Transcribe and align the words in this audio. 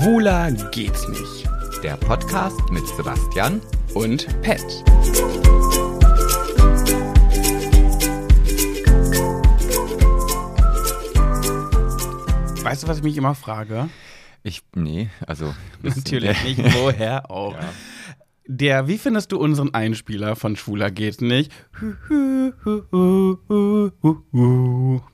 Schwuler 0.00 0.50
geht's 0.70 1.06
nicht. 1.08 1.46
Der 1.82 1.98
Podcast 1.98 2.58
mit 2.70 2.86
Sebastian 2.96 3.60
Und 3.92 4.26
Pet. 4.40 4.64
Weißt 12.62 12.82
du, 12.84 12.88
was 12.88 12.98
ich 12.98 13.02
mich 13.02 13.16
immer 13.16 13.34
frage? 13.34 13.88
Ich, 14.42 14.62
nee, 14.74 15.08
also. 15.26 15.54
Natürlich 15.82 16.42
nicht, 16.44 16.58
woher 16.74 17.30
auch. 17.30 17.54
Ja. 17.54 17.72
Der, 18.46 18.88
wie 18.88 18.98
findest 18.98 19.32
du 19.32 19.38
unseren 19.38 19.74
Einspieler 19.74 20.34
von 20.34 20.56
Schwuler 20.56 20.90
geht's 20.90 21.20
nicht? 21.20 21.52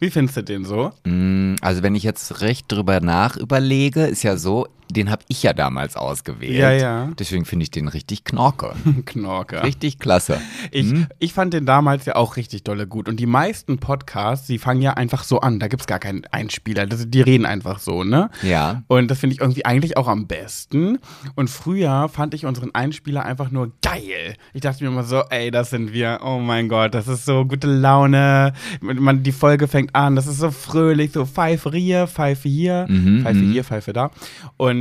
Wie 0.00 0.10
findest 0.10 0.36
du 0.38 0.42
den 0.42 0.64
so? 0.64 0.92
Mm, 1.04 1.54
Also, 1.60 1.82
wenn 1.82 1.94
ich 1.94 2.02
jetzt 2.02 2.40
recht 2.40 2.70
drüber 2.72 3.00
nach 3.00 3.36
überlege, 3.36 4.04
ist 4.06 4.22
ja 4.22 4.36
so, 4.36 4.66
den 4.90 5.10
habe 5.10 5.24
ich 5.28 5.42
ja 5.42 5.52
damals 5.52 5.96
ausgewählt. 5.96 6.58
Ja, 6.58 6.70
ja. 6.70 7.10
Deswegen 7.18 7.44
finde 7.44 7.64
ich 7.64 7.70
den 7.70 7.88
richtig 7.88 8.24
knorke. 8.24 8.74
Knorker. 9.06 9.62
Richtig 9.64 9.98
klasse. 9.98 10.40
Ich, 10.70 10.92
ich 11.18 11.32
fand 11.32 11.54
den 11.54 11.66
damals 11.66 12.06
ja 12.06 12.16
auch 12.16 12.36
richtig 12.36 12.64
dolle 12.64 12.86
gut. 12.86 13.08
Und 13.08 13.18
die 13.18 13.26
meisten 13.26 13.78
Podcasts, 13.78 14.46
die 14.46 14.58
fangen 14.58 14.82
ja 14.82 14.94
einfach 14.94 15.24
so 15.24 15.40
an. 15.40 15.58
Da 15.58 15.68
gibt's 15.68 15.86
gar 15.86 15.98
keinen 15.98 16.24
Einspieler. 16.30 16.86
Das, 16.86 17.08
die 17.08 17.20
reden 17.20 17.46
einfach 17.46 17.78
so, 17.78 18.04
ne? 18.04 18.30
Ja. 18.42 18.82
Und 18.88 19.10
das 19.10 19.18
finde 19.18 19.34
ich 19.34 19.40
irgendwie 19.40 19.64
eigentlich 19.64 19.96
auch 19.96 20.08
am 20.08 20.26
besten. 20.26 20.98
Und 21.34 21.50
früher 21.50 22.08
fand 22.08 22.34
ich 22.34 22.46
unseren 22.46 22.74
Einspieler 22.74 23.24
einfach 23.24 23.50
nur 23.50 23.72
geil. 23.82 24.34
Ich 24.54 24.60
dachte 24.60 24.84
mir 24.84 24.90
immer 24.90 25.04
so, 25.04 25.22
ey, 25.30 25.50
das 25.50 25.70
sind 25.70 25.92
wir. 25.92 26.20
Oh 26.24 26.38
mein 26.38 26.68
Gott, 26.68 26.94
das 26.94 27.08
ist 27.08 27.24
so 27.24 27.44
gute 27.44 27.66
Laune. 27.66 28.52
Man, 28.80 29.22
die 29.22 29.32
Folge 29.32 29.68
fängt 29.68 29.94
an, 29.94 30.16
das 30.16 30.26
ist 30.26 30.38
so 30.38 30.50
fröhlich, 30.50 31.12
so 31.12 31.24
Pfeife 31.24 31.70
hier, 31.72 32.06
Pfeife 32.06 32.48
hier, 32.48 32.86
Mhm, 32.88 33.22
Pfeife 33.22 33.38
mhm. 33.38 33.52
hier, 33.52 33.64
Pfeife 33.64 33.92
da. 33.92 34.10
Und 34.56 34.75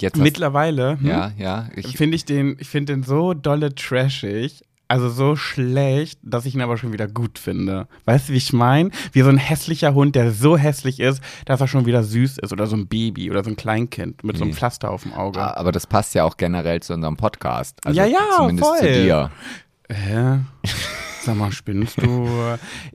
Jetzt 0.00 0.14
hast, 0.16 0.22
mittlerweile 0.22 0.98
hm, 0.98 1.06
Ja, 1.06 1.32
ja. 1.38 1.68
Finde 1.94 2.16
ich 2.16 2.24
den, 2.24 2.56
ich 2.58 2.68
finde 2.68 2.92
den 2.94 3.02
so 3.02 3.32
dolle 3.34 3.74
trashig. 3.74 4.62
Also 4.86 5.08
so 5.08 5.34
schlecht, 5.34 6.18
dass 6.22 6.44
ich 6.44 6.54
ihn 6.54 6.60
aber 6.60 6.76
schon 6.76 6.92
wieder 6.92 7.08
gut 7.08 7.38
finde. 7.38 7.88
Weißt 8.04 8.28
du, 8.28 8.32
wie 8.34 8.36
ich 8.36 8.52
meine? 8.52 8.90
Wie 9.12 9.22
so 9.22 9.30
ein 9.30 9.38
hässlicher 9.38 9.94
Hund, 9.94 10.14
der 10.14 10.30
so 10.30 10.58
hässlich 10.58 11.00
ist, 11.00 11.22
dass 11.46 11.60
er 11.62 11.68
schon 11.68 11.86
wieder 11.86 12.04
süß 12.04 12.36
ist. 12.38 12.52
Oder 12.52 12.66
so 12.66 12.76
ein 12.76 12.86
Baby 12.86 13.30
oder 13.30 13.42
so 13.42 13.48
ein 13.50 13.56
Kleinkind 13.56 14.22
mit 14.22 14.36
so 14.36 14.42
einem 14.44 14.50
Nee. 14.50 14.56
Pflaster 14.56 14.90
auf 14.90 15.04
dem 15.04 15.14
Auge. 15.14 15.40
aber 15.56 15.72
das 15.72 15.86
passt 15.86 16.14
ja 16.14 16.24
auch 16.24 16.36
generell 16.36 16.80
zu 16.80 16.92
unserem 16.92 17.16
Podcast. 17.16 17.78
Also 17.84 17.98
Ja, 17.98 18.04
ja, 18.06 18.18
zumindest 18.36 18.68
voll. 18.68 18.78
zu 18.78 18.92
dir. 18.92 19.30
Hä? 19.90 20.40
Sag 21.24 21.36
mal, 21.36 21.52
spinnst 21.52 22.00
du? 22.02 22.28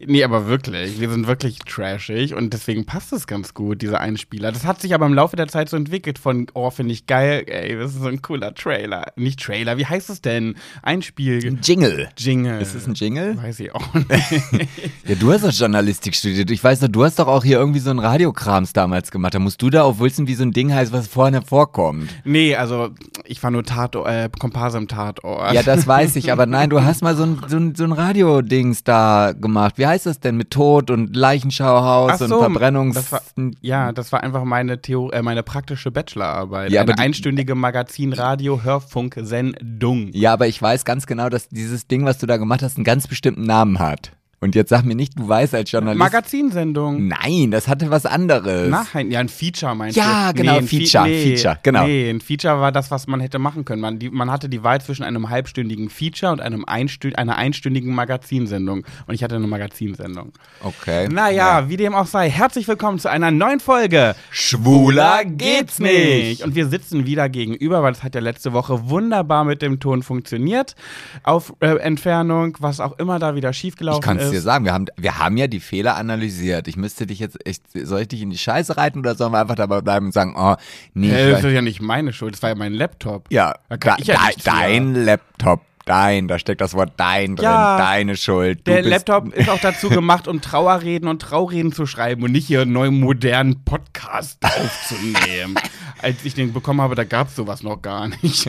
Nee, 0.05 0.23
aber 0.23 0.47
wirklich. 0.47 0.99
Wir 0.99 1.09
sind 1.09 1.27
wirklich 1.27 1.59
trashig 1.59 2.33
und 2.33 2.53
deswegen 2.53 2.86
passt 2.86 3.11
es 3.13 3.27
ganz 3.27 3.53
gut, 3.53 3.81
dieser 3.81 3.99
Einspieler. 3.99 4.52
Das 4.52 4.66
hat 4.66 4.81
sich 4.81 4.94
aber 4.94 5.05
im 5.05 5.13
Laufe 5.13 5.36
der 5.36 5.47
Zeit 5.47 5.69
so 5.69 5.77
entwickelt 5.77 6.19
von, 6.19 6.47
oh, 6.53 6.69
finde 6.69 6.94
ich 6.94 7.05
geil, 7.05 7.44
ey, 7.47 7.75
das 7.77 7.94
ist 7.94 8.02
so 8.02 8.08
ein 8.08 8.21
cooler 8.21 8.53
Trailer. 8.53 9.08
Nicht 9.16 9.39
Trailer, 9.41 9.77
wie 9.77 9.86
heißt 9.86 10.09
es 10.09 10.21
denn? 10.21 10.55
Einspiel. 10.81 11.58
Jingle. 11.61 12.09
Jingle. 12.17 12.61
Ist 12.61 12.75
es 12.75 12.88
ein 12.88 12.94
Jingle? 12.94 13.38
Weiß 13.41 13.59
ich 13.59 13.73
auch 13.73 13.94
nicht. 13.94 14.09
Ja, 15.05 15.16
du 15.16 15.31
hast 15.31 15.43
doch 15.43 15.52
Journalistik 15.52 16.16
studiert. 16.16 16.52
Ich 16.52 16.64
weiß 16.64 16.81
noch, 16.81 16.88
du 16.89 17.03
hast 17.03 17.17
doch 17.17 17.27
auch 17.27 17.43
hier 17.43 17.58
irgendwie 17.58 17.80
so 17.80 17.89
ein 17.89 17.99
Radiokrams 17.99 18.73
damals 18.73 19.09
gemacht. 19.11 19.33
Da 19.33 19.39
musst 19.39 19.61
du 19.61 19.69
da 19.69 19.83
auf 19.83 19.99
wissen, 19.99 20.27
wie 20.27 20.36
so 20.36 20.43
ein 20.43 20.52
Ding 20.52 20.71
heißt, 20.73 20.91
was 20.91 21.08
vorne 21.08 21.41
vorkommt. 21.41 22.09
nee, 22.25 22.55
also 22.55 22.89
ich 23.25 23.41
war 23.41 23.49
nur 23.52 23.64
Tatort, 23.64 24.08
äh, 24.08 24.30
Komparse 24.38 24.77
im 24.77 24.88
Tatort. 24.88 25.53
Ja, 25.53 25.64
das 25.64 25.88
weiß 25.88 26.16
ich, 26.17 26.31
aber 26.31 26.45
nein, 26.47 26.69
du 26.69 26.83
hast 26.83 27.02
mal 27.02 27.16
so 27.16 27.23
ein, 27.23 27.41
so 27.47 27.58
ein, 27.58 27.75
so 27.75 27.83
ein 27.86 27.91
Radio-Dings 28.23 28.83
da 28.83 29.31
gemacht. 29.33 29.77
Wie 29.77 29.85
heißt 29.87 30.05
das 30.05 30.19
denn? 30.19 30.35
Mit 30.37 30.51
Tod 30.51 30.89
und 30.91 31.15
Leichenschauhaus 31.15 32.11
Ach 32.15 32.21
und 32.21 32.27
so, 32.29 32.39
Verbrennungs... 32.39 32.95
das 32.95 33.11
war, 33.11 33.21
ja, 33.61 33.91
das 33.91 34.11
war 34.11 34.23
einfach 34.23 34.43
meine 34.43 34.81
Theo 34.81 35.09
äh, 35.11 35.21
meine 35.21 35.43
praktische 35.43 35.91
Bachelorarbeit. 35.91 36.71
Ja, 36.71 36.81
Eine 36.81 36.93
die- 36.95 37.01
einstündige 37.01 37.53
Magazin-Radio-Hörfunk-Sendung. 37.55 40.09
ja, 40.13 40.33
aber 40.33 40.47
ich 40.47 40.61
weiß 40.61 40.85
ganz 40.85 41.05
genau, 41.08 41.29
dass 41.29 41.47
dieses 41.49 41.87
Ding, 41.87 42.05
was 42.05 42.17
du 42.17 42.25
da 42.25 42.37
gemacht 42.37 42.61
hast, 42.63 42.77
einen 42.77 42.83
ganz 42.83 43.08
bestimmten 43.08 43.43
Namen 43.43 43.79
hat. 43.79 44.11
Und 44.42 44.55
jetzt 44.55 44.70
sag 44.70 44.83
mir 44.86 44.95
nicht, 44.95 45.20
du 45.20 45.27
weißt 45.27 45.54
als 45.54 45.70
Journalist... 45.70 46.00
Magazinsendung. 46.00 47.08
Nein, 47.10 47.52
das 47.52 47.67
hatte 47.67 47.89
was 47.92 48.05
anderes. 48.05 48.70
Nein, 48.94 49.11
ja, 49.11 49.20
ein 49.20 49.27
Feature 49.27 49.76
meinst 49.76 49.98
Ja, 49.98 50.32
du? 50.32 50.42
genau, 50.42 50.58
ein 50.58 50.67
Fe- 50.67 50.77
Feature, 50.77 51.05
Feature, 51.08 51.60
genau. 51.61 51.86
Nee, 51.86 52.10
ein 52.10 52.22
Feature 52.22 52.61
war 52.61 52.72
das, 52.72 52.89
was 52.89 53.05
man 53.08 53.20
hätte 53.20 53.38
machen 53.38 53.66
können. 53.66 53.82
Man, 53.82 54.00
die, 54.00 54.10
man 54.10 54.32
hatte 54.32 54.48
die 54.48 54.64
Wahl 54.64 54.80
zwischen 54.80 55.04
einem 55.04 55.30
halbstündigen 55.30 55.89
Feature 55.89 56.32
und 56.32 56.39
einem 56.39 56.64
einstü 56.64 57.11
einer 57.16 57.36
einstündigen 57.36 57.94
Magazinsendung. 57.94 58.86
Und 59.08 59.14
ich 59.14 59.23
hatte 59.23 59.36
eine 59.36 59.48
Magazinsendung. 59.48 60.32
Okay. 60.64 61.10
Naja, 61.10 61.67
wie 61.67 61.76
dem 61.76 61.94
auch 61.94 62.08
sei, 62.08 62.30
herzlich 62.30 62.66
willkommen 62.67 63.00
zu 63.00 63.10
einer 63.10 63.32
neuen 63.32 63.60
Folge 63.60 64.16
Schwuler 64.32 65.26
geht's 65.26 65.80
nicht. 65.80 66.44
Und 66.44 66.56
wir 66.56 66.67
sitzen 66.67 67.06
wieder 67.06 67.27
gegenüber, 67.27 67.83
weil 67.83 67.92
es 67.92 68.04
hat 68.04 68.16
ja 68.16 68.21
letzte 68.21 68.54
Woche 68.54 68.89
wunderbar 68.89 69.44
mit 69.44 69.61
dem 69.61 69.82
Ton 69.82 70.02
funktioniert. 70.02 70.76
Auf 71.23 71.54
äh, 71.60 71.76
Entfernung, 71.80 72.56
was 72.61 72.80
auch 72.80 72.98
immer 73.00 73.20
da 73.20 73.36
wieder 73.36 73.52
schiefgelaufen 73.52 74.02
kann 74.02 74.28
es 74.29 74.37
dir 74.37 74.41
sagen, 74.41 74.65
wir 74.65 74.73
haben, 74.73 74.85
wir 74.97 75.17
haben 75.19 75.37
ja 75.37 75.47
die 75.47 75.59
Fehler 75.59 75.95
analysiert. 75.97 76.67
Ich 76.67 76.77
müsste 76.77 77.05
dich 77.07 77.19
jetzt 77.19 77.37
echt, 77.45 77.63
soll 77.73 78.01
ich 78.01 78.07
dich 78.09 78.21
in 78.21 78.29
die 78.29 78.37
Scheiße 78.37 78.77
reiten 78.77 78.99
oder 78.99 79.15
sollen 79.15 79.31
wir 79.33 79.39
einfach 79.39 79.55
dabei 79.55 79.81
bleiben 79.81 80.07
und 80.07 80.11
sagen, 80.11 80.35
oh, 80.37 80.55
nee, 80.93 81.11
Äh, 81.11 81.31
das 81.31 81.39
ich, 81.39 81.45
ist 81.45 81.53
ja 81.53 81.61
nicht 81.61 81.81
meine 81.81 82.13
Schuld, 82.13 82.33
das 82.33 82.41
war 82.41 82.49
ja 82.49 82.55
mein 82.55 82.73
Laptop. 82.73 83.25
ja, 83.31 83.55
Da 83.69 83.95
ich 83.99 84.07
ja 84.07 84.15
da, 84.15 84.51
dein 84.51 84.95
Laptop, 84.95 85.61
dein, 85.89 86.27
da 86.27 86.39
steckt 86.39 86.61
das 86.61 86.73
Wort 86.73 86.94
dein 86.98 87.36
drin, 87.36 87.45
Ja, 87.45 87.77
deine 87.77 88.16
Schuld. 88.16 88.66
Der 88.67 88.82
Laptop 88.83 89.33
ist 89.33 89.50
auch 89.50 89.60
dazu 89.60 89.89
gemacht, 89.89 90.27
um 90.27 90.39
Trauerreden 90.42 91.10
und 91.10 91.22
Traureden 91.22 91.72
zu 91.72 91.86
schreiben 91.86 92.23
und 92.23 92.32
nicht 92.32 92.48
hier 92.48 92.61
einen 92.61 92.72
neuen 92.73 93.00
modernen 93.00 93.64
Podcast 93.66 94.38
aufzunehmen. 94.45 95.55
Als 96.02 96.23
ich 96.23 96.33
den 96.33 96.54
bekommen 96.54 96.80
habe, 96.82 96.95
da 96.95 97.04
gab 97.04 97.27
es 97.27 97.36
sowas 97.36 97.61
noch 97.64 97.82
gar 97.82 98.08
nicht. 98.08 98.23
Ist 98.45 98.48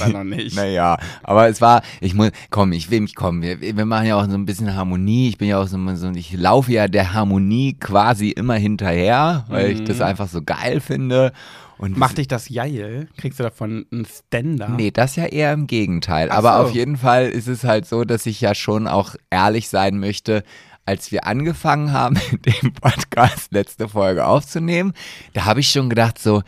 er 0.00 0.08
noch 0.08 0.24
nicht. 0.24 0.56
Naja, 0.56 0.96
aber 1.22 1.48
es 1.48 1.60
war, 1.60 1.82
ich 2.00 2.14
muss, 2.14 2.30
komm, 2.48 2.72
ich 2.72 2.90
will 2.90 3.00
mich 3.02 3.14
kommen. 3.14 3.42
Wir, 3.42 3.60
wir 3.60 3.84
machen 3.84 4.06
ja 4.06 4.16
auch 4.16 4.24
so 4.26 4.34
ein 4.34 4.46
bisschen 4.46 4.74
Harmonie. 4.74 5.28
Ich 5.28 5.36
bin 5.38 5.48
ja 5.48 5.60
auch 5.60 5.66
so, 5.66 5.76
so 5.96 6.10
ich 6.12 6.32
laufe 6.32 6.72
ja 6.72 6.88
der 6.88 7.12
Harmonie 7.12 7.76
quasi 7.78 8.30
immer 8.30 8.54
hinterher, 8.54 9.44
weil 9.48 9.70
ich 9.72 9.80
Mhm. 9.80 9.84
das 9.86 10.00
einfach 10.00 10.28
so 10.28 10.40
geil 10.42 10.80
finde. 10.80 11.32
Und 11.80 11.96
Macht 11.96 12.18
dich 12.18 12.28
das 12.28 12.50
geil? 12.52 13.08
Kriegst 13.16 13.38
du 13.38 13.42
davon 13.42 13.86
einen 13.90 14.04
Ständer? 14.04 14.68
Nee, 14.68 14.90
das 14.90 15.16
ja 15.16 15.24
eher 15.24 15.54
im 15.54 15.66
Gegenteil. 15.66 16.28
Ach 16.30 16.36
Aber 16.36 16.58
so. 16.58 16.64
auf 16.64 16.74
jeden 16.74 16.98
Fall 16.98 17.30
ist 17.30 17.48
es 17.48 17.64
halt 17.64 17.86
so, 17.86 18.04
dass 18.04 18.26
ich 18.26 18.38
ja 18.42 18.54
schon 18.54 18.86
auch 18.86 19.14
ehrlich 19.30 19.70
sein 19.70 19.98
möchte. 19.98 20.44
Als 20.84 21.10
wir 21.10 21.26
angefangen 21.26 21.92
haben, 21.92 22.18
den 22.44 22.74
Podcast 22.74 23.52
letzte 23.52 23.88
Folge 23.88 24.26
aufzunehmen, 24.26 24.92
da 25.32 25.46
habe 25.46 25.60
ich 25.60 25.70
schon 25.70 25.88
gedacht 25.88 26.18
so, 26.18 26.42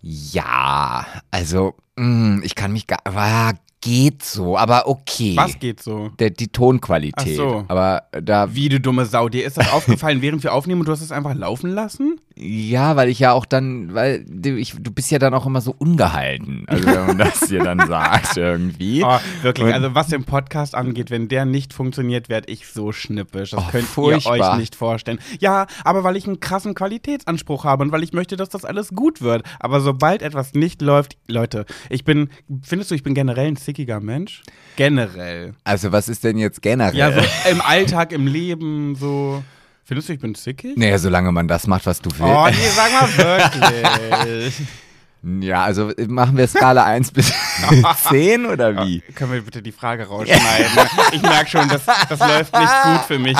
ja, 0.00 1.06
also 1.32 1.74
mh, 1.96 2.44
ich 2.44 2.54
kann 2.54 2.72
mich 2.72 2.86
gar, 2.86 3.00
war, 3.04 3.54
geht 3.82 4.22
so, 4.22 4.56
aber 4.56 4.86
okay. 4.86 5.34
Was 5.36 5.58
geht 5.58 5.82
so? 5.82 6.08
Der, 6.20 6.30
die 6.30 6.48
Tonqualität. 6.48 7.14
Ach 7.16 7.26
so. 7.36 7.64
Aber 7.68 8.04
da, 8.12 8.54
Wie, 8.54 8.68
du 8.68 8.80
dumme 8.80 9.04
Sau, 9.06 9.28
dir 9.28 9.44
ist 9.44 9.58
das 9.58 9.72
aufgefallen, 9.72 10.22
während 10.22 10.42
wir 10.42 10.54
aufnehmen 10.54 10.80
und 10.80 10.86
du 10.86 10.92
hast 10.92 11.02
es 11.02 11.12
einfach 11.12 11.34
laufen 11.34 11.70
lassen? 11.70 12.20
Ja, 12.36 12.96
weil 12.96 13.08
ich 13.08 13.18
ja 13.18 13.32
auch 13.32 13.44
dann, 13.44 13.94
weil 13.94 14.24
du, 14.28 14.56
ich, 14.56 14.74
du 14.78 14.90
bist 14.90 15.10
ja 15.10 15.18
dann 15.18 15.34
auch 15.34 15.46
immer 15.46 15.60
so 15.60 15.74
ungehalten. 15.76 16.64
Also 16.66 16.86
wenn 16.86 17.06
man 17.06 17.18
das 17.18 17.40
dir 17.40 17.62
dann 17.62 17.78
sagt 17.86 18.36
irgendwie. 18.36 19.04
Oh, 19.04 19.18
wirklich, 19.42 19.66
Und- 19.66 19.72
also 19.74 19.94
was 19.94 20.08
den 20.08 20.24
Podcast 20.24 20.74
angeht, 20.74 21.10
wenn 21.10 21.28
der 21.28 21.44
nicht 21.44 21.72
funktioniert, 21.72 22.28
werde 22.28 22.50
ich 22.50 22.66
so 22.66 22.92
schnippisch. 22.92 23.50
Das 23.50 23.60
Oh, 23.60 23.70
könnt 23.70 23.84
ihr 23.84 23.88
furchtbar. 23.88 24.52
euch 24.52 24.58
nicht 24.58 24.74
vorstellen. 24.74 25.18
Ja, 25.40 25.66
aber 25.84 26.04
weil 26.04 26.16
ich 26.16 26.26
einen 26.26 26.40
krassen 26.40 26.74
Qualitätsanspruch 26.74 27.64
habe 27.64 27.82
und 27.84 27.92
weil 27.92 28.02
ich 28.02 28.12
möchte, 28.12 28.36
dass 28.36 28.48
das 28.48 28.64
alles 28.64 28.90
gut 28.90 29.20
wird. 29.22 29.42
Aber 29.60 29.80
sobald 29.80 30.22
etwas 30.22 30.54
nicht 30.54 30.80
läuft, 30.82 31.16
Leute, 31.28 31.66
ich 31.90 32.04
bin, 32.04 32.30
findest 32.62 32.90
du, 32.90 32.94
ich 32.94 33.02
bin 33.02 33.14
generell 33.14 33.48
ein 33.48 33.56
sickiger 33.56 34.00
Mensch? 34.00 34.42
Generell. 34.76 35.54
Also 35.64 35.92
was 35.92 36.08
ist 36.08 36.24
denn 36.24 36.38
jetzt 36.38 36.62
generell? 36.62 36.96
Ja, 36.96 37.12
so 37.12 37.20
im 37.50 37.60
Alltag, 37.60 38.12
im 38.12 38.26
Leben, 38.26 38.94
so. 38.94 39.42
Findest 39.92 40.08
du, 40.08 40.12
ich 40.14 40.20
bin 40.20 40.34
sickig? 40.34 40.74
Naja, 40.78 40.96
solange 40.98 41.30
man 41.32 41.46
das 41.48 41.66
macht, 41.66 41.84
was 41.84 42.00
du 42.00 42.08
willst. 42.12 42.22
Oh, 42.22 42.46
nee, 42.48 42.68
sag 42.74 42.92
mal 42.92 43.18
wirklich. 43.18 44.54
Ja, 45.40 45.62
also 45.62 45.92
machen 46.08 46.36
wir 46.36 46.48
Skala 46.48 46.82
1 46.84 47.12
bis 47.12 47.32
10 48.08 48.44
oder 48.46 48.84
wie? 48.84 49.02
Können 49.14 49.32
wir 49.32 49.42
bitte 49.42 49.62
die 49.62 49.70
Frage 49.70 50.08
rausschneiden? 50.08 50.88
Ich 51.12 51.22
merke 51.22 51.48
schon, 51.48 51.68
das, 51.68 51.82
das 52.08 52.18
läuft 52.18 52.52
nicht 52.58 52.72
gut 52.82 53.00
für 53.06 53.18
mich. 53.20 53.38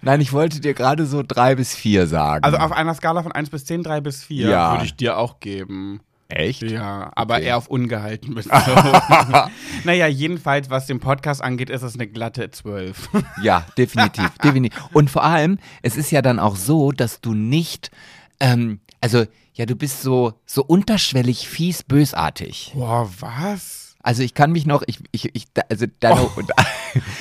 Nein, 0.00 0.22
ich 0.22 0.32
wollte 0.32 0.60
dir 0.60 0.72
gerade 0.72 1.04
so 1.04 1.22
3 1.26 1.56
bis 1.56 1.74
4 1.74 2.06
sagen. 2.06 2.42
Also 2.44 2.56
auf 2.56 2.72
einer 2.72 2.94
Skala 2.94 3.22
von 3.22 3.32
1 3.32 3.50
bis 3.50 3.66
10, 3.66 3.82
3 3.82 4.00
bis 4.00 4.24
4 4.24 4.48
Ja. 4.48 4.72
würde 4.72 4.86
ich 4.86 4.94
dir 4.96 5.18
auch 5.18 5.38
geben. 5.38 6.00
Echt? 6.36 6.62
Ja, 6.62 7.10
aber 7.14 7.36
Okay. 7.36 7.44
eher 7.46 7.56
auf 7.56 7.68
ungehalten 7.68 8.34
bezogen. 8.34 8.60
naja, 9.84 10.06
jedenfalls, 10.06 10.70
was 10.70 10.86
den 10.86 11.00
Podcast 11.00 11.42
angeht, 11.42 11.70
ist 11.70 11.82
es 11.82 11.94
eine 11.94 12.06
glatte 12.06 12.50
12. 12.50 13.08
Ja, 13.42 13.66
definitiv, 13.78 14.28
definitiv. 14.42 14.78
Und 14.92 15.10
vor 15.10 15.24
allem, 15.24 15.58
es 15.82 15.96
ist 15.96 16.10
ja 16.10 16.22
dann 16.22 16.38
auch 16.38 16.56
so, 16.56 16.92
dass 16.92 17.20
du 17.20 17.34
nicht, 17.34 17.90
ähm, 18.40 18.80
also 19.00 19.24
ja, 19.54 19.66
du 19.66 19.74
bist 19.76 20.02
so 20.02 20.34
so 20.46 20.64
unterschwellig 20.64 21.46
fies 21.48 21.82
bösartig. 21.82 22.72
Boah, 22.74 23.08
was? 23.20 23.96
Also 24.02 24.22
ich 24.22 24.34
kann 24.34 24.50
mich 24.50 24.66
noch, 24.66 24.82
ich, 24.86 24.98
ich, 25.12 25.34
ich 25.34 25.44
also 25.68 25.86
deine, 26.00 26.28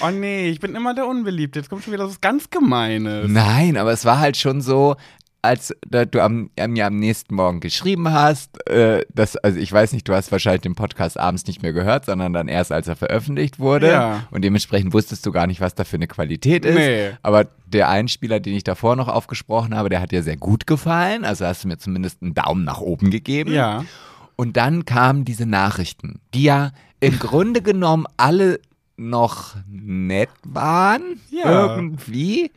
Oh 0.02 0.10
nee, 0.10 0.50
ich 0.50 0.60
bin 0.60 0.74
immer 0.76 0.94
der 0.96 1.08
Unbeliebte. 1.08 1.60
Jetzt 1.60 1.70
kommt 1.70 1.84
schon 1.84 1.94
wieder 1.94 2.08
was 2.08 2.22
ganz 2.22 2.50
Gemeines. 2.50 3.30
Nein, 3.30 3.78
aber 3.78 3.92
es 3.92 4.04
war 4.06 4.20
halt 4.20 4.36
schon 4.38 4.62
so, 4.62 4.96
als 5.44 5.74
du 5.90 6.22
am, 6.24 6.52
mir 6.68 6.86
am 6.86 6.98
nächsten 6.98 7.34
Morgen 7.36 7.60
geschrieben 7.62 8.12
hast, 8.12 8.68
äh, 8.68 9.04
das, 9.14 9.36
also 9.38 9.60
ich 9.60 9.72
weiß 9.72 9.94
nicht, 9.94 10.08
du 10.08 10.14
hast 10.14 10.32
wahrscheinlich 10.32 10.62
den 10.62 10.76
Podcast 10.76 11.20
abends 11.20 11.48
nicht 11.48 11.64
mehr 11.64 11.74
gehört, 11.74 12.06
sondern 12.06 12.32
dann 12.34 12.48
erst, 12.48 12.72
als 12.72 12.88
er 12.88 12.96
veröffentlicht 12.96 13.58
wurde. 13.60 13.90
Ja. 13.92 14.28
Und 14.30 14.44
dementsprechend 14.44 14.94
wusstest 14.94 15.26
du 15.26 15.32
gar 15.32 15.48
nicht, 15.48 15.60
was 15.60 15.74
da 15.74 15.84
für 15.84 15.96
eine 15.96 16.08
Qualität 16.08 16.64
ist. 16.64 16.76
Nee. 16.76 17.12
Aber 17.24 17.46
der 17.66 17.90
Einspieler, 17.90 18.40
den 18.40 18.54
ich 18.54 18.64
davor 18.64 18.96
noch 18.96 19.08
aufgesprochen 19.08 19.76
habe, 19.76 19.90
der 19.90 20.02
hat 20.02 20.12
dir 20.12 20.22
sehr 20.22 20.38
gut 20.38 20.68
gefallen. 20.68 21.26
Also 21.26 21.46
hast 21.46 21.64
du 21.64 21.68
mir 21.70 21.78
zumindest 21.78 22.22
einen 22.22 22.36
Daumen 22.36 22.64
nach 22.64 22.80
oben 22.80 23.10
gegeben. 23.10 23.52
Ja. 23.52 23.84
Und 24.36 24.58
dann 24.58 24.86
kamen 24.86 25.26
diese 25.26 25.46
Nachrichten, 25.48 26.20
die 26.34 26.44
ja 26.44 26.72
im 27.00 27.18
Grunde 27.18 27.62
genommen 27.64 28.06
alle 28.18 28.60
noch 28.98 29.56
nett 29.68 30.30
waren, 30.44 31.02
Ja. 31.32 31.76
irgendwie. 31.76 32.52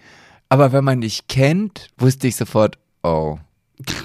Aber 0.54 0.70
wenn 0.70 0.84
man 0.84 1.00
dich 1.00 1.26
kennt, 1.26 1.88
wusste 1.98 2.28
ich 2.28 2.36
sofort, 2.36 2.78
oh, 3.02 3.38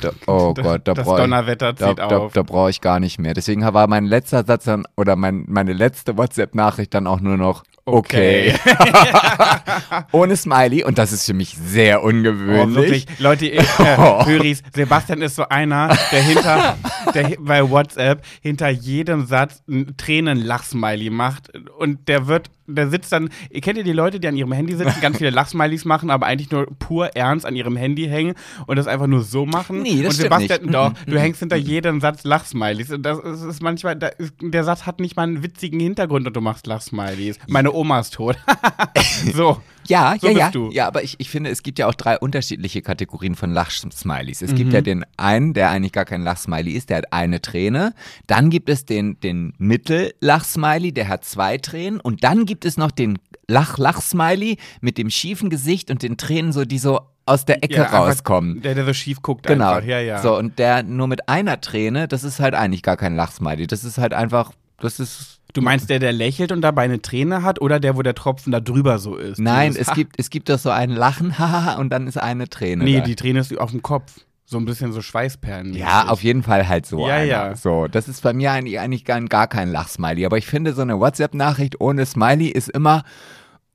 da, 0.01 0.09
oh 0.25 0.51
Gott, 0.59 0.81
da 0.87 0.95
brauche 0.95 1.23
ich, 1.23 1.57
da, 1.59 1.73
da, 1.73 1.93
da 2.33 2.41
brauche 2.41 2.71
ich 2.71 2.81
gar 2.81 2.99
nicht 2.99 3.19
mehr. 3.19 3.35
Deswegen 3.35 3.61
war 3.61 3.85
mein 3.85 4.05
letzter 4.05 4.43
Satz 4.43 4.63
dann, 4.63 4.87
oder 4.97 5.15
mein, 5.15 5.45
meine 5.47 5.73
letzte 5.73 6.17
WhatsApp-Nachricht 6.17 6.91
dann 6.95 7.05
auch 7.05 7.19
nur 7.19 7.37
noch, 7.37 7.63
okay. 7.91 8.53
Ohne 10.11 10.35
Smiley. 10.35 10.83
Und 10.83 10.97
das 10.97 11.11
ist 11.11 11.25
für 11.25 11.33
mich 11.33 11.55
sehr 11.57 12.03
Oh, 12.03 12.07
ungewöhnlich. 12.07 12.75
wirklich. 12.75 13.05
Leute, 13.19 13.47
äh, 13.51 13.63
Oh. 13.97 14.25
Höris, 14.25 14.61
Sebastian 14.73 15.21
ist 15.21 15.35
so 15.35 15.47
einer, 15.49 15.95
der 16.11 16.21
hinter, 16.21 16.77
der 17.13 17.35
bei 17.39 17.67
WhatsApp 17.69 18.23
hinter 18.41 18.69
jedem 18.69 19.25
Satz 19.25 19.61
ein 19.69 19.95
Tränen-Lachsmiley 19.97 21.09
macht. 21.09 21.51
Und 21.77 22.07
der 22.07 22.27
wird, 22.27 22.49
der 22.67 22.89
sitzt 22.89 23.11
dann, 23.11 23.29
ihr 23.49 23.61
kennt 23.61 23.77
ja 23.77 23.83
die 23.83 23.91
Leute, 23.93 24.19
die 24.19 24.27
an 24.27 24.35
ihrem 24.35 24.51
Handy 24.51 24.75
sitzen, 24.75 25.01
ganz 25.01 25.17
viele 25.17 25.29
Lachsmileys 25.31 25.85
machen, 25.85 26.09
aber 26.11 26.27
eigentlich 26.27 26.51
nur 26.51 26.67
pur 26.77 27.15
ernst 27.15 27.45
an 27.45 27.55
ihrem 27.55 27.75
Handy 27.75 28.05
hängen 28.07 28.35
und 28.67 28.75
das 28.77 28.87
einfach 28.87 29.07
nur 29.07 29.23
so 29.23 29.45
machen. 29.45 29.81
Nee, 29.81 30.03
das 30.03 30.15
und 30.15 30.21
Sebastian, 30.21 30.61
nicht. 30.61 30.73
doch, 30.73 30.89
Mhm, 30.89 31.11
du 31.11 31.19
hängst 31.19 31.39
hinter 31.39 31.55
jedem 31.55 31.99
Satz 32.01 32.23
Lachsmileys. 32.23 32.91
Und 32.91 33.03
das 33.03 33.19
ist, 33.19 33.61
manchmal, 33.61 33.95
der 33.95 34.63
Satz 34.63 34.85
hat 34.85 34.99
nicht 34.99 35.15
mal 35.15 35.23
einen 35.23 35.43
witzigen 35.43 35.79
Hintergrund 35.79 36.27
und 36.27 36.35
du 36.35 36.41
machst 36.41 36.67
Lachsmileys. 36.67 37.37
Meine 37.47 37.71
Oma 37.79 37.99
ist 37.99 38.13
tot. 38.13 38.37
so. 39.33 39.61
Ja, 39.87 40.15
So 40.21 40.27
ja, 40.27 40.37
ja. 40.37 40.51
du. 40.51 40.69
Ja, 40.71 40.85
aber 40.85 41.03
ich, 41.03 41.15
ich 41.19 41.31
finde, 41.31 41.49
es 41.49 41.63
gibt 41.63 41.79
ja 41.79 41.87
auch 41.87 41.95
drei 41.95 42.19
unterschiedliche 42.19 42.83
Kategorien 42.83 43.33
von 43.35 43.51
Lachsmileys. 43.51 44.43
Es 44.43 44.51
Mhm. 44.51 44.55
gibt 44.55 44.73
ja 44.73 44.81
den 44.81 45.03
einen, 45.17 45.53
der 45.55 45.71
eigentlich 45.71 45.93
gar 45.93 46.05
kein 46.05 46.21
Lachsmiley 46.21 46.73
ist, 46.73 46.91
der 46.91 46.97
hat 46.97 47.11
eine 47.11 47.41
Träne. 47.41 47.95
Dann 48.27 48.51
gibt 48.51 48.69
es 48.69 48.85
den, 48.85 49.19
den 49.21 49.53
Mittellachsmiley, 49.57 50.91
der 50.91 51.07
hat 51.07 51.25
zwei 51.25 51.57
Tränen. 51.57 51.99
Und 51.99 52.23
dann 52.23 52.45
gibt 52.45 52.65
es 52.65 52.77
noch 52.77 52.91
den 52.91 53.17
Lach-Lach-Smiley 53.47 54.57
mit 54.81 54.97
dem 54.99 55.09
schiefen 55.09 55.49
Gesicht 55.49 55.89
und 55.89 56.03
den 56.03 56.17
Tränen 56.17 56.51
so, 56.51 56.65
die 56.65 56.77
so 56.77 56.99
aus 57.25 57.45
der 57.45 57.63
Ecke 57.63 57.75
Ja, 57.77 57.85
rauskommen. 57.85 58.61
Der, 58.61 58.75
der 58.75 58.85
so 58.85 58.93
schief 58.93 59.21
guckt 59.21 59.45
Genau. 59.47 59.71
einfach. 59.73 59.87
Ja, 59.87 59.99
ja. 59.99 60.21
So, 60.21 60.37
und 60.37 60.59
der 60.59 60.83
nur 60.83 61.07
mit 61.07 61.29
einer 61.29 61.61
Träne, 61.61 62.07
das 62.07 62.23
ist 62.23 62.39
halt 62.39 62.53
eigentlich 62.53 62.83
gar 62.83 62.97
kein 62.97 63.15
Lachsmiley. 63.15 63.65
Das 63.67 63.83
ist 63.83 63.97
halt 63.97 64.13
einfach, 64.13 64.51
das 64.81 64.99
ist 64.99 65.39
Du 65.53 65.61
meinst 65.61 65.89
der, 65.89 65.97
der 65.97 66.13
lächelt 66.13 66.51
und 66.51 66.61
dabei 66.61 66.83
eine 66.83 67.01
Träne 67.01 67.41
hat 67.41 67.59
oder 67.59 67.79
der, 67.79 67.97
wo 67.97 68.03
der 68.03 68.13
Tropfen 68.13 68.51
da 68.51 68.59
drüber 68.59 68.99
so 68.99 69.15
ist? 69.15 69.39
Nein, 69.39 69.75
es 69.75 69.91
gibt, 69.93 70.19
es 70.19 70.29
gibt 70.29 70.47
doch 70.47 70.59
so 70.59 70.69
ein 70.69 70.91
Lachen, 70.91 71.39
haha, 71.39 71.79
und 71.79 71.89
dann 71.89 72.07
ist 72.07 72.17
eine 72.17 72.49
Träne. 72.49 72.83
Nee, 72.83 72.99
da. 72.99 73.03
die 73.03 73.15
Träne 73.15 73.39
ist 73.39 73.57
auf 73.57 73.71
dem 73.71 73.81
Kopf. 73.81 74.11
So 74.45 74.57
ein 74.57 74.65
bisschen 74.65 74.93
so 74.93 75.01
Schweißperlen. 75.01 75.73
Ja, 75.73 76.07
auf 76.07 76.23
jeden 76.23 76.41
Fall 76.41 76.67
halt 76.67 76.85
so. 76.85 77.07
Ja, 77.07 77.15
einer. 77.15 77.25
ja. 77.25 77.55
So, 77.55 77.87
das 77.87 78.07
ist 78.07 78.21
bei 78.21 78.33
mir 78.33 78.51
eigentlich, 78.51 78.79
eigentlich 78.79 79.05
gar, 79.05 79.21
gar 79.21 79.47
kein 79.47 79.71
Lachsmiley. 79.71 80.25
Aber 80.25 80.37
ich 80.37 80.47
finde, 80.47 80.73
so 80.73 80.81
eine 80.81 80.99
WhatsApp-Nachricht 80.99 81.79
ohne 81.79 82.05
Smiley 82.05 82.47
ist 82.47 82.69
immer, 82.69 83.03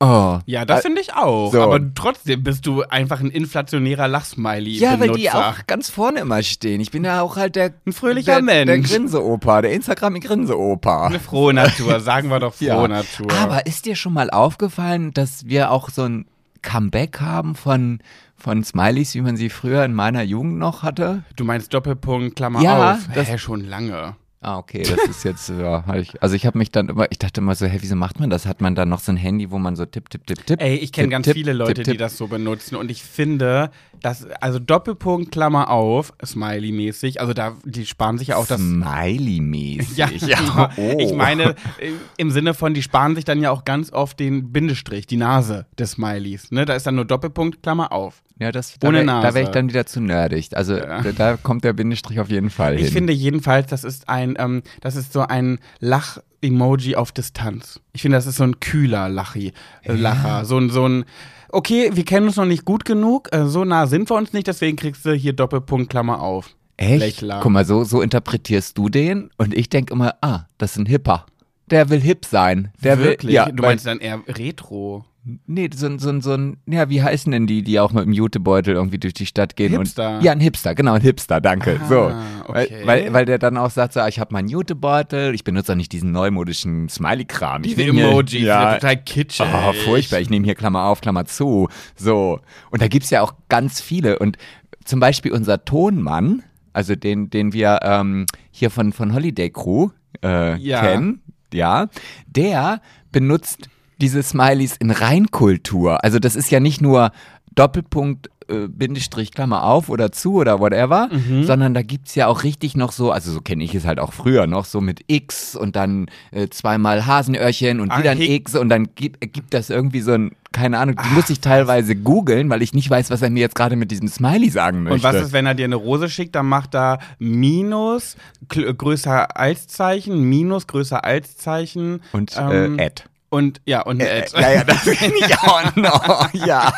oh. 0.00 0.38
Ja, 0.46 0.64
das 0.64 0.80
Äh, 0.80 0.82
finde 0.82 1.00
ich 1.00 1.14
auch. 1.14 1.52
so. 1.52 1.62
Aber 1.62 1.80
trotzdem 1.94 2.42
bist 2.42 2.66
du 2.66 2.82
einfach 2.82 3.20
ein 3.20 3.30
inflationärer 3.30 4.08
Lachsmiley. 4.08 4.78
Ja, 4.78 4.98
weil 5.00 5.10
die 5.12 5.30
auch 5.30 5.66
ganz 5.66 5.90
vorne 5.90 6.20
immer 6.20 6.42
stehen. 6.42 6.80
Ich 6.80 6.90
bin 6.90 7.04
ja 7.04 7.20
auch 7.22 7.36
halt 7.36 7.56
der 7.56 7.72
Ein 7.86 7.92
fröhlicher 7.92 8.34
der, 8.34 8.42
Mensch. 8.42 8.88
Der 8.90 8.98
Grinseopa, 8.98 9.62
der 9.62 9.72
Instagram-Grinseopa. 9.72 11.06
Eine 11.06 11.20
frohe 11.20 11.54
Natur, 11.54 12.00
sagen 12.00 12.28
wir 12.30 12.40
doch 12.40 12.54
frohe 12.54 12.66
Ja. 12.68 12.88
Natur. 12.88 13.32
Aber 13.40 13.66
ist 13.66 13.86
dir 13.86 13.96
schon 13.96 14.12
mal 14.12 14.30
aufgefallen, 14.30 15.12
dass 15.12 15.46
wir 15.46 15.70
auch 15.70 15.90
so 15.90 16.02
ein 16.04 16.26
Comeback 16.62 17.20
haben 17.20 17.54
von, 17.54 17.98
von 18.36 18.64
Smileys, 18.64 19.14
wie 19.14 19.20
man 19.20 19.36
sie 19.36 19.50
früher 19.50 19.84
in 19.84 19.92
meiner 19.92 20.22
Jugend 20.22 20.58
noch 20.58 20.82
hatte? 20.82 21.22
du 21.36 21.44
meinst 21.44 21.74
Doppelpunkt, 21.74 22.36
Klammer 22.36 22.62
Ja, 22.62 22.92
auf. 22.94 22.98
das- 23.14 23.28
Hä, 23.28 23.38
schon 23.38 23.60
lange. 23.68 24.16
Ah, 24.44 24.58
okay, 24.58 24.82
das 24.82 25.08
ist 25.08 25.24
jetzt, 25.24 25.48
ja, 25.48 25.82
ich, 25.94 26.22
also 26.22 26.36
ich 26.36 26.44
habe 26.44 26.58
mich 26.58 26.70
dann 26.70 26.90
immer, 26.90 27.10
ich 27.10 27.18
dachte 27.18 27.40
immer 27.40 27.54
so, 27.54 27.64
hä, 27.64 27.78
wieso 27.80 27.96
macht 27.96 28.20
man 28.20 28.28
das? 28.28 28.44
Hat 28.44 28.60
man 28.60 28.74
dann 28.74 28.90
noch 28.90 29.00
so 29.00 29.10
ein 29.10 29.16
Handy, 29.16 29.50
wo 29.50 29.58
man 29.58 29.74
so 29.74 29.86
tipp, 29.86 30.10
tipp, 30.10 30.26
tipp, 30.26 30.44
tipp? 30.46 30.60
Ey, 30.60 30.76
ich 30.76 30.92
kenne 30.92 31.08
ganz 31.08 31.24
tipp, 31.24 31.34
viele 31.34 31.54
Leute, 31.54 31.74
tipp, 31.74 31.84
die 31.84 31.90
tipp. 31.92 31.98
das 31.98 32.18
so 32.18 32.26
benutzen 32.26 32.76
und 32.76 32.90
ich 32.90 33.02
finde, 33.02 33.70
dass, 34.02 34.26
also 34.42 34.58
Doppelpunkt, 34.58 35.32
Klammer 35.32 35.70
auf, 35.70 36.12
Smiley-mäßig, 36.22 37.22
also 37.22 37.32
da, 37.32 37.56
die 37.64 37.86
sparen 37.86 38.18
sich 38.18 38.28
ja 38.28 38.36
auch 38.36 38.46
das 38.46 38.60
Smiley-mäßig. 38.60 39.94
Ja, 40.26 40.70
oh. 40.76 40.96
ich 40.98 41.14
meine, 41.14 41.50
äh, 41.78 41.92
im 42.18 42.30
Sinne 42.30 42.52
von, 42.54 42.74
die 42.74 42.82
sparen 42.82 43.14
sich 43.14 43.24
dann 43.24 43.40
ja 43.40 43.50
auch 43.50 43.64
ganz 43.64 43.92
oft 43.92 44.20
den 44.20 44.52
Bindestrich, 44.52 45.06
die 45.06 45.16
Nase 45.16 45.66
des 45.78 45.92
Smileys. 45.92 46.50
Ne? 46.50 46.64
Da 46.66 46.74
ist 46.74 46.86
dann 46.86 46.96
nur 46.96 47.04
Doppelpunkt, 47.04 47.62
Klammer 47.62 47.92
auf. 47.92 48.22
Ja, 48.38 48.50
das, 48.50 48.76
da 48.80 48.88
Ohne 48.88 49.06
wäre 49.06 49.34
wär 49.34 49.42
ich 49.42 49.48
dann 49.50 49.68
wieder 49.68 49.86
zu 49.86 50.00
nerdig. 50.00 50.56
Also 50.56 50.76
Ja. 50.76 51.02
da, 51.02 51.12
da 51.12 51.36
kommt 51.36 51.62
der 51.62 51.72
Bindestrich 51.72 52.18
auf 52.18 52.30
jeden 52.30 52.50
Fall 52.50 52.76
hin. 52.76 52.84
Ich 52.84 52.92
finde 52.92 53.12
jedenfalls, 53.12 53.68
das 53.68 53.84
ist 53.84 54.08
ein, 54.08 54.33
ähm, 54.38 54.62
das 54.80 54.96
ist 54.96 55.12
so 55.12 55.20
ein 55.20 55.58
Lach-Emoji 55.80 56.96
auf 56.96 57.12
Distanz. 57.12 57.80
Ich 57.92 58.02
finde, 58.02 58.18
das 58.18 58.26
ist 58.26 58.36
so 58.36 58.44
ein 58.44 58.60
kühler 58.60 59.08
Lachi, 59.08 59.52
äh, 59.82 59.92
Lacher. 59.92 60.44
So 60.44 60.58
ein, 60.58 60.70
so 60.70 60.86
ein, 60.88 61.04
okay, 61.50 61.90
wir 61.94 62.04
kennen 62.04 62.26
uns 62.26 62.36
noch 62.36 62.44
nicht 62.44 62.64
gut 62.64 62.84
genug, 62.84 63.28
äh, 63.32 63.46
so 63.46 63.64
nah 63.64 63.86
sind 63.86 64.10
wir 64.10 64.16
uns 64.16 64.32
nicht, 64.32 64.46
deswegen 64.46 64.76
kriegst 64.76 65.04
du 65.04 65.12
hier 65.12 65.32
Doppelpunkt, 65.32 65.90
Klammer 65.90 66.20
auf. 66.20 66.54
Echt? 66.76 67.00
Lächler. 67.00 67.40
Guck 67.40 67.52
mal, 67.52 67.64
so, 67.64 67.84
so 67.84 68.02
interpretierst 68.02 68.76
du 68.76 68.88
den 68.88 69.30
und 69.36 69.54
ich 69.54 69.68
denke 69.68 69.92
immer, 69.94 70.16
ah, 70.22 70.46
das 70.58 70.72
ist 70.72 70.78
ein 70.78 70.86
Hipper. 70.86 71.26
Der 71.70 71.88
will 71.90 72.00
hip 72.00 72.24
sein. 72.24 72.70
Der 72.82 72.98
Wirklich? 72.98 73.28
will, 73.28 73.34
ja, 73.34 73.46
du 73.50 73.62
meinst 73.62 73.86
dann 73.86 73.98
eher 74.00 74.20
Retro. 74.28 75.04
Nee, 75.46 75.70
so, 75.74 75.86
ein- 75.86 75.98
so, 75.98 76.10
ein- 76.10 76.20
so 76.20 76.34
ein, 76.34 76.58
ja, 76.66 76.90
wie 76.90 77.02
heißen 77.02 77.32
denn 77.32 77.46
die, 77.46 77.62
die 77.62 77.80
auch 77.80 77.92
mit 77.92 78.04
dem 78.04 78.12
Jutebeutel 78.12 78.74
irgendwie 78.74 78.98
durch 78.98 79.14
die 79.14 79.24
Stadt 79.24 79.56
gehen? 79.56 79.72
Hipster. 79.72 80.18
Und, 80.18 80.22
ja, 80.22 80.32
ein 80.32 80.40
Hipster, 80.40 80.74
genau, 80.74 80.92
ein 80.92 81.00
Hipster, 81.00 81.40
danke. 81.40 81.80
Ah, 81.82 81.88
so. 81.88 82.12
okay. 82.46 82.68
Weil, 82.84 82.86
weil, 82.86 83.12
weil 83.14 83.24
der 83.24 83.38
dann 83.38 83.56
auch 83.56 83.70
sagt, 83.70 83.94
so, 83.94 84.00
ah, 84.00 84.08
ich 84.08 84.20
habe 84.20 84.34
meinen 84.34 84.48
Jutebeutel, 84.48 85.34
ich 85.34 85.42
benutze 85.42 85.72
auch 85.72 85.76
nicht 85.76 85.92
diesen 85.92 86.12
neumodischen 86.12 86.90
Smiley-Kram. 86.90 87.64
Ich 87.64 87.74
Diese 87.74 87.88
Emojis, 87.88 88.42
ja, 88.42 88.74
total 88.74 88.96
kitschig. 89.02 89.46
Oh, 89.50 89.72
furchtbar. 89.72 90.20
Ich 90.20 90.28
nehme 90.28 90.44
hier 90.44 90.54
Klammer 90.54 90.84
auf, 90.84 91.00
Klammer 91.00 91.24
zu. 91.24 91.68
So. 91.96 92.40
Und 92.70 92.82
da 92.82 92.88
gibt's 92.88 93.08
ja 93.08 93.22
auch 93.22 93.32
ganz 93.48 93.80
viele. 93.80 94.18
Und 94.18 94.36
zum 94.84 95.00
Beispiel 95.00 95.32
unser 95.32 95.64
Tonmann, 95.64 96.42
also 96.74 96.96
den, 96.96 97.30
den 97.30 97.54
wir 97.54 97.80
ähm, 97.82 98.26
hier 98.50 98.68
von, 98.68 98.92
von 98.92 99.14
Holiday 99.14 99.48
Crew 99.48 99.88
äh, 100.22 100.56
Ja. 100.58 100.82
kennen, 100.82 101.22
ja, 101.54 101.88
der 102.26 102.80
benutzt 103.12 103.68
diese 104.00 104.22
Smileys 104.22 104.76
in 104.76 104.90
Reinkultur. 104.90 106.02
Also 106.04 106.18
das 106.18 106.36
ist 106.36 106.50
ja 106.50 106.60
nicht 106.60 106.80
nur 106.80 107.12
Doppelpunkt, 107.54 108.28
äh, 108.48 108.66
Bindestrich, 108.68 109.30
Klammer 109.32 109.62
auf 109.62 109.88
oder 109.88 110.10
zu 110.12 110.34
oder 110.34 110.58
whatever, 110.60 111.08
Mhm. 111.10 111.44
sondern 111.44 111.72
da 111.74 111.82
gibt's 111.82 112.14
ja 112.14 112.26
auch 112.26 112.42
richtig 112.42 112.76
noch 112.76 112.92
so, 112.92 113.10
also 113.12 113.32
so 113.32 113.40
kenne 113.40 113.62
ich 113.64 113.74
es 113.74 113.86
halt 113.86 114.00
auch 114.00 114.12
früher 114.12 114.46
noch, 114.46 114.64
so 114.64 114.80
mit 114.80 115.00
X 115.06 115.54
und 115.56 115.76
dann 115.76 116.06
äh, 116.32 116.48
zweimal 116.48 117.06
Hasenöhrchen 117.06 117.80
und 117.80 117.90
Ah, 117.92 117.98
wieder 118.00 118.10
ein 118.10 118.20
X 118.20 118.54
und 118.56 118.68
dann 118.68 118.88
gibt, 118.96 119.20
gibt 119.32 119.54
das 119.54 119.70
irgendwie 119.70 120.00
so 120.00 120.12
ein, 120.12 120.32
keine 120.54 120.78
Ahnung, 120.78 120.96
die 121.04 121.14
muss 121.14 121.28
ich 121.28 121.40
teilweise 121.40 121.94
googeln, 121.96 122.48
weil 122.48 122.62
ich 122.62 122.72
nicht 122.72 122.88
weiß, 122.88 123.10
was 123.10 123.20
er 123.20 123.28
mir 123.28 123.40
jetzt 123.40 123.54
gerade 123.56 123.76
mit 123.76 123.90
diesem 123.90 124.08
Smiley 124.08 124.48
sagen 124.48 124.84
möchte. 124.84 124.94
Und 124.94 125.02
was 125.02 125.16
ist, 125.26 125.32
wenn 125.32 125.44
er 125.44 125.54
dir 125.54 125.64
eine 125.64 125.74
Rose 125.76 126.08
schickt, 126.08 126.34
dann 126.34 126.46
macht 126.46 126.74
er 126.74 127.00
Minus, 127.18 128.16
größer 128.48 129.36
als 129.36 129.66
Zeichen, 129.66 130.22
Minus, 130.22 130.66
größer 130.66 131.04
als 131.04 131.36
Zeichen. 131.36 132.00
Und 132.12 132.34
ähm, 132.38 132.78
äh, 132.78 132.86
Ad. 132.86 133.02
Und 133.28 133.60
ja, 133.66 133.82
und 133.82 134.00
Äh, 134.00 134.22
Ad. 134.22 134.40
ja, 134.40 134.52
ja, 134.52 134.64
das 134.64 134.82
kenne 134.84 135.14
ich 135.18 135.38
auch 135.40 135.76
noch. 135.76 136.32
Ja. 136.32 136.72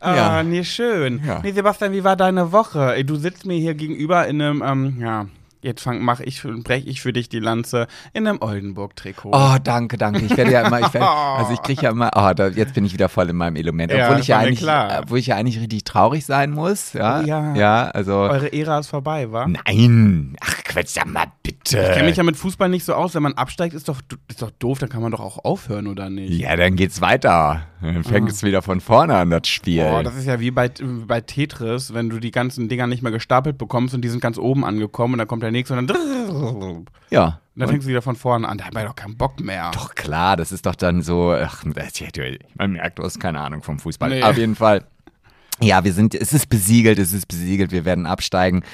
Ah, 0.00 0.16
ja. 0.16 0.42
nee, 0.42 0.64
schön. 0.64 1.22
Ja. 1.24 1.40
Nee, 1.42 1.52
Sebastian, 1.52 1.92
wie 1.92 2.04
war 2.04 2.16
deine 2.16 2.52
Woche? 2.52 3.02
Du 3.04 3.16
sitzt 3.16 3.46
mir 3.46 3.56
hier 3.58 3.74
gegenüber 3.74 4.26
in 4.26 4.42
einem, 4.42 4.62
ähm, 4.62 4.96
ja, 5.00 5.26
jetzt 5.62 5.82
fang, 5.82 6.02
mach 6.02 6.20
ich, 6.20 6.42
brech 6.42 6.86
ich 6.86 7.00
für 7.00 7.12
dich 7.12 7.28
die 7.28 7.38
Lanze, 7.38 7.86
in 8.12 8.26
einem 8.26 8.40
Oldenburg-Trikot. 8.40 9.30
Oh, 9.32 9.56
danke, 9.62 9.96
danke. 9.96 10.20
Ich 10.24 10.36
werde 10.36 10.52
ja 10.52 10.66
immer, 10.66 10.80
ich 10.80 10.92
werde, 10.92 11.08
also 11.38 11.52
ich 11.52 11.62
kriege 11.62 11.82
ja 11.82 11.90
immer, 11.90 12.10
oh, 12.14 12.32
da, 12.34 12.48
jetzt 12.48 12.74
bin 12.74 12.84
ich 12.84 12.92
wieder 12.92 13.08
voll 13.08 13.30
in 13.30 13.36
meinem 13.36 13.56
Element. 13.56 13.92
Ja, 13.92 14.08
Obwohl 14.08 14.20
ich 14.20 14.28
ja 14.28 14.36
war 14.36 14.42
mir 14.42 14.48
eigentlich, 14.48 14.60
klar. 14.60 15.00
obwohl 15.02 15.18
ich 15.18 15.26
ja 15.28 15.36
eigentlich 15.36 15.60
richtig 15.60 15.84
traurig 15.84 16.26
sein 16.26 16.50
muss. 16.50 16.92
Ja. 16.92 17.20
Oh 17.20 17.24
ja. 17.24 17.54
Ja, 17.54 17.84
also. 17.90 18.14
Eure 18.14 18.52
Ära 18.52 18.78
ist 18.78 18.88
vorbei, 18.88 19.30
wa? 19.30 19.46
Nein. 19.46 20.36
Ach, 20.40 20.64
Quatsch, 20.64 20.88
sag 20.88 21.06
mal 21.06 21.26
bitte. 21.42 21.78
Ich 21.78 21.92
kenne 21.92 22.08
mich 22.08 22.16
ja 22.16 22.22
mit 22.22 22.36
Fußball 22.36 22.68
nicht 22.68 22.84
so 22.84 22.94
aus. 22.94 23.14
Wenn 23.14 23.22
man 23.22 23.34
absteigt, 23.34 23.74
ist 23.74 23.88
doch, 23.88 24.00
ist 24.28 24.42
doch 24.42 24.50
doof, 24.50 24.78
dann 24.78 24.88
kann 24.88 25.02
man 25.02 25.12
doch 25.12 25.20
auch 25.20 25.44
aufhören, 25.44 25.86
oder 25.86 26.10
nicht? 26.10 26.32
ja, 26.32 26.56
dann 26.56 26.76
geht's 26.76 27.00
weiter. 27.00 27.66
Dann 27.80 28.04
fängt 28.04 28.30
es 28.30 28.42
wieder 28.42 28.62
von 28.62 28.80
vorne 28.80 29.16
an, 29.16 29.30
das 29.30 29.48
Spiel. 29.48 29.82
Ah. 29.82 29.98
Oh, 29.98 30.02
das 30.02 30.14
ist 30.16 30.26
ja 30.26 30.38
wie 30.40 30.50
bei, 30.50 30.70
bei 31.06 31.20
Tetris, 31.20 31.92
wenn 31.92 32.10
du 32.10 32.20
die 32.20 32.30
ganzen 32.30 32.68
Dinger 32.68 32.86
nicht 32.86 33.02
mehr 33.02 33.12
gestapelt 33.12 33.58
bekommst 33.58 33.94
und 33.94 34.02
die 34.02 34.08
sind 34.08 34.20
ganz 34.20 34.38
oben 34.38 34.64
angekommen 34.64 35.14
und 35.14 35.18
dann 35.18 35.26
kommt 35.28 35.42
der 35.42 35.50
nächste 35.52 35.76
und 35.76 35.86
dann, 35.86 36.28
und 36.30 36.90
ja. 37.10 37.40
dann 37.54 37.68
fängst 37.68 37.86
du 37.86 37.90
wieder 37.90 38.02
von 38.02 38.16
vorne 38.16 38.48
an. 38.48 38.58
Da 38.58 38.64
haben 38.64 38.74
wir 38.74 38.84
doch 38.84 38.96
keinen 38.96 39.16
Bock 39.16 39.40
mehr. 39.40 39.70
Doch 39.72 39.94
klar, 39.94 40.36
das 40.36 40.52
ist 40.52 40.66
doch 40.66 40.74
dann 40.74 41.02
so, 41.02 41.32
ach, 41.32 41.64
man 41.64 42.72
merkt, 42.72 42.98
du 42.98 43.02
hast 43.04 43.20
keine 43.20 43.40
Ahnung 43.40 43.62
vom 43.62 43.78
Fußball. 43.78 44.10
Nee. 44.10 44.22
Auf 44.22 44.36
jeden 44.36 44.56
Fall. 44.56 44.84
Ja, 45.60 45.84
wir 45.84 45.92
sind, 45.92 46.14
es 46.14 46.32
ist 46.32 46.48
besiegelt, 46.48 46.98
es 46.98 47.12
ist 47.12 47.26
besiegelt, 47.26 47.70
wir 47.70 47.84
werden 47.84 48.06
absteigen. 48.06 48.64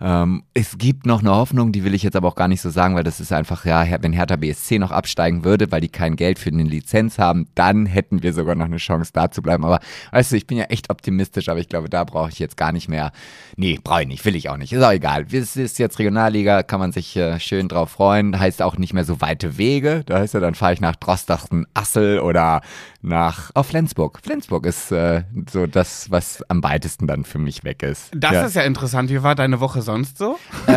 Ähm, 0.00 0.42
es 0.54 0.78
gibt 0.78 1.06
noch 1.06 1.20
eine 1.20 1.30
Hoffnung, 1.30 1.72
die 1.72 1.84
will 1.84 1.94
ich 1.94 2.02
jetzt 2.02 2.16
aber 2.16 2.28
auch 2.28 2.34
gar 2.34 2.48
nicht 2.48 2.60
so 2.60 2.70
sagen, 2.70 2.94
weil 2.94 3.04
das 3.04 3.20
ist 3.20 3.32
einfach, 3.32 3.64
ja, 3.64 3.84
wenn 4.02 4.12
Hertha 4.12 4.36
BSC 4.36 4.78
noch 4.78 4.90
absteigen 4.90 5.44
würde, 5.44 5.70
weil 5.70 5.80
die 5.80 5.88
kein 5.88 6.16
Geld 6.16 6.38
für 6.38 6.50
eine 6.50 6.62
Lizenz 6.62 7.18
haben, 7.18 7.46
dann 7.54 7.86
hätten 7.86 8.22
wir 8.22 8.32
sogar 8.32 8.54
noch 8.54 8.66
eine 8.66 8.76
Chance, 8.76 9.10
da 9.12 9.30
zu 9.30 9.42
bleiben. 9.42 9.64
Aber 9.64 9.80
weißt 10.12 10.32
du, 10.32 10.36
ich 10.36 10.46
bin 10.46 10.58
ja 10.58 10.64
echt 10.64 10.90
optimistisch, 10.90 11.48
aber 11.48 11.60
ich 11.60 11.68
glaube, 11.68 11.88
da 11.88 12.04
brauche 12.04 12.30
ich 12.30 12.38
jetzt 12.38 12.56
gar 12.56 12.72
nicht 12.72 12.88
mehr. 12.88 13.12
Nee, 13.56 13.78
brauche 13.82 14.02
ich 14.02 14.08
nicht, 14.08 14.24
will 14.24 14.36
ich 14.36 14.48
auch 14.48 14.56
nicht. 14.56 14.72
Ist 14.72 14.82
auch 14.82 14.92
egal. 14.92 15.26
Es 15.32 15.56
ist 15.56 15.78
jetzt 15.78 15.98
Regionalliga, 15.98 16.62
kann 16.62 16.80
man 16.80 16.92
sich 16.92 17.16
äh, 17.16 17.38
schön 17.40 17.68
drauf 17.68 17.90
freuen. 17.90 18.38
Heißt 18.38 18.62
auch 18.62 18.76
nicht 18.76 18.94
mehr 18.94 19.04
so 19.04 19.20
weite 19.20 19.58
Wege. 19.58 20.02
Da 20.06 20.18
heißt 20.18 20.34
ja, 20.34 20.40
dann 20.40 20.54
fahre 20.54 20.74
ich 20.74 20.80
nach 20.80 20.96
Drostachen, 20.96 21.66
Assel 21.74 22.20
oder 22.20 22.60
nach 23.04 23.50
auf 23.54 23.66
Flensburg. 23.66 24.18
Flensburg 24.22 24.66
ist 24.66 24.90
äh, 24.90 25.22
so 25.50 25.66
das, 25.66 26.10
was 26.10 26.42
am 26.48 26.62
weitesten 26.62 27.06
dann 27.06 27.24
für 27.24 27.38
mich 27.38 27.64
weg 27.64 27.82
ist. 27.82 28.10
Das 28.16 28.32
ja. 28.32 28.42
ist 28.44 28.56
ja 28.56 28.62
interessant. 28.62 29.10
Wie 29.10 29.22
war 29.22 29.34
deine 29.34 29.60
Woche 29.60 29.82
sonst 29.82 30.18
so? 30.18 30.38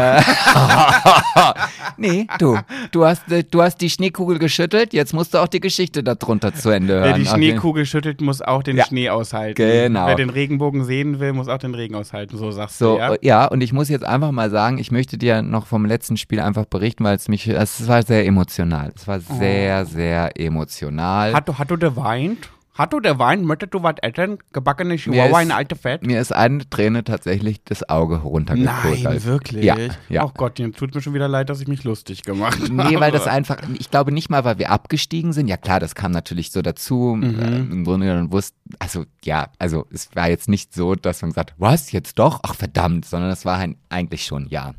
nee, 1.97 2.27
du, 2.39 2.57
du 2.91 3.05
hast, 3.05 3.31
äh, 3.31 3.43
du 3.43 3.61
hast 3.61 3.77
die 3.77 3.89
Schneekugel 3.89 4.39
geschüttelt, 4.39 4.93
jetzt 4.93 5.13
musst 5.13 5.33
du 5.33 5.39
auch 5.39 5.47
die 5.47 5.59
Geschichte 5.59 6.03
darunter 6.03 6.53
zu 6.53 6.69
Ende 6.69 6.95
hören. 6.95 7.03
Wer 7.05 7.13
die 7.13 7.25
Schneekugel 7.25 7.85
schüttelt, 7.85 8.21
muss 8.21 8.41
auch 8.41 8.63
den 8.63 8.77
Ja. 8.77 8.85
Schnee 8.85 9.09
aushalten. 9.09 9.55
Genau. 9.55 10.07
Wer 10.07 10.15
den 10.15 10.29
Regenbogen 10.29 10.83
sehen 10.83 11.19
will, 11.19 11.33
muss 11.33 11.47
auch 11.47 11.57
den 11.57 11.75
Regen 11.75 11.95
aushalten. 11.95 12.37
So 12.37 12.51
sagst 12.51 12.77
So, 12.77 12.95
du, 12.95 12.99
ja? 12.99 13.15
ja? 13.21 13.45
und 13.45 13.61
ich 13.61 13.73
muss 13.73 13.89
jetzt 13.89 14.05
einfach 14.05 14.31
mal 14.31 14.49
sagen, 14.49 14.77
ich 14.77 14.91
möchte 14.91 15.17
dir 15.17 15.41
noch 15.41 15.65
vom 15.65 15.85
letzten 15.85 16.17
Spiel 16.17 16.39
einfach 16.39 16.65
berichten, 16.65 17.03
weil 17.03 17.15
es 17.15 17.27
mich, 17.29 17.47
es 17.47 17.87
war 17.87 18.03
sehr 18.03 18.25
emotional. 18.25 18.91
Es 18.95 19.07
war 19.07 19.19
sehr, 19.19 19.85
sehr 19.85 20.39
emotional. 20.39 21.33
Hat 21.33 21.47
du, 21.47 21.57
hat 21.57 21.71
du 21.71 21.77
geweint? 22.17 22.49
Hat 22.73 22.93
du 22.93 23.01
geweint? 23.01 23.43
Möchtest 23.43 23.73
du 23.73 23.81
was 23.81 23.95
essen? 24.03 24.37
Gebackene 24.53 24.97
Chihuahua 24.97 25.41
in 25.41 25.51
alte 25.51 25.75
Fett? 25.75 26.05
Mir 26.05 26.21
ist 26.21 26.31
eine 26.31 26.69
Träne 26.69 27.03
tatsächlich 27.03 27.63
das 27.63 27.89
Auge 27.89 28.17
runtergeguckt. 28.17 29.03
Nein, 29.03 29.23
wirklich? 29.23 29.65
Ja, 29.65 29.75
ja. 30.09 30.25
Oh 30.25 30.31
Gott, 30.37 30.59
jetzt 30.59 30.77
tut 30.77 30.93
mir 30.93 31.01
schon 31.01 31.15
wieder 31.15 31.27
leid, 31.27 31.49
dass 31.49 31.59
ich 31.59 31.67
mich 31.67 31.83
lustig 31.83 32.21
gemacht 32.21 32.59
habe. 32.61 32.71
Nee, 32.71 32.99
weil 32.99 33.11
das 33.11 33.25
einfach, 33.25 33.57
ich 33.79 33.89
glaube 33.89 34.11
nicht 34.11 34.29
mal, 34.29 34.45
weil 34.45 34.59
wir 34.59 34.69
abgestiegen 34.69 35.33
sind. 35.33 35.47
Ja 35.47 35.57
klar, 35.57 35.79
das 35.79 35.95
kam 35.95 36.11
natürlich 36.11 36.51
so 36.51 36.61
dazu. 36.61 37.17
Mhm. 37.19 37.39
Äh, 37.39 37.57
Im 37.57 37.83
Grunde 37.83 38.05
genommen 38.05 38.31
wussten, 38.31 38.57
also 38.77 39.05
ja, 39.23 39.47
also 39.57 39.87
es 39.91 40.15
war 40.15 40.29
jetzt 40.29 40.47
nicht 40.47 40.75
so, 40.75 40.93
dass 40.93 41.23
man 41.23 41.31
gesagt, 41.31 41.55
was, 41.57 41.91
jetzt 41.91 42.19
doch? 42.19 42.41
Ach 42.43 42.53
verdammt, 42.53 43.05
sondern 43.05 43.31
es 43.31 43.43
war 43.43 43.57
ein, 43.57 43.77
eigentlich 43.89 44.23
schon 44.23 44.47
ja. 44.49 44.75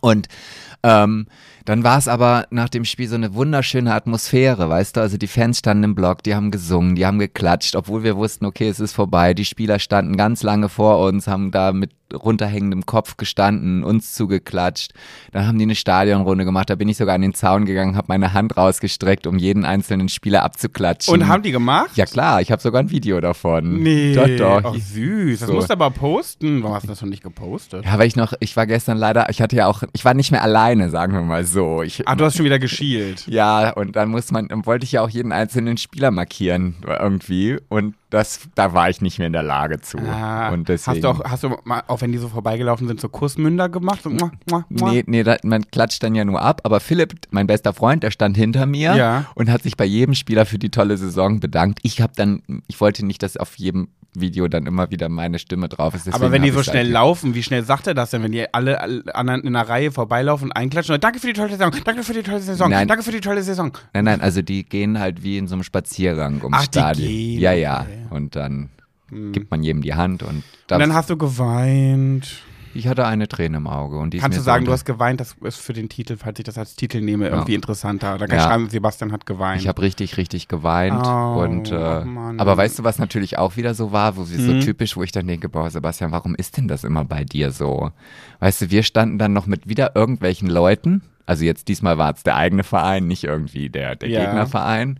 Und 0.00 0.28
ähm, 0.82 1.26
dann 1.64 1.84
war 1.84 1.98
es 1.98 2.08
aber 2.08 2.46
nach 2.50 2.68
dem 2.68 2.84
Spiel 2.84 3.08
so 3.08 3.14
eine 3.14 3.34
wunderschöne 3.34 3.94
Atmosphäre, 3.94 4.68
weißt 4.68 4.96
du? 4.96 5.00
Also 5.00 5.16
die 5.16 5.28
Fans 5.28 5.58
standen 5.58 5.84
im 5.84 5.94
Block, 5.94 6.22
die 6.22 6.34
haben 6.34 6.50
gesungen, 6.50 6.96
die 6.96 7.06
haben 7.06 7.20
geklatscht, 7.20 7.76
obwohl 7.76 8.02
wir 8.02 8.16
wussten, 8.16 8.46
okay, 8.46 8.68
es 8.68 8.80
ist 8.80 8.92
vorbei. 8.92 9.34
Die 9.34 9.44
Spieler 9.44 9.78
standen 9.78 10.16
ganz 10.16 10.42
lange 10.42 10.68
vor 10.68 10.98
uns, 10.98 11.28
haben 11.28 11.52
da 11.52 11.72
mit 11.72 11.92
runterhängendem 12.14 12.86
Kopf 12.86 13.16
gestanden, 13.16 13.84
uns 13.84 14.12
zugeklatscht. 14.14 14.92
Dann 15.32 15.46
haben 15.46 15.58
die 15.58 15.64
eine 15.64 15.74
Stadionrunde 15.74 16.44
gemacht, 16.44 16.70
da 16.70 16.74
bin 16.74 16.88
ich 16.88 16.96
sogar 16.96 17.14
an 17.14 17.22
den 17.22 17.34
Zaun 17.34 17.64
gegangen, 17.64 17.96
habe 17.96 18.06
meine 18.08 18.32
Hand 18.32 18.56
rausgestreckt, 18.56 19.26
um 19.26 19.38
jeden 19.38 19.64
einzelnen 19.64 20.08
Spieler 20.08 20.42
abzuklatschen. 20.42 21.12
Und 21.14 21.28
haben 21.28 21.42
die 21.42 21.52
gemacht? 21.52 21.90
ja 21.96 22.06
klar, 22.06 22.40
ich 22.40 22.50
habe 22.50 22.60
sogar 22.62 22.82
ein 22.82 22.90
Video 22.90 23.20
davon. 23.20 23.82
Nee. 23.82 24.14
Doch, 24.14 24.62
doch. 24.62 24.74
Oh, 24.74 24.78
süß. 24.78 25.40
Das 25.40 25.48
So. 25.48 25.54
musst 25.54 25.68
du 25.70 25.72
aber 25.74 25.90
posten. 25.90 26.62
Warum 26.62 26.74
hast 26.74 26.84
du 26.84 26.88
das 26.88 27.00
noch 27.02 27.08
nicht 27.08 27.22
gepostet? 27.22 27.84
Ja, 27.84 27.98
weil 27.98 28.06
ich 28.06 28.16
noch, 28.16 28.32
ich 28.40 28.56
war 28.56 28.66
gestern 28.66 28.98
leider, 28.98 29.28
ich 29.30 29.40
hatte 29.40 29.56
ja 29.56 29.66
auch, 29.66 29.82
ich 29.92 30.04
war 30.04 30.14
nicht 30.14 30.30
mehr 30.30 30.42
alleine, 30.42 30.90
sagen 30.90 31.12
wir 31.12 31.22
mal 31.22 31.44
so. 31.44 31.82
Ich, 31.82 32.02
Ach, 32.06 32.16
du 32.16 32.24
hast 32.24 32.36
schon 32.36 32.44
wieder 32.44 32.58
geschielt. 32.58 33.26
Ja, 33.26 33.70
und 33.70 33.96
dann 33.96 34.08
muss 34.10 34.30
man, 34.30 34.48
dann 34.48 34.66
wollte 34.66 34.84
ich 34.84 34.92
ja 34.92 35.02
auch 35.02 35.08
jeden 35.10 35.32
einzelnen 35.32 35.76
Spieler 35.76 36.10
markieren 36.10 36.76
irgendwie 36.86 37.58
und 37.68 37.94
das, 38.12 38.40
da 38.54 38.74
war 38.74 38.90
ich 38.90 39.00
nicht 39.00 39.18
mehr 39.18 39.26
in 39.26 39.32
der 39.32 39.42
Lage 39.42 39.80
zu. 39.80 39.96
Ah, 39.98 40.50
und 40.50 40.68
deswegen. 40.68 40.96
Hast 40.96 41.04
du 41.04 41.08
auch, 41.08 41.24
hast 41.30 41.42
du 41.44 41.56
mal, 41.64 41.82
auch 41.86 42.02
wenn 42.02 42.12
die 42.12 42.18
so 42.18 42.28
vorbeigelaufen 42.28 42.86
sind, 42.86 43.00
so 43.00 43.08
Kussmünder 43.08 43.68
gemacht? 43.70 44.02
So, 44.02 44.10
muah, 44.10 44.30
muah, 44.50 44.64
muah. 44.68 44.92
Nee, 44.92 45.04
nee, 45.06 45.22
da, 45.22 45.36
man 45.44 45.62
klatscht 45.70 46.02
dann 46.02 46.14
ja 46.14 46.24
nur 46.24 46.42
ab. 46.42 46.60
Aber 46.64 46.80
Philipp, 46.80 47.14
mein 47.30 47.46
bester 47.46 47.72
Freund, 47.72 48.02
der 48.02 48.10
stand 48.10 48.36
hinter 48.36 48.66
mir 48.66 48.94
Ja. 48.96 49.24
und 49.34 49.50
hat 49.50 49.62
sich 49.62 49.78
bei 49.78 49.86
jedem 49.86 50.14
Spieler 50.14 50.44
für 50.44 50.58
die 50.58 50.70
tolle 50.70 50.96
Saison 50.98 51.40
bedankt. 51.40 51.78
Ich 51.82 52.02
habe 52.02 52.12
dann, 52.14 52.42
ich 52.66 52.80
wollte 52.82 53.06
nicht, 53.06 53.22
dass 53.22 53.36
auf 53.38 53.56
jedem 53.56 53.88
Video 54.14 54.46
dann 54.46 54.66
immer 54.66 54.90
wieder 54.90 55.08
meine 55.08 55.38
Stimme 55.38 55.70
drauf 55.70 55.94
ist. 55.94 56.12
Aber 56.12 56.30
wenn 56.30 56.42
die 56.42 56.50
so 56.50 56.62
schnell 56.62 56.84
halt- 56.84 56.92
laufen, 56.92 57.34
wie 57.34 57.42
schnell 57.42 57.64
sagt 57.64 57.86
er 57.86 57.94
das 57.94 58.10
denn, 58.10 58.22
wenn 58.22 58.32
die 58.32 58.52
alle, 58.52 58.78
anderen 59.14 59.40
in 59.40 59.56
einer 59.56 59.66
Reihe 59.66 59.90
vorbeilaufen 59.90 60.48
und 60.48 60.52
einklatschen? 60.52 61.00
Danke 61.00 61.18
für 61.18 61.28
die 61.28 61.32
tolle 61.32 61.48
Saison, 61.48 61.70
danke 61.82 62.02
für 62.02 62.12
die 62.12 62.22
tolle 62.22 62.40
Saison, 62.40 62.68
Nein. 62.68 62.88
danke 62.88 63.02
für 63.04 63.10
die 63.12 63.22
tolle 63.22 63.42
Saison. 63.42 63.72
Nein, 63.94 64.04
nein, 64.04 64.20
also 64.20 64.42
die 64.42 64.64
gehen 64.64 64.98
halt 65.00 65.22
wie 65.22 65.38
in 65.38 65.48
so 65.48 65.54
einem 65.54 65.62
Spaziergang 65.62 66.42
ums 66.42 66.58
Ach, 66.60 66.66
die 66.66 66.78
Stadion. 66.78 67.08
gehen, 67.08 67.40
ja, 67.40 67.52
ja. 67.52 67.80
okay. 67.80 67.98
Hm. 68.12 68.16
Und 68.16 68.36
dann 68.36 68.70
gibt 69.32 69.50
man 69.50 69.62
jedem 69.62 69.82
die 69.82 69.94
Hand 69.94 70.22
und, 70.22 70.42
das, 70.68 70.76
Und 70.76 70.80
dann 70.80 70.94
hast 70.94 71.10
du 71.10 71.16
geweint. 71.18 72.42
ich 72.72 72.88
hatte 72.88 73.06
eine 73.06 73.28
Träne 73.28 73.58
im 73.58 73.66
Auge. 73.66 73.98
Und 73.98 74.14
die 74.14 74.18
Kannst 74.18 74.38
du 74.38 74.42
sagen, 74.42 74.64
so 74.64 74.68
du 74.68 74.72
hast 74.72 74.86
geweint, 74.86 75.20
das 75.20 75.36
ist 75.42 75.58
für 75.58 75.74
den 75.74 75.90
Titel, 75.90 76.16
falls 76.16 76.38
ich 76.38 76.46
das 76.46 76.56
als 76.56 76.76
Titel 76.76 77.02
nehme, 77.02 77.28
irgendwie 77.28 77.54
interessanter. 77.54 78.16
Da 78.16 78.26
kann 78.26 78.36
Ja. 78.38 78.44
ich 78.44 78.48
schreiben, 78.50 78.70
Sebastian 78.70 79.12
hat 79.12 79.26
geweint. 79.26 79.60
Ich 79.60 79.68
habe 79.68 79.82
richtig, 79.82 80.16
richtig 80.16 80.48
geweint. 80.48 81.02
Oh, 81.06 81.42
und, 81.42 81.70
äh, 81.70 81.74
aber 82.38 82.56
weißt 82.56 82.78
du, 82.78 82.84
was 82.84 82.98
natürlich 82.98 83.36
auch 83.36 83.56
wieder 83.58 83.74
so 83.74 83.92
war, 83.92 84.16
wo 84.16 84.24
sie 84.24 84.40
so 84.42 84.52
Mhm. 84.52 84.60
typisch, 84.60 84.96
wo 84.96 85.02
ich 85.02 85.12
dann 85.12 85.26
denke, 85.26 85.50
boah, 85.50 85.68
Sebastian, 85.70 86.10
warum 86.12 86.34
ist 86.34 86.56
denn 86.56 86.66
das 86.68 86.82
immer 86.82 87.04
bei 87.04 87.24
dir 87.24 87.50
so? 87.50 87.90
Weißt 88.40 88.62
du, 88.62 88.70
wir 88.70 88.82
standen 88.82 89.18
dann 89.18 89.34
noch 89.34 89.46
mit 89.46 89.68
wieder 89.68 89.94
irgendwelchen 89.94 90.48
Leuten, 90.48 91.02
also 91.26 91.44
jetzt 91.44 91.68
diesmal 91.68 91.98
war 91.98 92.14
es 92.14 92.22
der 92.22 92.36
eigene 92.36 92.64
Verein, 92.64 93.06
nicht 93.06 93.24
irgendwie 93.24 93.68
der, 93.68 93.94
der 93.96 94.08
Ja. 94.08 94.24
Gegnerverein, 94.24 94.98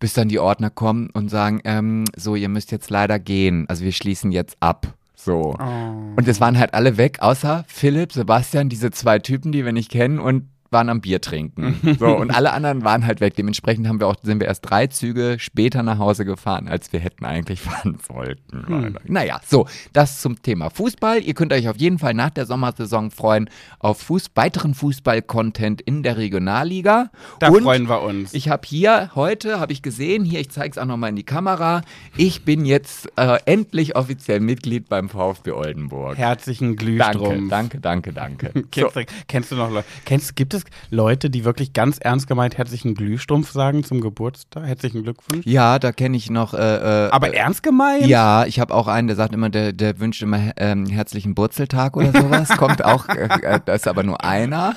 bis 0.00 0.14
dann 0.14 0.28
die 0.28 0.38
Ordner 0.38 0.70
kommen 0.70 1.10
und 1.12 1.28
sagen, 1.28 1.60
ähm, 1.64 2.04
so, 2.16 2.34
ihr 2.36 2.48
müsst 2.48 2.72
jetzt 2.72 2.90
leider 2.90 3.18
gehen, 3.18 3.66
also 3.68 3.84
wir 3.84 3.92
schließen 3.92 4.32
jetzt 4.32 4.56
ab. 4.60 4.94
So. 5.14 5.56
Oh. 5.58 6.14
Und 6.16 6.28
es 6.28 6.40
waren 6.40 6.58
halt 6.58 6.74
alle 6.74 6.96
weg, 6.96 7.18
außer 7.20 7.64
Philipp, 7.66 8.12
Sebastian, 8.12 8.68
diese 8.68 8.90
zwei 8.90 9.18
Typen, 9.18 9.52
die 9.52 9.64
wir 9.64 9.72
nicht 9.72 9.90
kennen 9.90 10.18
und 10.18 10.48
waren 10.74 10.90
am 10.90 11.00
Bier 11.00 11.22
trinken. 11.22 11.80
So, 11.98 12.08
und 12.16 12.32
alle 12.32 12.52
anderen 12.52 12.82
waren 12.84 13.06
halt 13.06 13.20
weg. 13.20 13.36
Dementsprechend 13.36 13.86
haben 13.86 14.00
wir 14.00 14.08
auch, 14.08 14.16
sind 14.20 14.40
wir 14.40 14.48
erst 14.48 14.68
drei 14.68 14.88
Züge 14.88 15.36
später 15.38 15.82
nach 15.84 15.98
Hause 15.98 16.24
gefahren, 16.24 16.66
als 16.66 16.92
wir 16.92 16.98
hätten 16.98 17.24
eigentlich 17.24 17.60
fahren 17.62 17.98
sollten. 18.06 18.66
Hm. 18.66 18.98
Naja, 19.04 19.40
so, 19.46 19.66
das 19.92 20.20
zum 20.20 20.42
Thema 20.42 20.70
Fußball. 20.70 21.22
Ihr 21.22 21.34
könnt 21.34 21.52
euch 21.52 21.68
auf 21.68 21.76
jeden 21.76 21.98
Fall 21.98 22.14
nach 22.14 22.30
der 22.30 22.46
Sommersaison 22.46 23.10
freuen 23.12 23.48
auf 23.78 24.00
Fuß 24.00 24.32
weiteren 24.34 24.74
Fußball-Content 24.74 25.80
in 25.82 26.02
der 26.02 26.16
Regionalliga. 26.16 27.10
da 27.38 27.48
und 27.48 27.62
freuen 27.62 27.88
wir 27.88 28.02
uns. 28.02 28.34
ich 28.34 28.48
habe 28.48 28.62
hier 28.66 29.10
heute, 29.14 29.60
habe 29.60 29.72
ich 29.72 29.82
gesehen, 29.82 30.24
hier, 30.24 30.40
ich 30.40 30.50
zeige 30.50 30.72
es 30.72 30.78
auch 30.78 30.86
nochmal 30.86 31.10
in 31.10 31.16
die 31.16 31.22
Kamera, 31.24 31.82
ich 32.16 32.44
bin 32.44 32.64
jetzt 32.64 33.08
äh, 33.16 33.38
endlich 33.46 33.94
offiziell 33.96 34.40
Mitglied 34.40 34.88
beim 34.88 35.08
VfB 35.08 35.52
Oldenburg. 35.52 36.18
Herzlichen 36.18 36.76
Danke, 36.76 36.84
Glühstrumpf. 36.84 37.50
danke, 37.50 37.80
danke, 37.80 38.12
danke. 38.12 38.50
So, 38.54 38.62
Kennst, 38.70 38.96
du, 38.96 39.04
kennst 39.28 39.52
du 39.52 39.56
noch 39.56 39.70
Leute? 39.70 39.86
Kennst, 40.04 40.36
gibt 40.36 40.54
es 40.54 40.63
Leute, 40.90 41.30
die 41.30 41.44
wirklich 41.44 41.72
ganz 41.72 41.98
ernst 41.98 42.26
gemeint 42.26 42.58
herzlichen 42.58 42.94
Glühstrumpf 42.94 43.50
sagen 43.50 43.84
zum 43.84 44.00
Geburtstag? 44.00 44.66
Herzlichen 44.66 45.02
Glückwunsch. 45.02 45.46
ja, 45.46 45.78
da 45.78 45.92
kenne 45.92 46.16
ich 46.16 46.30
noch. 46.30 46.54
Äh, 46.54 47.06
äh, 47.06 47.10
Aber 47.10 47.32
äh, 47.32 47.36
ernst 47.36 47.62
gemeint? 47.62 48.06
ja, 48.06 48.44
ich 48.46 48.60
habe 48.60 48.74
auch 48.74 48.88
einen, 48.88 49.06
der 49.08 49.16
sagt 49.16 49.34
immer, 49.34 49.50
der, 49.50 49.72
der 49.72 49.98
wünscht 50.00 50.22
immer 50.22 50.52
ähm, 50.56 50.86
herzlichen 50.86 51.34
Burzeltag 51.34 51.96
oder 51.96 52.12
sowas. 52.12 52.48
Kommt 52.56 52.84
auch, 52.84 53.08
äh, 53.08 53.28
äh, 53.42 53.60
da 53.64 53.74
ist 53.74 53.88
aber 53.88 54.02
nur 54.02 54.22
einer. 54.24 54.76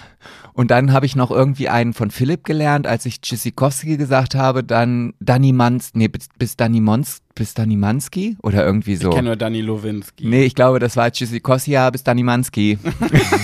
Und 0.53 0.71
dann 0.71 0.91
habe 0.91 1.05
ich 1.05 1.15
noch 1.15 1.29
irgendwie 1.29 1.69
einen 1.69 1.93
von 1.93 2.09
Philipp 2.09 2.43
gelernt, 2.43 2.87
als 2.87 3.05
ich 3.05 3.21
Tschüssikowski 3.21 3.97
gesagt 3.97 4.33
habe, 4.33 4.63
dann 4.63 5.13
Danny 5.19 5.53
Mans, 5.53 5.91
nee, 5.93 6.07
bis, 6.07 6.29
bis 6.39 6.57
Danny 6.57 6.81
Mons, 6.81 7.21
bis 7.35 7.53
Danny 7.53 7.75
Manski 7.75 8.37
oder 8.41 8.65
irgendwie 8.65 8.95
so. 8.95 9.09
Ich 9.09 9.15
kenne 9.15 9.27
nur 9.29 9.35
Dani 9.35 9.61
Lowinski. 9.61 10.27
Nee, 10.27 10.45
ich 10.45 10.55
glaube, 10.55 10.79
das 10.79 10.97
war 10.97 11.11
Tschüssikowski, 11.11 11.71
ja, 11.71 11.89
bis 11.91 12.03
Danny 12.03 12.23
Manski. 12.23 12.79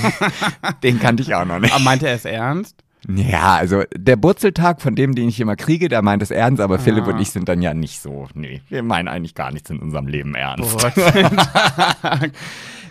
Den 0.83 0.99
kannte 0.99 1.21
ich 1.23 1.35
auch 1.35 1.45
noch 1.45 1.59
nicht. 1.59 1.73
Aber 1.73 1.83
meinte 1.83 2.07
er 2.07 2.15
es 2.15 2.25
ernst? 2.25 2.77
Ja, 3.07 3.55
also 3.55 3.83
der 3.93 4.15
Burzeltag 4.15 4.81
von 4.81 4.95
dem, 4.95 5.13
den 5.13 5.27
ich 5.27 5.37
immer 5.39 5.57
kriege, 5.57 5.89
der 5.89 6.01
meint 6.01 6.23
es 6.23 6.31
ernst, 6.31 6.61
aber 6.61 6.79
Philipp 6.79 7.03
Ah. 7.05 7.09
und 7.11 7.19
ich 7.19 7.31
sind 7.31 7.49
dann 7.49 7.61
ja 7.61 7.73
nicht 7.73 7.99
so. 7.99 8.27
Nee, 8.33 8.61
wir 8.69 8.81
meinen 8.81 9.09
eigentlich 9.09 9.35
gar 9.35 9.51
nichts 9.51 9.69
in 9.69 9.79
unserem 9.79 10.07
Leben 10.07 10.35
ernst. 10.35 10.73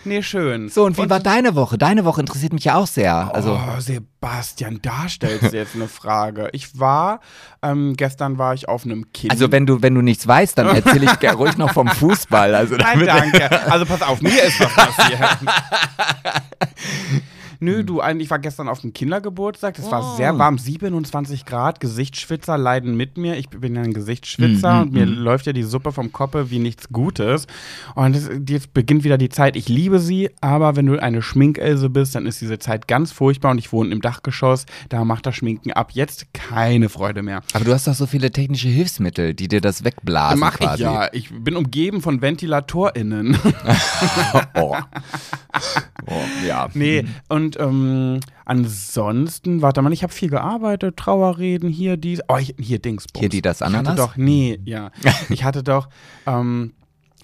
Nee, 0.04 0.22
schön. 0.22 0.68
So, 0.68 0.84
und 0.84 0.98
wie 0.98 1.08
war 1.08 1.20
deine 1.20 1.54
Woche? 1.54 1.78
Deine 1.78 2.04
Woche 2.04 2.20
interessiert 2.20 2.52
mich 2.52 2.64
ja 2.64 2.76
auch 2.76 2.86
sehr. 2.86 3.34
Also, 3.34 3.54
oh, 3.54 3.80
Sebastian, 3.80 4.80
da 4.82 5.08
stellst 5.08 5.52
du 5.52 5.56
jetzt 5.56 5.74
eine 5.74 5.88
Frage. 5.88 6.48
Ich 6.52 6.78
war, 6.78 7.20
ähm, 7.62 7.94
gestern 7.96 8.38
war 8.38 8.54
ich 8.54 8.68
auf 8.68 8.84
einem 8.84 9.12
Kind. 9.12 9.30
also 9.30 9.52
wenn 9.52 9.66
du, 9.66 9.82
wenn 9.82 9.94
du 9.94 10.02
nichts 10.02 10.26
weißt, 10.26 10.58
dann 10.58 10.68
erzähle 10.68 11.06
ich 11.06 11.18
gerne 11.20 11.36
ruhig 11.36 11.56
noch 11.56 11.72
vom 11.72 11.88
Fußball. 11.88 12.54
Also 12.54 12.76
Nein, 12.76 13.06
danke. 13.06 13.70
Also 13.70 13.86
pass 13.86 14.02
auf, 14.02 14.20
mir 14.20 14.42
ist 14.42 14.60
was 14.60 14.74
passiert. 14.74 15.20
Nö, 17.62 17.84
du, 17.84 18.00
eigentlich 18.00 18.28
war 18.28 18.40
gestern 18.40 18.68
auf 18.68 18.80
dem 18.80 18.92
Kindergeburtstag. 18.92 19.76
Das 19.76 19.88
war 19.92 20.16
sehr 20.16 20.36
warm, 20.36 20.58
27 20.58 21.46
Grad. 21.46 21.78
Gesichtsschwitzer 21.78 22.58
leiden 22.58 22.96
mit 22.96 23.16
mir. 23.16 23.36
Ich 23.36 23.50
bin 23.50 23.76
ja 23.76 23.82
ein 23.82 23.94
Gesichtsschwitzer 23.94 24.74
Mhm, 24.74 24.80
und 24.82 24.92
mir 24.92 25.06
mhm. 25.06 25.18
läuft 25.18 25.46
ja 25.46 25.52
die 25.52 25.62
Suppe 25.62 25.92
vom 25.92 26.10
Koppe 26.10 26.50
wie 26.50 26.58
nichts 26.58 26.88
Gutes. 26.88 27.46
Und 27.94 28.16
es, 28.16 28.28
jetzt 28.48 28.74
beginnt 28.74 29.04
wieder 29.04 29.16
die 29.16 29.28
Zeit. 29.28 29.54
Ich 29.54 29.68
liebe 29.68 30.00
sie, 30.00 30.30
aber 30.40 30.74
wenn 30.74 30.86
du 30.86 31.00
eine 31.00 31.22
Schminkelse 31.22 31.88
bist, 31.88 32.16
dann 32.16 32.26
ist 32.26 32.40
diese 32.40 32.58
Zeit 32.58 32.88
ganz 32.88 33.12
furchtbar 33.12 33.52
und 33.52 33.58
ich 33.58 33.72
wohne 33.72 33.92
im 33.92 34.00
Dachgeschoss. 34.00 34.66
Da 34.88 35.04
macht 35.04 35.24
das 35.26 35.36
Schminken 35.36 35.72
ab 35.72 35.92
jetzt 35.92 36.34
keine 36.34 36.88
Freude 36.88 37.22
mehr. 37.22 37.42
Aber 37.52 37.64
du 37.64 37.72
hast 37.72 37.86
doch 37.86 37.94
so 37.94 38.06
viele 38.06 38.32
technische 38.32 38.68
Hilfsmittel, 38.68 39.34
die 39.34 39.46
dir 39.46 39.60
das 39.60 39.84
wegblasen 39.84 40.40
Mach 40.40 40.54
ich 40.54 40.66
quasi. 40.66 40.82
ja. 40.82 41.08
Ich 41.12 41.30
bin 41.32 41.54
umgeben 41.54 42.02
von 42.02 42.20
VentilatorInnen. 42.20 43.38
Oh. 44.54 44.76
oh, 46.06 46.20
ja. 46.46 46.68
Nee, 46.74 47.04
und 47.28 47.51
ähm, 47.58 48.20
ansonsten, 48.44 49.62
warte 49.62 49.82
mal, 49.82 49.92
ich 49.92 50.02
habe 50.02 50.12
viel 50.12 50.30
gearbeitet, 50.30 50.96
Trauerreden, 50.96 51.68
hier, 51.68 51.96
dies, 51.96 52.20
oh, 52.28 52.36
hier 52.38 52.78
Dingsbums. 52.78 53.20
Hier 53.20 53.28
die, 53.28 53.42
das 53.42 53.58
Ich 53.60 53.66
hatte 53.66 53.78
Ananas? 53.78 53.96
doch, 53.96 54.16
nee, 54.16 54.58
ja. 54.64 54.90
Ich 55.30 55.44
hatte 55.44 55.62
doch 55.62 55.88
ähm, 56.26 56.72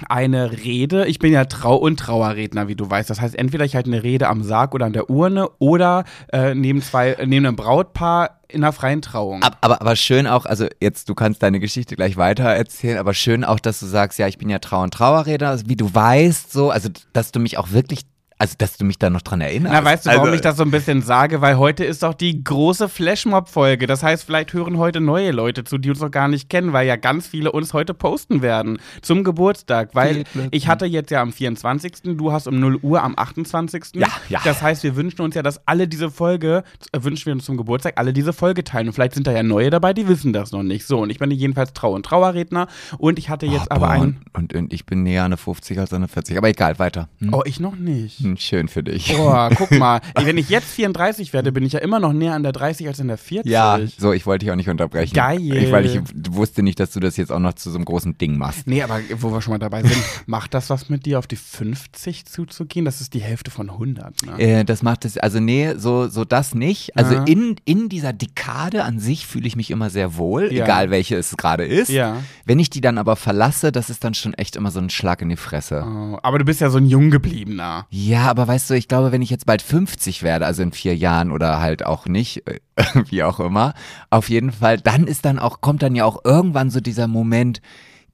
eine 0.08 0.52
Rede, 0.52 1.06
ich 1.06 1.18
bin 1.18 1.32
ja 1.32 1.44
Trau- 1.46 1.76
und 1.76 1.98
Trauerredner, 1.98 2.68
wie 2.68 2.76
du 2.76 2.88
weißt. 2.88 3.10
Das 3.10 3.20
heißt, 3.20 3.34
entweder 3.34 3.64
ich 3.64 3.74
halte 3.74 3.90
eine 3.90 4.02
Rede 4.02 4.28
am 4.28 4.42
Sarg 4.44 4.74
oder 4.74 4.86
an 4.86 4.92
der 4.92 5.10
Urne 5.10 5.48
oder 5.58 6.04
äh, 6.32 6.54
neben, 6.54 6.80
zwei, 6.82 7.10
äh, 7.12 7.26
neben 7.26 7.46
einem 7.46 7.56
Brautpaar 7.56 8.38
in 8.48 8.62
einer 8.62 8.72
freien 8.72 9.02
Trauung. 9.02 9.42
Ab- 9.42 9.58
Aber, 9.60 9.80
aber 9.80 9.96
schön 9.96 10.26
auch, 10.26 10.46
also 10.46 10.66
jetzt, 10.80 11.08
du 11.08 11.14
kannst 11.14 11.42
deine 11.42 11.58
Geschichte 11.60 11.96
gleich 11.96 12.16
weiter 12.16 12.44
erzählen, 12.44 12.98
aber 12.98 13.12
schön 13.12 13.44
auch, 13.44 13.58
dass 13.60 13.80
du 13.80 13.86
sagst, 13.86 14.18
ja, 14.18 14.28
ich 14.28 14.38
bin 14.38 14.48
ja 14.48 14.58
Trau- 14.60 14.82
und 14.84 14.94
Trauerredner, 14.94 15.48
also 15.48 15.64
wie 15.68 15.76
du 15.76 15.92
weißt, 15.92 16.52
so, 16.52 16.70
also 16.70 16.88
dass 17.12 17.32
du 17.32 17.40
mich 17.40 17.58
auch 17.58 17.72
wirklich, 17.72 18.02
also 18.38 18.54
dass 18.58 18.76
du 18.76 18.84
mich 18.84 18.98
da 18.98 19.10
noch 19.10 19.22
dran 19.22 19.40
erinnerst. 19.40 19.72
Na, 19.72 19.84
weißt 19.84 20.06
du, 20.06 20.10
warum 20.10 20.24
also, 20.24 20.34
ich 20.34 20.40
das 20.40 20.56
so 20.56 20.62
ein 20.62 20.70
bisschen 20.70 21.02
sage? 21.02 21.40
Weil 21.40 21.58
heute 21.58 21.84
ist 21.84 22.02
doch 22.02 22.14
die 22.14 22.42
große 22.42 22.88
Flashmob-Folge. 22.88 23.86
Das 23.86 24.02
heißt, 24.02 24.24
vielleicht 24.24 24.52
hören 24.52 24.78
heute 24.78 25.00
neue 25.00 25.32
Leute 25.32 25.64
zu, 25.64 25.78
die 25.78 25.90
uns 25.90 26.00
noch 26.00 26.10
gar 26.10 26.28
nicht 26.28 26.48
kennen, 26.48 26.72
weil 26.72 26.86
ja 26.86 26.96
ganz 26.96 27.26
viele 27.26 27.50
uns 27.52 27.74
heute 27.74 27.94
posten 27.94 28.40
werden 28.42 28.78
zum 29.02 29.24
Geburtstag. 29.24 29.94
Weil 29.94 30.24
ich 30.50 30.68
hatte 30.68 30.86
jetzt 30.86 31.10
ja 31.10 31.20
am 31.20 31.32
24., 31.32 32.16
du 32.16 32.32
hast 32.32 32.46
um 32.46 32.60
0 32.60 32.78
Uhr 32.82 33.02
am 33.02 33.14
28. 33.16 33.94
Ja, 33.94 34.08
ja. 34.28 34.40
Das 34.44 34.62
heißt, 34.62 34.82
wir 34.84 34.94
wünschen 34.96 35.22
uns 35.22 35.34
ja, 35.34 35.42
dass 35.42 35.66
alle 35.66 35.88
diese 35.88 36.10
Folge, 36.10 36.62
äh, 36.92 37.02
wünschen 37.02 37.26
wir 37.26 37.32
uns 37.32 37.44
zum 37.44 37.56
Geburtstag, 37.56 37.94
alle 37.96 38.12
diese 38.12 38.32
Folge 38.32 38.62
teilen. 38.64 38.88
Und 38.88 38.92
vielleicht 38.92 39.14
sind 39.14 39.26
da 39.26 39.32
ja 39.32 39.42
neue 39.42 39.70
dabei, 39.70 39.92
die 39.92 40.06
wissen 40.06 40.32
das 40.32 40.52
noch 40.52 40.62
nicht. 40.62 40.86
So, 40.86 41.00
und 41.00 41.10
ich 41.10 41.18
bin 41.18 41.30
jedenfalls 41.30 41.72
Trau- 41.72 41.94
und 41.94 42.04
Trauerredner. 42.04 42.68
Und 42.98 43.18
ich 43.18 43.28
hatte 43.30 43.46
jetzt 43.46 43.68
Oh, 43.70 43.74
aber 43.74 43.86
boah, 43.86 43.92
einen. 43.92 44.20
und, 44.32 44.54
und 44.54 44.72
ich 44.72 44.86
bin 44.86 45.02
näher 45.02 45.24
eine 45.24 45.36
50 45.36 45.78
als 45.78 45.92
eine 45.92 46.08
40, 46.08 46.38
aber 46.38 46.48
egal, 46.48 46.78
weiter. 46.78 47.08
Hm? 47.18 47.34
Oh, 47.34 47.42
ich 47.44 47.60
noch 47.60 47.76
nicht. 47.76 48.20
Hm, 48.20 48.27
Schön 48.36 48.68
für 48.68 48.82
dich. 48.82 49.14
Boah, 49.16 49.50
guck 49.56 49.70
mal. 49.72 50.00
Wenn 50.14 50.36
ich 50.38 50.48
jetzt 50.50 50.68
34 50.70 51.32
werde, 51.32 51.52
bin 51.52 51.64
ich 51.64 51.72
ja 51.72 51.80
immer 51.80 51.98
noch 52.00 52.12
näher 52.12 52.34
an 52.34 52.42
der 52.42 52.52
30 52.52 52.86
als 52.88 53.00
an 53.00 53.08
der 53.08 53.18
40. 53.18 53.50
Ja, 53.50 53.78
so, 53.96 54.12
ich 54.12 54.26
wollte 54.26 54.44
dich 54.44 54.52
auch 54.52 54.56
nicht 54.56 54.68
unterbrechen. 54.68 55.14
Geil. 55.14 55.56
Ich, 55.56 55.72
weil 55.72 55.86
ich 55.86 56.00
wusste 56.30 56.62
nicht, 56.62 56.78
dass 56.80 56.90
du 56.92 57.00
das 57.00 57.16
jetzt 57.16 57.32
auch 57.32 57.38
noch 57.38 57.54
zu 57.54 57.70
so 57.70 57.76
einem 57.76 57.84
großen 57.84 58.18
Ding 58.18 58.36
machst. 58.36 58.66
Nee, 58.66 58.82
aber 58.82 59.00
wo 59.16 59.32
wir 59.32 59.40
schon 59.40 59.52
mal 59.52 59.58
dabei 59.58 59.82
sind, 59.82 59.96
macht 60.26 60.54
das 60.54 60.70
was 60.70 60.88
mit 60.88 61.06
dir, 61.06 61.18
auf 61.18 61.26
die 61.26 61.36
50 61.36 62.26
zuzugehen? 62.26 62.84
Das 62.84 63.00
ist 63.00 63.14
die 63.14 63.20
Hälfte 63.20 63.50
von 63.50 63.70
100, 63.70 64.26
ne? 64.26 64.38
Äh, 64.38 64.64
das 64.64 64.82
macht 64.82 65.04
es, 65.04 65.16
also 65.18 65.40
nee, 65.40 65.74
so, 65.76 66.08
so 66.08 66.24
das 66.24 66.54
nicht. 66.54 66.96
Also 66.96 67.14
Ja. 67.14 67.24
in, 67.24 67.56
in 67.64 67.88
dieser 67.88 68.12
Dekade 68.12 68.84
an 68.84 68.98
sich 68.98 69.26
fühle 69.26 69.46
ich 69.46 69.56
mich 69.56 69.70
immer 69.70 69.90
sehr 69.90 70.16
wohl, 70.16 70.52
Ja. 70.52 70.64
egal 70.64 70.90
welche 70.90 71.16
es 71.16 71.36
gerade 71.36 71.64
ist. 71.64 71.88
Ja. 71.90 72.16
Wenn 72.44 72.58
ich 72.58 72.70
die 72.70 72.80
dann 72.80 72.98
aber 72.98 73.16
verlasse, 73.16 73.72
das 73.72 73.90
ist 73.90 74.04
dann 74.04 74.14
schon 74.14 74.34
echt 74.34 74.56
immer 74.56 74.70
so 74.70 74.80
ein 74.80 74.90
Schlag 74.90 75.22
in 75.22 75.28
die 75.28 75.36
Fresse. 75.36 75.84
Oh, 75.86 76.18
aber 76.22 76.38
du 76.38 76.44
bist 76.44 76.60
ja 76.60 76.70
so 76.70 76.78
ein 76.78 76.86
Junggebliebener. 76.86 77.86
Ja, 77.90 78.17
aber 78.26 78.48
weißt 78.48 78.70
du, 78.70 78.74
ich 78.74 78.88
glaube, 78.88 79.12
wenn 79.12 79.22
ich 79.22 79.30
jetzt 79.30 79.46
bald 79.46 79.62
50 79.62 80.22
werde, 80.22 80.46
also 80.46 80.62
in 80.62 80.72
vier 80.72 80.96
Jahren 80.96 81.30
oder 81.30 81.60
halt 81.60 81.84
auch 81.84 82.06
nicht, 82.06 82.46
äh, 82.46 82.60
wie 83.08 83.22
auch 83.22 83.40
immer, 83.40 83.74
auf 84.10 84.28
jeden 84.28 84.52
Fall, 84.52 84.78
dann 84.78 85.06
ist 85.06 85.24
dann 85.24 85.38
auch, 85.38 85.60
kommt 85.60 85.82
dann 85.82 85.94
ja 85.94 86.04
auch 86.04 86.24
irgendwann 86.24 86.70
so 86.70 86.80
dieser 86.80 87.08
Moment, 87.08 87.60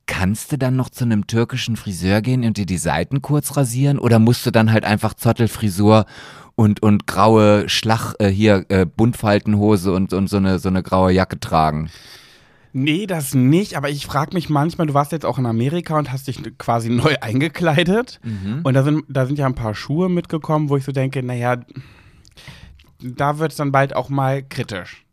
kannst 0.07 0.53
du 0.53 0.59
dann 0.59 0.77
noch 0.77 0.91
zu 0.91 1.05
einem 1.05 1.27
türkischen 1.27 1.77
Friseur 1.77 2.21
gehen 2.21 2.45
und 2.45 2.57
dir 2.57 2.67
die 2.67 2.79
Seiten 2.79 3.23
kurz 3.23 3.57
rasieren 3.57 3.99
oder 3.99 4.19
musst 4.19 4.45
du 4.45 4.51
dann 4.51 4.73
halt 4.73 4.85
einfach 4.85 5.15
Zottelfrisur 5.15 6.07
und, 6.57 6.83
und 6.83 7.07
graue 7.07 7.69
Schlag, 7.69 8.15
äh, 8.19 8.29
hier, 8.29 8.67
äh, 8.69 8.87
Buntfaltenhose 8.87 9.93
und, 9.93 10.13
und 10.13 10.29
so 10.29 10.37
eine, 10.37 10.59
so 10.59 10.69
eine 10.69 10.83
graue 10.83 11.13
Jacke 11.13 11.41
tragen? 11.41 11.91
Nee, 12.76 13.07
das 13.07 13.35
nicht, 13.35 13.76
aber 13.76 13.88
ich 13.88 14.04
frage 14.04 14.35
mich 14.35 14.50
manchmal, 14.50 14.88
du 14.88 14.95
warst 14.95 15.12
jetzt 15.12 15.25
auch 15.25 15.38
in 15.38 15.47
Amerika 15.47 15.97
und 15.97 16.11
hast 16.11 16.26
dich 16.26 16.40
quasi 16.59 16.90
neu 16.90 17.14
eingekleidet. 17.21 18.21
Und 18.64 18.75
da 18.75 18.83
sind, 18.83 19.04
da 19.09 19.26
sind 19.26 19.38
ja 19.38 19.47
ein 19.47 19.54
paar 19.54 19.75
Schuhe 19.76 20.09
mitgekommen, 20.09 20.69
wo 20.69 20.76
ich 20.76 20.85
so 20.85 20.90
denke, 20.90 21.23
naja, 21.23 21.59
da 23.01 23.38
wird 23.38 23.53
es 23.53 23.57
dann 23.59 23.70
bald 23.72 23.94
auch 23.94 24.09
mal 24.09 24.42
kritisch. 24.42 25.05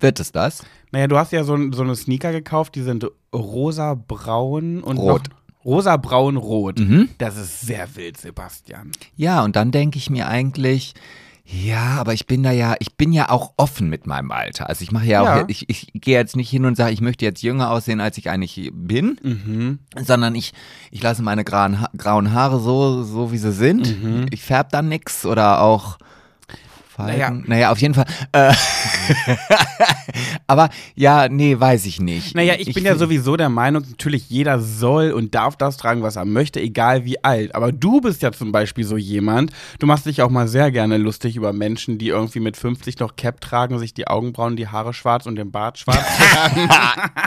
Wird 0.00 0.20
es 0.20 0.32
das? 0.32 0.64
Naja, 0.90 1.06
du 1.06 1.16
hast 1.18 1.32
ja 1.32 1.44
so, 1.44 1.56
so 1.72 1.82
eine 1.82 1.96
Sneaker 1.96 2.32
gekauft, 2.32 2.74
die 2.74 2.82
sind 2.82 3.06
rosa-braun 3.34 4.82
und 4.82 4.96
Rot. 4.96 5.28
noch- 5.28 5.36
Rosa-braun-rot. 5.64 6.80
Mhm. 6.80 7.08
Das 7.18 7.36
ist 7.36 7.60
sehr 7.60 7.94
wild, 7.94 8.16
Sebastian. 8.16 8.90
Ja, 9.14 9.44
und 9.44 9.54
dann 9.54 9.70
denke 9.70 9.96
ich 9.98 10.10
mir 10.10 10.26
eigentlich, 10.26 10.94
ja, 11.44 11.96
aber 11.98 12.14
ich 12.14 12.26
bin 12.26 12.42
da 12.42 12.50
ja, 12.52 12.76
ich 12.78 12.96
bin 12.96 13.12
ja 13.12 13.28
auch 13.28 13.52
offen 13.56 13.88
mit 13.88 14.06
meinem 14.06 14.30
Alter. 14.30 14.68
Also 14.68 14.82
ich 14.82 14.92
mache 14.92 15.06
ja, 15.06 15.22
Ja. 15.24 15.42
auch, 15.42 15.48
ich, 15.48 15.68
ich 15.68 15.88
gehe 15.94 16.16
jetzt 16.16 16.36
nicht 16.36 16.48
hin 16.50 16.64
und 16.64 16.76
sage, 16.76 16.92
ich 16.92 17.00
möchte 17.00 17.24
jetzt 17.24 17.42
jünger 17.42 17.70
aussehen, 17.70 18.00
als 18.00 18.16
ich 18.18 18.30
eigentlich 18.30 18.70
bin, 18.72 19.18
Mhm. 19.22 19.78
sondern 20.04 20.34
ich, 20.34 20.52
ich 20.90 21.02
lasse 21.02 21.22
meine 21.22 21.44
grauen, 21.44 21.84
grauen 21.96 22.32
Haare 22.32 22.60
so, 22.60 23.02
so 23.02 23.32
wie 23.32 23.38
sie 23.38 23.52
sind. 23.52 24.02
Mhm. 24.02 24.26
Ich 24.30 24.42
färb 24.42 24.70
dann 24.70 24.88
nix 24.88 25.26
oder 25.26 25.60
auch 25.62 25.98
Falten. 27.06 27.18
Naja. 27.18 27.42
Naja, 27.46 27.70
auf 27.72 27.78
jeden 27.78 27.94
Fall. 27.94 28.06
Äh, 28.32 28.52
aber 30.46 30.68
ja, 30.94 31.28
nee, 31.28 31.58
weiß 31.58 31.86
ich 31.86 32.00
nicht. 32.00 32.34
Naja, 32.34 32.54
ich, 32.58 32.72
bin 32.72 32.84
ja 32.84 32.96
sowieso 32.96 33.36
der 33.36 33.48
Meinung, 33.48 33.84
natürlich 33.88 34.30
jeder 34.30 34.60
soll 34.60 35.12
und 35.12 35.34
darf 35.34 35.56
das 35.56 35.76
tragen, 35.76 36.02
was 36.02 36.16
er 36.16 36.24
möchte, 36.24 36.60
egal 36.60 37.04
wie 37.04 37.22
alt. 37.24 37.54
Aber 37.54 37.72
du 37.72 38.00
bist 38.00 38.22
ja 38.22 38.32
zum 38.32 38.52
Beispiel 38.52 38.84
so 38.84 38.96
jemand, 38.96 39.50
du 39.78 39.86
machst 39.86 40.06
dich 40.06 40.22
auch 40.22 40.30
mal 40.30 40.48
sehr 40.48 40.70
gerne 40.70 40.98
lustig 40.98 41.36
über 41.36 41.52
Menschen, 41.52 41.98
die 41.98 42.08
irgendwie 42.08 42.40
mit 42.40 42.56
50 42.56 42.98
noch 42.98 43.16
Cap 43.16 43.40
tragen, 43.40 43.78
sich 43.78 43.94
die 43.94 44.06
Augenbrauen, 44.06 44.56
die 44.56 44.68
Haare 44.68 44.94
schwarz 44.94 45.26
und 45.26 45.36
den 45.36 45.50
Bart 45.50 45.78
schwarz 45.78 46.04
tragen. 46.16 46.68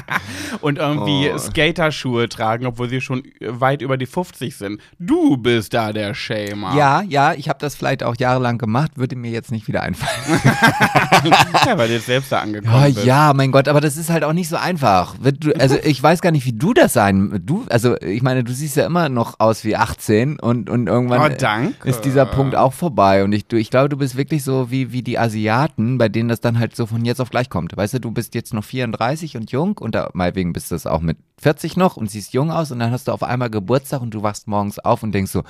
und 0.62 0.78
irgendwie 0.78 1.26
Oh. 1.36 1.38
Skaterschuhe 1.38 2.30
tragen, 2.30 2.66
obwohl 2.66 2.90
sie 2.90 3.02
schon 3.02 3.24
weit 3.40 3.82
über 3.82 3.98
die 3.98 4.06
50 4.06 4.56
sind. 4.56 4.82
Du 5.00 5.38
bist 5.38 5.74
da 5.74 5.94
der 5.94 6.14
Shamer. 6.14 6.76
Ja, 6.76 7.02
ja, 7.02 7.34
ich 7.34 7.50
habe 7.50 7.60
das 7.60 7.76
vielleicht 7.76 8.04
auch 8.04 8.16
jahrelang 8.18 8.58
gemacht, 8.58 8.92
würde 8.96 9.16
mir 9.16 9.32
jetzt 9.32 9.52
nicht 9.52 9.65
wieder 9.68 9.82
einfallen. 9.84 10.42
ja 11.66 11.78
weil 11.78 11.88
du 11.88 11.94
jetzt 11.96 12.06
selbst 12.06 12.32
da 12.32 12.40
angekommen 12.40 12.74
Ja, 12.74 12.86
bist. 12.86 13.06
ja, 13.06 13.34
mein 13.34 13.52
Gott, 13.52 13.68
aber 13.68 13.82
das 13.82 13.98
ist 13.98 14.10
halt 14.10 14.24
auch 14.24 14.34
nicht 14.34 14.50
so 14.50 14.56
einfach. 14.58 15.16
Also 15.60 15.78
ich 15.84 16.02
weiß 16.02 16.22
gar 16.22 16.32
nicht, 16.32 16.46
wie 16.46 16.54
du 16.54 16.74
das 16.74 16.94
sein. 16.94 17.42
Du, 17.46 17.66
also 17.70 17.96
ich 18.02 18.22
meine, 18.22 18.44
du 18.44 18.54
siehst 18.54 18.76
ja 18.78 18.86
immer 18.86 19.10
noch 19.10 19.40
aus 19.40 19.64
wie 19.64 19.76
18 19.76 20.40
und, 20.40 20.70
und 20.70 20.88
irgendwann 20.88 21.22
Oh, 21.32 21.36
danke. 21.38 21.88
ist 21.88 22.02
dieser 22.02 22.26
Punkt 22.26 22.56
auch 22.56 22.74
vorbei. 22.74 23.24
Und 23.24 23.32
ich, 23.34 23.48
du, 23.48 23.58
ich 23.58 23.70
glaube, 23.70 23.90
du 23.90 23.98
bist 23.98 24.16
wirklich 24.18 24.44
so 24.44 24.70
wie, 24.72 24.92
wie 24.92 25.02
die 25.02 25.18
Asiaten, 25.18 25.98
bei 25.98 26.10
denen 26.10 26.30
das 26.30 26.42
dann 26.42 26.60
halt 26.60 26.76
so 26.76 26.86
von 26.86 27.04
jetzt 27.06 27.22
auf 27.22 27.30
gleich 27.30 27.50
kommt. 27.50 27.76
Weißt 27.76 27.94
du, 27.96 28.00
du 28.00 28.12
bist 28.12 28.36
jetzt 28.36 28.54
noch 28.54 28.64
34 28.64 29.38
und 29.38 29.52
jung 29.52 29.78
und 29.78 29.96
da, 29.96 30.10
meinetwegen 30.14 30.54
bist 30.54 30.72
du 30.72 30.76
es 30.76 30.86
auch 30.86 31.02
mit 31.02 31.18
40 31.42 31.78
noch 31.78 31.98
und 31.98 32.10
siehst 32.10 32.34
jung 32.34 32.50
aus 32.52 32.72
und 32.72 32.80
dann 32.80 32.92
hast 32.92 33.08
du 33.08 33.12
auf 33.12 33.24
einmal 33.24 33.50
Geburtstag 33.50 34.02
und 34.02 34.14
du 34.14 34.24
wachst 34.24 34.48
morgens 34.48 34.80
auf 34.80 35.04
und 35.04 35.12
denkst 35.12 35.32
so, 35.32 35.44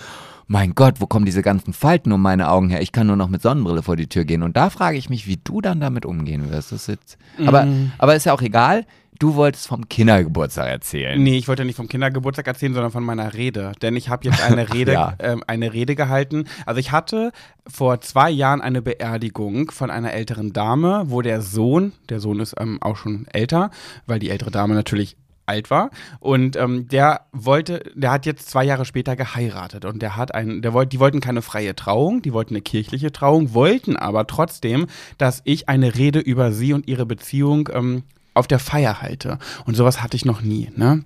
mein 0.48 0.76
Gott, 0.76 0.96
wo 1.00 1.08
kommen 1.08 1.26
diese 1.26 1.42
ganzen 1.42 1.74
Falten 1.74 2.12
um 2.12 2.22
meine 2.22 2.50
Augen 2.50 2.70
her? 2.70 2.82
Ich 2.82 2.92
kann 2.92 3.08
nur 3.08 3.16
noch 3.16 3.30
mit 3.30 3.42
Sonnenbrille 3.42 3.82
vor 3.84 3.96
die 3.96 4.08
Tür 4.08 4.26
gehen. 4.26 4.44
Und 4.44 4.56
da 4.58 4.70
frage 4.70 4.98
ich 4.98 5.10
mich, 5.10 5.28
wie 5.28 5.38
du 5.44 5.62
dann 5.62 5.80
damit 5.80 6.06
umgehen 6.06 6.52
wirst. 6.52 6.72
Das 6.72 6.82
ist 6.82 6.88
jetzt, 6.88 7.18
aber, 7.46 7.68
aber 7.98 8.16
ist 8.16 8.26
ja 8.26 8.34
auch 8.34 8.42
egal. 8.42 8.86
Du 9.18 9.36
wolltest 9.36 9.68
vom 9.68 9.88
Kindergeburtstag 9.88 10.68
erzählen. 10.68 11.22
Nee, 11.24 11.38
ich 11.38 11.48
wollte 11.48 11.64
nicht 11.64 11.78
vom 11.78 11.88
Kindergeburtstag 11.88 12.46
erzählen, 12.48 12.74
sondern 12.74 12.92
von 12.92 13.04
meiner 13.04 13.34
Rede. 13.34 13.72
Denn 13.82 13.96
ich 13.96 14.10
habe 14.10 14.26
jetzt 14.28 14.44
eine 14.44 14.70
Rede, 14.74 14.92
Ja. 14.92 15.14
ähm, 15.20 15.42
eine 15.48 15.72
Rede 15.72 15.96
gehalten. 15.96 16.44
Also 16.66 16.80
ich 16.82 16.92
hatte 16.92 17.32
vor 17.66 18.02
zwei 18.02 18.30
Jahren 18.30 18.60
eine 18.60 18.82
Beerdigung 18.82 19.72
von 19.72 19.90
einer 19.90 20.12
älteren 20.12 20.52
Dame, 20.52 21.04
wo 21.08 21.22
der 21.22 21.42
Sohn, 21.42 21.94
der 22.10 22.20
Sohn 22.20 22.42
ist 22.42 22.56
ähm, 22.60 22.78
auch 22.82 22.98
schon 22.98 23.26
älter, 23.32 23.72
weil 24.06 24.20
die 24.20 24.30
ältere 24.30 24.52
Dame 24.52 24.76
natürlich 24.76 25.16
alt 25.46 25.70
war. 25.70 25.90
Und 26.20 26.56
ähm, 26.56 26.88
der 26.88 27.22
wollte, 27.32 27.84
der 27.96 28.12
hat 28.12 28.26
jetzt 28.26 28.50
zwei 28.50 28.64
Jahre 28.64 28.86
später 28.86 29.16
geheiratet. 29.16 29.86
Und 29.86 30.02
der 30.02 30.16
hat 30.16 30.34
einen, 30.34 30.62
der 30.62 30.74
wollte, 30.74 30.90
die 30.90 31.00
wollten 31.00 31.20
keine 31.20 31.42
freie 31.42 31.76
Trauung, 31.76 32.22
die 32.22 32.34
wollten 32.34 32.54
eine 32.56 32.62
kirchliche 32.62 33.12
Trauung, 33.12 33.54
wollten 33.54 33.96
aber 33.96 34.28
trotzdem, 34.28 34.88
dass 35.18 35.42
ich 35.46 35.70
eine 35.70 35.96
Rede 35.96 36.20
über 36.20 36.52
sie 36.52 36.74
und 36.74 36.88
ihre 36.88 37.06
Beziehung 37.06 37.70
ähm, 37.74 38.04
auf 38.34 38.48
der 38.48 38.60
Feier 38.60 39.02
halte. 39.02 39.40
Und 39.66 39.76
sowas 39.76 40.02
hatte 40.02 40.16
ich 40.18 40.26
noch 40.26 40.42
nie, 40.42 40.70
ne? 40.76 41.04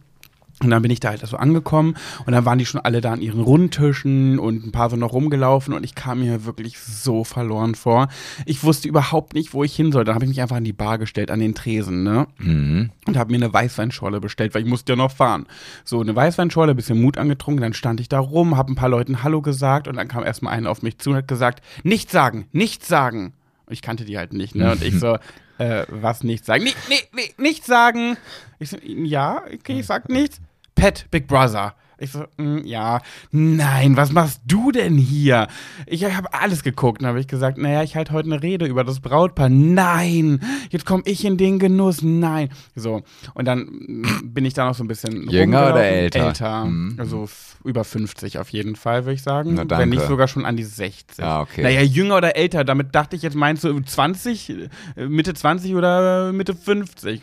Und 0.61 0.71
dann 0.71 0.81
bin 0.81 0.91
ich 0.91 0.99
da 0.99 1.09
halt 1.09 1.25
so 1.25 1.37
angekommen 1.37 1.95
und 2.25 2.33
dann 2.33 2.43
waren 2.43 2.59
die 2.59 2.65
schon 2.65 2.81
alle 2.81 2.99
da 2.99 3.13
an 3.13 3.21
ihren 3.21 3.39
Rundtischen 3.39 4.39
und 4.39 4.65
ein 4.65 4.71
paar 4.73 4.89
sind 4.89 4.99
noch 4.99 5.13
rumgelaufen 5.13 5.73
und 5.73 5.85
ich 5.85 5.95
kam 5.95 6.19
mir 6.19 6.43
wirklich 6.43 6.77
so 6.79 7.23
verloren 7.23 7.75
vor. 7.75 8.09
Ich 8.45 8.61
wusste 8.63 8.89
überhaupt 8.89 9.35
nicht, 9.35 9.53
wo 9.53 9.63
ich 9.63 9.73
hin 9.73 9.93
soll. 9.93 10.03
Dann 10.03 10.15
habe 10.15 10.25
ich 10.25 10.29
mich 10.29 10.41
einfach 10.41 10.57
an 10.57 10.65
die 10.65 10.73
Bar 10.73 10.97
gestellt, 10.97 11.31
an 11.31 11.39
den 11.39 11.55
Tresen, 11.55 12.03
ne? 12.03 12.27
Mhm. 12.39 12.91
Und 13.07 13.17
habe 13.17 13.31
mir 13.31 13.37
eine 13.37 13.53
Weißweinschorle 13.53 14.19
bestellt, 14.19 14.53
weil 14.53 14.63
ich 14.63 14.67
musste 14.67 14.91
ja 14.91 14.95
noch 14.97 15.11
fahren. 15.11 15.45
So, 15.85 16.01
eine 16.01 16.13
Weißweinschorle, 16.13 16.75
bisschen 16.75 17.01
Mut 17.01 17.17
angetrunken, 17.17 17.61
dann 17.61 17.73
stand 17.73 18.01
ich 18.01 18.09
da 18.09 18.19
rum, 18.19 18.57
habe 18.57 18.73
ein 18.73 18.75
paar 18.75 18.89
Leuten 18.89 19.23
Hallo 19.23 19.41
gesagt 19.41 19.87
und 19.87 19.95
dann 19.95 20.09
kam 20.09 20.25
erstmal 20.25 20.53
einer 20.53 20.69
auf 20.69 20.81
mich 20.81 20.97
zu 20.97 21.11
und 21.11 21.15
hat 21.15 21.27
gesagt, 21.29 21.63
nichts 21.83 22.11
sagen, 22.11 22.47
nichts 22.51 22.89
sagen. 22.89 23.31
Und 23.65 23.73
ich 23.73 23.81
kannte 23.81 24.03
die 24.03 24.17
halt 24.17 24.33
nicht, 24.33 24.55
ne? 24.55 24.73
Und 24.73 24.83
ich 24.83 24.99
so, 24.99 25.17
äh, 25.57 25.85
was 25.87 26.23
nichts 26.23 26.47
sagen? 26.47 26.65
Nee, 26.65 26.73
nee, 26.89 27.01
nee, 27.13 27.33
nichts 27.37 27.65
sagen. 27.65 28.17
Ich 28.59 28.71
so, 28.71 28.77
ja, 28.83 29.41
okay, 29.53 29.79
ich 29.79 29.85
sag 29.85 30.09
nichts. 30.09 30.41
Pet, 30.79 31.03
Big 31.11 31.27
Brother. 31.27 31.73
Ich 31.99 32.11
so, 32.11 32.23
mm, 32.37 32.59
ja, 32.65 33.01
nein, 33.31 33.97
was 33.97 34.11
machst 34.11 34.41
du 34.45 34.71
denn 34.71 34.97
hier? 34.97 35.47
Ich 35.85 36.03
habe 36.05 36.33
alles 36.33 36.63
geguckt 36.63 37.01
und 37.01 37.07
habe 37.07 37.19
ich 37.19 37.27
gesagt, 37.27 37.57
naja, 37.57 37.83
ich 37.83 37.95
halte 37.95 38.13
heute 38.13 38.31
eine 38.31 38.41
Rede 38.41 38.65
über 38.65 38.83
das 38.83 38.99
Brautpaar. 38.99 39.49
Nein, 39.49 40.39
jetzt 40.69 40.85
komme 40.85 41.03
ich 41.05 41.25
in 41.25 41.37
den 41.37 41.59
Genuss. 41.59 42.01
Nein. 42.01 42.49
So, 42.75 43.01
und 43.33 43.45
dann 43.45 43.59
mm, 43.61 44.33
bin 44.33 44.45
ich 44.45 44.53
da 44.53 44.65
noch 44.65 44.75
so 44.75 44.83
ein 44.83 44.87
bisschen 44.87 45.29
Jünger 45.29 45.71
oder 45.71 45.83
älter? 45.83 46.27
Älter, 46.27 46.65
Mhm. 46.65 46.95
also 46.97 47.27
über 47.63 47.83
50 47.83 48.37
auf 48.39 48.49
jeden 48.49 48.75
Fall, 48.75 49.03
würde 49.05 49.15
ich 49.15 49.23
sagen. 49.23 49.53
Na, 49.55 49.77
Wenn 49.77 49.89
nicht 49.89 50.05
sogar 50.05 50.27
schon 50.29 50.45
an 50.45 50.55
die 50.55 50.63
60. 50.63 51.23
Ah, 51.23 51.41
okay. 51.41 51.61
Naja, 51.63 51.81
jünger 51.81 52.17
oder 52.17 52.35
älter, 52.37 52.63
damit 52.63 52.95
dachte 52.95 53.15
ich 53.17 53.21
jetzt, 53.21 53.35
meinst 53.35 53.63
du 53.65 53.79
20, 53.81 54.49
äh, 54.95 55.07
Mitte 55.07 55.33
20 55.33 55.75
oder 55.75 56.31
Mitte 56.31 56.55
50? 56.55 57.21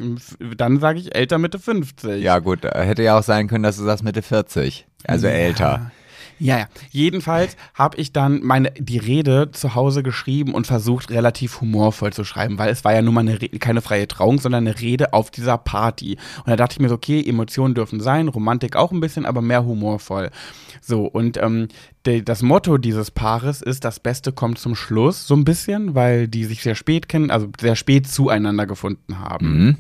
Dann 0.57 0.79
sage 0.81 0.99
ich 0.99 1.15
älter, 1.15 1.39
Mitte 1.39 1.59
50. 1.59 2.23
Ja, 2.23 2.39
gut, 2.41 2.65
äh, 2.65 2.85
hätte 2.85 3.03
ja 3.03 3.19
auch 3.19 3.23
sein 3.23 3.49
können, 3.49 3.63
dass 3.63 3.79
du 3.79 3.85
sagst 3.85 4.05
Mitte 4.05 4.21
40. 4.23 4.66
Also 5.07 5.27
älter. 5.27 5.91
Ja, 6.39 6.59
ja. 6.59 6.67
Jedenfalls 6.91 7.57
habe 7.75 7.97
ich 7.97 8.13
dann 8.13 8.43
meine 8.43 8.71
die 8.73 8.99
Rede 8.99 9.51
zu 9.53 9.75
Hause 9.75 10.03
geschrieben 10.03 10.55
und 10.55 10.67
versucht 10.67 11.11
relativ 11.11 11.61
humorvoll 11.61 12.13
zu 12.13 12.25
schreiben, 12.25 12.59
weil 12.59 12.69
es 12.69 12.85
war 12.85 12.95
ja 12.95 13.03
nun 13.03 13.15
mal 13.15 13.21
eine 13.21 13.39
keine 13.39 13.81
freie 13.81 14.07
Trauung, 14.07 14.39
sondern 14.39 14.67
eine 14.67 14.79
Rede 14.79 15.13
auf 15.13 15.31
dieser 15.31 15.57
Party. 15.57 16.19
Und 16.39 16.49
da 16.49 16.57
dachte 16.57 16.75
ich 16.75 16.81
mir 16.81 16.89
so, 16.89 16.97
okay, 16.97 17.25
Emotionen 17.27 17.75
dürfen 17.75 18.01
sein, 18.01 18.29
Romantik 18.29 18.77
auch 18.77 18.93
ein 18.93 19.01
bisschen, 19.01 19.25
aber 19.25 19.41
mehr 19.41 19.65
humorvoll. 19.65 20.31
So 20.83 21.07
und 21.07 21.39
ähm, 21.39 21.69
das 22.03 22.43
Motto 22.43 22.79
dieses 22.79 23.11
Paares 23.11 23.63
ist, 23.63 23.85
das 23.85 23.99
Beste 23.99 24.31
kommt 24.31 24.59
zum 24.59 24.77
Schluss, 24.77 25.27
so 25.27 25.35
ein 25.35 25.45
bisschen, 25.45 25.95
weil 25.95 26.29
die 26.29 26.45
sich 26.45 26.63
sehr 26.63 26.77
spät 26.77 27.09
kennen, 27.09 27.31
also 27.31 27.49
sehr 27.61 27.75
spät 27.75 28.07
zueinander 28.07 28.67
gefunden 28.67 29.19
haben. 29.19 29.65
Mhm. 29.65 29.77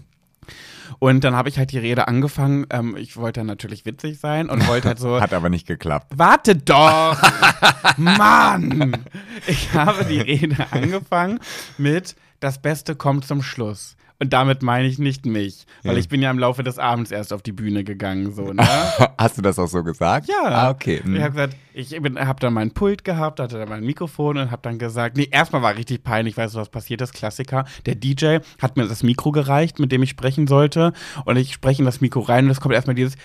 Und 0.99 1.25
dann 1.25 1.35
habe 1.35 1.49
ich 1.49 1.59
halt 1.59 1.73
die 1.73 1.79
Rede 1.79 2.09
angefangen. 2.09 2.67
Ähm, 2.71 2.97
ich 2.97 3.17
wollte 3.17 3.45
natürlich 3.45 3.85
witzig 3.85 4.19
sein 4.19 4.49
und 4.49 4.67
wollte 4.67 4.89
halt 4.89 4.99
so. 4.99 5.21
Hat 5.21 5.33
aber 5.33 5.49
nicht 5.49 5.67
geklappt. 5.67 6.13
Warte 6.17 6.57
doch! 6.57 7.21
Mann! 7.97 9.05
Ich 9.47 9.73
habe 9.75 10.05
die 10.05 10.21
Rede 10.21 10.57
angefangen 10.71 11.41
mit 11.79 12.17
Das 12.41 12.61
Beste 12.61 12.95
kommt 12.97 13.27
zum 13.27 13.43
Schluss. 13.43 13.97
Und 14.19 14.33
damit 14.33 14.63
meine 14.63 14.89
ich 14.89 14.99
nicht 14.99 15.27
mich, 15.27 15.67
weil 15.83 15.93
Ja. 15.95 15.99
ich 15.99 16.09
bin 16.09 16.23
ja 16.23 16.31
im 16.31 16.39
Laufe 16.39 16.63
des 16.63 16.79
Abends 16.79 17.11
erst 17.11 17.33
auf 17.35 17.43
die 17.43 17.53
Bühne 17.53 17.85
gegangen, 17.85 18.33
so, 18.33 18.53
ne? 18.53 18.63
Hast 19.19 19.37
du 19.37 19.43
das 19.43 19.59
auch 19.59 19.67
so 19.67 19.83
gesagt? 19.83 20.27
Ja. 20.29 20.45
Ah, 20.49 20.71
okay. 20.71 21.03
Ich 21.05 21.21
habe 21.21 21.33
gesagt, 21.33 21.57
ich 21.75 21.93
habe 21.95 22.41
dann 22.41 22.55
mein 22.55 22.71
Pult 22.71 23.05
gehabt, 23.05 23.41
hatte 23.41 23.59
dann 23.59 23.69
mein 23.69 23.85
Mikrofon 23.85 24.39
und 24.39 24.51
habe 24.51 24.63
dann 24.63 24.79
gesagt, 24.79 25.17
nee, 25.19 25.29
erstmal 25.31 25.61
war 25.61 25.77
richtig 25.77 26.03
peinlich, 26.03 26.37
weißt 26.37 26.55
du, 26.55 26.59
was 26.61 26.71
passiert 26.71 27.03
ist, 27.03 27.13
Klassiker. 27.13 27.67
Der 27.85 27.95
DJ 27.95 28.39
hat 28.63 28.77
mir 28.79 28.87
das 28.89 29.03
Mikro 29.03 29.33
gereicht, 29.33 29.79
mit 29.79 29.93
dem 29.93 30.03
ich 30.03 30.11
sprechen 30.11 30.47
sollte 30.47 30.95
und 31.27 31.37
ich 31.37 31.53
spreche 31.53 31.83
in 31.83 31.87
das 31.87 32.01
Mikro 32.01 32.21
rein 32.21 32.47
und 32.47 32.51
es 32.53 32.61
kommt 32.61 32.75
erstmal 32.75 32.95
dieses 32.97 33.17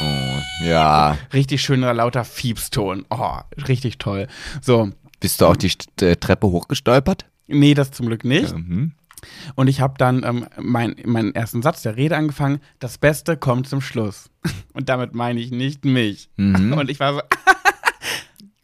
Oh, 0.00 0.64
ja. 0.66 1.18
richtig 1.32 1.62
schöner, 1.62 1.92
lauter 1.94 2.24
Fiepston. 2.24 3.04
Oh, 3.10 3.38
richtig 3.66 3.98
toll. 3.98 4.28
So, 4.62 4.90
Bist 5.18 5.40
du 5.40 5.46
auch 5.46 5.56
die 5.56 5.72
äh, 6.00 6.14
Treppe 6.14 6.46
hochgestolpert? 6.46 7.26
nee, 7.48 7.74
das 7.74 7.90
zum 7.90 8.06
Glück 8.06 8.24
nicht. 8.24 8.54
Mhm. 8.54 8.92
Und 9.54 9.68
ich 9.68 9.80
habe 9.80 9.94
dann 9.98 10.22
ähm, 10.24 10.46
mein, 10.58 10.96
meinen 11.04 11.34
ersten 11.34 11.62
Satz 11.62 11.82
der 11.82 11.96
Rede 11.96 12.16
angefangen, 12.16 12.60
das 12.78 12.98
Beste 12.98 13.36
kommt 13.36 13.68
zum 13.68 13.80
Schluss. 13.80 14.30
Und 14.72 14.88
damit 14.88 15.14
meine 15.14 15.40
ich 15.40 15.50
nicht 15.50 15.84
mich. 15.84 16.30
Mhm. 16.36 16.72
Und 16.72 16.90
ich 16.90 17.00
war 17.00 17.14
so, 17.14 17.20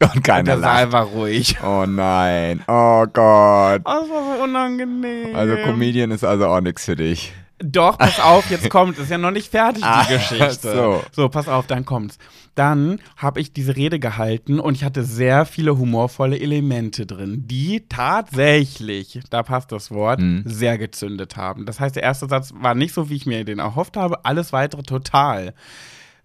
Und 0.13 0.23
keiner 0.23 0.43
der 0.43 0.59
Saal 0.59 0.91
war 0.91 1.03
ruhig. 1.03 1.57
Oh 1.63 1.85
nein. 1.87 2.63
Oh 2.67 3.05
Gott. 3.11 3.81
Oh, 3.85 3.91
das 4.01 4.09
war 4.09 4.37
so 4.37 4.43
unangenehm. 4.43 5.35
Also 5.35 5.55
Comedian 5.57 6.11
ist 6.11 6.23
also 6.23 6.47
auch 6.47 6.61
nichts 6.61 6.85
für 6.85 6.95
dich. 6.95 7.33
Doch, 7.59 7.97
pass 7.97 8.19
auf, 8.19 8.49
jetzt 8.51 8.69
kommt, 8.69 8.97
ist 8.97 9.09
ja 9.09 9.17
noch 9.17 9.31
nicht 9.31 9.49
fertig, 9.49 9.81
die 9.81 9.87
Ah, 9.87 10.03
Geschichte. 10.03 10.71
so. 10.75 11.03
so, 11.13 11.29
pass 11.29 11.47
auf, 11.47 11.67
dann 11.67 11.85
kommt's. 11.85 12.17
Dann 12.53 12.99
habe 13.15 13.39
ich 13.39 13.53
diese 13.53 13.75
Rede 13.77 13.97
gehalten 13.99 14.59
und 14.59 14.75
ich 14.75 14.83
hatte 14.83 15.03
sehr 15.05 15.45
viele 15.45 15.77
humorvolle 15.77 16.37
Elemente 16.37 17.05
drin, 17.05 17.43
die 17.47 17.85
tatsächlich, 17.87 19.19
da 19.29 19.43
passt 19.43 19.71
das 19.71 19.91
Wort, 19.91 20.19
Mhm. 20.19 20.43
sehr 20.45 20.77
gezündet 20.77 21.37
haben. 21.37 21.65
Das 21.65 21.79
heißt, 21.79 21.95
der 21.95 22.03
erste 22.03 22.27
Satz 22.27 22.53
war 22.55 22.75
nicht 22.75 22.93
so, 22.93 23.09
wie 23.09 23.15
ich 23.15 23.25
mir 23.25 23.43
den 23.45 23.59
erhofft 23.59 23.95
habe, 23.97 24.25
alles 24.25 24.51
weitere 24.53 24.83
total. 24.83 25.53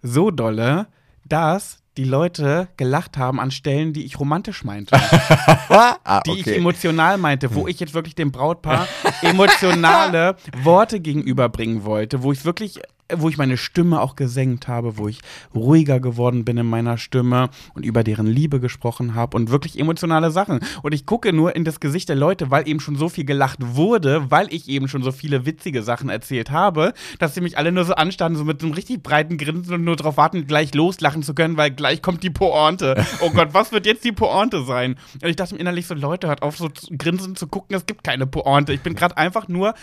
So 0.01 0.31
dolle, 0.31 0.87
dass 1.25 1.80
die 1.97 2.05
Leute 2.05 2.69
gelacht 2.77 3.17
haben 3.17 3.39
an 3.39 3.51
Stellen, 3.51 3.93
die 3.93 4.05
ich 4.05 4.19
romantisch 4.19 4.63
meinte 4.63 4.95
ah, 5.69 6.21
die 6.25 6.31
ich 6.31 6.47
okay. 6.47 6.55
emotional 6.55 7.17
meinte, 7.17 7.53
wo 7.53 7.67
ich 7.67 7.79
jetzt 7.79 7.93
wirklich 7.93 8.15
dem 8.15 8.31
Brautpaar 8.31 8.87
emotionale 9.21 10.35
Worte 10.63 10.99
gegenüberbringen 10.99 11.83
wollte, 11.83 12.23
wo 12.23 12.31
ich 12.31 12.45
wirklich, 12.45 12.79
wo 13.17 13.29
ich 13.29 13.37
meine 13.37 13.57
Stimme 13.57 14.01
auch 14.01 14.15
gesenkt 14.15 14.67
habe, 14.67 14.97
wo 14.97 15.07
ich 15.07 15.19
ruhiger 15.53 15.99
geworden 15.99 16.45
bin 16.45 16.57
in 16.57 16.65
meiner 16.65 16.97
Stimme 16.97 17.49
und 17.73 17.85
über 17.85 18.03
deren 18.03 18.27
Liebe 18.27 18.59
gesprochen 18.59 19.15
habe 19.15 19.37
und 19.37 19.49
wirklich 19.49 19.79
emotionale 19.79 20.31
Sachen. 20.31 20.59
Und 20.81 20.93
ich 20.93 21.05
gucke 21.05 21.33
nur 21.33 21.55
in 21.55 21.65
das 21.65 21.79
Gesicht 21.79 22.09
der 22.09 22.15
Leute, 22.15 22.51
weil 22.51 22.67
eben 22.67 22.79
schon 22.79 22.95
so 22.95 23.09
viel 23.09 23.25
gelacht 23.25 23.59
wurde, 23.59 24.29
weil 24.29 24.53
ich 24.53 24.67
eben 24.69 24.87
schon 24.87 25.03
so 25.03 25.11
viele 25.11 25.45
witzige 25.45 25.83
Sachen 25.83 26.09
erzählt 26.09 26.51
habe, 26.51 26.93
dass 27.19 27.35
sie 27.35 27.41
mich 27.41 27.57
alle 27.57 27.71
nur 27.71 27.85
so 27.85 27.93
anstanden, 27.93 28.37
so 28.37 28.45
mit 28.45 28.63
einem 28.63 28.73
richtig 28.73 29.03
breiten 29.03 29.37
Grinsen 29.37 29.73
und 29.73 29.83
nur 29.83 29.95
darauf 29.95 30.17
warten, 30.17 30.47
gleich 30.47 30.73
loslachen 30.73 31.23
zu 31.23 31.33
können, 31.33 31.57
weil 31.57 31.71
gleich 31.71 32.01
kommt 32.01 32.23
die 32.23 32.29
Pointe. 32.29 33.03
Oh 33.21 33.29
Gott, 33.31 33.49
was 33.53 33.71
wird 33.71 33.85
jetzt 33.85 34.03
die 34.03 34.11
Pointe 34.11 34.63
sein? 34.63 34.95
Und 35.21 35.29
ich 35.29 35.35
dachte 35.35 35.53
mir 35.53 35.59
innerlich 35.61 35.87
so, 35.87 35.93
Leute, 35.93 36.27
hört 36.27 36.41
auf, 36.41 36.57
so 36.57 36.69
zu 36.69 36.95
grinsen 36.97 37.35
zu 37.35 37.47
gucken, 37.47 37.75
es 37.75 37.85
gibt 37.85 38.03
keine 38.03 38.27
Pointe. 38.27 38.73
Ich 38.73 38.81
bin 38.81 38.95
gerade 38.95 39.17
einfach 39.17 39.47
nur. 39.47 39.73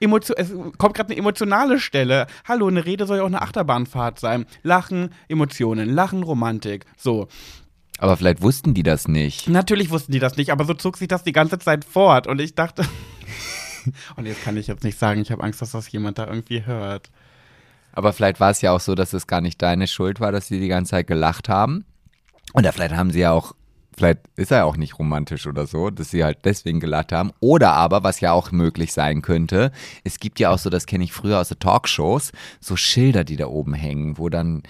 Emotio 0.00 0.34
es 0.36 0.52
kommt 0.78 0.94
gerade 0.94 1.10
eine 1.10 1.18
emotionale 1.18 1.78
Stelle. 1.78 2.26
Hallo, 2.46 2.68
eine 2.68 2.84
Rede 2.84 3.06
soll 3.06 3.18
ja 3.18 3.22
auch 3.22 3.28
eine 3.28 3.42
Achterbahnfahrt 3.42 4.18
sein. 4.18 4.46
Lachen, 4.62 5.10
Emotionen, 5.28 5.88
Lachen, 5.90 6.22
Romantik. 6.22 6.84
So. 6.96 7.28
Aber 7.98 8.16
vielleicht 8.16 8.42
wussten 8.42 8.74
die 8.74 8.82
das 8.82 9.06
nicht. 9.08 9.48
Natürlich 9.48 9.90
wussten 9.90 10.12
die 10.12 10.18
das 10.18 10.36
nicht, 10.36 10.50
aber 10.50 10.64
so 10.64 10.74
zog 10.74 10.96
sich 10.96 11.08
das 11.08 11.22
die 11.22 11.32
ganze 11.32 11.58
Zeit 11.58 11.84
fort. 11.84 12.26
Und 12.26 12.40
ich 12.40 12.54
dachte. 12.54 12.84
Und 14.16 14.26
jetzt 14.26 14.42
kann 14.42 14.56
ich 14.56 14.66
jetzt 14.66 14.82
nicht 14.82 14.98
sagen, 14.98 15.20
ich 15.20 15.30
habe 15.30 15.42
Angst, 15.42 15.60
dass 15.62 15.72
das 15.72 15.90
jemand 15.92 16.18
da 16.18 16.26
irgendwie 16.26 16.64
hört. 16.64 17.10
Aber 17.92 18.12
vielleicht 18.12 18.40
war 18.40 18.50
es 18.50 18.60
ja 18.60 18.72
auch 18.72 18.80
so, 18.80 18.94
dass 18.94 19.12
es 19.12 19.26
gar 19.26 19.40
nicht 19.40 19.62
deine 19.62 19.86
Schuld 19.86 20.20
war, 20.20 20.32
dass 20.32 20.48
sie 20.48 20.58
die 20.58 20.68
ganze 20.68 20.92
Zeit 20.92 21.06
gelacht 21.06 21.48
haben. 21.48 21.84
Oder 22.52 22.72
vielleicht 22.72 22.94
haben 22.94 23.10
sie 23.10 23.20
ja 23.20 23.30
auch, 23.30 23.54
vielleicht 23.96 24.20
ist 24.36 24.50
er 24.50 24.66
auch 24.66 24.76
nicht 24.76 24.98
romantisch 24.98 25.46
oder 25.46 25.66
so, 25.66 25.90
dass 25.90 26.10
sie 26.10 26.24
halt 26.24 26.38
deswegen 26.44 26.80
gelacht 26.80 27.12
haben. 27.12 27.32
Oder 27.40 27.72
aber, 27.72 28.02
was 28.02 28.20
ja 28.20 28.32
auch 28.32 28.52
möglich 28.52 28.92
sein 28.92 29.22
könnte, 29.22 29.72
es 30.04 30.18
gibt 30.18 30.40
ja 30.40 30.50
auch 30.50 30.58
so, 30.58 30.70
das 30.70 30.86
kenne 30.86 31.04
ich 31.04 31.12
früher 31.12 31.40
aus 31.40 31.48
den 31.48 31.58
Talkshows, 31.58 32.32
so 32.60 32.76
Schilder, 32.76 33.24
die 33.24 33.36
da 33.36 33.46
oben 33.46 33.74
hängen, 33.74 34.18
wo 34.18 34.28
dann 34.28 34.62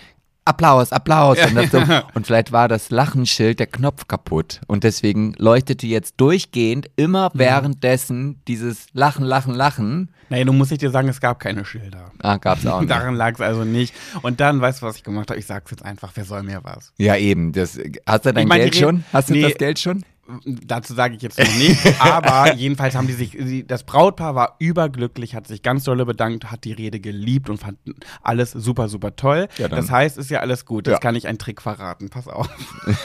Applaus, 0.46 0.92
Applaus. 0.92 1.38
Und, 1.42 1.54
das 1.54 1.70
so, 1.70 1.78
und 2.14 2.26
vielleicht 2.26 2.52
war 2.52 2.68
das 2.68 2.90
Lachenschild 2.90 3.58
der 3.58 3.66
Knopf 3.66 4.06
kaputt. 4.08 4.60
Und 4.66 4.84
deswegen 4.84 5.32
leuchtete 5.38 5.86
jetzt 5.86 6.14
durchgehend 6.18 6.90
immer 6.96 7.30
währenddessen 7.34 8.40
dieses 8.46 8.86
Lachen, 8.92 9.24
Lachen, 9.24 9.54
Lachen. 9.54 10.10
Naja, 10.28 10.44
nun 10.44 10.58
muss 10.58 10.70
ich 10.70 10.78
dir 10.78 10.90
sagen, 10.90 11.08
es 11.08 11.20
gab 11.20 11.40
keine 11.40 11.64
Schilder. 11.64 12.10
Ah, 12.22 12.36
gab's 12.36 12.66
auch 12.66 12.80
nicht. 12.80 12.90
Daran 12.90 13.14
lag 13.14 13.34
es 13.34 13.40
also 13.40 13.64
nicht. 13.64 13.94
Und 14.22 14.40
dann, 14.40 14.60
weißt 14.60 14.82
du, 14.82 14.86
was 14.86 14.96
ich 14.96 15.02
gemacht 15.04 15.30
habe? 15.30 15.38
Ich 15.40 15.46
sag's 15.46 15.70
jetzt 15.70 15.84
einfach, 15.84 16.10
wer 16.14 16.24
soll 16.24 16.42
mir 16.42 16.60
was? 16.62 16.92
Ja, 16.98 17.16
eben. 17.16 17.52
Das, 17.52 17.78
hast 18.06 18.26
du 18.26 18.32
dein 18.32 18.42
Ich 18.44 18.48
meine, 18.48 18.64
Geld 18.64 18.76
schon? 18.76 19.04
Hast 19.12 19.30
du 19.30 19.34
Nee. 19.34 19.42
das 19.42 19.54
Geld 19.56 19.78
schon? 19.78 20.04
Dazu 20.46 20.94
sage 20.94 21.16
ich 21.16 21.22
jetzt 21.22 21.38
noch 21.38 21.54
nicht, 21.56 21.78
aber 22.00 22.54
jedenfalls 22.54 22.94
haben 22.94 23.06
die 23.06 23.12
sich, 23.12 23.36
sie, 23.38 23.66
das 23.66 23.84
Brautpaar 23.84 24.34
war 24.34 24.56
überglücklich, 24.58 25.34
hat 25.34 25.46
sich 25.46 25.62
ganz 25.62 25.84
dolle 25.84 26.06
bedankt, 26.06 26.50
hat 26.50 26.64
die 26.64 26.72
Rede 26.72 26.98
geliebt 27.00 27.50
und 27.50 27.58
fand 27.58 27.78
alles 28.22 28.52
super, 28.52 28.88
super 28.88 29.16
toll. 29.16 29.48
Ja, 29.58 29.68
das 29.68 29.90
heißt, 29.90 30.16
ist 30.16 30.30
ja 30.30 30.40
alles 30.40 30.64
gut. 30.64 30.86
Jetzt 30.86 30.94
Ja. 30.94 30.98
kann 31.00 31.14
ich 31.14 31.28
einen 31.28 31.38
Trick 31.38 31.60
verraten. 31.60 32.08
Pass 32.08 32.26
auf. 32.28 32.48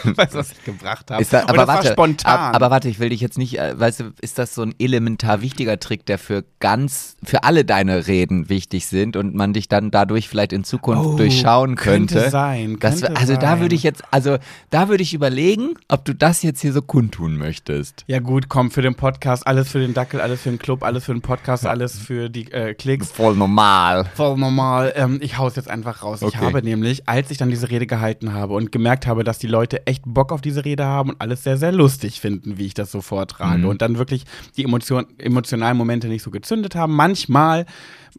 weißt 0.04 0.34
du, 0.34 0.38
was 0.38 0.52
ich 0.52 0.64
gebracht 0.64 1.12
habe? 1.12 1.22
Ist 1.22 1.34
da, 1.34 1.44
aber 1.44 1.58
das 1.58 1.68
warte, 1.68 1.86
war 1.88 1.92
spontan. 1.94 2.40
ab- 2.40 2.56
aber 2.56 2.72
warte, 2.72 2.88
ich 2.90 3.00
will 3.00 3.10
dich 3.10 3.20
jetzt 3.22 3.38
nicht, 3.38 3.60
äh, 3.60 3.78
weißt 3.78 4.00
du, 4.00 4.04
ist 4.22 4.38
das 4.40 4.56
so 4.56 4.62
ein 4.64 4.74
elementar 4.80 5.42
wichtiger 5.42 5.80
Trick, 5.80 6.06
der 6.06 6.20
für 6.20 6.46
ganz, 6.60 7.18
für 7.24 7.44
alle 7.44 7.66
deine 7.66 8.08
Reden 8.08 8.48
wichtig 8.50 8.88
sind 8.88 9.18
und 9.18 9.36
man 9.36 9.54
dich 9.54 9.68
dann 9.68 9.92
dadurch 9.92 10.30
vielleicht 10.30 10.54
in 10.54 10.64
Zukunft 10.64 11.06
Oh, 11.06 11.18
durchschauen 11.18 11.76
könnte? 11.76 12.16
könnte 12.16 12.30
sein, 12.30 12.80
könnte 12.80 13.16
also 13.18 13.34
da 13.36 13.42
sein. 13.42 13.60
würde 13.62 13.76
ich 13.76 13.84
jetzt, 13.84 14.04
also 14.12 14.38
da 14.70 14.88
würde 14.90 15.04
ich 15.04 15.14
überlegen, 15.14 15.74
ob 15.90 16.06
du 16.06 16.14
das 16.16 16.42
jetzt 16.44 16.62
hier 16.62 16.72
so 16.74 16.82
kundtun 17.10 17.38
möchtest. 17.38 18.04
Ja 18.08 18.20
gut, 18.20 18.50
komm, 18.50 18.70
für 18.72 18.82
den 18.82 18.96
Podcast, 18.96 19.46
alles 19.48 19.70
für 19.72 19.80
den 19.80 19.94
Dackel, 19.94 20.22
alles 20.22 20.42
für 20.42 20.50
den 20.50 20.60
Club, 20.60 20.84
alles 20.84 21.06
für 21.06 21.14
den 21.14 21.22
Podcast, 21.22 21.66
alles 21.66 21.98
für 21.98 22.30
die 22.30 22.52
äh, 22.52 22.74
Klicks. 22.76 23.12
Voll 23.12 23.36
normal. 23.36 24.06
Voll 24.16 24.38
normal. 24.38 24.94
Ähm, 24.96 25.18
ich 25.22 25.38
hau's 25.38 25.56
jetzt 25.56 25.70
einfach 25.70 26.04
raus. 26.04 26.22
Ich 26.22 26.28
Okay. 26.30 26.38
habe 26.46 26.62
nämlich, 26.62 27.10
als 27.10 27.32
ich 27.32 27.38
dann 27.38 27.50
diese 27.50 27.70
Rede 27.70 27.88
gehalten 27.88 28.34
habe 28.34 28.54
und 28.54 28.72
gemerkt 28.72 29.08
habe, 29.08 29.24
dass 29.24 29.40
die 29.40 29.48
Leute 29.48 29.88
echt 29.88 30.04
Bock 30.06 30.32
auf 30.32 30.42
diese 30.42 30.66
Rede 30.66 30.86
haben 30.86 31.10
und 31.12 31.22
alles 31.22 31.44
sehr, 31.44 31.58
sehr 31.58 31.72
lustig 31.72 32.22
finden, 32.22 32.58
wie 32.58 32.68
ich 32.68 32.74
das 32.76 32.92
so 32.92 33.02
vortrage 33.02 33.68
und 33.68 33.82
dann 33.82 33.98
wirklich 33.98 34.26
die 34.56 34.64
Emotion, 34.64 35.08
emotionalen 35.18 35.78
Momente 35.78 36.08
nicht 36.08 36.22
so 36.22 36.30
gezündet 36.32 36.76
haben. 36.76 36.96
Manchmal, 36.96 37.66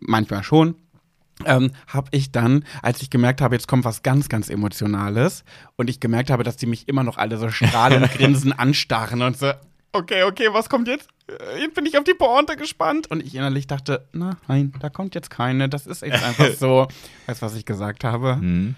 manchmal 0.01 0.43
schon. 0.43 0.75
Ähm, 1.47 1.73
habe 1.87 2.09
ich 2.13 2.33
dann, 2.33 2.65
als 2.83 3.03
ich 3.03 3.11
gemerkt 3.11 3.41
habe, 3.41 3.55
jetzt 3.55 3.69
kommt 3.69 3.85
was 3.85 4.03
ganz, 4.03 4.29
ganz 4.29 4.49
Emotionales 4.49 5.45
und 5.77 5.91
ich 5.91 6.01
gemerkt 6.01 6.31
habe, 6.31 6.45
dass 6.45 6.57
die 6.57 6.67
mich 6.67 6.89
immer 6.89 7.03
noch 7.03 7.19
alle 7.19 7.37
so 7.39 7.51
strahlend 7.51 8.11
grinsen 8.15 8.53
anstarren 8.53 9.23
und 9.23 9.37
so, 9.37 9.53
okay, 9.93 10.25
okay, 10.25 10.49
was 10.53 10.69
kommt 10.69 10.89
jetzt? 10.89 11.09
Äh, 11.29 11.61
Jetzt 11.63 11.75
bin 11.75 11.87
ich 11.87 11.99
auf 11.99 12.05
die 12.05 12.15
Pointe 12.15 12.57
gespannt. 12.57 13.11
Und 13.11 13.23
ich 13.23 13.35
innerlich 13.35 13.67
dachte, 13.67 14.07
na, 14.13 14.37
nein, 14.49 14.73
da 14.81 14.89
kommt 14.89 15.15
jetzt 15.15 15.31
keine. 15.31 15.69
Das 15.69 15.87
ist 15.87 16.03
jetzt 16.03 16.23
einfach 16.23 16.51
so. 16.59 16.89
Weißt 17.27 17.43
du, 17.43 17.47
was 17.47 17.55
ich 17.55 17.65
gesagt 17.65 18.05
habe? 18.05 18.37
Hm. 18.37 18.75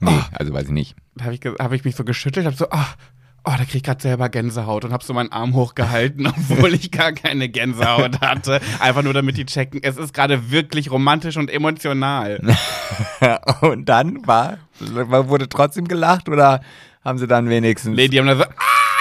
Nee, 0.00 0.20
also 0.32 0.52
weiß 0.52 0.66
ich 0.66 0.72
nicht. 0.72 0.96
Da 1.16 1.24
habe 1.24 1.34
ich, 1.34 1.40
hab 1.44 1.72
ich 1.72 1.84
mich 1.84 1.96
so 1.96 2.04
geschüttelt, 2.04 2.46
habe 2.46 2.56
so, 2.56 2.70
ah, 2.70 2.86
oh, 2.86 3.04
da 3.44 3.64
krieg 3.64 3.76
ich 3.76 3.82
gerade 3.82 4.02
selber 4.02 4.28
Gänsehaut 4.28 4.84
und 4.84 4.92
habe 4.92 5.04
so 5.04 5.14
meinen 5.14 5.32
Arm 5.32 5.54
hochgehalten, 5.54 6.26
obwohl 6.50 6.74
ich 6.74 6.90
gar 6.90 7.12
keine 7.12 7.48
Gänsehaut 7.48 8.20
hatte. 8.20 8.60
Einfach 8.80 9.02
nur 9.02 9.14
damit 9.14 9.36
die 9.36 9.46
checken, 9.46 9.80
es 9.82 9.96
ist 9.96 10.12
gerade 10.12 10.50
wirklich 10.50 10.90
romantisch 10.90 11.36
und 11.36 11.50
emotional. 11.50 12.40
Und 13.60 13.88
dann 13.88 14.26
war, 14.26 14.58
wurde 14.78 15.48
trotzdem 15.48 15.88
gelacht 15.88 16.28
oder 16.28 16.60
haben 17.04 17.18
sie 17.18 17.26
dann 17.26 17.48
wenigstens. 17.48 17.96
Nee, 17.96 18.08
die 18.08 18.18
haben 18.18 18.26
dann 18.26 18.38
so, 18.38 18.44
ah, 18.44 18.48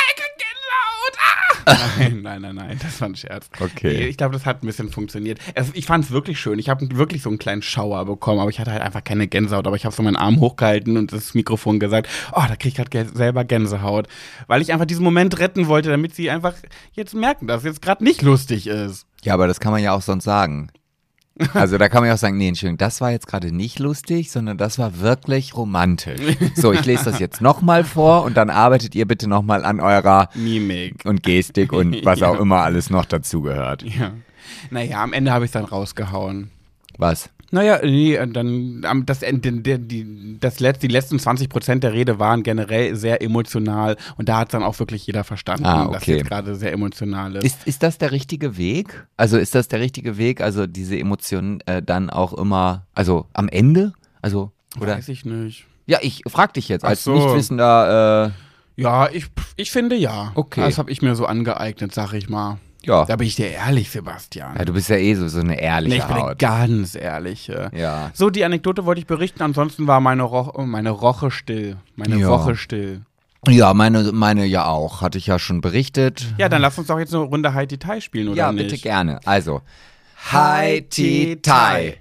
ich 0.09 0.15
krieg 0.15 0.37
Gänsehaut, 0.37 1.17
ah. 1.19 1.56
Nein, 1.67 2.21
nein, 2.21 2.41
nein, 2.41 2.55
nein, 2.55 2.79
das 2.81 3.01
war 3.01 3.09
ein 3.09 3.15
Scherz. 3.15 3.49
Okay. 3.59 4.07
Ich 4.07 4.17
glaube, 4.17 4.33
das 4.33 4.45
hat 4.45 4.63
ein 4.63 4.67
bisschen 4.67 4.89
funktioniert. 4.89 5.39
Es, 5.53 5.71
ich 5.73 5.85
fand 5.85 6.05
es 6.05 6.11
wirklich 6.11 6.39
schön. 6.39 6.59
Ich 6.59 6.69
habe 6.69 6.87
wirklich 6.97 7.21
so 7.21 7.29
einen 7.29 7.39
kleinen 7.39 7.61
Schauer 7.61 8.05
bekommen, 8.05 8.39
aber 8.39 8.49
ich 8.49 8.59
hatte 8.59 8.71
halt 8.71 8.81
einfach 8.81 9.03
keine 9.03 9.27
Gänsehaut. 9.27 9.67
Aber 9.67 9.75
ich 9.75 9.85
habe 9.85 9.95
so 9.95 10.03
meinen 10.03 10.15
Arm 10.15 10.39
hochgehalten 10.39 10.97
und 10.97 11.11
das 11.11 11.33
Mikrofon 11.33 11.79
gesagt, 11.79 12.09
oh, 12.31 12.43
da 12.47 12.55
krieg 12.55 12.77
ich 12.77 12.89
gerade 12.89 13.09
selber 13.13 13.43
Gänsehaut. 13.43 14.07
Weil 14.47 14.61
ich 14.61 14.71
einfach 14.71 14.85
diesen 14.85 15.03
Moment 15.03 15.39
retten 15.39 15.67
wollte, 15.67 15.89
damit 15.89 16.15
sie 16.15 16.29
einfach 16.29 16.53
jetzt 16.93 17.13
merken, 17.13 17.47
dass 17.47 17.59
es 17.59 17.65
jetzt 17.65 17.81
gerade 17.81 18.03
nicht 18.03 18.21
lustig 18.21 18.67
ist. 18.67 19.05
Ja, 19.23 19.33
aber 19.33 19.47
das 19.47 19.59
kann 19.59 19.71
man 19.71 19.83
ja 19.83 19.93
auch 19.93 20.01
sonst 20.01 20.23
sagen. 20.23 20.69
Also 21.53 21.77
da 21.77 21.87
kann 21.89 22.01
man 22.01 22.07
ja 22.09 22.13
auch 22.15 22.17
sagen, 22.19 22.37
nee, 22.37 22.47
Entschuldigung, 22.47 22.77
das 22.77 22.99
war 23.01 23.11
jetzt 23.11 23.27
gerade 23.27 23.51
nicht 23.51 23.79
lustig, 23.79 24.31
sondern 24.31 24.57
das 24.57 24.79
war 24.79 24.99
wirklich 24.99 25.55
romantisch. 25.55 26.19
So, 26.55 26.71
ich 26.73 26.85
lese 26.85 27.05
das 27.05 27.19
jetzt 27.19 27.41
nochmal 27.41 27.83
vor 27.83 28.23
und 28.23 28.35
dann 28.37 28.49
arbeitet 28.49 28.95
ihr 28.95 29.05
bitte 29.07 29.27
nochmal 29.29 29.63
an 29.65 29.79
eurer 29.79 30.29
Mimik. 30.33 31.03
und 31.05 31.23
Gestik 31.23 31.73
und 31.73 31.97
was 32.05 32.19
Ja. 32.19 32.29
auch 32.29 32.39
immer 32.39 32.57
alles 32.61 32.89
noch 32.89 33.05
dazugehört. 33.05 33.83
Ja. 33.83 34.11
Naja, 34.71 35.03
am 35.03 35.13
Ende 35.13 35.31
habe 35.31 35.45
ich 35.45 35.49
es 35.49 35.53
dann 35.53 35.65
rausgehauen. 35.65 36.49
Was? 36.97 37.29
Naja, 37.51 37.79
nee, 37.83 38.17
dann 38.27 38.81
am- 38.85 39.05
das, 39.05 39.19
die, 39.21 40.37
das 40.39 40.59
Letz-, 40.59 40.79
die 40.79 40.87
letzten 40.87 41.17
20 41.19 41.47
Prozent 41.49 41.83
der 41.83 41.93
Rede 41.93 42.19
waren 42.19 42.43
generell 42.43 42.95
sehr 42.95 43.21
emotional 43.21 43.95
und 44.17 44.27
da 44.29 44.39
hat 44.39 44.53
dann 44.53 44.63
auch 44.63 44.77
wirklich 44.79 45.07
jeder 45.07 45.23
verstanden, 45.23 45.65
Ah, 45.65 45.87
dass 45.91 46.03
okay. 46.03 46.17
jetzt 46.17 46.27
gerade 46.27 46.55
sehr 46.55 46.73
emotional 46.73 47.35
ist. 47.37 47.45
Ist, 47.45 47.67
ist 47.67 47.83
das 47.83 47.97
der 47.97 48.11
richtige 48.11 48.57
Weg? 48.57 49.07
Also 49.15 49.37
ist 49.37 49.55
das 49.55 49.67
der 49.69 49.79
richtige 49.79 50.17
Weg, 50.17 50.41
also 50.41 50.67
diese 50.67 50.97
Emotionen 50.99 51.61
äh, 51.67 51.81
dann 51.81 52.09
auch 52.09 52.33
immer, 52.33 52.85
also 52.93 53.27
am 53.33 53.47
Ende? 53.47 53.93
Also, 54.21 54.51
oder? 54.79 54.97
Weiß 54.97 55.07
ich 55.09 55.23
nicht. 55.23 55.65
Ja, 55.85 55.99
ich 56.01 56.23
frag 56.27 56.53
dich 56.53 56.67
jetzt 56.67 56.83
als 56.83 57.05
so. 57.05 57.13
Nichtwissender, 57.13 58.33
äh, 58.77 58.81
Ja, 58.81 59.09
ich, 59.09 59.27
ich 59.55 59.71
finde 59.71 59.95
ja. 59.95 60.31
Okay. 60.35 60.61
Das 60.61 60.77
habe 60.77 60.91
ich 60.91 61.01
mir 61.01 61.15
so 61.15 61.25
angeeignet, 61.25 61.93
sag 61.93 62.11
ich 62.13 62.27
mal. 62.29 62.57
Ja. 62.83 63.05
Da 63.05 63.15
bin 63.15 63.27
ich 63.27 63.35
dir 63.35 63.49
ehrlich, 63.51 63.89
Sebastian. 63.89 64.55
ja. 64.57 64.65
Du 64.65 64.73
bist 64.73 64.89
ja 64.89 64.95
eh 64.97 65.13
so, 65.15 65.27
so 65.27 65.39
eine 65.39 65.59
ehrliche 65.59 65.95
nee, 65.95 66.01
ich 66.01 66.05
bin 66.07 66.15
eine 66.17 66.25
Haut. 66.31 66.39
ganz 66.39 66.95
ehrliche. 66.95 67.69
Ja. 67.75 68.11
So, 68.13 68.29
die 68.29 68.43
Anekdote 68.45 68.85
wollte 68.85 68.99
ich 69.01 69.07
berichten, 69.07 69.41
ansonsten 69.41 69.87
war 69.87 69.99
meine, 69.99 70.23
Ro 70.23 70.63
meine 70.65 70.89
Roche 70.91 71.31
still. 71.31 71.77
Meine 71.95 72.17
Ja. 72.17 72.29
Woche 72.29 72.55
still. 72.55 73.01
Ja, 73.47 73.73
meine, 73.73 74.11
meine 74.11 74.45
ja 74.45 74.65
auch. 74.65 75.01
Hatte 75.01 75.17
ich 75.17 75.27
ja 75.27 75.39
schon 75.39 75.61
berichtet. 75.61 76.25
Ja, 76.37 76.49
dann 76.49 76.61
lass 76.61 76.77
uns 76.77 76.87
doch 76.87 76.99
jetzt 76.99 77.13
eine 77.13 77.23
Runde 77.23 77.53
High 77.53 77.67
Detail 77.67 78.01
spielen, 78.01 78.27
oder 78.29 78.37
ja, 78.37 78.51
nicht? 78.51 78.69
bitte 78.69 78.81
gerne. 78.81 79.19
Also, 79.25 79.61
Hi 80.31 80.81
Ti 80.89 81.37
Tai. 81.41 81.97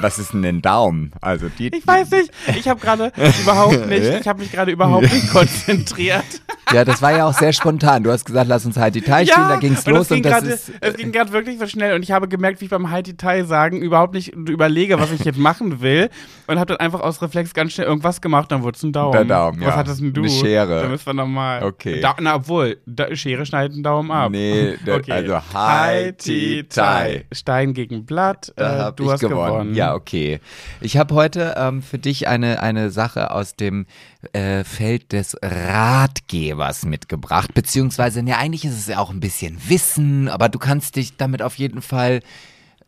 Was 0.00 0.18
ist 0.18 0.32
denn 0.32 0.44
ein 0.44 0.62
Daumen? 0.62 1.12
Also 1.20 1.48
die. 1.48 1.68
Ich 1.74 1.86
weiß 1.86 2.10
nicht, 2.10 2.30
ich 2.56 2.68
habe 2.68 2.80
gerade 2.80 3.12
überhaupt 3.42 3.86
nicht, 3.88 4.02
ich 4.20 4.28
habe 4.28 4.40
mich 4.40 4.52
gerade 4.52 4.70
überhaupt 4.72 5.12
nicht 5.12 5.30
konzentriert. 5.32 6.24
Ja, 6.72 6.84
das 6.84 7.00
war 7.00 7.16
ja 7.16 7.26
auch 7.26 7.32
sehr 7.32 7.52
spontan. 7.52 8.02
Du 8.02 8.10
hast 8.10 8.24
gesagt, 8.24 8.48
lass 8.48 8.66
uns 8.66 8.76
Hi 8.76 8.90
Ti 8.90 9.00
Tai 9.00 9.24
spielen. 9.24 9.48
da 9.48 9.56
ging's 9.56 9.86
und 9.86 9.92
los 9.94 10.02
es 10.02 10.08
ging 10.08 10.16
und 10.18 10.24
das 10.26 10.32
gerade, 10.40 10.48
ist. 10.48 10.72
es 10.80 10.96
ging 10.96 11.12
gerade 11.12 11.32
wirklich 11.32 11.58
so 11.58 11.66
schnell 11.68 11.94
und 11.94 12.02
ich 12.02 12.10
habe 12.10 12.26
gemerkt, 12.28 12.60
wie 12.60 12.64
ich 12.64 12.70
beim 12.70 12.90
High 12.90 13.04
Detail 13.04 13.44
sagen 13.44 13.80
überhaupt 13.80 14.14
nicht 14.14 14.28
überlege, 14.34 14.98
was 14.98 15.12
ich 15.12 15.24
jetzt 15.24 15.38
machen 15.38 15.80
will 15.80 16.10
und 16.48 16.58
habe 16.58 16.66
dann 16.66 16.78
einfach 16.78 17.00
aus 17.00 17.22
Reflex 17.22 17.54
ganz 17.54 17.72
schnell 17.72 17.86
irgendwas 17.86 18.20
gemacht, 18.20 18.50
dann 18.50 18.62
wurde 18.64 18.76
es 18.76 18.82
ein 18.82 18.92
Daumen. 18.92 19.12
Der 19.12 19.24
Daumen, 19.24 19.60
Was 19.60 19.68
ja. 19.68 19.76
hattest 19.76 20.00
denn 20.00 20.12
du? 20.12 20.22
Eine 20.22 20.30
Schere. 20.30 20.82
Dann 20.82 20.92
ist 20.94 21.06
dann 21.06 21.16
normal. 21.16 21.62
Okay. 21.62 22.00
Da, 22.00 22.16
na, 22.20 22.34
obwohl, 22.36 22.78
da, 22.86 23.14
Schere 23.14 23.46
schneidet 23.46 23.74
einen 23.74 23.82
Daumen 23.84 24.10
ab. 24.10 24.30
Nee, 24.32 24.76
der- 24.84 25.02
also 25.08 25.38
High 25.54 26.16
Ti 26.16 26.64
Tai. 26.68 27.26
Stein 27.32 27.74
gegen 27.74 28.04
Blatt, 28.06 28.52
Da 28.56 28.76
äh, 28.76 28.80
hab 28.82 28.96
du 28.96 29.04
ich 29.04 29.10
hast 29.12 29.20
gewonnen. 29.20 29.36
gewonnen. 29.46 29.55
Ja, 29.64 29.94
okay. 29.94 30.40
Ich 30.80 30.96
habe 30.96 31.14
heute 31.14 31.54
ähm, 31.56 31.82
für 31.82 31.98
dich 31.98 32.28
eine, 32.28 32.62
eine 32.62 32.90
Sache 32.90 33.30
aus 33.30 33.56
dem 33.56 33.86
äh, 34.32 34.64
Feld 34.64 35.12
des 35.12 35.36
Ratgebers 35.42 36.84
mitgebracht. 36.84 37.54
Beziehungsweise, 37.54 38.22
ne, 38.22 38.36
eigentlich 38.36 38.64
ist 38.64 38.78
es 38.78 38.86
ja 38.86 38.98
auch 38.98 39.10
ein 39.10 39.20
bisschen 39.20 39.58
Wissen, 39.68 40.28
aber 40.28 40.48
du 40.48 40.58
kannst 40.58 40.96
dich 40.96 41.16
damit 41.16 41.42
auf 41.42 41.56
jeden 41.56 41.82
Fall 41.82 42.20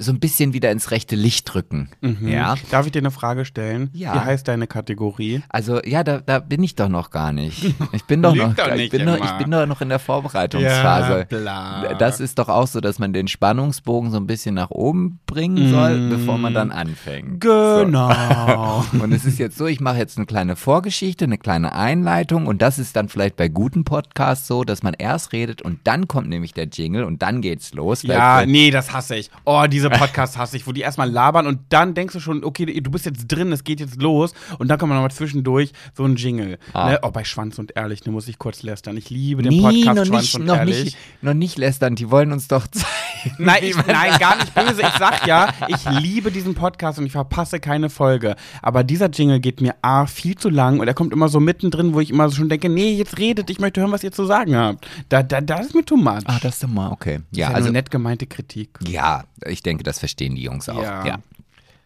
so 0.00 0.12
ein 0.12 0.20
bisschen 0.20 0.52
wieder 0.52 0.70
ins 0.70 0.92
rechte 0.92 1.16
Licht 1.16 1.52
drücken. 1.52 1.90
Ja. 2.20 2.54
Darf 2.70 2.86
ich 2.86 2.92
dir 2.92 3.00
eine 3.00 3.10
Frage 3.10 3.44
stellen? 3.44 3.90
Ja. 3.92 4.14
Wie 4.14 4.20
heißt 4.20 4.46
deine 4.46 4.68
Kategorie? 4.68 5.42
Also, 5.48 5.82
ja, 5.84 6.04
da, 6.04 6.20
da 6.20 6.38
bin 6.38 6.62
ich 6.62 6.76
doch 6.76 6.88
noch 6.88 7.10
gar 7.10 7.32
nicht. 7.32 7.74
Ich 7.92 8.04
bin 8.04 8.22
doch 8.22 8.32
noch, 8.36 8.54
doch 8.54 8.68
ich 8.68 8.74
nicht 8.74 8.90
bin 8.92 9.04
noch, 9.06 9.16
ich 9.16 9.32
bin 9.32 9.50
doch 9.50 9.66
noch 9.66 9.80
in 9.80 9.88
der 9.88 9.98
Vorbereitungsphase. 9.98 11.26
Ja. 11.32 11.94
Das 11.94 12.20
ist 12.20 12.38
doch 12.38 12.48
auch 12.48 12.68
so, 12.68 12.80
dass 12.80 13.00
man 13.00 13.12
den 13.12 13.26
Spannungsbogen 13.26 14.12
so 14.12 14.18
ein 14.18 14.28
bisschen 14.28 14.54
nach 14.54 14.70
oben 14.70 15.18
bringen 15.26 15.68
soll, 15.70 16.10
bevor 16.10 16.38
man 16.38 16.54
dann 16.54 16.70
anfängt. 16.70 17.40
Genau. 17.40 18.84
Und 18.92 19.12
es 19.12 19.24
ist 19.24 19.40
jetzt 19.40 19.58
so, 19.58 19.66
ich 19.66 19.80
mache 19.80 19.98
jetzt 19.98 20.16
eine 20.16 20.26
kleine 20.26 20.54
Vorgeschichte, 20.54 21.24
eine 21.24 21.38
kleine 21.38 21.72
Einleitung 21.72 22.46
und 22.46 22.62
das 22.62 22.78
ist 22.78 22.94
dann 22.94 23.08
vielleicht 23.08 23.36
bei 23.36 23.48
guten 23.48 23.84
Podcasts 23.84 24.46
so, 24.46 24.62
dass 24.62 24.82
man 24.82 24.94
erst 24.94 25.32
redet 25.32 25.60
und 25.62 25.80
dann 25.84 26.06
kommt 26.06 26.28
nämlich 26.28 26.54
der 26.54 26.66
Jingle 26.66 27.04
und 27.04 27.22
dann 27.22 27.40
geht's 27.40 27.74
los. 27.74 28.02
Ja, 28.02 28.46
nee, 28.46 28.70
das 28.70 28.92
hasse 28.92 29.16
ich. 29.16 29.30
Oh, 29.44 29.64
diese 29.68 29.87
Podcasts 29.90 30.36
hasse 30.36 30.56
ich, 30.56 30.66
wo 30.66 30.72
die 30.72 30.80
erstmal 30.80 31.10
labern 31.10 31.46
und 31.46 31.60
dann 31.70 31.94
denkst 31.94 32.14
du 32.14 32.20
schon, 32.20 32.44
okay, 32.44 32.66
du 32.66 32.90
bist 32.90 33.06
jetzt 33.06 33.26
drin, 33.28 33.52
es 33.52 33.64
geht 33.64 33.80
jetzt 33.80 34.00
los 34.00 34.32
und 34.58 34.68
dann 34.68 34.78
kommt 34.78 34.92
nochmal 34.92 35.10
zwischendurch 35.10 35.72
so 35.94 36.04
ein 36.04 36.16
Jingle. 36.16 36.58
Ah. 36.72 36.90
Ne? 36.90 36.98
Oh, 37.02 37.10
bei 37.10 37.24
Schwanz 37.24 37.58
und 37.58 37.76
Ehrlich, 37.76 38.04
ne, 38.04 38.12
muss 38.12 38.28
ich 38.28 38.38
kurz 38.38 38.62
lästern. 38.62 38.96
Ich 38.96 39.10
liebe 39.10 39.42
den 39.42 39.52
Nee, 39.52 39.60
Podcast 39.60 39.96
noch 39.96 40.06
Schwanz 40.06 40.22
nicht, 40.22 40.34
und 40.36 40.44
noch 40.46 40.56
Ehrlich. 40.56 40.84
nicht, 40.84 40.96
noch 41.22 41.34
nicht 41.34 41.58
lästern, 41.58 41.94
die 41.94 42.10
wollen 42.10 42.32
uns 42.32 42.48
doch 42.48 42.66
zeigen. 42.66 42.86
Nein, 43.38 43.58
ich, 43.62 43.74
nein, 43.74 44.16
gar 44.20 44.36
nicht 44.36 44.54
böse. 44.54 44.80
Ich 44.80 44.96
sag 44.98 45.26
ja, 45.26 45.52
ich 45.66 45.84
liebe 46.00 46.30
diesen 46.30 46.54
Podcast 46.54 47.00
und 47.00 47.06
ich 47.06 47.12
verpasse 47.12 47.58
keine 47.58 47.90
Folge. 47.90 48.36
Aber 48.62 48.84
dieser 48.84 49.10
Jingle 49.10 49.40
geht 49.40 49.60
mir 49.60 49.74
A, 49.82 50.06
viel 50.06 50.36
zu 50.36 50.48
lang 50.50 50.78
und 50.78 50.86
er 50.86 50.94
kommt 50.94 51.12
immer 51.12 51.28
so 51.28 51.40
mittendrin, 51.40 51.94
wo 51.94 52.00
ich 52.00 52.10
immer 52.10 52.28
so 52.28 52.36
schon 52.36 52.48
denke, 52.48 52.68
nee, 52.68 52.92
jetzt 52.92 53.18
redet, 53.18 53.50
ich 53.50 53.58
möchte 53.58 53.80
hören, 53.80 53.90
was 53.90 54.04
ihr 54.04 54.12
zu 54.12 54.24
sagen 54.24 54.54
habt. 54.56 54.86
Da, 55.08 55.24
da, 55.24 55.40
das 55.40 55.66
ist 55.66 55.74
mir 55.74 55.84
too 55.84 55.96
much. 55.96 56.20
Ah, 56.26 56.38
das 56.40 56.62
ist 56.62 56.68
mal, 56.68 56.90
okay. 56.92 57.18
ja, 57.32 57.50
Ja, 57.50 57.54
also 57.56 57.70
nett 57.72 57.90
gemeinte 57.90 58.26
Kritik. 58.26 58.78
Ja, 58.86 59.24
ich 59.46 59.62
denke, 59.62 59.77
das 59.82 59.98
verstehen 59.98 60.34
die 60.34 60.42
Jungs 60.42 60.68
auch. 60.68 60.82
Ja. 60.82 61.06
Ja. 61.06 61.18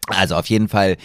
Also 0.07 0.35
auf 0.35 0.47
jeden 0.47 0.67
Fall 0.67 0.97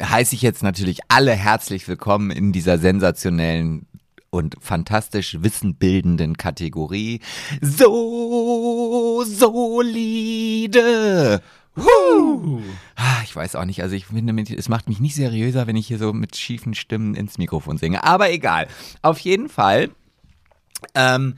heiße 0.00 0.34
ich 0.34 0.42
jetzt 0.42 0.62
natürlich 0.62 1.00
alle 1.08 1.32
herzlich 1.32 1.88
willkommen 1.88 2.30
in 2.30 2.52
dieser 2.52 2.78
sensationellen 2.78 3.86
und 4.30 4.56
fantastisch 4.60 5.36
wissenbildenden 5.40 6.36
Kategorie. 6.36 7.20
So 7.60 9.24
solide. 10.24 11.42
Huh. 11.76 12.60
Ah, 12.94 13.22
Ich 13.24 13.34
weiß 13.34 13.56
auch 13.56 13.64
nicht, 13.64 13.82
also 13.82 13.96
ich 13.96 14.06
finde, 14.06 14.54
es 14.54 14.68
macht 14.68 14.88
mich 14.88 15.00
nicht 15.00 15.16
seriöser, 15.16 15.66
wenn 15.66 15.74
ich 15.76 15.88
hier 15.88 15.98
so 15.98 16.12
mit 16.12 16.36
schiefen 16.36 16.74
Stimmen 16.74 17.14
ins 17.16 17.38
Mikrofon 17.38 17.78
singe. 17.78 18.04
Aber 18.04 18.30
egal. 18.30 18.68
Auf 19.02 19.18
jeden 19.18 19.48
Fall 19.48 19.90
ähm, 20.94 21.34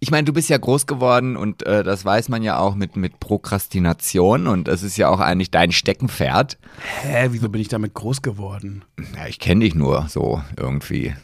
ich 0.00 0.10
meine, 0.10 0.24
du 0.24 0.32
bist 0.32 0.48
ja 0.48 0.56
groß 0.56 0.86
geworden 0.86 1.36
und 1.36 1.66
äh, 1.66 1.84
das 1.84 2.04
weiß 2.04 2.30
man 2.30 2.42
ja 2.42 2.58
auch 2.58 2.74
mit, 2.74 2.96
mit 2.96 3.20
Prokrastination 3.20 4.46
und 4.46 4.66
das 4.66 4.82
ist 4.82 4.96
ja 4.96 5.08
auch 5.10 5.20
eigentlich 5.20 5.50
dein 5.50 5.72
Steckenpferd. 5.72 6.58
Hä, 7.02 7.28
wieso 7.30 7.50
bin 7.50 7.60
ich 7.60 7.68
damit 7.68 7.92
groß 7.92 8.22
geworden? 8.22 8.82
Ja, 9.14 9.26
ich 9.26 9.38
kenne 9.38 9.64
dich 9.64 9.74
nur 9.74 10.06
so 10.08 10.42
irgendwie. 10.56 11.14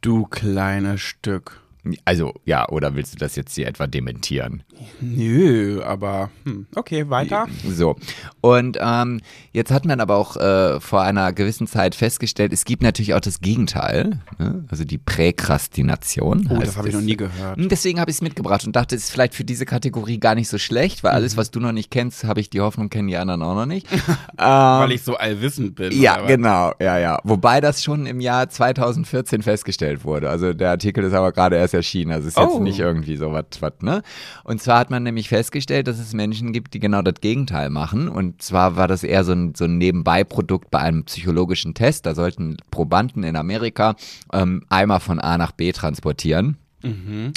Du 0.00 0.24
kleines 0.24 1.02
Stück. 1.02 1.61
Also, 2.04 2.32
ja, 2.44 2.68
oder 2.68 2.94
willst 2.94 3.14
du 3.14 3.18
das 3.18 3.34
jetzt 3.34 3.54
hier 3.56 3.66
etwa 3.66 3.86
dementieren? 3.88 4.62
Nö, 5.00 5.82
aber 5.82 6.30
hm, 6.44 6.66
okay, 6.76 7.10
weiter. 7.10 7.46
So. 7.68 7.96
Und 8.40 8.78
ähm, 8.80 9.20
jetzt 9.52 9.70
hat 9.72 9.84
man 9.84 10.00
aber 10.00 10.16
auch 10.16 10.36
äh, 10.36 10.78
vor 10.80 11.02
einer 11.02 11.32
gewissen 11.32 11.66
Zeit 11.66 11.94
festgestellt, 11.96 12.52
es 12.52 12.64
gibt 12.64 12.82
natürlich 12.84 13.14
auch 13.14 13.20
das 13.20 13.40
Gegenteil, 13.40 14.20
ne? 14.38 14.64
also 14.68 14.84
die 14.84 14.98
Präkrastination. 14.98 16.48
Oh, 16.50 16.58
das 16.58 16.76
habe 16.76 16.88
ich 16.88 16.94
noch 16.94 17.00
nie 17.00 17.16
gehört. 17.16 17.56
Hm, 17.58 17.68
Deswegen 17.68 18.00
habe 18.00 18.10
ich 18.10 18.16
es 18.18 18.22
mitgebracht 18.22 18.64
und 18.64 18.74
dachte, 18.76 18.94
es 18.94 19.04
ist 19.04 19.10
vielleicht 19.10 19.34
für 19.34 19.44
diese 19.44 19.66
Kategorie 19.66 20.18
gar 20.18 20.34
nicht 20.34 20.48
so 20.48 20.58
schlecht, 20.58 21.02
weil 21.02 21.12
Mhm. 21.12 21.16
alles, 21.16 21.36
was 21.36 21.50
du 21.50 21.60
noch 21.60 21.72
nicht 21.72 21.90
kennst, 21.90 22.24
habe 22.24 22.40
ich 22.40 22.48
die 22.48 22.60
Hoffnung, 22.60 22.88
kennen 22.90 23.08
die 23.08 23.16
anderen 23.16 23.42
auch 23.42 23.54
noch 23.54 23.66
nicht. 23.66 23.86
Weil 24.36 24.92
ich 24.92 25.02
so 25.02 25.16
allwissend 25.16 25.74
bin. 25.74 25.92
Ja, 26.00 26.20
genau, 26.26 26.72
ja, 26.80 26.98
ja. 26.98 27.18
Wobei 27.24 27.60
das 27.60 27.82
schon 27.82 28.06
im 28.06 28.20
Jahr 28.20 28.48
2014 28.48 29.42
festgestellt 29.42 30.04
wurde. 30.04 30.30
Also 30.30 30.52
der 30.52 30.70
Artikel 30.70 31.04
ist 31.04 31.12
aber 31.12 31.32
gerade 31.32 31.56
erst 31.56 31.71
erschienen, 31.72 32.12
also 32.12 32.28
ist 32.28 32.36
jetzt 32.38 32.48
Oh. 32.54 32.60
nicht 32.60 32.78
irgendwie 32.78 33.16
so 33.16 33.32
was, 33.32 33.44
was, 33.60 33.72
ne? 33.82 34.02
Und 34.44 34.60
zwar 34.62 34.78
hat 34.78 34.90
man 34.90 35.02
nämlich 35.02 35.28
festgestellt, 35.28 35.86
dass 35.88 35.98
es 35.98 36.12
Menschen 36.12 36.52
gibt, 36.52 36.74
die 36.74 36.80
genau 36.80 37.02
das 37.02 37.14
Gegenteil 37.20 37.70
machen. 37.70 38.08
Und 38.08 38.42
zwar 38.42 38.76
war 38.76 38.88
das 38.88 39.04
eher 39.04 39.24
so 39.24 39.32
ein, 39.32 39.54
so 39.54 39.64
ein 39.64 39.78
Nebenbeiprodukt 39.78 40.70
bei 40.70 40.78
einem 40.80 41.04
psychologischen 41.04 41.74
Test. 41.74 42.06
Da 42.06 42.14
sollten 42.14 42.56
Probanden 42.70 43.24
in 43.24 43.36
Amerika 43.36 43.94
ähm, 44.32 44.64
Eimer 44.68 45.00
von 45.00 45.18
A 45.18 45.38
nach 45.38 45.52
B 45.52 45.72
transportieren. 45.72 46.56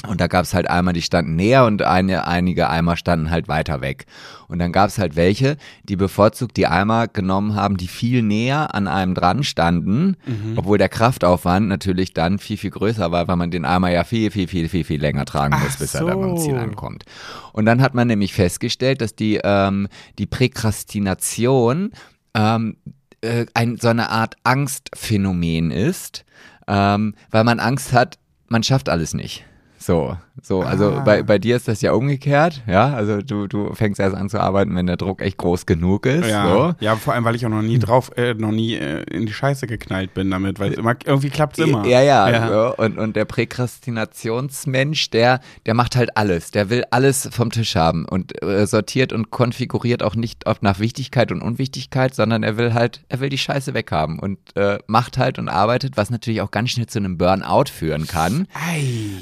Und 0.08 0.20
da 0.20 0.26
gab 0.26 0.44
es 0.44 0.54
halt 0.54 0.68
Eimer, 0.68 0.92
die 0.92 1.02
standen 1.02 1.36
näher 1.36 1.64
und 1.64 1.82
eine, 1.82 2.26
einige 2.26 2.68
Eimer 2.68 2.96
standen 2.96 3.30
halt 3.30 3.48
weiter 3.48 3.80
weg. 3.80 4.06
Und 4.48 4.58
dann 4.58 4.72
gab 4.72 4.88
es 4.88 4.98
halt 4.98 5.16
welche, 5.16 5.56
die 5.84 5.96
bevorzugt 5.96 6.56
die 6.56 6.66
Eimer 6.66 7.08
genommen 7.08 7.54
haben, 7.54 7.76
die 7.76 7.88
viel 7.88 8.22
näher 8.22 8.74
an 8.74 8.88
einem 8.88 9.14
dran 9.14 9.44
standen, 9.44 10.16
obwohl 10.56 10.78
der 10.78 10.88
Kraftaufwand 10.88 11.68
natürlich 11.68 12.12
dann 12.12 12.38
viel, 12.38 12.56
viel 12.56 12.70
größer 12.70 13.10
war, 13.12 13.28
weil 13.28 13.36
man 13.36 13.50
den 13.50 13.64
Eimer 13.64 13.90
ja 13.90 14.04
viel, 14.04 14.30
viel, 14.30 14.48
viel, 14.48 14.68
viel, 14.68 14.84
viel 14.84 15.00
länger 15.00 15.24
tragen 15.24 15.58
muss, 15.58 15.74
Ach 15.74 15.78
bis 15.78 15.94
er 15.94 16.04
dann 16.04 16.22
am 16.22 16.36
so. 16.36 16.44
Ziel 16.44 16.56
ankommt. 16.56 17.04
Und 17.52 17.66
dann 17.66 17.80
hat 17.82 17.94
man 17.94 18.08
nämlich 18.08 18.34
festgestellt, 18.34 19.00
dass 19.00 19.14
die, 19.14 19.40
ähm, 19.42 19.88
die 20.18 20.26
Präkrastination 20.26 21.92
ähm, 22.34 22.76
äh, 23.20 23.46
ein, 23.54 23.78
so 23.78 23.88
eine 23.88 24.10
Art 24.10 24.36
Angstphänomen 24.44 25.70
ist, 25.70 26.24
ähm, 26.68 27.14
weil 27.30 27.44
man 27.44 27.60
Angst 27.60 27.92
hat, 27.92 28.18
man 28.48 28.62
schafft 28.62 28.88
alles 28.88 29.14
nicht. 29.14 29.44
So, 29.78 30.16
so, 30.42 30.60
also 30.62 30.92
Ah. 30.92 31.00
bei, 31.00 31.22
bei 31.22 31.38
dir 31.38 31.56
ist 31.56 31.68
das 31.68 31.80
ja 31.82 31.92
umgekehrt, 31.92 32.62
ja, 32.66 32.92
also 32.94 33.22
du, 33.22 33.46
du 33.46 33.72
fängst 33.74 33.98
erst 34.00 34.14
an 34.16 34.28
zu 34.28 34.38
arbeiten, 34.40 34.74
wenn 34.76 34.86
der 34.86 34.96
Druck 34.96 35.22
echt 35.22 35.38
groß 35.38 35.66
genug 35.66 36.06
ist, 36.06 36.28
Ja, 36.28 36.48
so. 36.48 36.74
ja, 36.80 36.96
vor 36.96 37.14
allem, 37.14 37.24
weil 37.24 37.34
ich 37.34 37.44
auch 37.46 37.50
noch 37.50 37.62
nie 37.62 37.78
drauf, 37.78 38.10
äh, 38.16 38.34
noch 38.34 38.50
nie 38.52 38.74
äh, 38.74 39.02
in 39.10 39.26
die 39.26 39.32
Scheiße 39.32 39.66
geknallt 39.66 40.14
bin 40.14 40.30
damit, 40.30 40.58
weil 40.60 40.72
immer, 40.74 40.94
irgendwie 41.04 41.30
klappt 41.30 41.58
es 41.58 41.64
immer. 41.66 41.86
Ja, 41.86 42.02
ja, 42.02 42.28
Ja. 42.30 42.50
ja. 42.50 42.68
Und, 42.70 42.98
und 42.98 43.16
der 43.16 43.24
Präkrastinationsmensch, 43.24 45.10
der, 45.10 45.40
der 45.66 45.74
macht 45.74 45.96
halt 45.96 46.16
alles. 46.16 46.50
Der 46.50 46.70
will 46.70 46.84
alles 46.90 47.28
vom 47.32 47.50
Tisch 47.50 47.76
haben 47.76 48.04
und 48.06 48.42
äh, 48.42 48.66
sortiert 48.66 49.12
und 49.12 49.30
konfiguriert 49.30 50.02
auch 50.02 50.14
nicht 50.14 50.46
auf 50.46 50.62
nach 50.62 50.78
Wichtigkeit 50.80 51.32
und 51.32 51.42
Unwichtigkeit, 51.42 52.14
sondern 52.14 52.42
er 52.42 52.56
will 52.56 52.74
halt, 52.74 53.02
er 53.08 53.20
will 53.20 53.28
die 53.28 53.38
Scheiße 53.38 53.74
weghaben 53.74 54.18
und 54.18 54.38
äh, 54.56 54.78
macht 54.86 55.18
halt 55.18 55.38
und 55.38 55.48
arbeitet, 55.48 55.96
was 55.96 56.10
natürlich 56.10 56.40
auch 56.40 56.50
ganz 56.50 56.70
schnell 56.70 56.86
zu 56.86 56.98
einem 56.98 57.18
Burnout 57.18 57.70
führen 57.72 58.06
kann. 58.06 58.46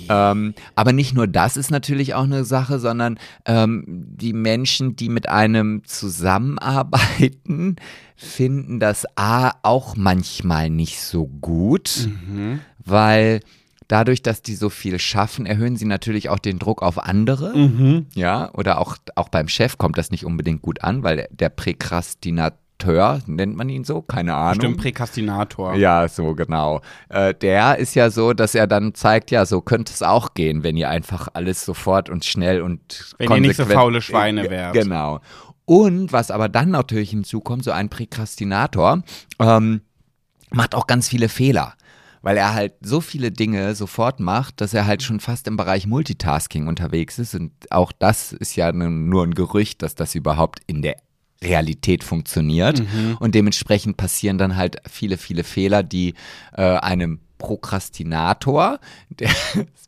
Ähm, 0.09 0.55
aber 0.75 0.93
nicht 0.93 1.04
nur 1.13 1.27
das 1.27 1.57
ist 1.57 1.71
natürlich 1.71 2.15
auch 2.15 2.25
eine 2.25 2.45
Sache, 2.45 2.79
sondern 2.79 3.19
ähm, 3.45 3.85
die 3.87 4.33
Menschen, 4.33 4.97
die 4.97 5.09
mit 5.09 5.29
einem 5.29 5.83
zusammenarbeiten, 5.85 7.77
finden 8.17 8.81
das 8.81 9.07
A 9.17 9.53
auch 9.63 9.97
manchmal 9.97 10.71
nicht 10.71 11.01
so 11.01 11.27
gut, 11.27 12.09
Mhm. 12.09 12.61
weil 12.85 13.41
dadurch, 13.89 14.23
dass 14.23 14.41
die 14.41 14.55
so 14.55 14.71
viel 14.71 14.99
schaffen, 14.99 15.47
erhöhen 15.47 15.77
sie 15.77 15.85
natürlich 15.85 16.29
auch 16.31 16.39
den 16.39 16.59
Druck 16.59 16.83
auf 16.83 16.99
andere. 16.99 17.57
Mhm. 17.57 18.07
Ja, 18.15 18.51
oder 18.55 18.81
auch, 18.81 18.97
auch 19.15 19.29
beim 19.29 19.49
Chef 19.49 19.77
kommt 19.77 19.99
das 19.99 20.11
nicht 20.11 20.25
unbedingt 20.25 20.63
gut 20.63 20.83
an, 20.83 21.03
weil 21.03 21.17
der, 21.17 21.29
der 21.31 21.49
Präkrastinateur, 22.85 23.21
nennt 23.27 23.57
man 23.57 23.69
ihn 23.69 23.85
so, 23.85 24.03
keine 24.03 24.35
Ahnung. 24.35 24.55
Stimmt, 24.55 24.77
Präkastinator. 24.79 25.75
Ja, 25.75 26.07
so 26.09 26.35
genau. 26.35 26.81
Äh, 27.09 27.35
der 27.35 27.79
ist 27.79 27.95
ja 27.95 28.11
so, 28.11 28.33
dass 28.33 28.55
er 28.55 28.67
dann 28.67 28.95
zeigt, 28.95 29.31
ja, 29.31 29.47
so 29.47 29.61
könnte 29.61 29.93
es 29.93 30.03
auch 30.03 30.35
gehen, 30.35 30.63
wenn 30.63 30.77
ihr 30.77 30.89
einfach 30.91 31.29
alles 31.33 31.65
sofort 31.65 32.11
und 32.11 32.25
schnell 32.25 32.63
und 32.63 33.15
Wenn 33.19 33.31
ihr 33.31 33.41
nicht 33.41 33.57
so 33.57 33.65
faule 33.65 34.03
Schweine 34.03 34.47
Äh, 34.47 34.51
wärt. 34.51 34.75
Genau. 34.75 35.21
Und 35.65 36.13
was 36.13 36.31
aber 36.31 36.49
dann 36.49 36.71
natürlich 36.71 37.11
hinzukommt, 37.11 37.65
so 37.65 37.71
ein 37.71 37.89
Präkrastinator 37.89 39.03
ähm, 39.39 39.81
macht 40.51 40.75
auch 40.75 40.87
ganz 40.87 41.09
viele 41.09 41.29
Fehler. 41.29 41.75
Weil 42.21 42.39
er 42.39 42.55
halt 42.55 42.73
so 42.81 43.03
viele 43.03 43.31
Dinge 43.31 43.75
sofort 43.75 44.19
macht, 44.19 44.63
dass 44.63 44.73
er 44.73 44.87
halt 44.87 45.03
schon 45.03 45.21
fast 45.21 45.47
im 45.47 45.59
Bereich 45.59 45.87
Multitasking 45.87 46.69
unterwegs 46.69 47.19
ist. 47.19 47.35
Und 47.35 47.53
auch 47.71 47.93
das 47.93 48.33
ist 48.33 48.57
ja 48.57 48.73
nur 48.73 49.25
ein 49.25 49.35
Gerücht, 49.35 49.83
dass 49.83 49.95
das 49.95 50.15
überhaupt 50.15 50.61
in 50.67 50.81
der 50.81 50.97
Realität 51.43 52.05
funktioniert. 52.05 52.83
Und 53.21 53.35
dementsprechend 53.35 53.97
passieren 53.97 54.39
dann 54.39 54.57
halt 54.57 54.77
viele, 54.89 55.17
viele 55.19 55.45
Fehler, 55.45 55.83
die 55.83 56.15
äh, 56.57 56.63
einem 56.63 57.21
Prokrastinator, 57.39 58.79
der 59.11 59.29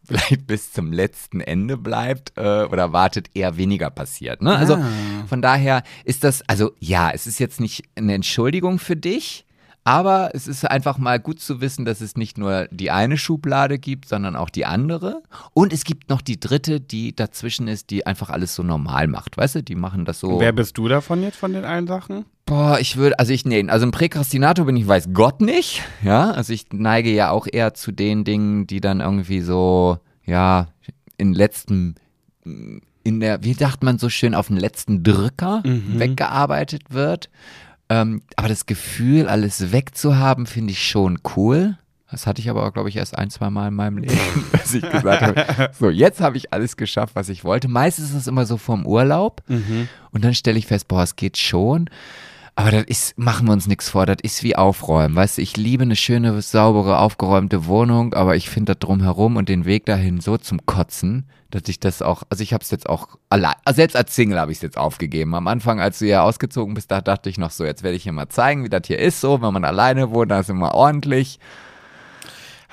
vielleicht 0.04 0.46
bis 0.46 0.72
zum 0.72 0.92
letzten 0.92 1.40
Ende 1.40 1.76
bleibt 1.76 2.32
äh, 2.36 2.64
oder 2.64 2.92
wartet, 2.92 3.30
eher 3.34 3.56
weniger 3.56 3.90
passiert. 3.90 4.42
Ne? 4.42 4.54
Also 4.54 4.74
Ah. 4.74 4.82
von 5.26 5.40
daher 5.42 5.82
ist 6.04 6.22
das, 6.24 6.42
also 6.48 6.72
ja, 6.80 7.10
es 7.10 7.26
ist 7.26 7.38
jetzt 7.38 7.60
nicht 7.60 7.84
eine 7.96 8.14
Entschuldigung 8.14 8.78
für 8.78 8.96
dich, 8.96 9.45
aber 9.86 10.30
es 10.34 10.48
ist 10.48 10.68
einfach 10.68 10.98
mal 10.98 11.20
gut 11.20 11.38
zu 11.38 11.60
wissen, 11.60 11.84
dass 11.84 12.00
es 12.00 12.16
nicht 12.16 12.38
nur 12.38 12.66
die 12.72 12.90
eine 12.90 13.16
Schublade 13.16 13.78
gibt, 13.78 14.08
sondern 14.08 14.34
auch 14.34 14.50
die 14.50 14.66
andere. 14.66 15.22
Und 15.54 15.72
es 15.72 15.84
gibt 15.84 16.10
noch 16.10 16.22
die 16.22 16.40
dritte, 16.40 16.80
die 16.80 17.14
dazwischen 17.14 17.68
ist, 17.68 17.90
die 17.90 18.04
einfach 18.04 18.30
alles 18.30 18.56
so 18.56 18.64
normal 18.64 19.06
macht. 19.06 19.36
Weißt 19.36 19.54
du, 19.54 19.62
die 19.62 19.76
machen 19.76 20.04
das 20.04 20.18
so. 20.18 20.40
Wer 20.40 20.52
bist 20.52 20.76
du 20.76 20.88
davon 20.88 21.22
jetzt 21.22 21.36
von 21.36 21.52
den 21.52 21.64
allen 21.64 21.86
Sachen? 21.86 22.24
Boah, 22.46 22.80
ich 22.80 22.96
würde, 22.96 23.20
also 23.20 23.32
ich, 23.32 23.44
nee, 23.44 23.64
also 23.68 23.86
ein 23.86 23.92
Präkrastinator 23.92 24.66
bin 24.66 24.76
ich, 24.76 24.88
weiß 24.88 25.10
Gott 25.12 25.40
nicht, 25.40 25.82
ja, 26.02 26.32
also 26.32 26.52
ich 26.52 26.66
neige 26.72 27.12
ja 27.12 27.30
auch 27.30 27.46
eher 27.50 27.74
zu 27.74 27.92
den 27.92 28.24
Dingen, 28.24 28.66
die 28.66 28.80
dann 28.80 28.98
irgendwie 29.00 29.40
so, 29.40 29.98
ja, 30.24 30.66
in 31.16 31.32
letzten, 31.32 31.94
in 32.44 33.20
der, 33.20 33.44
wie 33.44 33.54
sagt 33.54 33.84
man 33.84 33.98
so 33.98 34.08
schön, 34.08 34.34
auf 34.34 34.48
den 34.48 34.56
letzten 34.56 35.04
Drücker 35.04 35.62
weggearbeitet 35.64 36.90
wird, 36.90 37.30
ähm, 37.88 38.22
aber 38.36 38.48
das 38.48 38.66
Gefühl, 38.66 39.28
alles 39.28 39.72
wegzuhaben, 39.72 40.46
finde 40.46 40.72
ich 40.72 40.86
schon 40.86 41.18
cool. 41.36 41.78
Das 42.10 42.26
hatte 42.26 42.40
ich 42.40 42.48
aber, 42.48 42.70
glaube 42.70 42.88
ich, 42.88 42.96
erst 42.96 43.18
ein, 43.18 43.30
zwei 43.30 43.50
Mal 43.50 43.68
in 43.68 43.74
meinem 43.74 43.98
Leben, 43.98 44.16
dass 44.52 44.74
ich 44.74 44.88
gesagt 44.88 45.22
habe, 45.22 45.70
so, 45.78 45.90
jetzt 45.90 46.20
habe 46.20 46.36
ich 46.36 46.52
alles 46.52 46.76
geschafft, 46.76 47.14
was 47.16 47.28
ich 47.28 47.44
wollte. 47.44 47.68
Meistens 47.68 48.10
ist 48.10 48.14
es 48.16 48.26
immer 48.26 48.46
so 48.46 48.56
vorm 48.56 48.86
Urlaub 48.86 49.42
und 50.12 50.24
dann 50.24 50.34
stelle 50.34 50.58
ich 50.58 50.66
fest, 50.66 50.88
boah, 50.88 51.02
es 51.02 51.16
geht 51.16 51.36
schon. 51.36 51.90
Aber 52.58 52.70
das 52.70 52.84
ist, 52.84 53.18
machen 53.18 53.46
wir 53.46 53.52
uns 53.52 53.66
nichts 53.66 53.90
vor, 53.90 54.06
das 54.06 54.16
ist 54.22 54.42
wie 54.42 54.56
Aufräumen. 54.56 55.14
Weißt 55.14 55.36
du, 55.36 55.42
ich 55.42 55.58
liebe 55.58 55.82
eine 55.82 55.94
schöne, 55.94 56.40
saubere, 56.40 56.98
aufgeräumte 56.98 57.66
Wohnung, 57.66 58.14
aber 58.14 58.34
ich 58.34 58.48
finde 58.48 58.72
das 58.72 58.80
drumherum 58.80 59.36
und 59.36 59.50
den 59.50 59.66
Weg 59.66 59.84
dahin 59.84 60.20
so 60.20 60.38
zum 60.38 60.64
Kotzen, 60.64 61.26
dass 61.50 61.68
ich 61.68 61.80
das 61.80 62.00
auch, 62.00 62.22
also 62.30 62.42
ich 62.42 62.54
habe 62.54 62.64
es 62.64 62.70
jetzt 62.70 62.88
auch 62.88 63.18
allein, 63.28 63.56
also 63.66 63.76
selbst 63.76 63.94
als 63.94 64.14
Single 64.14 64.40
habe 64.40 64.52
ich 64.52 64.58
es 64.58 64.62
jetzt 64.62 64.78
aufgegeben. 64.78 65.34
Am 65.34 65.48
Anfang, 65.48 65.80
als 65.80 65.98
du 65.98 66.06
ja 66.06 66.22
ausgezogen 66.22 66.72
bist, 66.72 66.90
da 66.90 67.02
dachte 67.02 67.28
ich 67.28 67.36
noch 67.36 67.50
so, 67.50 67.62
jetzt 67.62 67.82
werde 67.82 67.96
ich 67.96 68.04
hier 68.04 68.12
mal 68.12 68.30
zeigen, 68.30 68.64
wie 68.64 68.70
das 68.70 68.86
hier 68.86 69.00
ist, 69.00 69.20
so, 69.20 69.42
wenn 69.42 69.52
man 69.52 69.66
alleine 69.66 70.10
wohnt, 70.10 70.30
da 70.30 70.40
ist 70.40 70.48
immer 70.48 70.74
ordentlich. 70.74 71.38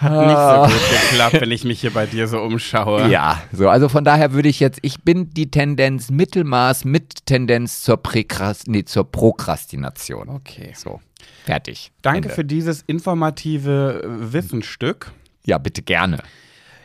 Hat 0.03 0.11
Ah. 0.11 0.67
nicht 0.67 0.71
so 0.71 0.77
gut 0.77 0.89
geklappt, 1.09 1.41
wenn 1.41 1.51
ich 1.51 1.63
mich 1.63 1.81
hier 1.81 1.91
bei 1.91 2.05
dir 2.05 2.27
so 2.27 2.39
umschaue. 2.39 3.07
Ja, 3.09 3.41
so, 3.51 3.69
also 3.69 3.89
von 3.89 4.03
daher 4.03 4.33
würde 4.33 4.49
ich 4.49 4.59
jetzt, 4.59 4.79
ich 4.81 5.03
bin 5.03 5.29
die 5.31 5.49
Tendenz 5.49 6.09
Mittelmaß 6.11 6.85
mit 6.85 7.25
Tendenz 7.25 7.81
zur, 7.81 7.97
Präkrast, 7.97 8.67
nee, 8.67 8.83
zur 8.85 9.09
Prokrastination. 9.11 10.29
Okay. 10.29 10.73
So, 10.75 10.99
fertig. 11.45 11.91
Danke 12.01 12.23
Ende. 12.29 12.35
für 12.35 12.45
dieses 12.45 12.81
informative 12.83 14.01
äh, 14.03 14.33
Wissensstück. 14.33 15.11
Ja, 15.45 15.57
bitte 15.57 15.81
gerne. 15.81 16.19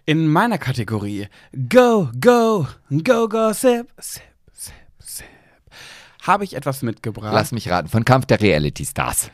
In 0.06 0.26
meiner 0.26 0.58
Kategorie 0.58 1.28
Go, 1.68 2.08
Go, 2.20 2.66
Go, 3.04 3.28
Go, 3.28 3.52
Sip, 3.52 3.88
Sip, 3.98 4.22
Sip, 4.52 4.72
Sip 4.98 5.26
habe 6.22 6.44
ich 6.44 6.54
etwas 6.54 6.82
mitgebracht. 6.82 7.32
Lass 7.32 7.52
mich 7.52 7.70
raten, 7.70 7.88
von 7.88 8.04
Kampf 8.04 8.26
der 8.26 8.40
Reality 8.40 8.84
Stars. 8.84 9.30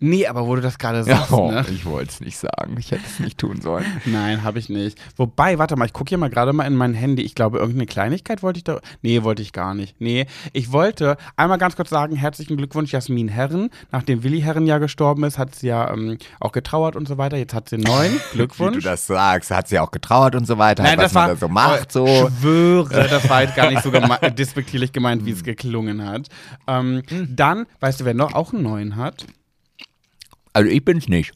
Nee, 0.00 0.26
aber 0.26 0.46
wo 0.46 0.54
du 0.54 0.62
das 0.62 0.78
gerade 0.78 1.02
sagst, 1.02 1.32
oh, 1.32 1.50
ne? 1.50 1.64
Ich 1.70 1.84
wollte 1.84 2.10
es 2.10 2.20
nicht 2.20 2.38
sagen, 2.38 2.76
ich 2.78 2.92
hätte 2.92 3.02
es 3.04 3.18
nicht 3.18 3.38
tun 3.38 3.60
sollen. 3.60 3.84
Nein, 4.04 4.44
habe 4.44 4.58
ich 4.58 4.68
nicht. 4.68 4.98
Wobei, 5.16 5.58
warte 5.58 5.76
mal, 5.76 5.86
ich 5.86 5.92
gucke 5.92 6.10
hier 6.10 6.18
mal 6.18 6.30
gerade 6.30 6.52
mal 6.52 6.66
in 6.66 6.76
mein 6.76 6.94
Handy. 6.94 7.22
Ich 7.22 7.34
glaube, 7.34 7.58
irgendeine 7.58 7.86
Kleinigkeit 7.86 8.42
wollte 8.42 8.58
ich 8.58 8.64
da. 8.64 8.80
Nee, 9.02 9.24
wollte 9.24 9.42
ich 9.42 9.52
gar 9.52 9.74
nicht. 9.74 10.00
Nee, 10.00 10.26
ich 10.52 10.70
wollte 10.70 11.16
einmal 11.36 11.58
ganz 11.58 11.74
kurz 11.74 11.90
sagen, 11.90 12.14
herzlichen 12.14 12.56
Glückwunsch, 12.56 12.92
Jasmin 12.92 13.28
Herren. 13.28 13.70
Nachdem 13.90 14.22
Willi 14.22 14.40
Herren 14.40 14.66
ja 14.66 14.78
gestorben 14.78 15.24
ist, 15.24 15.38
hat 15.38 15.54
sie 15.54 15.68
ja 15.68 15.92
ähm, 15.92 16.18
auch 16.38 16.52
getrauert 16.52 16.94
und 16.94 17.08
so 17.08 17.18
weiter. 17.18 17.36
Jetzt 17.36 17.54
hat 17.54 17.68
sie 17.68 17.76
einen 17.76 17.84
neuen. 17.84 18.12
Wie 18.32 18.36
Glückwunsch. 18.36 18.76
du 18.76 18.82
das 18.82 19.06
sagst, 19.06 19.50
hat 19.50 19.68
sie 19.68 19.78
auch 19.78 19.90
getrauert 19.90 20.34
und 20.34 20.46
so 20.46 20.58
weiter, 20.58 20.84
Nein, 20.84 20.98
was 20.98 21.06
das 21.06 21.14
man 21.14 21.22
war, 21.22 21.34
da 21.34 21.36
so 21.36 21.48
macht, 21.48 21.92
so. 21.92 22.06
Ich 22.06 22.40
schwöre, 22.40 23.08
das 23.10 23.28
war 23.28 23.42
jetzt 23.42 23.56
gar 23.56 23.70
nicht 23.70 23.82
so 23.82 23.90
geme 23.90 24.18
despektierlich 24.30 24.92
gemeint, 24.92 25.24
wie 25.24 25.32
es 25.32 25.42
geklungen 25.42 26.06
hat. 26.06 26.28
Ähm, 26.66 27.02
dann, 27.28 27.66
weißt 27.80 28.00
du, 28.00 28.04
wer 28.04 28.14
noch 28.14 28.34
auch 28.34 28.52
einen 28.52 28.62
neuen 28.62 28.96
hat? 28.96 29.26
Also 30.52 30.70
ich 30.70 30.84
bin's 30.84 31.08
nicht. 31.08 31.32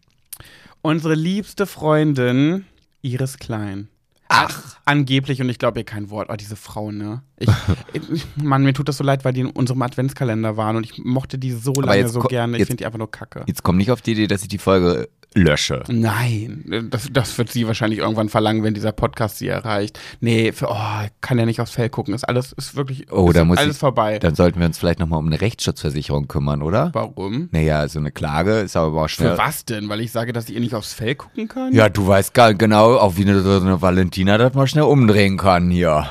Unsere 0.83 1.15
liebste 1.15 1.67
Freundin 1.67 2.67
Iris 3.03 3.39
Klein. 3.39 3.89
Ach. 4.29 4.77
Angeblich, 4.87 5.41
und 5.43 5.49
ich 5.51 5.59
glaube 5.59 5.81
ihr 5.81 5.85
kein 5.85 6.09
Wort. 6.09 6.29
Oh, 6.31 6.37
diese 6.37 6.57
Frau, 6.57 6.91
ne? 6.91 7.23
Ich, 7.39 7.51
ich, 7.93 8.27
Mann, 8.37 8.63
mir 8.63 8.73
tut 8.73 8.89
das 8.89 8.97
so 8.97 9.05
leid, 9.05 9.25
weil 9.25 9.35
die 9.35 9.41
in 9.41 9.51
unserem 9.51 9.83
Adventskalender 9.83 10.57
waren 10.57 10.77
und 10.77 10.85
ich 10.85 10.99
mochte 11.05 11.39
die 11.39 11.53
so 11.53 11.73
lange 11.75 12.01
jetzt 12.01 12.15
so 12.15 12.21
gerne. 12.21 12.57
Ich 12.57 12.65
finde 12.65 12.79
die 12.79 12.87
einfach 12.87 12.99
nur 12.99 13.11
kacke. 13.11 13.45
Jetzt 13.47 13.63
komm 13.63 13.77
nicht 13.77 13.91
auf 13.91 14.01
die 14.01 14.13
Idee, 14.13 14.27
dass 14.27 14.43
ich 14.43 14.49
die 14.49 14.59
Folge 14.59 15.09
lösche. 15.35 15.83
Nein, 15.89 16.89
das, 16.91 17.09
das 17.13 17.37
wird 17.39 17.51
sie 17.51 17.67
wahrscheinlich 17.67 18.01
irgendwann 18.01 18.29
verlangen, 18.29 18.63
wenn 18.63 18.75
dieser 18.75 18.93
Podcast 18.93 19.39
sie 19.39 19.49
erreicht. 19.49 19.99
Nee, 20.21 20.53
für, 20.53 20.69
oh, 20.69 21.07
kann 21.21 21.39
ja 21.39 21.47
nicht 21.47 21.61
aufs 21.61 21.73
Fell 21.73 21.89
gucken. 21.89 22.15
Ist 22.15 22.25
alles, 22.25 22.53
ist 22.53 22.77
wirklich 22.77 23.11
Oh, 23.11 23.29
ist 23.29 23.37
da 23.37 23.45
muss 23.45 23.59
alles 23.59 23.77
ich, 23.77 23.81
vorbei. 23.81 24.19
Dann 24.19 24.35
sollten 24.35 24.61
wir 24.61 24.67
uns 24.67 24.79
vielleicht 24.79 24.99
nochmal 24.99 25.19
um 25.19 25.27
eine 25.27 25.41
Rechtsschutzversicherung 25.41 26.29
kümmern, 26.29 26.63
oder? 26.63 26.91
Warum? 26.93 27.49
Naja, 27.53 27.89
so 27.89 27.99
eine 27.99 28.13
Klage 28.13 28.61
ist 28.61 28.77
aber 28.77 29.03
auch 29.03 29.09
schnell. 29.09 29.33
Für 29.33 29.39
was 29.39 29.65
denn? 29.65 29.89
Weil 29.89 30.01
ich 30.01 30.13
sage, 30.13 30.33
dass 30.33 30.49
ich 30.49 30.55
ihr 30.55 30.61
nicht 30.61 30.75
aufs 30.75 30.93
Fell 30.93 31.15
gucken 31.15 31.49
kann? 31.49 31.73
Ja, 31.73 31.89
du 31.89 32.07
weißt 32.07 32.35
gar 32.35 32.55
genau, 32.55 32.97
auch 32.97 33.17
wie 33.17 33.23
eine, 33.23 33.41
so 33.41 33.61
eine 33.61 33.81
Valentina 33.81 34.39
das 34.39 34.55
mal 34.55 34.67
schnell 34.67 34.85
umdrehen 34.85 35.37
kann 35.37 35.71
hier. 35.71 36.09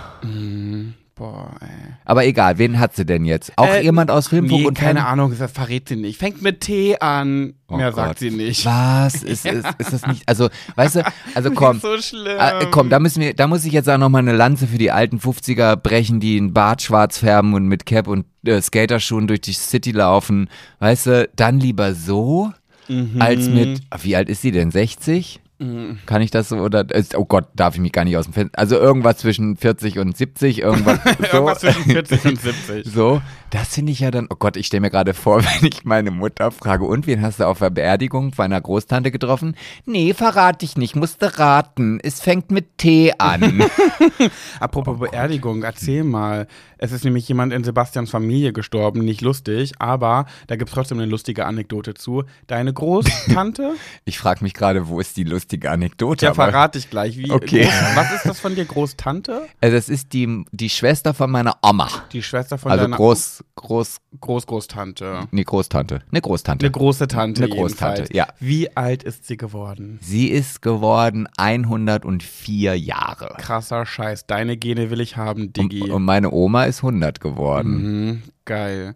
Boah, 1.22 1.52
ey. 1.62 1.68
Aber 2.04 2.26
egal, 2.26 2.58
wen 2.58 2.80
hat 2.80 2.96
sie 2.96 3.06
denn 3.06 3.26
jetzt? 3.26 3.52
Auch 3.56 3.68
Äh, 3.68 3.84
jemand 3.84 4.10
aus 4.10 4.30
Filmfunk 4.30 4.62
Nee, 4.62 4.68
und 4.68 4.74
keine? 4.74 5.06
Ahnung, 5.06 5.32
das 5.38 5.52
verrät 5.52 5.88
sie 5.88 5.96
nicht. 5.96 6.18
Fängt 6.18 6.42
mit 6.42 6.62
T 6.62 6.98
an. 6.98 7.54
Oh 7.68 7.78
Mehr 7.78 7.92
Gott. 7.92 7.96
sagt 8.08 8.20
sie 8.20 8.32
nicht. 8.32 8.66
Was? 8.66 9.22
Ist, 9.22 9.46
ist, 9.46 9.68
ist 9.78 9.94
das 9.94 10.08
nicht, 10.08 10.28
also, 10.28 10.50
weißt 10.78 10.96
du, 10.96 11.04
also 11.36 11.52
komm. 11.52 11.80
so 11.80 11.96
schlimm. 12.02 12.38
Äh, 12.40 12.66
komm, 12.72 12.90
da 12.90 12.98
müssen 12.98 13.22
wir, 13.22 13.36
da 13.36 13.46
muss 13.46 13.66
ich 13.66 13.72
jetzt 13.72 13.88
auch 13.88 14.00
noch 14.00 14.10
mal 14.10 14.18
eine 14.18 14.34
Lanze 14.34 14.66
für 14.66 14.80
die 14.80 14.90
alten 14.90 15.20
50er 15.20 15.76
brechen, 15.76 16.20
die 16.20 16.38
einen 16.38 16.54
Bart 16.54 16.82
schwarz 16.82 17.20
färben 17.20 17.54
und 17.54 17.68
mit 17.68 17.86
Cap 17.86 18.08
und 18.08 18.26
äh, 18.44 18.60
Skaterschuhen 18.60 19.28
durch 19.28 19.42
die 19.42 19.54
City 19.54 19.92
laufen. 19.92 20.50
Weißt 20.80 21.06
du, 21.06 21.30
dann 21.36 21.60
lieber 21.60 21.94
so, 21.94 22.52
als 23.20 23.48
mit, 23.48 23.82
wie 24.02 24.16
alt 24.16 24.28
ist 24.28 24.42
sie 24.42 24.52
denn? 24.52 24.72
60? 24.72 25.40
Kann 26.08 26.22
ich 26.24 26.32
das 26.32 26.50
so 26.50 26.58
oder 26.58 26.90
ist, 26.90 27.16
oh 27.16 27.26
Gott, 27.26 27.50
darf 27.56 27.76
ich 27.76 27.82
mich 27.82 27.92
gar 27.92 28.04
nicht 28.04 28.18
aus 28.18 28.26
dem 28.26 28.34
Fenster. 28.34 28.58
Also 28.58 28.78
irgendwas 28.78 29.18
zwischen 29.18 29.58
40 29.58 30.00
und 30.00 30.18
70, 30.18 30.60
irgendwas 30.62 31.00
so. 31.04 31.38
Irgendwas 31.38 31.60
zwischen 31.60 31.84
40 31.84 32.26
und 32.26 32.42
70. 32.42 32.86
So, 32.94 33.22
das 33.52 33.76
finde 33.76 33.92
ich 33.92 34.00
ja 34.00 34.10
dann, 34.12 34.28
oh 34.30 34.36
Gott, 34.38 34.58
ich 34.58 34.68
stelle 34.68 34.82
mir 34.82 34.90
gerade 34.90 35.14
vor, 35.14 35.44
wenn 35.62 35.70
ich 35.70 35.84
meine 35.86 36.10
Mutter 36.12 36.52
frage, 36.52 36.86
und 36.86 37.06
wen 37.08 37.22
hast 37.22 37.40
du 37.40 37.46
auf 37.48 37.60
der 37.60 37.70
Beerdigung 37.70 38.34
meiner 38.38 38.60
Großtante 38.60 39.12
getroffen? 39.12 39.56
Nee, 39.86 40.14
verrate 40.14 40.66
ich 40.66 40.78
nicht, 40.78 40.96
musste 40.96 41.38
raten. 41.38 42.00
Es 42.02 42.20
fängt 42.22 42.50
mit 42.52 42.78
T 42.78 43.14
an. 43.18 43.64
Apropos 44.60 45.00
Beerdigung, 45.00 45.64
erzähl 45.64 46.04
mal. 46.04 46.48
Es 46.78 46.92
ist 46.92 47.04
nämlich 47.04 47.28
jemand 47.28 47.54
in 47.54 47.64
Sebastians 47.64 48.10
Familie 48.10 48.54
gestorben, 48.54 49.02
nicht 49.06 49.22
lustig, 49.22 49.74
aber 49.78 50.26
da 50.48 50.56
gibt 50.56 50.70
es 50.70 50.74
trotzdem 50.74 50.98
eine 51.00 51.08
lustige 51.10 51.46
Anekdote 51.46 51.94
zu. 51.94 52.24
Deine 52.48 52.74
Großtante? 52.74 53.74
Ich 54.06 54.18
frage 54.18 54.44
mich 54.44 54.54
gerade, 54.54 54.88
wo 54.88 55.00
ist 55.00 55.16
die 55.18 55.24
lustige 55.24 55.70
Anekdote? 55.70 56.26
ja, 56.26 56.34
verrate 56.34 56.78
ich 56.80 56.90
gleich. 56.90 57.18
Wie, 57.18 57.30
Okay. 57.32 57.64
Groß, 57.64 57.96
was 57.96 58.12
ist 58.14 58.26
das 58.26 58.40
von 58.40 58.56
dir, 58.56 58.66
Großtante? 58.66 59.44
Äh, 59.62 59.70
Das 59.72 59.90
ist 59.90 60.14
die, 60.14 60.44
die 60.52 60.70
Schwester 60.70 61.14
von 61.14 61.30
meiner 61.30 61.58
Oma. 61.62 61.88
Die 62.12 62.24
Schwester 62.24 62.58
von 62.58 62.72
Also 62.72 62.86
deiner 62.86 62.96
Groß, 62.98 63.41
Groß, 63.56 63.98
Großgroßtante. 64.20 65.28
nee, 65.32 65.44
Großtante. 65.44 66.02
Eine 66.12 66.22
Großtante. 66.22 66.66
Eine 66.66 66.72
große 66.72 67.08
Tante. 67.08 67.44
Eine 67.44 67.54
Großtante, 67.54 68.02
jedenfalls. 68.04 68.16
ja. 68.16 68.28
Wie 68.40 68.76
alt 68.76 69.04
ist 69.04 69.26
sie 69.26 69.38
geworden? 69.38 70.00
Sie 70.02 70.28
ist 70.28 70.62
geworden 70.62 71.28
104 71.38 72.78
Jahre. 72.78 73.36
Krasser 73.38 73.86
Scheiß. 73.86 74.26
Deine 74.28 74.58
Gene 74.58 74.90
will 74.90 75.02
ich 75.02 75.18
haben, 75.18 75.44
Und, 75.44 75.58
Diggi. 75.58 75.90
und 75.90 76.04
meine 76.04 76.32
Oma 76.32 76.64
ist 76.66 76.80
100 76.84 77.20
geworden. 77.20 77.72
Mhm, 78.10 78.22
geil. 78.46 78.96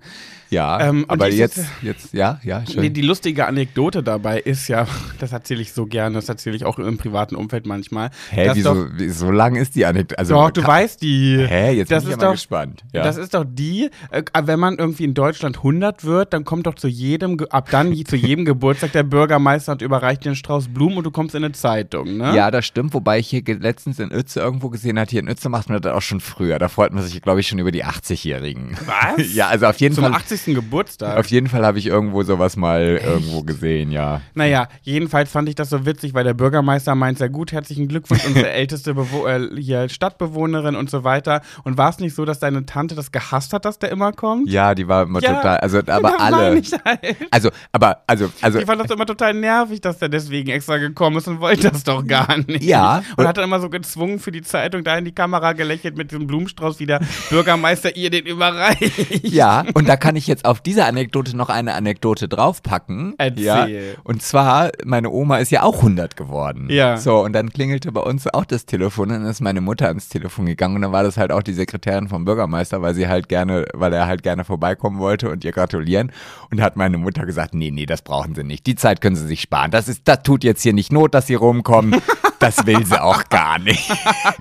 Ja, 0.49 0.79
Ähm, 0.79 1.05
aber 1.07 1.29
jetzt, 1.29 1.55
sitze- 1.55 1.67
jetzt, 1.81 2.13
ja, 2.13 2.39
ja, 2.43 2.63
schön. 2.65 2.81
Nee, 2.81 2.89
die 2.89 3.01
lustige 3.01 3.45
Anekdote 3.47 4.03
dabei 4.03 4.39
ist 4.39 4.67
ja, 4.67 4.87
das 5.19 5.31
erzähle 5.33 5.61
ich 5.61 5.73
so 5.73 5.85
gerne, 5.85 6.15
das 6.15 6.29
erzähle 6.29 6.55
ich 6.55 6.65
auch 6.65 6.79
im 6.79 6.97
privaten 6.97 7.35
Umfeld 7.35 7.65
manchmal. 7.65 8.09
Hä, 8.29 8.51
wieso, 8.53 8.73
Doch, 8.73 8.87
wie, 8.97 9.09
so 9.09 9.31
lang 9.31 9.55
ist 9.55 9.75
die 9.75 9.85
Anekdote? 9.85 10.19
Also, 10.19 10.35
doch, 10.35 10.51
du 10.51 10.63
weißt 10.65 11.01
die. 11.01 11.45
Hä, 11.45 11.71
jetzt 11.71 11.89
bin 11.89 11.97
ich 11.97 12.03
ist 12.05 12.09
ja 12.11 12.17
mal 12.17 12.23
doch, 12.25 12.31
gespannt. 12.33 12.83
Ja. 12.93 13.03
Das 13.03 13.17
ist 13.17 13.33
doch 13.33 13.43
die, 13.47 13.89
äh, 14.11 14.23
wenn 14.43 14.59
man 14.59 14.77
irgendwie 14.77 15.03
in 15.03 15.13
Deutschland 15.13 15.57
100 15.57 16.03
wird, 16.05 16.33
dann 16.33 16.45
kommt 16.45 16.67
doch 16.67 16.75
zu 16.75 16.87
jedem, 16.87 17.39
ab 17.49 17.69
dann 17.71 17.93
zu 18.05 18.15
jedem 18.15 18.45
Geburtstag 18.45 18.91
der 18.93 19.03
Bürgermeister 19.03 19.73
und 19.73 19.81
überreicht 19.81 20.23
dir 20.23 20.29
einen 20.29 20.35
Strauß 20.35 20.69
Blumen 20.69 20.97
und 20.97 21.03
du 21.03 21.11
kommst 21.11 21.35
in 21.35 21.43
eine 21.43 21.53
Zeitung, 21.53 22.17
ne? 22.17 22.35
ja, 22.35 22.51
das 22.51 22.65
stimmt, 22.65 22.93
wobei 22.93 23.19
ich 23.19 23.27
hier 23.27 23.41
letztens 23.45 23.99
in 23.99 24.11
Uetze 24.11 24.39
irgendwo 24.39 24.69
gesehen 24.69 24.99
hatte, 24.99 25.11
hier 25.11 25.21
in 25.21 25.27
Uetze 25.27 25.49
macht 25.49 25.69
man 25.69 25.81
das 25.81 25.91
auch 25.93 26.01
schon 26.01 26.21
früher. 26.21 26.59
Da 26.59 26.69
freut 26.69 26.93
man 26.93 27.03
sich, 27.03 27.21
glaube 27.21 27.39
ich, 27.41 27.47
schon 27.47 27.59
über 27.59 27.71
die 27.71 27.83
80-Jährigen. 27.83 28.77
Was? 28.85 29.25
Ja, 29.35 29.47
also 29.49 29.65
auf 29.67 29.77
jeden 29.77 29.93
Zum 29.93 30.05
Fall. 30.05 30.13
80. 30.13 30.55
Geburtstag. 30.55 31.17
Auf 31.17 31.27
jeden 31.27 31.47
Fall 31.47 31.65
habe 31.65 31.77
ich 31.77 31.87
irgendwo 31.87 32.23
sowas 32.23 32.55
mal 32.55 33.01
irgendwo 33.03 33.43
gesehen, 33.43 33.91
ja. 33.91 34.21
Naja, 34.33 34.67
jedenfalls 34.81 35.31
fand 35.31 35.49
ich 35.49 35.55
das 35.55 35.69
so 35.69 35.85
witzig, 35.85 36.13
weil 36.13 36.23
der 36.23 36.33
Bürgermeister 36.33 36.95
meint, 36.95 37.17
sehr 37.17 37.29
gut, 37.29 37.51
herzlichen 37.51 37.87
Glückwunsch, 37.87 38.25
unsere 38.25 38.49
älteste 38.51 38.93
Bewo 38.93 39.27
äh, 39.27 39.89
Stadtbewohnerin 39.89 40.75
und 40.75 40.89
so 40.89 41.03
weiter. 41.03 41.41
Und 41.63 41.77
war 41.77 41.89
es 41.89 41.99
nicht 41.99 42.15
so, 42.15 42.25
dass 42.25 42.39
deine 42.39 42.65
Tante 42.65 42.95
das 42.95 43.11
gehasst 43.11 43.53
hat, 43.53 43.65
dass 43.65 43.77
der 43.79 43.91
immer 43.91 44.11
kommt? 44.13 44.49
Ja, 44.49 44.73
die 44.73 44.87
war 44.87 45.03
immer 45.03 45.21
Ja, 45.21 45.35
total, 45.35 45.57
also 45.57 45.81
Das 45.85 45.97
aber 45.97 46.19
alle. 46.19 46.57
ich 46.57 46.71
halt. 46.71 47.17
Also, 47.31 47.49
aber, 47.71 48.03
also, 48.07 48.31
also. 48.41 48.59
Ich 48.59 48.65
fand 48.65 48.81
das 48.81 48.89
immer 48.91 49.05
total 49.05 49.33
nervig, 49.33 49.81
dass 49.81 49.99
der 49.99 50.09
deswegen 50.09 50.49
extra 50.49 50.77
gekommen 50.77 51.17
ist 51.17 51.27
und 51.27 51.41
wollte 51.41 51.69
das 51.69 51.83
doch 51.83 52.05
gar 52.05 52.37
nicht. 52.37 52.63
Ja. 52.63 53.03
Und 53.17 53.27
hat 53.27 53.37
dann 53.37 53.43
immer 53.43 53.59
so 53.59 53.69
gezwungen 53.69 54.19
für 54.19 54.31
die 54.31 54.41
Zeitung 54.41 54.83
da 54.83 54.97
in 54.97 55.05
die 55.05 55.11
Kamera 55.11 55.53
gelächelt 55.53 55.97
mit 55.97 56.11
diesem 56.11 56.27
Blumenstrauß, 56.27 56.79
wie 56.79 56.85
der 56.85 57.01
Bürgermeister 57.29 57.95
ihr 57.95 58.09
den 58.09 58.25
überreicht. 58.25 59.24
Ja, 59.27 59.65
und 59.73 59.87
da 59.87 59.97
kann 59.97 60.15
ich 60.15 60.27
jetzt 60.27 60.45
auf 60.45 60.61
diese 60.61 60.85
Anekdote 60.85 61.35
noch 61.35 61.49
eine 61.49 61.73
Anekdote 61.73 62.27
draufpacken. 62.27 63.15
Erzähl. 63.17 63.43
Ja, 63.43 63.67
und 64.03 64.21
zwar, 64.21 64.71
meine 64.83 65.09
Oma 65.09 65.37
ist 65.37 65.51
ja 65.51 65.63
auch 65.63 65.77
100 65.77 66.15
geworden. 66.15 66.67
Ja. 66.69 66.97
So, 66.97 67.23
und 67.23 67.33
dann 67.33 67.49
klingelte 67.51 67.91
bei 67.91 68.01
uns 68.01 68.27
auch 68.27 68.45
das 68.45 68.65
Telefon 68.65 69.11
und 69.11 69.21
dann 69.21 69.25
ist 69.25 69.41
meine 69.41 69.61
Mutter 69.61 69.87
ans 69.87 70.09
Telefon 70.09 70.45
gegangen 70.45 70.75
und 70.75 70.81
dann 70.81 70.91
war 70.91 71.03
das 71.03 71.17
halt 71.17 71.31
auch 71.31 71.43
die 71.43 71.53
Sekretärin 71.53 72.07
vom 72.07 72.25
Bürgermeister, 72.25 72.81
weil 72.81 72.93
sie 72.93 73.07
halt 73.07 73.29
gerne, 73.29 73.65
weil 73.73 73.93
er 73.93 74.07
halt 74.07 74.23
gerne 74.23 74.43
vorbeikommen 74.43 74.99
wollte 74.99 75.29
und 75.29 75.43
ihr 75.43 75.51
gratulieren. 75.51 76.11
Und 76.51 76.61
hat 76.61 76.75
meine 76.75 76.97
Mutter 76.97 77.25
gesagt, 77.25 77.53
nee, 77.53 77.71
nee, 77.71 77.85
das 77.85 78.01
brauchen 78.01 78.35
sie 78.35 78.43
nicht. 78.43 78.65
Die 78.67 78.75
Zeit 78.75 79.01
können 79.01 79.15
sie 79.15 79.27
sich 79.27 79.41
sparen. 79.41 79.71
Das 79.71 79.87
ist, 79.87 80.01
das 80.05 80.23
tut 80.23 80.43
jetzt 80.43 80.61
hier 80.61 80.73
nicht 80.73 80.91
Not, 80.91 81.13
dass 81.13 81.27
sie 81.27 81.35
rumkommen. 81.35 82.01
Das 82.39 82.65
will 82.65 82.85
sie 82.85 83.01
auch 83.01 83.23
gar 83.29 83.59
nicht. 83.59 83.91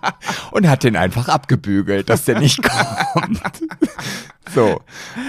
Und 0.51 0.69
hat 0.69 0.83
den 0.83 0.97
einfach 0.97 1.29
abgebügelt, 1.29 2.11
dass 2.11 2.25
der 2.25 2.41
nicht 2.41 2.61
kommt. 2.63 3.41
So, 4.53 4.81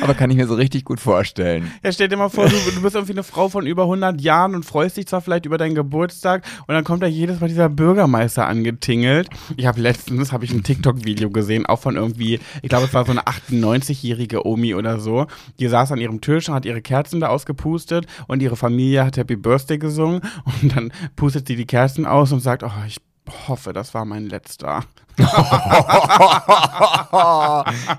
aber 0.02 0.14
kann 0.14 0.30
ich 0.30 0.38
mir 0.38 0.48
so 0.48 0.56
richtig 0.56 0.84
gut 0.84 1.00
vorstellen. 1.00 1.72
Ja, 1.84 1.92
stell 1.92 2.10
dir 2.10 2.18
mal 2.18 2.30
vor, 2.30 2.48
du, 2.48 2.56
du 2.56 2.82
bist 2.82 2.96
irgendwie 2.96 3.14
eine 3.14 3.24
Frau 3.24 3.50
von 3.50 3.66
über 3.66 3.84
100 3.84 4.20
Jahren 4.22 4.56
und 4.56 4.66
freust 4.66 4.98
dich 4.98 5.08
zwar 5.08 5.22
vielleicht 5.22 5.46
über 5.46 5.58
deinen 5.58 5.74
Geburtstag 5.74 6.44
und 6.68 6.74
dann 6.74 6.84
kommt 6.84 7.02
da 7.02 7.08
jedes 7.08 7.40
Mal 7.40 7.48
dieser 7.48 7.70
Bürgermeister 7.70 8.46
angetingelt. 8.46 9.30
Ich 9.56 9.66
habe 9.66 9.80
letztens 9.80 10.32
habe 10.32 10.46
ich 10.46 10.54
ein 10.54 10.64
TikTok-Video 10.64 11.30
gesehen, 11.30 11.66
auch 11.66 11.80
von 11.80 11.96
irgendwie, 11.96 12.40
ich 12.62 12.70
glaube, 12.70 12.86
es 12.86 12.94
war 12.94 13.06
so 13.06 13.12
eine 13.12 13.24
98-jährige 13.24 14.46
Omi 14.46 14.76
oder 14.76 15.00
so. 15.00 15.28
Die 15.60 15.68
saß 15.68 15.94
an 15.94 16.00
ihrem 16.00 16.22
Tisch, 16.22 16.50
hat 16.50 16.66
ihre 16.66 16.82
Kerzen 16.82 17.20
da 17.20 17.28
ausgepustet 17.28 18.06
und 18.28 18.42
ihre 18.42 18.56
Familie 18.56 19.06
hat 19.06 19.18
Happy 19.18 19.38
Birthday 19.38 19.78
gesungen 19.78 20.22
und 20.62 20.76
dann 20.76 20.92
pustet 21.16 21.48
sie 21.48 21.56
die 21.56 21.66
Kerzen 21.66 22.06
aus 22.06 22.32
und 22.32 22.42
sagt, 22.42 22.64
oh, 22.64 22.72
ich 22.86 22.98
hoffe, 23.48 23.74
das 23.74 23.94
war 23.94 24.06
mein 24.06 24.28
letzter. 24.28 24.84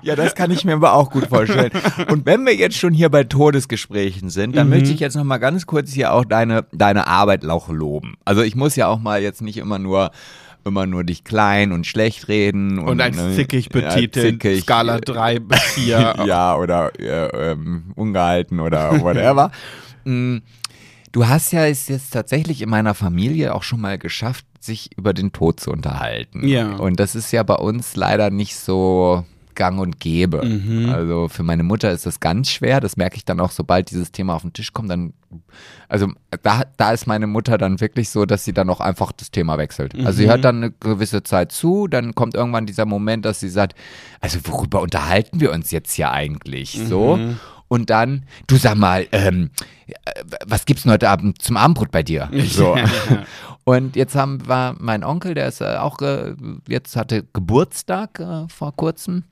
ja, 0.01 0.15
das 0.15 0.35
kann 0.35 0.51
ich 0.51 0.63
mir 0.65 0.73
aber 0.73 0.93
auch 0.93 1.09
gut 1.09 1.27
vorstellen. 1.27 1.71
Und 2.09 2.25
wenn 2.25 2.45
wir 2.45 2.55
jetzt 2.55 2.77
schon 2.77 2.93
hier 2.93 3.09
bei 3.09 3.23
Todesgesprächen 3.23 4.29
sind, 4.29 4.55
dann 4.55 4.69
möchte 4.69 4.91
ich 4.91 4.99
jetzt 4.99 5.15
noch 5.15 5.23
mal 5.23 5.37
ganz 5.37 5.65
kurz 5.65 5.91
hier 5.91 6.13
auch 6.13 6.25
deine, 6.25 6.65
deine 6.71 7.07
Arbeit 7.07 7.45
auch 7.45 7.69
loben. 7.69 8.17
Also 8.25 8.41
ich 8.41 8.55
muss 8.55 8.75
ja 8.75 8.87
auch 8.87 8.99
mal 8.99 9.21
jetzt 9.21 9.41
nicht 9.41 9.57
immer 9.57 9.79
nur 9.79 10.11
immer 10.67 10.85
nur 10.85 11.03
dich 11.03 11.23
klein 11.23 11.71
und 11.71 11.87
schlecht 11.87 12.27
reden. 12.27 12.77
Und, 12.77 12.89
Und 12.89 13.01
als 13.01 13.17
ne, 13.17 13.33
zickig 13.33 13.69
ja, 13.73 13.81
betiteln, 13.81 14.39
zickig, 14.39 14.61
Skala 14.61 14.97
äh, 14.97 15.01
3 15.01 15.39
bis 15.39 15.61
4. 15.61 16.15
ja, 16.25 16.55
oder 16.55 16.91
äh, 16.99 17.51
ähm, 17.51 17.91
ungehalten 17.95 18.59
oder 18.59 19.01
whatever. 19.01 19.51
Mm, 20.03 20.37
du 21.11 21.27
hast 21.27 21.53
ja 21.53 21.65
es 21.65 21.87
jetzt 21.87 22.11
tatsächlich 22.11 22.61
in 22.61 22.69
meiner 22.69 22.93
Familie 22.93 23.55
auch 23.55 23.63
schon 23.63 23.81
mal 23.81 23.97
geschafft, 23.97 24.45
sich 24.59 24.89
über 24.97 25.13
den 25.13 25.31
Tod 25.31 25.59
zu 25.59 25.71
unterhalten. 25.71 26.47
Ja. 26.47 26.75
Und 26.75 26.99
das 26.99 27.15
ist 27.15 27.31
ja 27.31 27.43
bei 27.43 27.55
uns 27.55 27.95
leider 27.95 28.29
nicht 28.29 28.55
so 28.55 29.23
gang 29.55 29.79
und 29.79 29.99
gäbe. 29.99 30.45
Mhm. 30.45 30.89
Also 30.89 31.27
für 31.29 31.41
meine 31.41 31.63
Mutter 31.63 31.91
ist 31.91 32.05
das 32.05 32.19
ganz 32.19 32.49
schwer. 32.49 32.79
Das 32.79 32.95
merke 32.95 33.17
ich 33.17 33.25
dann 33.25 33.39
auch, 33.39 33.49
sobald 33.49 33.89
dieses 33.89 34.11
Thema 34.11 34.35
auf 34.35 34.43
den 34.43 34.53
Tisch 34.53 34.71
kommt, 34.71 34.91
dann, 34.91 35.13
also 35.89 36.09
da, 36.43 36.61
da 36.77 36.91
ist 36.91 37.07
meine 37.07 37.25
Mutter 37.25 37.57
dann 37.57 37.81
wirklich 37.81 38.09
so, 38.09 38.25
dass 38.27 38.45
sie 38.45 38.53
dann 38.53 38.69
auch 38.69 38.79
einfach 38.81 39.11
das 39.11 39.31
Thema 39.31 39.57
wechselt. 39.57 39.95
Also 39.95 40.09
Mhm. 40.09 40.13
sie 40.13 40.29
hört 40.29 40.45
dann 40.45 40.57
eine 40.57 40.71
gewisse 40.71 41.23
Zeit 41.23 41.51
zu, 41.51 41.87
dann 41.87 42.13
kommt 42.13 42.35
irgendwann 42.35 42.67
dieser 42.67 42.85
Moment, 42.85 43.25
dass 43.25 43.39
sie 43.39 43.49
sagt, 43.49 43.73
also 44.21 44.37
worüber 44.43 44.79
unterhalten 44.81 45.39
wir 45.39 45.51
uns 45.51 45.71
jetzt 45.71 45.91
hier 45.93 46.11
eigentlich? 46.11 46.79
So. 46.87 47.19
Und 47.67 47.89
dann, 47.89 48.23
du 48.47 48.57
sag 48.57 48.75
mal, 48.75 49.07
ähm, 49.11 49.49
äh, 49.87 49.93
was 50.45 50.65
gibt's 50.65 50.83
denn 50.83 50.91
heute 50.91 51.09
Abend 51.09 51.41
zum 51.41 51.57
Abendbrot 51.57 51.91
bei 51.91 52.03
dir? 52.03 52.29
So. 52.47 52.75
Und 53.65 53.97
jetzt 53.97 54.15
haben 54.15 54.47
wir 54.47 54.75
mein 54.79 55.03
Onkel, 55.03 55.33
der 55.33 55.47
ist 55.47 55.59
äh, 55.59 55.75
auch 55.75 55.99
äh, 56.01 56.35
jetzt 56.69 56.95
hatte 56.95 57.25
Geburtstag 57.33 58.19
äh, 58.19 58.47
vor 58.47 58.73
kurzem. 58.73 59.25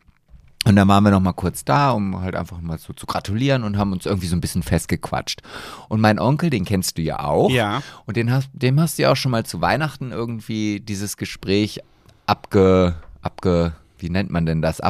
Und 0.65 0.75
dann 0.75 0.88
waren 0.88 1.03
wir 1.03 1.11
noch 1.11 1.21
mal 1.21 1.31
kurz 1.31 1.63
da, 1.63 1.91
um 1.91 2.19
halt 2.19 2.36
einfach 2.36 2.59
mal 2.59 2.77
so 2.79 2.91
zu 2.91 3.05
gratulieren 3.05 3.63
und 3.63 3.77
haben 3.77 3.93
uns 3.93 4.05
irgendwie 4.05 4.27
so 4.27 4.36
ein 4.36 4.41
bisschen 4.41 4.63
festgequatscht. 4.63 5.41
Und 5.89 6.01
mein 6.01 6.19
Onkel, 6.19 6.49
den 6.49 6.65
kennst 6.65 6.97
du 6.97 7.03
ja 7.03 7.19
auch. 7.19 7.51
Ja. 7.51 7.81
Und 8.05 8.17
den 8.17 8.31
hast, 8.31 8.49
dem 8.51 8.79
hast 8.79 8.97
du 8.97 9.03
ja 9.03 9.11
auch 9.11 9.15
schon 9.15 9.31
mal 9.31 9.45
zu 9.45 9.61
Weihnachten 9.61 10.11
irgendwie 10.11 10.79
dieses 10.79 11.17
Gespräch 11.17 11.81
abge, 12.25 12.95
abge, 13.21 13.73
wie 13.99 14.09
nennt 14.09 14.31
man 14.31 14.45
denn 14.45 14.61
das? 14.61 14.81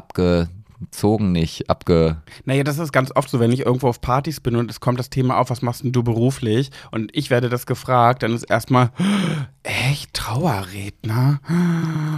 Abgezogen 0.76 1.32
nicht, 1.32 1.70
abge. 1.70 2.18
Naja, 2.44 2.64
das 2.64 2.80
ist 2.80 2.92
ganz 2.92 3.12
oft 3.16 3.30
so, 3.30 3.40
wenn 3.40 3.52
ich 3.52 3.62
irgendwo 3.62 3.88
auf 3.88 4.02
Partys 4.02 4.42
bin 4.42 4.58
und 4.58 4.70
es 4.70 4.82
kommt 4.82 5.00
das 5.00 5.10
Thema 5.10 5.38
auf, 5.38 5.50
was 5.50 5.62
machst 5.62 5.84
denn 5.84 5.94
du 5.94 6.04
beruflich? 6.04 6.70
Und 6.92 7.16
ich 7.16 7.30
werde 7.30 7.48
das 7.48 7.66
gefragt, 7.66 8.24
dann 8.24 8.34
ist 8.34 8.44
erstmal, 8.44 8.90
echt, 9.66 10.14
Trauerredner? 10.14 11.40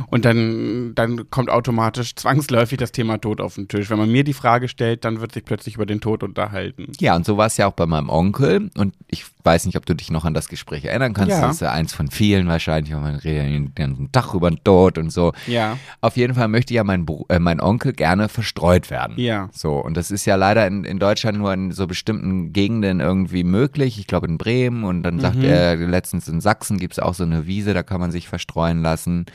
Und 0.09 0.25
dann, 0.25 0.93
dann 0.95 1.29
kommt 1.29 1.49
automatisch 1.49 2.15
zwangsläufig 2.15 2.77
das 2.77 2.91
Thema 2.91 3.17
Tod 3.17 3.41
auf 3.41 3.55
den 3.55 3.67
Tisch. 3.67 3.89
Wenn 3.89 3.97
man 3.97 4.11
mir 4.11 4.23
die 4.23 4.33
Frage 4.33 4.67
stellt, 4.67 5.05
dann 5.05 5.21
wird 5.21 5.31
sich 5.31 5.43
plötzlich 5.45 5.75
über 5.75 5.85
den 5.85 6.01
Tod 6.01 6.23
unterhalten. 6.23 6.91
Ja, 6.99 7.15
und 7.15 7.25
so 7.25 7.37
war 7.37 7.47
es 7.47 7.57
ja 7.57 7.67
auch 7.67 7.73
bei 7.73 7.85
meinem 7.85 8.09
Onkel. 8.09 8.69
Und 8.77 8.93
ich 9.07 9.25
weiß 9.43 9.65
nicht, 9.65 9.77
ob 9.77 9.85
du 9.85 9.95
dich 9.95 10.11
noch 10.11 10.25
an 10.25 10.33
das 10.33 10.49
Gespräch 10.49 10.85
erinnern 10.85 11.13
kannst. 11.13 11.31
Ja. 11.31 11.41
Das 11.41 11.55
ist 11.55 11.61
ja 11.61 11.71
eins 11.71 11.93
von 11.93 12.09
vielen 12.09 12.47
wahrscheinlich. 12.47 12.93
Und 12.93 13.01
man 13.01 13.15
redet 13.15 13.45
den 13.47 13.75
ganzen 13.75 14.11
Tag 14.11 14.33
über 14.33 14.49
den 14.49 14.63
Tod 14.63 14.97
und 14.97 15.11
so. 15.11 15.33
Ja. 15.47 15.77
Auf 16.01 16.17
jeden 16.17 16.33
Fall 16.35 16.47
möchte 16.49 16.73
ja 16.73 16.83
mein, 16.83 17.05
äh, 17.29 17.39
mein 17.39 17.59
Onkel 17.61 17.93
gerne 17.93 18.29
verstreut 18.29 18.89
werden. 18.89 19.15
Ja. 19.17 19.49
So, 19.53 19.75
und 19.77 19.95
das 19.95 20.11
ist 20.11 20.25
ja 20.25 20.35
leider 20.35 20.67
in, 20.67 20.83
in 20.83 20.99
Deutschland 20.99 21.37
nur 21.37 21.53
in 21.53 21.71
so 21.71 21.87
bestimmten 21.87 22.51
Gegenden 22.53 22.99
irgendwie 22.99 23.43
möglich. 23.43 23.99
Ich 23.99 24.07
glaube 24.07 24.27
in 24.27 24.37
Bremen 24.37 24.83
und 24.83 25.03
dann 25.03 25.15
Mhm. 25.17 25.21
sagt 25.21 25.43
er, 25.43 25.75
letztens 25.77 26.27
in 26.27 26.41
Sachsen 26.41 26.77
gibt 26.77 26.93
es 26.93 26.99
auch 26.99 27.13
so 27.13 27.23
eine 27.23 27.36
Wiese, 27.45 27.73
da 27.73 27.83
kann 27.83 27.99
man 27.99 28.11
sich 28.11 28.27
verstreuen 28.27 28.81
lassen. 28.81 29.25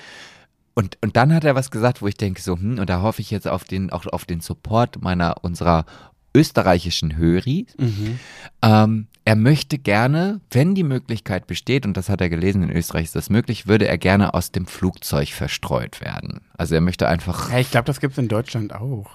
Und, 0.75 0.97
und 1.03 1.17
dann 1.17 1.33
hat 1.35 1.45
er 1.45 1.55
was 1.55 1.71
gesagt, 1.71 2.03
wo 2.03 2.07
ich 2.07 2.17
denke 2.17 2.41
so, 2.41 2.57
hm, 2.57 2.79
und 2.79 2.89
da 2.89 3.03
hoffe 3.03 3.21
ich 3.21 3.31
jetzt 3.31 3.47
auf 3.47 3.65
den, 3.65 3.91
auch 3.91 4.07
auf 4.07 4.25
den 4.25 4.41
Support 4.41 5.03
meiner, 5.03 5.37
unserer 5.45 5.85
österreichischen 6.35 7.17
Höri. 7.17 7.67
Mhm. 7.79 8.19
Ähm, 8.63 9.07
er 9.25 9.37
möchte 9.37 9.79
gerne, 9.79 10.41
wenn 10.51 10.75
die 10.75 10.83
Möglichkeit 10.83 11.47
besteht, 11.47 11.87
und 11.87 11.97
das 11.97 12.09
hat 12.09 12.21
er 12.21 12.29
gelesen, 12.29 12.63
in 12.63 12.71
Österreich 12.71 13.05
ist 13.05 13.15
das 13.15 13.31
möglich, 13.31 13.69
würde 13.69 13.87
er 13.87 13.99
gerne 13.99 14.35
aus 14.35 14.51
dem 14.51 14.67
Flugzeug 14.67 15.29
verstreut 15.29 16.01
werden. 16.01 16.41
Also 16.57 16.75
er 16.75 16.81
möchte 16.81 17.07
einfach 17.07 17.53
Ja, 17.53 17.59
ich 17.59 17.71
glaube, 17.71 17.85
das 17.85 18.01
gibt 18.01 18.13
es 18.13 18.19
in 18.19 18.29
Deutschland 18.29 18.75
auch. 18.75 19.11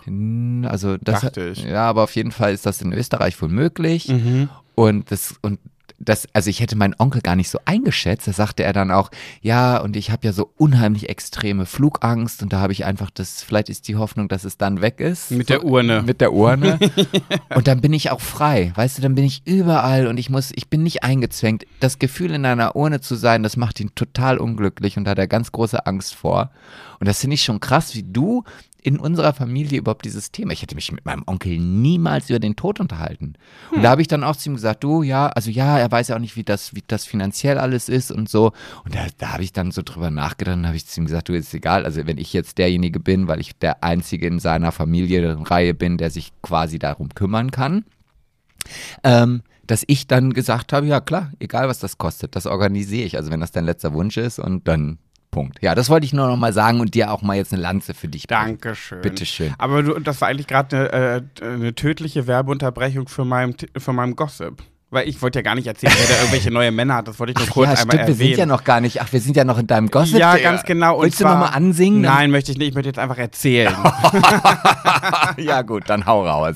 Also 0.63 0.97
das 0.97 1.21
Dachte 1.21 1.49
ich. 1.49 1.63
ja, 1.63 1.89
aber 1.89 2.03
auf 2.03 2.15
jeden 2.15 2.31
Fall 2.31 2.53
ist 2.53 2.65
das 2.65 2.81
in 2.81 2.93
Österreich 2.93 3.41
wohl 3.41 3.49
möglich. 3.49 4.07
Mhm. 4.07 4.49
Und 4.75 5.11
das 5.11 5.35
und 5.41 5.59
das, 5.99 6.27
also 6.33 6.49
ich 6.49 6.59
hätte 6.59 6.75
meinen 6.75 6.95
Onkel 6.97 7.21
gar 7.21 7.35
nicht 7.35 7.49
so 7.49 7.59
eingeschätzt. 7.65 8.27
Da 8.27 8.33
sagte 8.33 8.63
er 8.63 8.73
dann 8.73 8.91
auch, 8.91 9.09
ja, 9.41 9.77
und 9.77 9.95
ich 9.95 10.11
habe 10.11 10.27
ja 10.27 10.33
so 10.33 10.51
unheimlich 10.57 11.09
extreme 11.09 11.65
Flugangst 11.65 12.43
und 12.43 12.53
da 12.53 12.59
habe 12.59 12.73
ich 12.73 12.85
einfach 12.85 13.09
das, 13.09 13.41
vielleicht 13.41 13.69
ist 13.69 13.87
die 13.87 13.95
Hoffnung, 13.95 14.27
dass 14.27 14.43
es 14.43 14.57
dann 14.57 14.81
weg 14.81 14.99
ist. 14.99 15.31
Mit 15.31 15.49
der 15.49 15.63
Urne. 15.63 16.03
Mit 16.03 16.21
der 16.21 16.33
Urne. 16.33 16.79
und 17.55 17.67
dann 17.67 17.81
bin 17.81 17.93
ich 17.93 18.11
auch 18.11 18.21
frei. 18.21 18.71
Weißt 18.75 18.97
du, 18.97 19.01
dann 19.01 19.15
bin 19.15 19.25
ich 19.25 19.41
überall 19.45 20.07
und 20.07 20.17
ich 20.17 20.29
muss, 20.29 20.51
ich 20.55 20.69
bin 20.69 20.83
nicht 20.83 21.03
eingezwängt. 21.03 21.65
Das 21.79 21.97
Gefühl, 21.99 22.31
in 22.31 22.45
einer 22.45 22.75
Urne 22.75 23.01
zu 23.01 23.15
sein, 23.15 23.41
das 23.41 23.57
macht 23.57 23.79
ihn 23.79 23.95
total 23.95 24.37
unglücklich 24.37 24.97
und 24.97 25.05
da 25.05 25.11
hat 25.11 25.19
er 25.19 25.27
ganz 25.27 25.51
große 25.51 25.85
Angst 25.85 26.13
vor. 26.13 26.51
Und 26.99 27.07
das 27.07 27.19
finde 27.19 27.35
ich 27.35 27.43
schon 27.43 27.59
krass, 27.59 27.95
wie 27.95 28.03
du 28.03 28.43
in 28.87 28.99
unserer 28.99 29.33
Familie 29.33 29.79
überhaupt 29.79 30.05
dieses 30.05 30.31
Thema. 30.31 30.53
Ich 30.53 30.61
hätte 30.61 30.75
mich 30.75 30.93
mit 30.93 31.03
meinem 31.03 31.23
Onkel 31.25 31.59
niemals 31.59 32.29
über 32.29 32.39
den 32.39 32.55
Tod 32.55 32.79
unterhalten. 32.79 33.33
Und 33.69 33.83
da 33.83 33.89
habe 33.89 34.01
ich 34.01 34.07
dann 34.07 34.23
auch 34.23 34.37
zu 34.37 34.47
ihm 34.47 34.55
gesagt, 34.55 34.81
du, 34.81 35.03
ja, 35.03 35.27
also 35.27 35.51
ja, 35.51 35.77
er 35.77 35.91
weiß 35.91 36.07
ja 36.07 36.15
auch 36.15 36.21
nicht, 36.21 36.37
wie 36.37 36.45
das, 36.45 36.73
wie 36.73 36.81
das 36.87 37.03
finanziell 37.03 37.57
alles 37.57 37.89
ist 37.89 38.13
und 38.13 38.29
so. 38.29 38.53
Und 38.85 38.95
da, 38.95 39.05
da 39.17 39.33
habe 39.33 39.43
ich 39.43 39.51
dann 39.51 39.71
so 39.71 39.81
drüber 39.83 40.09
nachgedacht 40.09 40.55
und 40.55 40.65
habe 40.65 40.77
ich 40.77 40.87
zu 40.87 41.01
ihm 41.01 41.05
gesagt, 41.05 41.27
du, 41.27 41.33
ist 41.33 41.53
egal, 41.53 41.83
also 41.83 42.07
wenn 42.07 42.17
ich 42.17 42.31
jetzt 42.31 42.59
derjenige 42.59 43.01
bin, 43.01 43.27
weil 43.27 43.41
ich 43.41 43.57
der 43.57 43.83
Einzige 43.83 44.25
in 44.25 44.39
seiner 44.39 44.71
Familienreihe 44.71 45.73
bin, 45.73 45.97
der 45.97 46.09
sich 46.09 46.31
quasi 46.41 46.79
darum 46.79 47.09
kümmern 47.09 47.51
kann, 47.51 47.83
ähm, 49.03 49.41
dass 49.65 49.83
ich 49.87 50.07
dann 50.07 50.31
gesagt 50.31 50.71
habe, 50.71 50.87
ja 50.87 51.01
klar, 51.01 51.33
egal 51.39 51.67
was 51.67 51.79
das 51.79 51.97
kostet, 51.97 52.37
das 52.37 52.45
organisiere 52.45 53.05
ich. 53.05 53.17
Also 53.17 53.31
wenn 53.31 53.41
das 53.41 53.51
dein 53.51 53.65
letzter 53.65 53.93
Wunsch 53.93 54.15
ist 54.15 54.39
und 54.39 54.65
dann 54.65 54.97
Punkt. 55.31 55.61
Ja, 55.61 55.75
das 55.75 55.89
wollte 55.89 56.05
ich 56.05 56.13
nur 56.13 56.27
noch 56.27 56.37
mal 56.37 56.53
sagen 56.53 56.79
und 56.79 56.93
dir 56.93 57.11
auch 57.11 57.21
mal 57.21 57.35
jetzt 57.35 57.53
eine 57.53 57.61
Lanze 57.61 57.93
für 57.93 58.07
dich 58.07 58.27
brechen. 58.27 58.45
Dankeschön. 58.45 59.01
Bitteschön. 59.01 59.53
Aber 59.57 59.83
du, 59.83 59.99
das 59.99 60.21
war 60.21 60.29
eigentlich 60.29 60.47
gerade 60.47 60.91
eine, 60.91 61.23
äh, 61.41 61.45
eine 61.45 61.75
tödliche 61.75 62.27
Werbeunterbrechung 62.27 63.07
für 63.07 63.25
meinen 63.25 63.55
für 63.77 63.93
meinem 63.93 64.15
Gossip. 64.15 64.63
Weil 64.89 65.09
ich 65.09 65.21
wollte 65.21 65.39
ja 65.39 65.43
gar 65.43 65.55
nicht 65.55 65.67
erzählen, 65.67 65.91
wer 65.97 66.07
da 66.07 66.21
irgendwelche 66.21 66.49
neue 66.49 66.71
Männer 66.71 66.95
hat. 66.95 67.09
Das 67.09 67.19
wollte 67.19 67.33
ich 67.33 67.37
nur 67.39 67.47
kurz 67.47 67.67
ja, 67.67 67.81
einmal 67.81 67.97
stimmt, 67.97 68.07
wir 68.07 68.13
erwähnen. 68.13 68.29
sind 68.29 68.37
ja 68.39 68.45
noch 68.45 68.63
gar 68.63 68.79
nicht, 68.79 69.01
ach, 69.01 69.11
wir 69.11 69.19
sind 69.19 69.35
ja 69.35 69.43
noch 69.43 69.57
in 69.57 69.67
deinem 69.67 69.91
Gossip. 69.91 70.17
ja, 70.17 70.37
ganz 70.37 70.63
genau. 70.63 70.95
Und 70.95 71.03
Willst 71.03 71.19
du 71.19 71.25
zwar, 71.25 71.33
noch 71.33 71.41
mal 71.41 71.55
ansingen? 71.57 71.99
Nein, 71.99 72.31
möchte 72.31 72.53
ich 72.53 72.57
nicht. 72.57 72.69
Ich 72.69 72.73
möchte 72.73 72.87
jetzt 72.87 72.99
einfach 72.99 73.17
erzählen. 73.17 73.75
ja, 75.37 75.61
gut, 75.63 75.83
dann 75.87 76.05
hau 76.05 76.25
raus. 76.25 76.55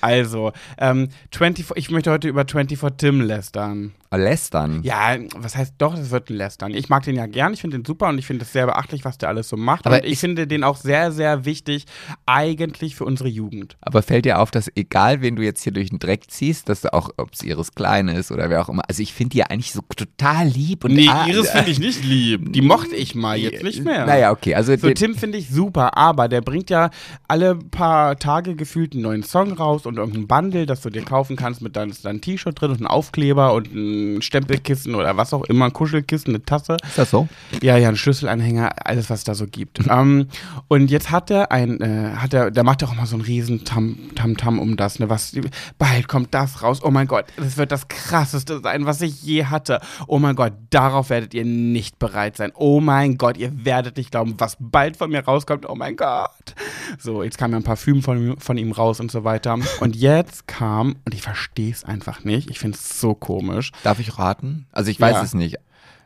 also, 0.00 0.52
ähm, 0.78 1.08
24, 1.30 1.76
ich 1.76 1.90
möchte 1.92 2.10
heute 2.10 2.26
über 2.26 2.44
24 2.44 2.96
Tim 2.96 3.20
lästern. 3.20 3.92
Lästern. 4.16 4.80
Ja, 4.82 5.16
was 5.36 5.56
heißt 5.56 5.74
doch, 5.78 5.94
das 5.94 6.10
wird 6.10 6.30
ein 6.30 6.36
Lästern. 6.36 6.72
Ich 6.72 6.88
mag 6.88 7.02
den 7.02 7.16
ja 7.16 7.26
gern, 7.26 7.52
ich 7.52 7.60
finde 7.60 7.78
den 7.78 7.84
super 7.84 8.08
und 8.08 8.18
ich 8.18 8.26
finde 8.26 8.44
es 8.44 8.52
sehr 8.52 8.66
beachtlich, 8.66 9.04
was 9.04 9.18
der 9.18 9.28
alles 9.28 9.48
so 9.48 9.56
macht. 9.56 9.86
Aber 9.86 9.96
und 9.96 10.04
ich, 10.04 10.12
ich- 10.12 10.18
finde 10.18 10.46
den 10.46 10.64
auch 10.64 10.76
sehr, 10.76 11.12
sehr 11.12 11.44
wichtig, 11.44 11.84
eigentlich 12.26 12.96
für 12.96 13.04
unsere 13.04 13.28
Jugend. 13.28 13.76
Aber 13.80 14.02
fällt 14.02 14.24
dir 14.24 14.40
auf, 14.40 14.50
dass 14.50 14.70
egal, 14.74 15.20
wen 15.20 15.36
du 15.36 15.42
jetzt 15.42 15.62
hier 15.62 15.72
durch 15.72 15.90
den 15.90 15.98
Dreck 15.98 16.30
ziehst, 16.30 16.68
dass 16.68 16.80
du 16.82 16.92
auch, 16.92 17.10
ob 17.16 17.32
es 17.34 17.42
Iris 17.42 17.72
Klein 17.74 18.08
ist 18.08 18.30
oder 18.32 18.48
wer 18.50 18.62
auch 18.62 18.68
immer, 18.68 18.82
also 18.88 19.02
ich 19.02 19.12
finde 19.12 19.30
die 19.30 19.38
ja 19.38 19.46
eigentlich 19.46 19.72
so 19.72 19.80
total 19.96 20.46
lieb 20.48 20.84
und 20.84 20.94
Nee, 20.94 21.08
ah, 21.08 21.26
Iris 21.26 21.50
finde 21.50 21.70
ich 21.70 21.78
nicht 21.78 22.02
lieb. 22.04 22.52
Die 22.52 22.62
mochte 22.62 22.94
ich 22.96 23.14
mal, 23.14 23.36
jetzt 23.36 23.62
nicht 23.62 23.84
mehr. 23.84 24.06
Naja, 24.06 24.30
okay, 24.30 24.54
also 24.54 24.74
So, 24.76 24.90
Tim 24.90 25.14
finde 25.14 25.38
ich 25.38 25.50
super, 25.50 25.96
aber 25.96 26.28
der 26.28 26.40
bringt 26.40 26.70
ja 26.70 26.90
alle 27.26 27.54
paar 27.56 28.18
Tage 28.18 28.54
gefühlt 28.56 28.92
einen 28.94 29.02
neuen 29.02 29.22
Song 29.22 29.52
raus 29.52 29.86
und 29.86 29.96
irgendein 29.98 30.26
Bundle, 30.26 30.66
das 30.66 30.80
du 30.80 30.90
dir 30.90 31.02
kaufen 31.02 31.36
kannst 31.36 31.60
mit 31.62 31.76
deinem 31.76 31.92
dein 32.02 32.20
T-Shirt 32.20 32.60
drin 32.60 32.70
und 32.70 32.80
ein 32.80 32.86
Aufkleber 32.86 33.52
und 33.54 33.74
ein 33.74 33.97
Stempelkissen 34.20 34.94
oder 34.94 35.16
was 35.16 35.32
auch 35.32 35.44
immer, 35.44 35.66
ein 35.66 35.72
Kuschelkissen, 35.72 36.34
eine 36.34 36.42
Tasse. 36.42 36.76
ist 36.82 36.98
das 36.98 37.10
so? 37.10 37.28
Ja, 37.62 37.76
ja, 37.76 37.88
ein 37.88 37.96
Schlüsselanhänger, 37.96 38.70
alles, 38.84 39.10
was 39.10 39.20
es 39.20 39.24
da 39.24 39.34
so 39.34 39.46
gibt. 39.46 39.80
ähm, 39.90 40.28
und 40.68 40.90
jetzt 40.90 41.10
hat 41.10 41.30
er 41.30 41.52
ein, 41.52 41.80
äh, 41.80 42.14
hat 42.16 42.34
er, 42.34 42.50
der 42.50 42.64
macht 42.64 42.82
ja 42.82 42.88
auch 42.88 42.94
mal 42.94 43.06
so 43.06 43.16
einen 43.16 43.24
riesen 43.24 43.64
Tam, 43.64 43.98
Tam, 44.14 44.36
Tam 44.36 44.58
um 44.58 44.76
das, 44.76 44.98
ne, 44.98 45.08
was, 45.08 45.32
bald 45.78 46.08
kommt 46.08 46.34
das 46.34 46.62
raus, 46.62 46.80
oh 46.82 46.90
mein 46.90 47.06
Gott, 47.06 47.26
das 47.36 47.56
wird 47.56 47.72
das 47.72 47.88
krasseste 47.88 48.60
sein, 48.62 48.86
was 48.86 49.00
ich 49.00 49.22
je 49.22 49.44
hatte. 49.44 49.80
Oh 50.06 50.18
mein 50.18 50.36
Gott, 50.36 50.52
darauf 50.70 51.10
werdet 51.10 51.34
ihr 51.34 51.44
nicht 51.44 51.98
bereit 51.98 52.36
sein. 52.36 52.52
Oh 52.54 52.80
mein 52.80 53.18
Gott, 53.18 53.36
ihr 53.36 53.64
werdet 53.64 53.96
nicht 53.96 54.10
glauben, 54.10 54.34
was 54.38 54.56
bald 54.58 54.96
von 54.96 55.10
mir 55.10 55.24
rauskommt, 55.24 55.68
oh 55.68 55.74
mein 55.74 55.96
Gott. 55.96 56.54
So, 56.98 57.22
jetzt 57.22 57.38
kam 57.38 57.52
ja 57.52 57.58
ein 57.58 57.62
Parfüm 57.64 58.02
von, 58.02 58.36
von 58.38 58.58
ihm 58.58 58.72
raus 58.72 59.00
und 59.00 59.10
so 59.10 59.24
weiter. 59.24 59.58
Und 59.80 59.96
jetzt 59.96 60.46
kam, 60.46 60.96
und 61.04 61.14
ich 61.14 61.22
verstehe 61.22 61.70
es 61.70 61.84
einfach 61.84 62.24
nicht, 62.24 62.50
ich 62.50 62.58
finde 62.58 62.76
es 62.76 63.00
so 63.00 63.14
komisch. 63.14 63.72
Darf 63.88 64.00
ich 64.00 64.18
raten? 64.18 64.66
Also 64.72 64.90
ich 64.90 65.00
weiß 65.00 65.16
Ja. 65.16 65.22
es 65.22 65.34
nicht. 65.34 65.56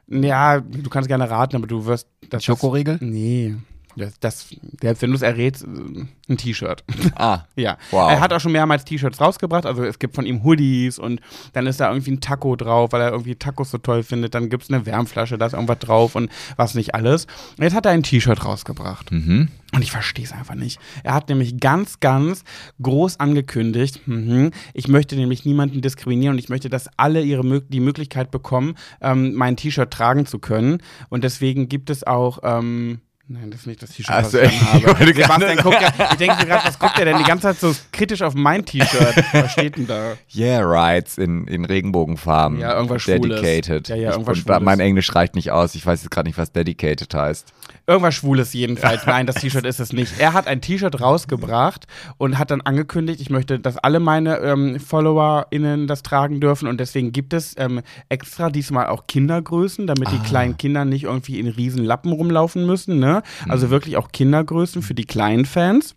Ja, 0.09 0.61
du 0.61 0.91
kannst 0.91 1.09
gerne 1.09 1.29
raten, 1.31 1.57
aber 1.57 1.67
du 1.67 1.87
wirst 1.87 2.07
das. 2.31 2.45
Schokoriegel? 2.45 2.99
Nee. 3.01 3.57
Das, 3.97 4.19
das, 4.21 4.49
selbst 4.81 5.03
wenn 5.03 5.11
du 5.11 5.17
es 5.17 5.23
errätst, 5.23 5.65
ein 5.65 6.37
T-Shirt. 6.37 6.85
Ah, 7.15 7.41
ja. 7.57 7.77
Wow. 7.91 8.11
Er 8.11 8.21
hat 8.21 8.33
auch 8.33 8.41
schon 8.41 8.53
mehrmals 8.53 8.85
T-Shirts 8.85 9.21
rausgebracht. 9.21 9.67
Also 9.67 9.85
es 9.85 9.99
gibt 9.99 10.15
von 10.15 10.27
ihm 10.27 10.43
Hoodies 10.45 10.99
und 10.99 11.21
dann 11.53 11.67
ist 11.67 11.81
da 11.81 11.91
irgendwie 11.91 12.13
ein 12.13 12.21
Taco 12.21 12.57
drauf, 12.57 12.93
weil 12.93 13.03
er 13.03 13.11
irgendwie 13.11 13.35
Tacos 13.35 13.71
so 13.71 13.79
toll 13.79 14.03
findet. 14.03 14.35
Dann 14.35 14.49
gibt 14.49 14.65
es 14.65 14.71
eine 14.71 14.87
Wärmflasche, 14.87 15.39
da 15.39 15.47
ist 15.47 15.53
irgendwas 15.53 15.79
drauf 15.79 16.15
und 16.15 16.31
was 16.57 16.75
nicht 16.75 16.95
alles. 16.95 17.27
Und 17.57 17.65
jetzt 17.65 17.75
hat 17.75 17.87
er 17.87 17.93
ein 17.93 18.03
T-Shirt 18.03 18.45
rausgebracht. 18.45 19.11
mhm. 19.13 19.49
Und 19.75 19.81
ich 19.81 19.91
verstehe 19.91 20.27
es 20.27 20.33
einfach 20.33 20.55
nicht. 20.55 20.79
Er 21.03 21.15
hat 21.15 21.31
nämlich 21.31 21.59
ganz, 21.59 21.99
ganz 22.01 22.45
groß 22.83 23.19
angekündigt, 23.21 24.07
mhm, 24.07 24.51
ich 24.75 24.87
möchte 24.87 25.17
nämlich 25.17 25.47
niemanden 25.47 25.81
diskriminieren 25.81 26.35
und 26.35 26.39
ich 26.39 26.51
möchte, 26.51 26.69
dass 26.69 26.91
alle 26.99 27.23
ihre 27.23 27.63
die 27.63 27.81
Möglichkeit 27.81 28.31
bekommen, 28.31 28.75
ähm, 29.01 29.33
mein 29.35 29.57
T-Shirt 29.57 29.91
tragen 29.91 30.27
zu 30.27 30.39
können. 30.39 30.83
Und 31.09 31.25
deswegen 31.25 31.69
gibt 31.69 31.89
es 31.89 32.07
auch. 32.07 32.41
Ähm, 32.43 33.01
Nein, 33.35 33.51
das 33.51 33.61
ist 33.61 33.67
nicht 33.67 33.83
das 33.83 33.91
T-Shirt, 33.91 34.15
was 34.15 34.31
so, 34.33 34.39
ich 34.41 34.53
ich 34.53 34.61
habe. 34.63 34.87
wollte 35.01 35.15
Sebastian 35.15 35.57
guckt 35.59 35.81
ja, 35.81 35.89
ich 36.11 36.17
denke 36.19 36.37
mir 36.37 36.47
gerade, 36.47 36.67
was 36.67 36.79
guckt 36.79 36.99
er 36.99 37.07
denn 37.07 37.17
die 37.17 37.25
ganze 37.25 37.43
Zeit 37.49 37.61
so 37.61 37.75
kritisch 37.91 38.21
auf 38.21 38.35
mein 38.35 38.65
T-Shirt? 38.67 39.15
Was 39.33 39.53
steht 39.53 39.77
denn 39.77 39.87
da? 39.87 40.13
Yeah, 40.35 40.61
Rights 40.63 41.17
in, 41.17 41.47
in 41.47 41.65
Regenbogenfarben. 41.65 42.59
Ja, 42.59 42.75
irgendwas 42.75 43.03
Schwules. 43.03 43.41
Dedicated. 43.41 43.89
Ja, 43.89 43.97
ja, 43.97 44.03
Ich- 44.03 44.13
irgendwas 44.13 44.37
und 44.39 44.43
Schwules. 44.45 44.61
mein 44.63 44.81
Englisch 44.81 45.15
reicht 45.15 45.35
nicht 45.35 45.51
aus. 45.51 45.75
Ich 45.75 45.87
weiß 45.87 46.03
jetzt 46.03 46.11
gerade 46.11 46.29
nicht, 46.29 46.37
was 46.37 46.53
Dedicated 46.53 47.13
heißt. 47.15 47.53
Irgendwas 47.87 48.15
Schwules 48.15 48.53
jedenfalls. 48.53 49.07
Nein, 49.07 49.27
das 49.27 49.37
T-Shirt 49.37 49.65
ist 49.65 49.81
es 49.81 49.93
nicht. 49.95 50.13
Er 50.19 50.35
hat 50.35 50.47
ein 50.47 50.61
T-Shirt 50.61 51.01
rausgebracht 51.01 51.87
und 52.19 52.39
hat 52.39 52.51
dann 52.51 52.61
angekündigt, 52.61 53.21
ich 53.21 53.31
möchte, 53.31 53.59
dass 53.59 53.79
alle 53.79 53.99
meine 53.99 54.37
ähm, 54.41 54.79
FollowerInnen 54.79 55.87
das 55.87 56.03
tragen 56.03 56.41
dürfen 56.41 56.69
und 56.69 56.79
deswegen 56.79 57.13
gibt 57.13 57.33
es 57.33 57.55
ähm, 57.59 57.81
extra 58.09 58.51
diesmal 58.51 58.87
auch 58.89 59.07
Kindergrößen, 59.07 59.87
damit 59.87 60.11
die 60.11 60.17
Ah. 60.17 60.25
kleinen 60.27 60.57
Kinder 60.57 60.85
nicht 60.85 61.05
irgendwie 61.05 61.39
in 61.41 61.49
riesen 61.49 61.85
Lappen 61.85 62.13
rumlaufen 62.13 62.67
müssen. 62.67 62.99
Ne? 62.99 63.22
Also 63.49 63.67
Mhm. 63.67 63.71
wirklich 63.71 63.97
auch 63.97 64.11
Kindergrößen 64.13 64.83
für 64.83 64.95
die 64.95 65.05
kleinen 65.05 65.45
Fans. 65.45 65.95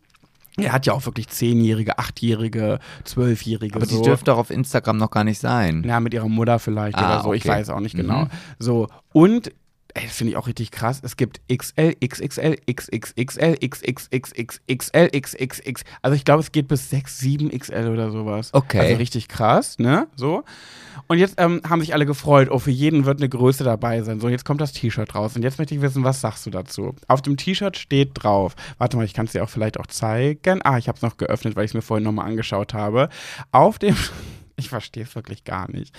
Er 0.57 0.71
hat 0.71 0.85
ja 0.85 0.93
auch 0.93 1.05
wirklich 1.05 1.27
Zehnjährige, 1.27 1.99
Achtjährige, 1.99 2.79
Zwölfjährige. 3.03 3.75
Aber 3.75 3.85
so. 3.85 3.97
die 3.97 4.03
dürfen 4.03 4.23
doch 4.23 4.37
auf 4.37 4.49
Instagram 4.51 4.95
noch 4.97 5.11
gar 5.11 5.25
nicht 5.25 5.39
sein. 5.39 5.83
Ja, 5.85 5.99
mit 5.99 6.13
ihrer 6.13 6.29
Mutter 6.29 6.59
vielleicht 6.59 6.97
Ah, 6.97 7.05
oder 7.15 7.23
so, 7.23 7.33
ich 7.33 7.41
okay. 7.43 7.49
weiß 7.59 7.69
auch 7.71 7.81
nicht 7.81 7.95
genau. 7.97 8.21
Mhm. 8.25 8.29
So, 8.57 8.87
und 9.11 9.49
ey, 9.95 10.03
das 10.05 10.15
finde 10.15 10.31
ich 10.31 10.37
auch 10.37 10.47
richtig 10.47 10.71
krass. 10.71 11.01
Es 11.03 11.17
gibt 11.17 11.41
XL, 11.49 11.95
XXL, 12.01 12.55
XXXL, 12.71 13.57
XXXXXL, 13.67 15.09
XXX. 15.11 15.83
Also 16.01 16.15
ich 16.15 16.25
glaube, 16.25 16.41
es 16.41 16.51
geht 16.51 16.67
bis 16.67 16.89
6, 16.89 17.19
7 17.19 17.49
XL 17.57 17.89
oder 17.89 18.11
sowas. 18.11 18.49
Okay. 18.53 18.79
Also 18.79 18.95
richtig 18.95 19.27
krass, 19.27 19.77
ne? 19.79 20.07
So. 20.15 20.43
Und 21.07 21.17
jetzt 21.19 21.35
ähm, 21.37 21.61
haben 21.67 21.81
sich 21.81 21.93
alle 21.93 22.05
gefreut, 22.05 22.49
oh, 22.49 22.59
für 22.59 22.71
jeden 22.71 23.05
wird 23.05 23.19
eine 23.19 23.29
Größe 23.29 23.63
dabei 23.63 24.01
sein. 24.01 24.19
So, 24.19 24.29
jetzt 24.29 24.45
kommt 24.45 24.61
das 24.61 24.73
T-Shirt 24.73 25.13
raus. 25.13 25.35
Und 25.35 25.43
jetzt 25.43 25.59
möchte 25.59 25.75
ich 25.75 25.81
wissen, 25.81 26.03
was 26.03 26.21
sagst 26.21 26.45
du 26.45 26.49
dazu? 26.49 26.95
Auf 27.07 27.21
dem 27.21 27.37
T-Shirt 27.37 27.77
steht 27.77 28.11
drauf, 28.13 28.55
warte 28.77 28.97
mal, 28.97 29.05
ich 29.05 29.13
kann 29.13 29.25
es 29.25 29.33
dir 29.33 29.43
auch 29.43 29.49
vielleicht 29.49 29.79
auch 29.79 29.87
zeigen. 29.87 30.61
Ah, 30.63 30.77
ich 30.77 30.87
habe 30.87 30.95
es 30.95 31.01
noch 31.01 31.17
geöffnet, 31.17 31.55
weil 31.55 31.65
ich 31.65 31.71
es 31.71 31.75
mir 31.75 31.81
vorhin 31.81 32.03
nochmal 32.03 32.27
angeschaut 32.27 32.73
habe. 32.73 33.09
Auf 33.51 33.77
dem 33.79 33.95
ich 34.57 34.69
verstehe 34.69 35.03
es 35.03 35.15
wirklich 35.15 35.43
gar 35.43 35.69
nicht. 35.69 35.93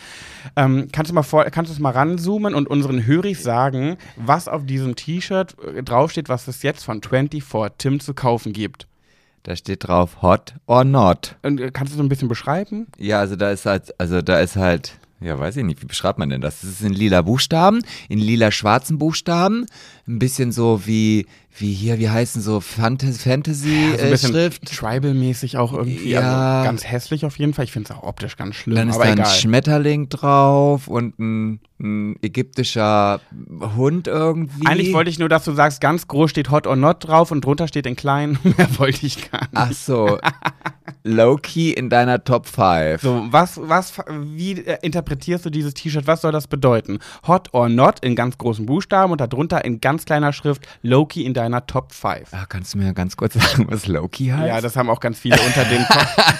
Ähm, 0.57 0.89
kannst 0.91 1.11
du 1.11 1.15
mal 1.15 1.23
vor, 1.23 1.45
kannst 1.45 1.71
du 1.71 1.75
es 1.75 1.79
mal 1.81 1.91
ranzoomen 1.91 2.55
und 2.55 2.69
unseren 2.69 3.07
Höris 3.07 3.43
sagen, 3.43 3.97
was 4.17 4.49
auf 4.49 4.65
diesem 4.65 4.97
T-Shirt 4.97 5.57
äh, 5.63 5.83
draufsteht, 5.83 6.29
was 6.29 6.49
es 6.49 6.63
jetzt 6.63 6.85
von 6.85 7.03
24 7.03 7.73
Tim 7.79 8.01
zu 8.01 8.15
kaufen 8.15 8.53
gibt? 8.53 8.87
Da 9.47 9.55
steht 9.55 9.87
drauf 9.87 10.23
hot 10.23 10.55
or 10.67 10.83
not. 10.83 11.37
Und, 11.45 11.61
äh, 11.61 11.71
kannst 11.71 11.93
du 11.93 11.97
so 11.97 12.03
ein 12.03 12.09
bisschen 12.09 12.27
beschreiben? 12.27 12.89
Ja, 12.99 13.21
also 13.21 13.37
da 13.37 13.53
ist 13.53 13.65
halt, 13.65 13.95
also 13.97 14.21
da 14.21 14.41
ist 14.41 14.57
halt, 14.57 14.99
ja, 15.21 15.39
weiß 15.39 15.57
ich 15.59 15.63
nicht, 15.63 15.81
wie 15.83 15.87
beschreibt 15.87 16.19
man 16.19 16.31
denn 16.31 16.41
das? 16.41 16.63
Das 16.63 16.71
ist 16.71 16.83
in 16.83 16.93
lila 16.93 17.23
Buchstaben, 17.23 17.81
in 18.09 18.19
lila 18.19 18.51
schwarzen 18.51 18.99
Buchstaben, 18.99 19.67
ein 20.09 20.19
bisschen 20.21 20.53
so 20.53 20.87
wie, 20.87 21.27
wie 21.59 21.73
hier, 21.73 21.99
wie 21.99 22.09
heißen 22.09 22.41
so 22.41 22.61
Fantasy, 22.61 23.19
Fantasy 23.19 23.91
so 23.99 24.05
ein 24.05 24.13
äh, 24.13 24.19
Schrift. 24.19 24.65
Tribal-mäßig 24.67 25.57
auch 25.57 25.73
irgendwie. 25.73 26.11
Ja. 26.11 26.61
Also 26.61 26.69
ganz 26.69 26.85
hässlich 26.85 27.25
auf 27.25 27.39
jeden 27.39 27.55
Fall. 27.55 27.65
Ich 27.65 27.73
finde 27.73 27.91
es 27.91 27.97
auch 27.97 28.05
optisch 28.05 28.37
ganz 28.37 28.55
schlimm. 28.55 28.77
Dann 28.77 28.89
ist 28.89 28.99
da 28.99 29.03
ein 29.03 29.15
egal. 29.15 29.27
Schmetterling 29.27 30.09
drauf 30.09 30.87
und 30.87 31.19
ein, 31.19 31.61
ein 31.81 32.17
ägyptischer 32.23 33.21
Hund 33.77 34.07
irgendwie. 34.07 34.67
Eigentlich 34.67 34.93
wollte 34.93 35.11
ich 35.11 35.19
nur, 35.19 35.29
dass 35.29 35.45
du 35.45 35.53
sagst, 35.53 35.81
ganz 35.81 36.07
groß 36.07 36.31
steht 36.31 36.51
Hot 36.51 36.67
or 36.67 36.77
Not 36.77 37.09
drauf 37.09 37.31
und 37.33 37.45
drunter 37.45 37.67
steht 37.67 37.87
in 37.87 37.97
klein. 37.97 38.39
Mehr 38.45 38.79
wollte 38.79 39.07
ich 39.07 39.31
gar 39.31 39.41
nicht. 39.41 39.51
Ach 39.55 39.73
so, 39.73 40.19
low-key 41.05 41.73
in 41.73 41.89
deiner 41.89 42.23
Top 42.23 42.47
5. 42.47 43.01
So, 43.01 43.27
was, 43.31 43.59
was, 43.63 43.95
wie 44.09 44.53
äh, 44.53 44.79
interpretierst 44.83 45.47
du 45.47 45.51
dieses 45.51 45.75
T-Shirt? 45.75 46.07
Was 46.07 46.21
soll 46.21 46.33
das 46.33 46.47
bedeuten? 46.47 46.99
Hot 47.27 47.53
or 47.53 47.69
not 47.69 48.01
in 48.01 48.15
ganz 48.15 48.37
großen 48.37 48.67
Buchstaben 48.67 49.13
und 49.13 49.21
darunter 49.21 49.65
in 49.65 49.81
ganz 49.81 49.96
kleiner 50.05 50.33
Schrift 50.33 50.67
Loki 50.83 51.25
in 51.25 51.35
deiner 51.35 51.67
Top 51.67 51.93
5. 51.93 52.33
Ah, 52.33 52.47
kannst 52.49 52.75
du 52.75 52.79
mir 52.79 52.93
ganz 52.93 53.17
kurz 53.17 53.35
sagen, 53.35 53.67
was 53.69 53.87
Loki 53.87 54.27
heißt? 54.27 54.49
Ja, 54.49 54.61
das 54.61 54.77
haben 54.77 54.91
auch 54.91 55.01
ganz 55.01 55.19
viele 55.19 55.39
unter 55.41 55.65
dem, 55.65 55.85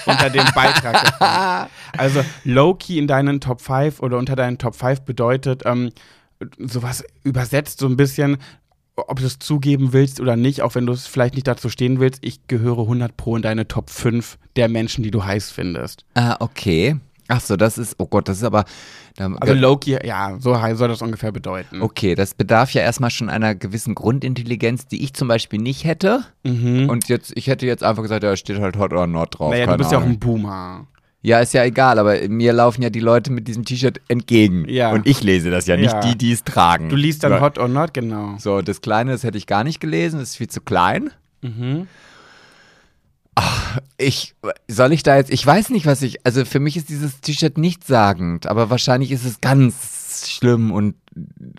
unter 0.05 0.29
dem 0.29 0.45
Beitrag 0.53 1.01
gefunden. 1.03 1.71
Also 1.97 2.23
Loki 2.43 2.97
in 2.99 3.07
deinen 3.07 3.41
Top 3.41 3.61
5 3.61 4.01
oder 4.01 4.17
unter 4.17 4.35
deinen 4.35 4.57
Top 4.57 4.75
5 4.75 5.01
bedeutet 5.01 5.63
ähm, 5.65 5.91
sowas 6.59 7.03
übersetzt 7.23 7.79
so 7.79 7.87
ein 7.87 7.97
bisschen, 7.97 8.37
ob 8.95 9.19
du 9.19 9.25
es 9.25 9.39
zugeben 9.39 9.93
willst 9.93 10.19
oder 10.19 10.35
nicht, 10.35 10.61
auch 10.61 10.75
wenn 10.75 10.85
du 10.85 10.93
es 10.93 11.07
vielleicht 11.07 11.35
nicht 11.35 11.47
dazu 11.47 11.69
stehen 11.69 11.99
willst, 11.99 12.19
ich 12.23 12.47
gehöre 12.47 12.81
100 12.81 13.15
pro 13.15 13.35
in 13.35 13.41
deine 13.41 13.67
Top 13.67 13.89
5 13.89 14.37
der 14.55 14.69
Menschen, 14.69 15.03
die 15.03 15.11
du 15.11 15.23
heiß 15.23 15.51
findest. 15.51 16.05
Ah, 16.15 16.37
okay. 16.39 16.97
Ach 17.29 17.41
so, 17.41 17.57
das 17.57 17.77
ist, 17.77 17.95
oh 17.97 18.05
Gott, 18.07 18.29
das 18.29 18.37
ist 18.37 18.43
aber. 18.43 18.63
Da, 19.15 19.31
Also 19.39 19.53
Loki, 19.53 19.97
ja, 20.05 20.37
so 20.39 20.55
soll 20.75 20.87
das 20.87 21.01
ungefähr 21.01 21.31
bedeuten. 21.31 21.81
okay, 21.81 22.15
das 22.15 22.33
bedarf 22.33 22.71
ja 22.73 22.81
erstmal 22.81 23.09
schon 23.09 23.29
einer 23.29 23.53
gewissen 23.55 23.95
Grundintelligenz, 23.95 24.87
die 24.87 25.03
ich 25.03 25.13
zum 25.13 25.27
Beispiel 25.27 25.59
nicht 25.59 25.83
hätte. 25.83 26.21
Mhm. 26.43 26.89
Und 26.89 27.09
jetzt, 27.09 27.33
ich 27.35 27.47
hätte 27.47 27.65
jetzt 27.65 27.83
einfach 27.83 28.03
gesagt, 28.03 28.23
ja, 28.23 28.35
steht 28.37 28.59
halt 28.59 28.77
Hot 28.77 28.93
or 28.93 29.07
Not 29.07 29.39
drauf. 29.39 29.51
Naja, 29.51 29.65
du 29.65 29.71
keine 29.71 29.77
bist 29.77 29.91
ja 29.91 29.97
auch 29.97 30.01
Ahnung. 30.03 30.15
ein 30.15 30.19
Boomer. 30.19 30.87
Ja, 31.23 31.39
ist 31.39 31.53
ja 31.53 31.65
egal, 31.65 31.99
aber 31.99 32.15
mir 32.29 32.53
laufen 32.53 32.83
ja 32.83 32.89
die 32.89 32.99
Leute 33.01 33.31
mit 33.31 33.47
diesem 33.47 33.65
T-Shirt 33.65 33.99
entgegen. 34.07 34.69
Ja. 34.69 34.91
Und 34.93 35.05
ich 35.07 35.23
lese 35.23 35.49
das 35.51 35.65
ja, 35.67 35.75
nicht 35.75 35.91
Ja. 35.91 35.99
die, 35.99 36.17
die 36.17 36.31
es 36.31 36.43
tragen. 36.43 36.87
Du 36.89 36.95
liest 36.95 37.23
dann. 37.23 37.41
Hot 37.41 37.57
or 37.57 37.67
Not, 37.67 37.93
genau. 37.93 38.35
So, 38.37 38.61
das 38.61 38.79
Kleine, 38.81 39.11
das 39.11 39.23
hätte 39.23 39.37
ich 39.37 39.47
gar 39.47 39.63
nicht 39.65 39.79
gelesen, 39.81 40.19
das 40.19 40.29
ist 40.29 40.35
viel 40.37 40.47
zu 40.47 40.61
klein. 40.61 41.09
Mhm. 41.41 41.87
Ich, 43.97 44.35
soll 44.67 44.93
ich 44.93 45.03
da 45.03 45.15
jetzt, 45.17 45.31
ich 45.31 45.45
weiß 45.45 45.69
nicht, 45.69 45.85
was 45.85 46.01
ich, 46.01 46.25
also 46.25 46.45
für 46.45 46.59
mich 46.59 46.77
ist 46.77 46.89
dieses 46.89 47.19
T-Shirt 47.21 47.57
nichtssagend, 47.57 48.47
aber 48.47 48.69
wahrscheinlich 48.69 49.11
ist 49.11 49.25
es 49.25 49.41
ganz 49.41 50.27
schlimm 50.27 50.71
und 50.71 50.95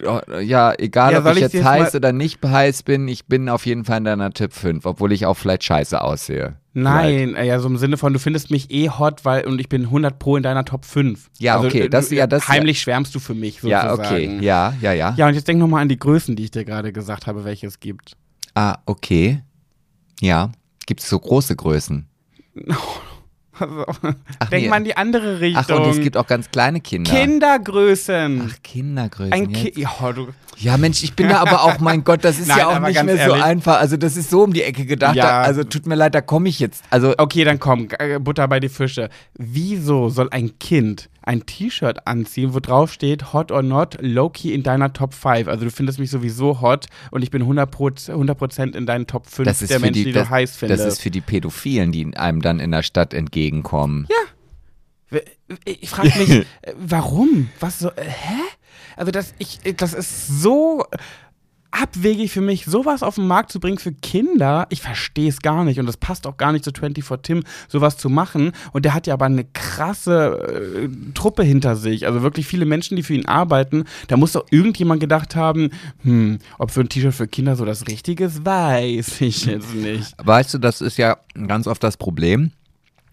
äh, 0.03 0.43
ja, 0.43 0.73
egal 0.79 1.13
Ja, 1.13 1.19
ob 1.21 1.27
ich 1.35 1.41
jetzt 1.41 1.55
jetzt 1.55 1.65
heiß 1.65 1.95
oder 1.97 2.13
nicht 2.13 2.45
heiß 2.45 2.85
bin, 2.85 3.09
ich 3.09 3.27
bin 3.27 3.49
auf 3.49 3.67
jeden 3.67 3.85
Fall 3.85 3.99
in 3.99 4.05
deiner 4.05 4.31
Tipp 4.33 4.53
5, 4.53 4.87
obwohl 4.87 5.13
ich 5.13 5.27
auch 5.27 5.35
vielleicht 5.35 5.65
scheiße 5.65 6.01
aussehe. 6.01 6.57
Nein, 6.75 7.35
äh, 7.35 7.45
ja, 7.47 7.59
so 7.59 7.67
im 7.69 7.77
Sinne 7.77 7.97
von, 7.97 8.13
du 8.13 8.21
findest 8.21 8.51
mich 8.53 8.71
eh 8.71 8.89
hot, 8.89 9.25
weil 9.25 9.45
und 9.47 9.61
ich 9.61 9.69
bin 9.69 9.83
100 9.85 10.19
pro 10.19 10.37
in 10.37 10.45
deiner 10.45 10.65
Top 10.65 10.85
5. 10.85 11.29
Ja, 11.39 11.59
okay, 11.61 11.83
äh, 11.87 11.89
das- 11.89 12.09
du- 12.09 12.15
ja, 12.15 12.27
das- 12.29 12.47
heimlich 12.49 12.81
schwärmst 12.81 13.13
du 13.15 13.19
für 13.21 13.35
mich 13.35 13.61
Vielleicht. 13.61 13.89
sozusagen. 13.91 14.43
Ja, 14.43 14.69
okay, 14.69 14.81
ja, 14.81 14.93
ja, 14.93 14.93
ja. 14.93 15.15
Ja, 15.17 15.27
und 15.29 15.35
jetzt 15.35 15.49
denk 15.49 15.59
nochmal 15.59 15.83
an 15.83 15.89
die 15.89 15.99
Größen, 15.99 16.37
die 16.37 16.45
ich 16.45 16.51
dir 16.53 16.65
gerade 16.65 16.93
gesagt 16.93 17.27
habe, 17.27 17.45
welche 17.45 17.67
es 17.67 17.81
gibt. 17.81 18.17
Ah, 18.55 18.79
okay. 18.87 19.43
Ja, 20.21 20.51
gibt 20.89 21.01
es 21.03 21.09
so 21.11 21.19
große 21.21 21.55
Größen? 21.55 22.07
Also, 23.61 23.85
Ach, 24.39 24.51
denk 24.51 24.63
nee. 24.63 24.69
mal 24.69 24.77
in 24.77 24.85
die 24.85 24.97
andere 24.97 25.41
Richtung. 25.41 25.65
Ach, 25.69 25.85
und 25.85 25.91
es 25.91 26.01
gibt 26.01 26.17
auch 26.17 26.29
ganz 26.29 26.49
kleine 26.49 26.81
Kinder. 26.81 27.11
Kindergrößen. 27.11 28.49
Ach, 28.49 28.63
Kindergrößen. 28.63 29.33
Ein 29.33 29.51
jetzt. 29.51 29.75
Ki 29.75 29.81
ja, 29.81 30.13
du, 30.13 30.29
Ja, 30.61 30.77
Mensch, 30.77 31.03
ich 31.05 31.15
bin 31.15 31.29
da 31.29 31.39
aber 31.39 31.63
auch, 31.63 31.79
mein 31.79 32.03
Gott, 32.05 32.25
das 32.25 32.39
ist 32.39 32.49
Nein, 32.49 32.59
ja 32.59 32.67
auch 32.69 32.81
nicht 32.81 33.03
mehr 33.05 33.17
so 33.17 33.21
ehrlich. 33.33 33.45
einfach. 33.45 33.79
Also, 33.79 33.97
das 33.97 34.17
ist 34.17 34.31
so 34.31 34.43
um 34.43 34.53
die 34.53 34.63
Ecke 34.63 34.87
gedacht. 34.87 35.15
Ja. 35.17 35.41
Also, 35.43 35.63
tut 35.65 35.87
mir 35.87 35.95
leid, 35.95 36.15
da 36.15 36.21
komme 36.21 36.49
ich 36.49 36.59
jetzt. 36.59 36.83
Also, 36.91 37.15
okay, 37.19 37.45
dann 37.45 37.59
komm, 37.59 37.89
äh, 37.99 38.19
Butter 38.19 38.49
bei 38.49 38.59
die 38.61 38.69
Fische. 38.69 39.09
Wieso 39.35 40.09
soll 40.09 40.29
ein 40.31 40.59
Kind 40.59 41.09
ein 41.23 41.45
T-Shirt 41.45 42.07
anziehen, 42.07 42.55
wo 42.55 42.61
drauf 42.61 42.91
steht 42.93 43.35
Hot 43.35 43.53
or 43.53 43.63
Not, 43.63 43.99
Loki 44.01 44.55
in 44.55 44.63
deiner 44.63 44.93
Top 44.95 45.13
5? 45.13 45.47
Also 45.47 45.65
du 45.67 45.71
findest 45.71 45.99
mich 45.99 46.11
sowieso 46.11 46.63
hot 46.63 46.87
und 47.11 47.23
ich 47.23 47.31
bin 47.31 47.43
100%, 47.43 48.11
100 48.11 48.75
in 48.75 48.87
deinen 48.87 49.07
Top 49.07 49.27
5 49.27 49.47
das 49.47 49.61
ist 49.61 49.71
der 49.71 49.79
Menschen, 49.79 49.93
die, 49.93 50.05
die, 50.05 50.13
das, 50.13 50.29
du 50.29 50.31
heiß 50.31 50.57
findest. 50.57 50.85
das 50.87 50.95
ist 50.95 51.03
für 51.03 51.11
die 51.11 51.21
Pädophilen, 51.21 51.93
die 51.93 52.17
einem 52.17 52.41
dann 52.41 52.61
in 52.61 52.71
der 52.71 52.83
Stadt 52.83 53.13
entgegenkommen. 53.13 54.09
W- 55.11 55.21
Ich 55.67 55.91
frage 55.91 56.13
mich, 56.19 56.31
äh, 56.63 56.73
warum? 56.79 57.51
Was 57.61 57.79
so, 57.79 57.89
äh, 57.91 58.05
hä? 58.07 58.35
Also 58.99 59.13
das, 59.13 59.33
ich, 59.39 59.61
das 59.77 59.95
ist 59.95 60.27
so 60.43 60.85
abwegig 61.71 62.33
für 62.33 62.41
mich, 62.41 62.65
sowas 62.65 63.03
auf 63.03 63.17
den 63.17 63.27
Markt 63.27 63.53
zu 63.53 63.61
bringen 63.61 63.79
für 63.79 63.93
Kinder. 63.93 64.67
Ich 64.71 64.81
verstehe 64.81 65.29
es 65.29 65.41
gar 65.41 65.65
nicht 65.65 65.79
und 65.79 65.87
das 65.87 65.97
passt 65.97 66.27
auch 66.27 66.37
gar 66.37 66.53
nicht 66.53 66.65
zu 66.65 66.73
24 66.73 67.23
Tim, 67.23 67.45
sowas 67.69 67.97
zu 67.97 68.09
machen. 68.09 68.53
Und 68.73 68.85
der 68.85 68.95
hat 68.95 69.07
ja 69.07 69.15
aber 69.15 69.27
eine 69.27 69.45
krasse 69.45 70.85
äh, 70.85 71.13
Truppe 71.15 71.43
hinter 71.43 71.77
sich, 71.77 72.07
also 72.07 72.23
wirklich 72.23 72.47
viele 72.47 72.65
Menschen, 72.65 72.97
die 72.97 73.03
für 73.03 73.15
ihn 73.15 73.27
arbeiten. 73.27 73.85
Da 74.09 74.17
muss 74.17 74.33
doch 74.33 74.47
irgendjemand 74.51 75.01
gedacht 75.01 75.37
haben, 75.37 75.71
hm, 76.03 76.39
ob 76.59 76.71
für 76.71 76.81
ein 76.81 76.89
T-Shirt 76.89 77.15
für 77.15 77.29
Kinder 77.29 77.55
so 77.55 77.65
das 77.65 77.87
Richtige 77.87 78.25
ist, 78.25 78.45
weiß 78.45 79.21
ich 79.21 79.47
jetzt 79.47 79.75
nicht. 79.75 80.15
Weißt 80.19 80.55
du, 80.55 80.59
das 80.59 80.81
ist 80.81 80.99
ja 80.99 81.19
ganz 81.47 81.67
oft 81.67 81.85
das 81.85 81.97
Problem, 81.97 82.51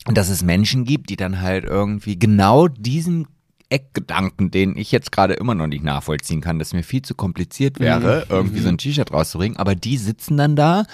dass 0.06 0.30
es 0.30 0.44
Menschen 0.44 0.86
gibt, 0.86 1.10
die 1.10 1.18
dann 1.18 1.42
halt 1.42 1.66
irgendwie 1.66 2.18
genau 2.18 2.68
diesen 2.68 3.28
Eckgedanken, 3.76 4.52
den 4.52 4.78
ich 4.78 4.92
jetzt 4.92 5.12
gerade 5.12 5.34
immer 5.34 5.56
noch 5.56 5.68
nicht 5.68 5.84
nachvollziehen 5.84 6.42
kann, 6.42 6.60
dass 6.60 6.74
mir 6.74 6.84
viel 6.84 7.02
zu 7.02 7.14
kompliziert 7.16 7.80
wäre, 7.80 8.26
irgendwie 8.30 8.62
so 8.62 8.70
ein 8.70 8.78
T-Shirt 8.78 9.12
rauszubringen, 9.12 9.58
aber 9.58 9.76
die 9.76 9.98
sitzen 9.98 10.38
dann 10.38 10.56
da, 10.56 10.86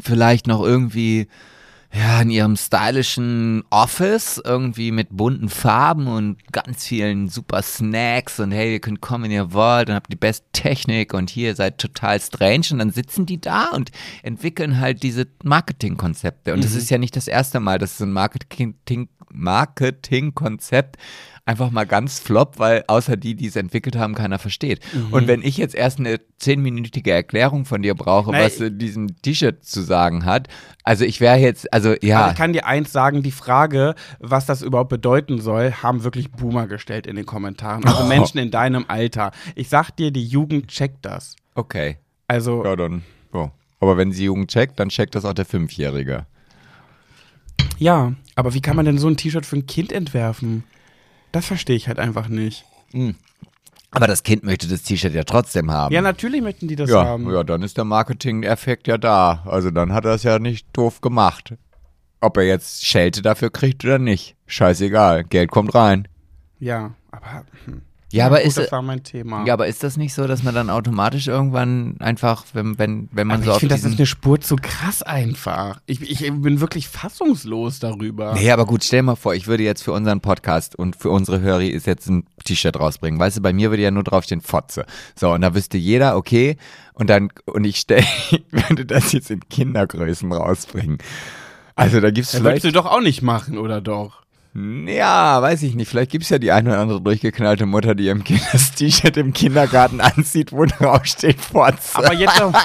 vielleicht 0.00 0.46
noch 0.46 0.62
irgendwie 0.62 1.28
ja, 1.94 2.22
in 2.22 2.30
ihrem 2.30 2.56
stylischen 2.56 3.64
Office, 3.68 4.40
irgendwie 4.42 4.92
mit 4.92 5.08
bunten 5.10 5.50
Farben 5.50 6.06
und 6.06 6.38
ganz 6.50 6.86
vielen 6.86 7.28
super 7.28 7.60
Snacks 7.60 8.40
und 8.40 8.50
hey, 8.50 8.72
ihr 8.72 8.80
könnt 8.80 9.02
kommen, 9.02 9.24
wenn 9.24 9.30
ihr 9.30 9.52
wollt 9.52 9.90
und 9.90 9.94
habt 9.94 10.10
die 10.10 10.16
beste 10.16 10.46
Technik 10.52 11.12
und 11.12 11.28
hier 11.28 11.48
ihr 11.48 11.54
seid 11.54 11.76
total 11.76 12.18
strange. 12.18 12.68
Und 12.70 12.78
dann 12.78 12.92
sitzen 12.92 13.26
die 13.26 13.40
da 13.40 13.66
und 13.74 13.90
entwickeln 14.22 14.80
halt 14.80 15.02
diese 15.02 15.26
Marketingkonzepte. 15.44 16.54
Und 16.54 16.64
das 16.64 16.74
ist 16.74 16.88
ja 16.88 16.96
nicht 16.96 17.14
das 17.14 17.28
erste 17.28 17.60
Mal, 17.60 17.78
dass 17.78 17.98
so 17.98 18.04
ein 18.04 18.12
Marketing, 18.12 19.08
Marketingkonzept 19.32 20.96
einfach 21.44 21.72
mal 21.72 21.86
ganz 21.86 22.20
flop, 22.20 22.58
weil 22.60 22.84
außer 22.86 23.16
die, 23.16 23.34
die 23.34 23.46
es 23.48 23.56
entwickelt 23.56 23.96
haben, 23.96 24.14
keiner 24.14 24.38
versteht. 24.38 24.78
Und 25.10 25.26
wenn 25.26 25.42
ich 25.42 25.56
jetzt 25.56 25.74
erst 25.74 25.98
eine 25.98 26.20
zehnminütige 26.38 27.10
Erklärung 27.10 27.64
von 27.64 27.82
dir 27.82 27.94
brauche, 27.94 28.30
Nein, 28.30 28.44
was 28.44 28.60
in 28.60 28.78
diesem 28.78 29.20
T-Shirt 29.22 29.64
zu 29.64 29.82
sagen 29.82 30.24
hat, 30.24 30.46
also 30.84 31.04
ich 31.04 31.20
wäre 31.20 31.38
jetzt, 31.38 31.72
also 31.72 31.94
ja. 32.00 32.20
Aber 32.20 32.32
ich 32.32 32.38
kann 32.38 32.52
dir 32.52 32.66
eins 32.66 32.92
sagen, 32.92 33.24
die 33.24 33.32
Frage, 33.32 33.96
was 34.20 34.46
das 34.46 34.62
überhaupt 34.62 34.90
bedeuten 34.90 35.40
soll, 35.40 35.72
haben 35.72 36.04
wirklich 36.04 36.30
Boomer 36.30 36.68
gestellt 36.68 37.08
in 37.08 37.16
den 37.16 37.26
Kommentaren. 37.26 37.84
Also 37.84 38.04
Oh. 38.04 38.06
Menschen 38.06 38.38
in 38.38 38.50
deinem 38.52 38.84
Alter. 38.86 39.32
Ich 39.56 39.68
sag 39.68 39.90
dir, 39.96 40.12
die 40.12 40.24
Jugend 40.24 40.68
checkt 40.68 41.04
das. 41.04 41.34
Okay. 41.56 41.98
Also, 42.28 42.64
Ja, 42.64 42.76
dann. 42.76 43.02
Ja. 43.34 43.50
Aber 43.80 43.96
wenn 43.96 44.12
sie 44.12 44.24
Jugend 44.26 44.48
checkt, 44.50 44.78
dann 44.78 44.90
checkt 44.90 45.14
das 45.16 45.24
auch 45.24 45.34
der 45.34 45.44
Fünfjährige. 45.44 46.26
Ja, 47.82 48.12
aber 48.36 48.54
wie 48.54 48.60
kann 48.60 48.76
man 48.76 48.84
denn 48.84 48.98
so 48.98 49.08
ein 49.08 49.16
T-Shirt 49.16 49.44
für 49.44 49.56
ein 49.56 49.66
Kind 49.66 49.92
entwerfen? 49.92 50.64
Das 51.32 51.46
verstehe 51.46 51.76
ich 51.76 51.88
halt 51.88 51.98
einfach 51.98 52.28
nicht. 52.28 52.64
Aber 53.90 54.06
das 54.06 54.22
Kind 54.22 54.44
möchte 54.44 54.68
das 54.68 54.82
T-Shirt 54.82 55.14
ja 55.14 55.24
trotzdem 55.24 55.70
haben. 55.70 55.92
Ja, 55.94 56.00
natürlich 56.00 56.42
möchten 56.42 56.68
die 56.68 56.76
das 56.76 56.88
ja, 56.88 57.04
haben. 57.04 57.30
ja, 57.30 57.42
dann 57.42 57.62
ist 57.62 57.76
der 57.76 57.84
Marketing-Effekt 57.84 58.86
ja 58.86 58.98
da. 58.98 59.42
Also 59.46 59.70
dann 59.70 59.92
hat 59.92 60.04
er 60.04 60.14
es 60.14 60.22
ja 60.22 60.38
nicht 60.38 60.66
doof 60.72 61.00
gemacht. 61.00 61.54
Ob 62.20 62.36
er 62.36 62.44
jetzt 62.44 62.86
Schelte 62.86 63.20
dafür 63.20 63.50
kriegt 63.50 63.84
oder 63.84 63.98
nicht. 63.98 64.36
Scheißegal. 64.46 65.24
Geld 65.24 65.50
kommt 65.50 65.74
rein. 65.74 66.06
Ja, 66.60 66.94
aber 67.10 67.44
hm. 67.64 67.82
Ja, 68.12 68.26
aber 68.26 68.38
gut, 68.38 68.46
ist, 68.46 68.58
das 68.58 68.72
war 68.72 68.82
mein 68.82 69.02
Thema. 69.02 69.44
ja, 69.46 69.54
aber 69.54 69.66
ist 69.66 69.82
das 69.82 69.96
nicht 69.96 70.14
so, 70.14 70.26
dass 70.26 70.42
man 70.42 70.54
dann 70.54 70.70
automatisch 70.70 71.28
irgendwann 71.28 71.96
einfach, 71.98 72.44
wenn, 72.52 72.78
wenn, 72.78 73.08
wenn 73.12 73.26
man 73.26 73.36
Aber 73.36 73.44
so 73.44 73.50
ich 73.50 73.54
auf 73.54 73.60
finde, 73.60 73.74
das 73.74 73.84
ist 73.84 73.96
eine 73.98 74.06
Spur 74.06 74.40
zu 74.40 74.56
krass 74.56 75.02
einfach. 75.02 75.80
Ich, 75.86 76.02
ich 76.02 76.20
bin 76.20 76.60
wirklich 76.60 76.88
fassungslos 76.88 77.78
darüber. 77.78 78.34
Nee, 78.34 78.50
aber 78.50 78.66
gut, 78.66 78.84
stell 78.84 79.02
mal 79.02 79.16
vor, 79.16 79.34
ich 79.34 79.46
würde 79.46 79.62
jetzt 79.62 79.82
für 79.82 79.92
unseren 79.92 80.20
Podcast 80.20 80.76
und 80.76 80.96
für 80.96 81.10
unsere 81.10 81.40
Hörer 81.40 81.62
ist 81.62 81.86
jetzt 81.86 82.08
ein 82.08 82.26
T-Shirt 82.44 82.78
rausbringen. 82.78 83.18
Weißt 83.18 83.38
du, 83.38 83.40
bei 83.40 83.52
mir 83.52 83.70
würde 83.70 83.82
ja 83.82 83.90
nur 83.90 84.04
draufstehen 84.04 84.40
Fotze. 84.40 84.84
So, 85.18 85.32
und 85.32 85.40
da 85.40 85.54
wüsste 85.54 85.78
jeder, 85.78 86.16
okay, 86.16 86.56
und 86.94 87.08
dann, 87.08 87.30
und 87.46 87.64
ich 87.64 87.78
stell, 87.78 88.04
ich 88.30 88.44
würde 88.50 88.84
das 88.84 89.12
jetzt 89.12 89.30
in 89.30 89.40
Kindergrößen 89.48 90.30
rausbringen. 90.32 90.98
Also 91.74 92.00
da 92.00 92.10
gibt's 92.10 92.32
Das 92.32 92.42
würdest 92.42 92.62
vielleicht, 92.62 92.76
du 92.76 92.82
doch 92.82 92.90
auch 92.90 93.00
nicht 93.00 93.22
machen, 93.22 93.56
oder 93.58 93.80
doch? 93.80 94.21
Ja, 94.54 95.40
weiß 95.40 95.62
ich 95.62 95.74
nicht, 95.74 95.88
vielleicht 95.88 96.10
gibt's 96.10 96.28
ja 96.28 96.38
die 96.38 96.52
eine 96.52 96.70
oder 96.70 96.80
andere 96.80 97.00
durchgeknallte 97.00 97.64
Mutter, 97.64 97.94
die 97.94 98.04
ihrem 98.04 98.22
Kind 98.22 98.42
das 98.52 98.72
T-Shirt 98.72 99.16
im 99.16 99.32
Kindergarten 99.32 100.00
anzieht, 100.00 100.52
wo 100.52 100.66
draufsteht 100.66 101.40
Fotze. 101.40 101.96
Aber 101.96 102.12
jetzt 102.12 102.38
doch, 102.38 102.52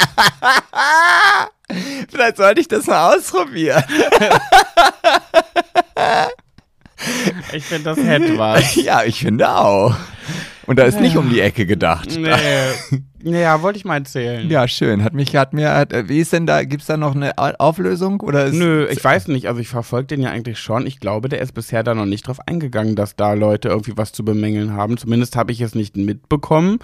vielleicht 2.10 2.38
sollte 2.38 2.60
ich 2.60 2.68
das 2.68 2.88
mal 2.88 3.16
ausprobieren. 3.16 3.84
ich 7.54 7.64
finde, 7.64 7.96
das 7.96 7.98
hätte 8.00 8.38
was. 8.38 8.76
Ja, 8.76 9.04
ich 9.04 9.20
finde 9.20 9.50
auch. 9.50 9.96
Und 10.68 10.78
da 10.78 10.84
ist 10.84 10.99
nicht 10.99 11.18
um 11.18 11.30
die 11.30 11.39
Ecke 11.41 11.65
gedacht. 11.65 12.09
Nee. 12.20 12.30
Naja, 13.24 13.61
wollte 13.63 13.78
ich 13.78 13.84
mal 13.84 13.97
erzählen. 13.97 14.47
Ja, 14.49 14.68
schön. 14.70 15.03
Hat 15.03 15.13
mich, 15.13 15.36
hat 15.36 15.51
mir, 15.51 15.74
hat, 15.74 15.91
wie 16.07 16.20
ist 16.20 16.32
denn 16.32 16.45
da, 16.45 16.63
gibt's 16.63 16.86
da 16.86 16.95
noch 16.95 17.13
eine 17.15 17.38
Au- 17.38 17.55
Auflösung? 17.57 18.22
Oder 18.22 18.45
ist, 18.45 18.53
Nö, 18.55 18.88
ich 18.89 19.03
weiß 19.03 19.28
nicht. 19.28 19.47
Also 19.47 19.59
ich 19.59 19.68
verfolge 19.68 20.07
den 20.07 20.22
ja 20.22 20.30
eigentlich 20.30 20.59
schon. 20.59 20.86
Ich 20.86 20.99
glaube, 21.01 21.28
der 21.28 21.41
ist 21.41 21.53
bisher 21.53 21.84
da 21.84 21.93
noch 21.95 22.05
nicht 22.05 22.28
drauf 22.28 22.38
eingegangen, 22.45 22.95
dass 22.95 23.15
da 23.18 23.34
Leute 23.34 23.68
irgendwie 23.70 23.97
was 23.97 24.13
zu 24.13 24.24
bemängeln 24.24 24.74
haben. 24.74 24.97
Zumindest 24.97 25.36
habe 25.36 25.51
ich 25.51 25.59
es 25.59 25.74
nicht 25.76 25.97
mitbekommen. 25.97 26.78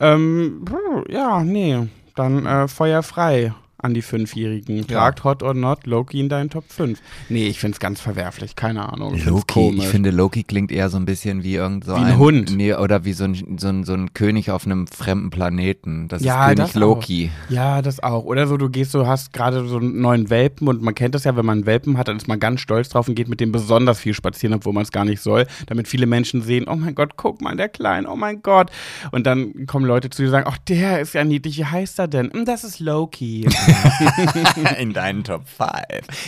Ähm, 0.00 0.64
ja, 1.08 1.44
nee. 1.44 1.78
Dann 2.16 2.46
äh, 2.46 2.66
Feuer 2.68 3.02
frei 3.04 3.52
an 3.86 3.94
die 3.94 4.02
Fünfjährigen. 4.02 4.84
Fragt 4.84 5.24
Hot 5.24 5.42
or 5.42 5.54
Not 5.54 5.86
Loki 5.86 6.20
in 6.20 6.28
deinen 6.28 6.50
Top 6.50 6.64
5. 6.68 7.00
Nee, 7.28 7.46
ich 7.46 7.58
finde 7.58 7.74
es 7.76 7.80
ganz 7.80 8.00
verwerflich. 8.00 8.54
Keine 8.56 8.92
Ahnung. 8.92 9.14
Ich 9.14 9.24
Loki, 9.24 9.70
ich 9.78 9.86
finde 9.86 10.10
Loki 10.10 10.42
klingt 10.44 10.70
eher 10.70 10.88
so 10.90 10.96
ein 10.98 11.06
bisschen 11.06 11.42
wie 11.42 11.54
irgend 11.54 11.84
so 11.84 11.96
Wie 11.96 12.00
ein 12.00 12.18
Hund. 12.18 12.54
Nee, 12.56 12.74
oder 12.74 13.04
wie 13.04 13.12
so 13.12 13.24
ein, 13.24 13.56
so, 13.58 13.68
ein, 13.68 13.84
so 13.84 13.94
ein 13.94 14.12
König 14.14 14.50
auf 14.50 14.66
einem 14.66 14.86
fremden 14.86 15.30
Planeten. 15.30 16.08
Das 16.08 16.22
Ja, 16.22 16.50
ist 16.50 16.56
König 16.56 16.72
das 16.72 16.80
Loki. 16.80 17.30
Ja, 17.48 17.80
das 17.82 18.02
auch. 18.02 18.24
Oder 18.24 18.46
so, 18.46 18.56
du 18.56 18.68
gehst 18.68 18.92
so, 18.92 19.06
hast 19.06 19.32
gerade 19.32 19.66
so 19.66 19.78
einen 19.78 20.00
neuen 20.00 20.28
Welpen 20.30 20.68
und 20.68 20.82
man 20.82 20.94
kennt 20.94 21.14
das 21.14 21.24
ja, 21.24 21.36
wenn 21.36 21.46
man 21.46 21.58
einen 21.58 21.66
Welpen 21.66 21.96
hat, 21.98 22.08
dann 22.08 22.16
ist 22.16 22.28
man 22.28 22.40
ganz 22.40 22.60
stolz 22.60 22.88
drauf 22.88 23.08
und 23.08 23.14
geht 23.14 23.28
mit 23.28 23.40
dem 23.40 23.52
besonders 23.52 23.98
viel 23.98 24.14
spazieren, 24.14 24.54
obwohl 24.54 24.72
man 24.72 24.82
es 24.82 24.92
gar 24.92 25.04
nicht 25.04 25.20
soll, 25.20 25.46
damit 25.66 25.88
viele 25.88 26.06
Menschen 26.06 26.42
sehen, 26.42 26.66
oh 26.68 26.76
mein 26.76 26.94
Gott, 26.94 27.16
guck 27.16 27.40
mal, 27.40 27.56
der 27.56 27.68
Kleine, 27.68 28.08
oh 28.10 28.16
mein 28.16 28.42
Gott. 28.42 28.70
Und 29.12 29.26
dann 29.26 29.66
kommen 29.66 29.84
Leute 29.86 30.10
zu 30.10 30.22
dir 30.22 30.26
und 30.28 30.32
sagen, 30.32 30.46
ach, 30.48 30.58
der 30.58 31.00
ist 31.00 31.14
ja 31.14 31.24
niedlich, 31.24 31.58
wie 31.58 31.64
heißt 31.64 31.98
er 31.98 32.08
denn? 32.08 32.30
"Hm, 32.32 32.44
Das 32.44 32.64
ist 32.64 32.80
Loki. 32.80 33.46
in 34.78 34.92
deinen 34.92 35.24
Top 35.24 35.42
5. 35.48 35.70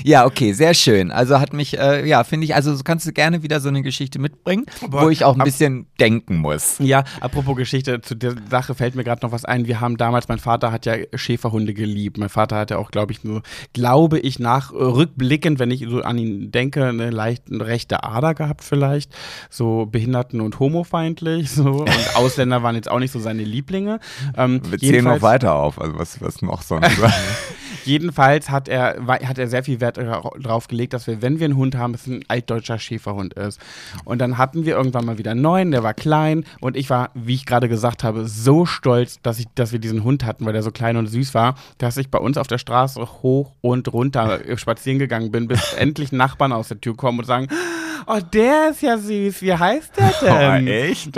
Ja, 0.05 0.27
okay, 0.27 0.53
sehr 0.53 0.75
schön. 0.75 1.11
Also 1.11 1.41
hat 1.41 1.53
mich, 1.53 1.79
äh, 1.79 2.07
ja, 2.07 2.25
finde 2.25 2.45
ich, 2.45 2.55
also 2.55 2.77
kannst 2.85 3.07
du 3.07 3.13
gerne 3.13 3.43
wieder 3.43 3.61
so 3.61 3.69
eine 3.69 3.83
Geschichte 3.83 4.19
mitbringen, 4.19 4.67
Aber 4.83 5.03
wo 5.03 5.09
ich 5.11 5.25
auch 5.25 5.35
ein 5.35 5.41
ab- 5.41 5.45
bisschen 5.47 5.87
denken 6.01 6.37
muss. 6.37 6.77
Ja, 6.79 7.05
apropos 7.21 7.57
Geschichte, 7.57 8.01
zu 8.01 8.15
der 8.15 8.35
Sache 8.51 8.75
fällt 8.75 8.95
mir 8.95 9.05
gerade 9.05 9.25
noch 9.25 9.33
was 9.33 9.45
ein. 9.45 9.67
Wir 9.67 9.81
haben 9.81 9.97
damals, 9.97 10.29
mein 10.29 10.39
Vater 10.39 10.73
hat 10.73 10.87
ja 10.87 10.95
Schäferhunde 11.15 11.75
geliebt. 11.75 12.19
Mein 12.19 12.29
Vater 12.29 12.57
hat 12.57 12.71
ja 12.71 12.79
auch, 12.79 12.91
glaube 12.91 13.13
ich, 13.13 13.25
nur, 13.25 13.43
glaube 13.73 14.19
ich, 14.19 14.39
nach 14.39 14.73
äh, 14.73 14.77
rückblickend, 14.77 15.59
wenn 15.59 15.71
ich 15.71 15.87
so 15.89 16.03
an 16.03 16.19
ihn 16.19 16.51
denke, 16.51 16.85
eine 16.87 17.11
leichte 17.11 17.61
rechte 17.61 18.03
Ader 18.05 18.35
gehabt 18.35 18.63
vielleicht. 18.65 19.13
So 19.51 19.87
behinderten- 19.87 20.41
und 20.41 20.59
homofeindlich. 20.61 21.51
So. 21.51 21.65
Und 21.81 21.91
Ausländer 22.17 22.63
waren 22.63 22.75
jetzt 22.75 22.91
auch 22.91 22.99
nicht 22.99 23.13
so 23.13 23.19
seine 23.19 23.43
Lieblinge. 23.43 24.01
Ähm, 24.37 24.61
Wir 24.69 24.79
zählen 24.79 25.05
noch 25.05 25.23
weiter 25.23 25.55
auf, 25.55 25.81
also 25.81 25.99
was, 25.99 26.21
was 26.21 26.43
noch 26.43 26.63
sonst. 26.63 26.91
Jedenfalls 27.85 28.51
hat 28.51 28.69
er, 28.69 28.97
hat 29.07 29.39
er 29.39 29.49
sehr 29.49 29.65
viel 29.65 29.81
Wert 29.81 29.97
drauf 29.97 30.69
gelegt, 30.69 30.93
dass 30.93 31.07
wir, 31.07 31.23
wenn 31.23 31.39
wir 31.39 31.47
einen 31.47 31.57
Hund 31.57 31.75
haben, 31.75 31.95
es 31.95 32.07
ein 32.07 32.23
altdeutscher 32.29 32.79
Schäferhund 32.79 33.35
ist. 33.35 33.61
Und 34.05 34.19
dann 34.19 34.37
hatten 34.37 34.67
wir 34.67 34.77
irgendwann 34.77 35.07
mal 35.07 35.17
wieder 35.17 35.31
einen 35.31 35.41
neuen, 35.41 35.71
der 35.71 35.83
war 35.83 35.95
klein 35.95 36.45
und 36.61 36.77
ich 36.77 36.91
war, 36.91 37.11
wie 37.15 37.35
ich 37.35 37.47
gerade 37.47 37.69
gesagt 37.69 38.05
habe, 38.05 38.29
so 38.29 38.67
stolz, 38.67 39.21
dass, 39.23 39.39
ich, 39.39 39.47
dass 39.55 39.73
wir 39.73 39.79
diesen 39.79 40.05
Hund 40.05 40.25
hatten, 40.25 40.45
weil 40.45 40.53
der 40.53 40.63
so 40.63 40.71
klein 40.71 40.97
und 40.97 41.07
süß 41.07 41.35
war, 41.35 41.55
dass 41.79 41.97
ich 41.97 42.11
bei 42.11 42.19
uns 42.19 42.37
auf 42.37 42.47
der 42.47 42.59
Straße 42.59 43.01
hoch 43.23 43.53
und 43.61 43.93
runter 43.93 44.47
äh, 44.47 44.59
spazieren 44.59 44.99
gegangen 44.99 45.31
bin, 45.31 45.49
bis 45.49 45.73
endlich 45.79 46.13
Nachbarn 46.13 46.53
aus 46.53 46.69
der 46.69 46.81
Tür 46.81 46.97
kommen 46.97 47.21
und 47.21 47.25
sagen, 47.25 47.49
oh, 48.07 48.21
der 48.33 48.71
ist 48.71 48.83
ja 48.83 48.99
süß, 48.99 49.43
wie 49.43 49.55
heißt 49.55 49.93
der 49.97 50.13
denn? 50.21 50.67
echt? 50.67 51.17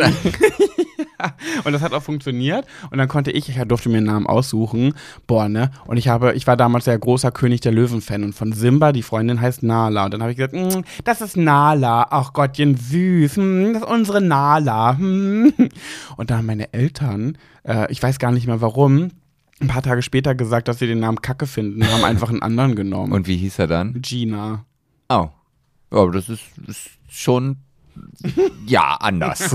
Und 1.65 1.73
das 1.73 1.83
hat 1.83 1.93
auch 1.93 2.03
funktioniert. 2.03 2.67
Und 2.91 2.99
dann 2.99 3.09
konnte 3.09 3.31
ich, 3.31 3.49
ich 3.49 3.57
durfte 3.65 3.89
mir 3.89 3.99
einen 3.99 4.07
Namen 4.07 4.27
aussuchen. 4.27 4.95
Boah, 5.27 5.49
ne? 5.49 5.71
Und 5.87 5.97
ich 5.97 6.09
habe, 6.09 6.35
ich 6.35 6.47
war 6.47 6.57
damals 6.57 6.85
der 6.85 6.99
großer 6.99 7.31
König 7.31 7.61
der 7.61 7.73
Löwen-Fan. 7.73 8.25
Und 8.25 8.35
von 8.35 8.53
Simba, 8.53 8.93
die 8.93 9.03
Freundin 9.03 9.41
heißt 9.41 9.63
Nala. 9.63 10.05
Und 10.05 10.15
dann 10.15 10.23
habe 10.23 10.33
ich 10.33 10.37
gesagt, 10.37 10.55
"Mm, 10.55 10.83
das 11.05 11.21
ist 11.21 11.37
Nala. 11.37 12.07
Ach 12.11 12.33
Gottchen, 12.33 12.77
süß. 12.77 13.37
Hm, 13.37 13.73
das 13.75 13.83
ist 13.83 13.89
unsere 13.89 14.21
Nala. 14.21 14.97
Hm. 14.99 15.53
Und 16.17 16.31
da 16.31 16.39
haben 16.39 16.47
meine 16.47 16.73
Eltern, 16.73 17.39
äh, 17.65 17.91
ich 17.91 18.03
weiß 18.03 18.19
gar 18.19 18.33
nicht 18.33 18.47
mehr 18.47 18.61
warum, 18.61 19.11
ein 19.61 19.69
paar 19.69 19.83
Tage 19.83 20.03
später 20.03 20.35
gesagt, 20.35 20.69
dass 20.69 20.79
sie 20.79 20.87
den 20.87 21.01
Namen 21.01 21.21
Kacke 21.21 21.47
finden. 21.47 21.87
Haben 21.87 22.05
einfach 22.05 22.31
einen 22.31 22.43
anderen 22.43 22.75
genommen. 22.75 23.13
Und 23.13 23.27
wie 23.27 23.37
hieß 23.37 23.59
er 23.59 23.67
dann? 23.67 24.01
Gina. 24.01 24.65
Oh. 25.09 25.29
Aber 25.91 26.13
das 26.13 26.29
ist, 26.29 26.43
ist 26.67 26.89
schon, 27.09 27.57
ja, 28.67 28.95
anders. 29.01 29.55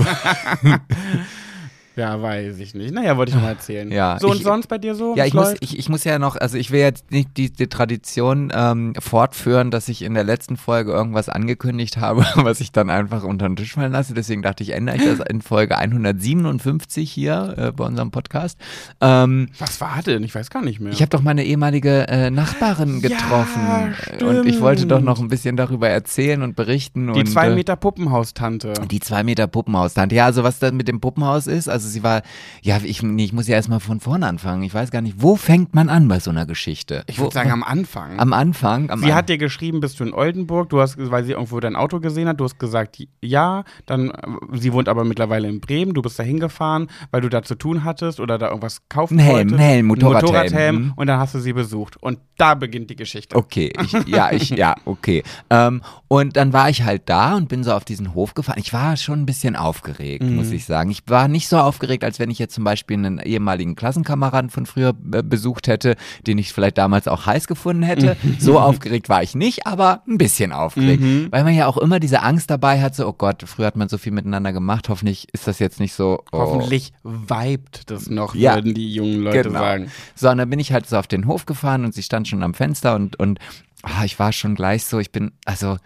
Ja, 1.96 2.20
weiß 2.20 2.58
ich 2.58 2.74
nicht. 2.74 2.92
Naja, 2.92 3.16
wollte 3.16 3.30
ich 3.32 3.36
mal 3.40 3.48
erzählen. 3.48 3.90
Ja, 3.96 4.18
so 4.20 4.28
und 4.28 4.36
ich- 4.36 4.42
sonst 4.42 4.66
bei 4.66 4.78
dir 4.78 4.94
so? 4.94 5.16
Ja, 5.16 5.24
ich 5.24 5.32
muss, 5.34 5.54
ich, 5.60 5.78
ich 5.78 5.88
muss 5.88 6.04
ja 6.04 6.18
noch, 6.18 6.36
also 6.36 6.58
ich 6.58 6.70
will 6.70 6.80
jetzt 6.80 7.10
nicht 7.10 7.36
die, 7.36 7.50
die 7.50 7.66
Tradition 7.68 8.52
ähm, 8.54 8.94
fortführen, 8.98 9.70
dass 9.70 9.88
ich 9.88 10.02
in 10.02 10.12
der 10.14 10.24
letzten 10.24 10.56
Folge 10.56 10.92
irgendwas 10.92 11.28
angekündigt 11.28 11.96
habe, 11.96 12.26
was 12.36 12.60
ich 12.60 12.72
dann 12.72 12.90
einfach 12.90 13.22
unter 13.24 13.48
den 13.48 13.56
Tisch 13.56 13.72
fallen 13.74 13.92
lasse. 13.92 14.12
Deswegen 14.14 14.42
dachte 14.42 14.62
ich, 14.62 14.70
ändere 14.74 14.96
ich 14.96 15.04
das 15.04 15.20
in 15.20 15.40
Folge 15.40 15.78
157 15.78 17.10
hier 17.10 17.54
äh, 17.56 17.72
bei 17.72 17.84
unserem 17.84 18.10
Podcast. 18.10 18.58
Ähm, 19.00 19.48
Was 19.58 19.80
war 19.80 20.02
denn? 20.04 20.22
Ich 20.24 20.34
weiß 20.34 20.50
gar 20.50 20.62
nicht 20.62 20.80
mehr. 20.80 20.92
ich 20.92 21.00
habe 21.00 21.10
doch 21.10 21.22
meine 21.22 21.44
ehemalige 21.44 22.08
äh, 22.08 22.30
Nachbarin 22.30 23.00
Ja, 23.00 23.08
getroffen 23.08 23.94
äh, 24.18 24.24
und 24.24 24.46
ich 24.46 24.60
wollte 24.60 24.86
doch 24.86 25.00
noch 25.00 25.20
ein 25.20 25.28
bisschen 25.28 25.56
darüber 25.56 25.88
erzählen 25.88 26.42
und 26.42 26.56
berichten. 26.56 27.12
Die 27.12 27.20
und, 27.20 27.26
zwei 27.26 27.48
äh, 27.48 27.54
Meter 27.54 27.76
Puppenhaustante. 27.76 28.74
die 28.90 29.00
zwei 29.00 29.22
Meter 29.22 29.46
Puppenhaus-Tante. 29.46 30.14
Ja, 30.14 30.26
also 30.26 30.42
was 30.44 30.58
da 30.58 30.70
mit 30.70 30.88
dem 30.88 31.00
Puppenhaus 31.00 31.46
ist, 31.46 31.68
also 31.68 31.85
sie 31.88 32.02
war, 32.02 32.22
ja, 32.62 32.78
ich, 32.82 33.02
nee, 33.02 33.24
ich 33.24 33.32
muss 33.32 33.48
ja 33.48 33.54
erstmal 33.56 33.80
von 33.80 34.00
vorne 34.00 34.26
anfangen. 34.26 34.62
Ich 34.62 34.74
weiß 34.74 34.90
gar 34.90 35.00
nicht, 35.00 35.16
wo 35.22 35.36
fängt 35.36 35.74
man 35.74 35.88
an 35.88 36.08
bei 36.08 36.20
so 36.20 36.30
einer 36.30 36.46
Geschichte? 36.46 37.04
Ich 37.06 37.18
würde 37.18 37.32
sagen, 37.32 37.50
am 37.50 37.62
Anfang. 37.62 38.18
am 38.18 38.32
Anfang. 38.32 38.90
Am 38.90 39.00
sie 39.00 39.10
An 39.12 39.14
hat 39.16 39.28
dir 39.28 39.38
geschrieben, 39.38 39.80
bist 39.80 39.98
du 40.00 40.04
in 40.04 40.12
Oldenburg, 40.14 40.68
du 40.70 40.80
hast, 40.80 40.96
weil 40.98 41.24
sie 41.24 41.32
irgendwo 41.32 41.58
dein 41.60 41.76
Auto 41.76 42.00
gesehen 42.00 42.28
hat, 42.28 42.40
du 42.40 42.44
hast 42.44 42.58
gesagt, 42.58 42.98
ja, 43.22 43.64
dann, 43.86 44.10
äh, 44.10 44.14
sie 44.52 44.72
wohnt 44.72 44.88
aber 44.88 45.04
mittlerweile 45.04 45.48
in 45.48 45.60
Bremen, 45.60 45.94
du 45.94 46.02
bist 46.02 46.18
da 46.18 46.22
hingefahren, 46.22 46.88
weil 47.10 47.20
du 47.20 47.28
da 47.28 47.42
zu 47.42 47.54
tun 47.54 47.84
hattest 47.84 48.20
oder 48.20 48.38
da 48.38 48.48
irgendwas 48.48 48.80
kaufen 48.88 49.18
Ein 49.18 49.24
Helm, 49.24 49.36
wolltest. 49.36 49.54
ein 49.54 49.60
Helm, 49.60 49.86
Motorradhelm. 49.86 50.24
Motorradhelm 50.26 50.76
Mhm. 50.76 50.92
und 50.96 51.06
dann 51.06 51.18
hast 51.20 51.34
du 51.34 51.38
sie 51.40 51.52
besucht. 51.52 51.96
Und 52.02 52.18
da 52.38 52.54
beginnt 52.54 52.90
die 52.90 52.96
Geschichte. 52.96 53.34
Okay, 53.36 53.72
ich, 53.82 53.92
ja, 54.06 54.30
ich, 54.32 54.50
ja, 54.50 54.74
okay. 54.84 55.22
Ähm, 55.50 55.82
und 56.08 56.36
dann 56.36 56.52
war 56.52 56.68
ich 56.70 56.82
halt 56.82 57.02
da 57.08 57.34
und 57.36 57.48
bin 57.48 57.64
so 57.64 57.72
auf 57.72 57.84
diesen 57.84 58.14
Hof 58.14 58.34
gefahren. 58.34 58.58
Ich 58.58 58.72
war 58.72 58.96
schon 58.96 59.20
ein 59.22 59.26
bisschen 59.26 59.56
aufgeregt, 59.56 60.22
Mhm. 60.24 60.36
muss 60.36 60.50
ich 60.50 60.64
sagen. 60.64 60.90
Ich 60.90 61.02
war 61.06 61.28
nicht 61.28 61.48
so 61.48 61.58
aufgeregt, 61.76 62.04
als 62.04 62.18
wenn 62.18 62.30
ich 62.30 62.38
jetzt 62.38 62.54
zum 62.54 62.64
Beispiel 62.64 62.96
einen 62.96 63.18
ehemaligen 63.18 63.76
Klassenkameraden 63.76 64.48
von 64.48 64.64
früher 64.64 64.94
äh, 65.12 65.22
besucht 65.22 65.68
hätte, 65.68 65.96
den 66.26 66.38
ich 66.38 66.52
vielleicht 66.52 66.78
damals 66.78 67.06
auch 67.06 67.26
heiß 67.26 67.46
gefunden 67.46 67.82
hätte. 67.82 68.16
so 68.38 68.58
aufgeregt 68.58 69.08
war 69.10 69.22
ich 69.22 69.34
nicht, 69.34 69.66
aber 69.66 70.02
ein 70.08 70.16
bisschen 70.16 70.52
aufgeregt. 70.52 71.02
Mhm. 71.02 71.28
Weil 71.30 71.44
man 71.44 71.54
ja 71.54 71.66
auch 71.66 71.76
immer 71.76 72.00
diese 72.00 72.22
Angst 72.22 72.50
dabei 72.50 72.80
hat, 72.80 72.94
so, 72.94 73.06
oh 73.06 73.12
Gott, 73.12 73.42
früher 73.46 73.66
hat 73.66 73.76
man 73.76 73.88
so 73.88 73.98
viel 73.98 74.12
miteinander 74.12 74.52
gemacht. 74.52 74.88
Hoffentlich 74.88 75.28
ist 75.32 75.46
das 75.46 75.58
jetzt 75.58 75.80
nicht 75.80 75.92
so. 75.92 76.22
Oh. 76.32 76.38
Hoffentlich 76.38 76.92
vibet 77.02 77.82
das 77.86 78.08
noch, 78.08 78.34
Ja, 78.34 78.54
würden 78.54 78.74
die 78.74 78.94
jungen 78.94 79.20
Leute 79.20 79.42
genau. 79.42 79.58
sagen. 79.58 79.90
So, 80.14 80.30
und 80.30 80.38
dann 80.38 80.48
bin 80.48 80.58
ich 80.58 80.72
halt 80.72 80.86
so 80.86 80.96
auf 80.96 81.06
den 81.06 81.26
Hof 81.26 81.44
gefahren 81.44 81.84
und 81.84 81.92
sie 81.92 82.02
stand 82.02 82.26
schon 82.26 82.42
am 82.42 82.54
Fenster 82.54 82.94
und, 82.94 83.16
und 83.18 83.38
ah, 83.82 84.04
ich 84.04 84.18
war 84.18 84.32
schon 84.32 84.54
gleich 84.54 84.84
so, 84.84 84.98
ich 84.98 85.12
bin, 85.12 85.32
also, 85.44 85.76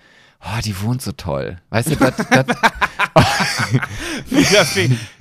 oh, 0.44 0.60
die 0.64 0.80
wohnt 0.82 1.02
so 1.02 1.12
toll. 1.12 1.56
Weißt 1.70 1.90
du, 1.90 1.96
das, 1.96 2.14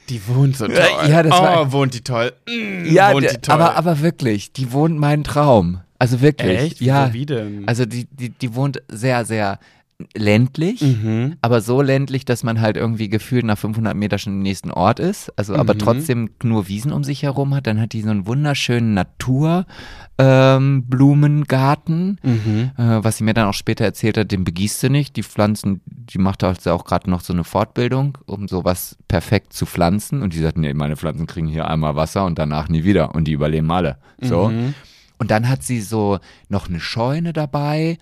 die 0.09 0.27
wohnt 0.27 0.57
so 0.57 0.67
toll. 0.67 0.77
Ja, 1.07 1.23
das 1.23 1.33
oh, 1.33 1.43
war- 1.43 1.71
wohnt 1.71 1.93
die 1.93 2.01
toll. 2.01 2.33
Mm, 2.47 2.85
ja, 2.85 3.13
wohnt 3.13 3.31
die 3.31 3.37
toll. 3.37 3.55
aber, 3.55 3.75
aber 3.75 4.01
wirklich, 4.01 4.53
die 4.53 4.71
wohnt 4.71 4.99
meinen 4.99 5.23
Traum. 5.23 5.81
Also 5.97 6.21
wirklich. 6.21 6.57
Echt? 6.57 6.81
Ja. 6.81 7.13
Wie 7.13 7.25
denn? 7.25 7.67
Also 7.67 7.85
die, 7.85 8.05
die, 8.05 8.29
die 8.29 8.55
wohnt 8.55 8.81
sehr, 8.87 9.25
sehr 9.25 9.59
ländlich, 10.15 10.81
Mhm. 10.81 11.35
aber 11.41 11.59
so 11.61 11.81
ländlich, 11.81 12.23
dass 12.23 12.43
man 12.43 12.61
halt 12.61 12.77
irgendwie 12.77 13.09
gefühlt 13.09 13.43
nach 13.45 13.57
500 13.57 13.95
Meter 13.95 14.17
schon 14.17 14.33
im 14.33 14.41
nächsten 14.41 14.71
Ort 14.71 14.99
ist, 14.99 15.29
also 15.37 15.55
aber 15.55 15.73
Mhm. 15.73 15.79
trotzdem 15.79 16.29
nur 16.41 16.67
Wiesen 16.69 16.91
um 16.93 17.03
sich 17.03 17.23
herum 17.23 17.53
hat. 17.53 17.67
Dann 17.67 17.81
hat 17.81 17.91
die 17.93 18.01
so 18.01 18.09
einen 18.09 18.25
wunderschönen 18.25 18.93
Natur 18.93 19.65
ähm, 20.17 20.85
Mhm. 20.89 22.71
äh, 22.77 23.03
was 23.03 23.17
sie 23.17 23.23
mir 23.23 23.33
dann 23.33 23.47
auch 23.47 23.53
später 23.53 23.85
erzählt 23.85 24.17
hat, 24.17 24.31
den 24.31 24.43
begießt 24.43 24.79
sie 24.79 24.89
nicht. 24.89 25.15
Die 25.15 25.23
Pflanzen, 25.23 25.81
die 25.85 26.17
macht 26.17 26.43
also 26.43 26.71
auch 26.71 26.85
gerade 26.85 27.09
noch 27.09 27.21
so 27.21 27.33
eine 27.33 27.43
Fortbildung, 27.43 28.17
um 28.25 28.47
sowas 28.47 28.97
perfekt 29.07 29.53
zu 29.53 29.65
pflanzen. 29.65 30.21
Und 30.21 30.33
die 30.33 30.39
sagt, 30.39 30.57
nee, 30.57 30.73
meine 30.73 30.97
Pflanzen 30.97 31.27
kriegen 31.27 31.47
hier 31.47 31.67
einmal 31.69 31.95
Wasser 31.95 32.25
und 32.25 32.37
danach 32.39 32.69
nie 32.69 32.83
wieder. 32.83 33.15
Und 33.15 33.25
die 33.25 33.33
überleben 33.33 33.71
alle. 33.71 33.97
So. 34.21 34.49
Mhm. 34.49 34.73
Und 35.17 35.31
dann 35.31 35.47
hat 35.49 35.63
sie 35.63 35.81
so 35.81 36.19
noch 36.49 36.67
eine 36.69 36.79
Scheune 36.79 37.33
dabei. 37.33 37.97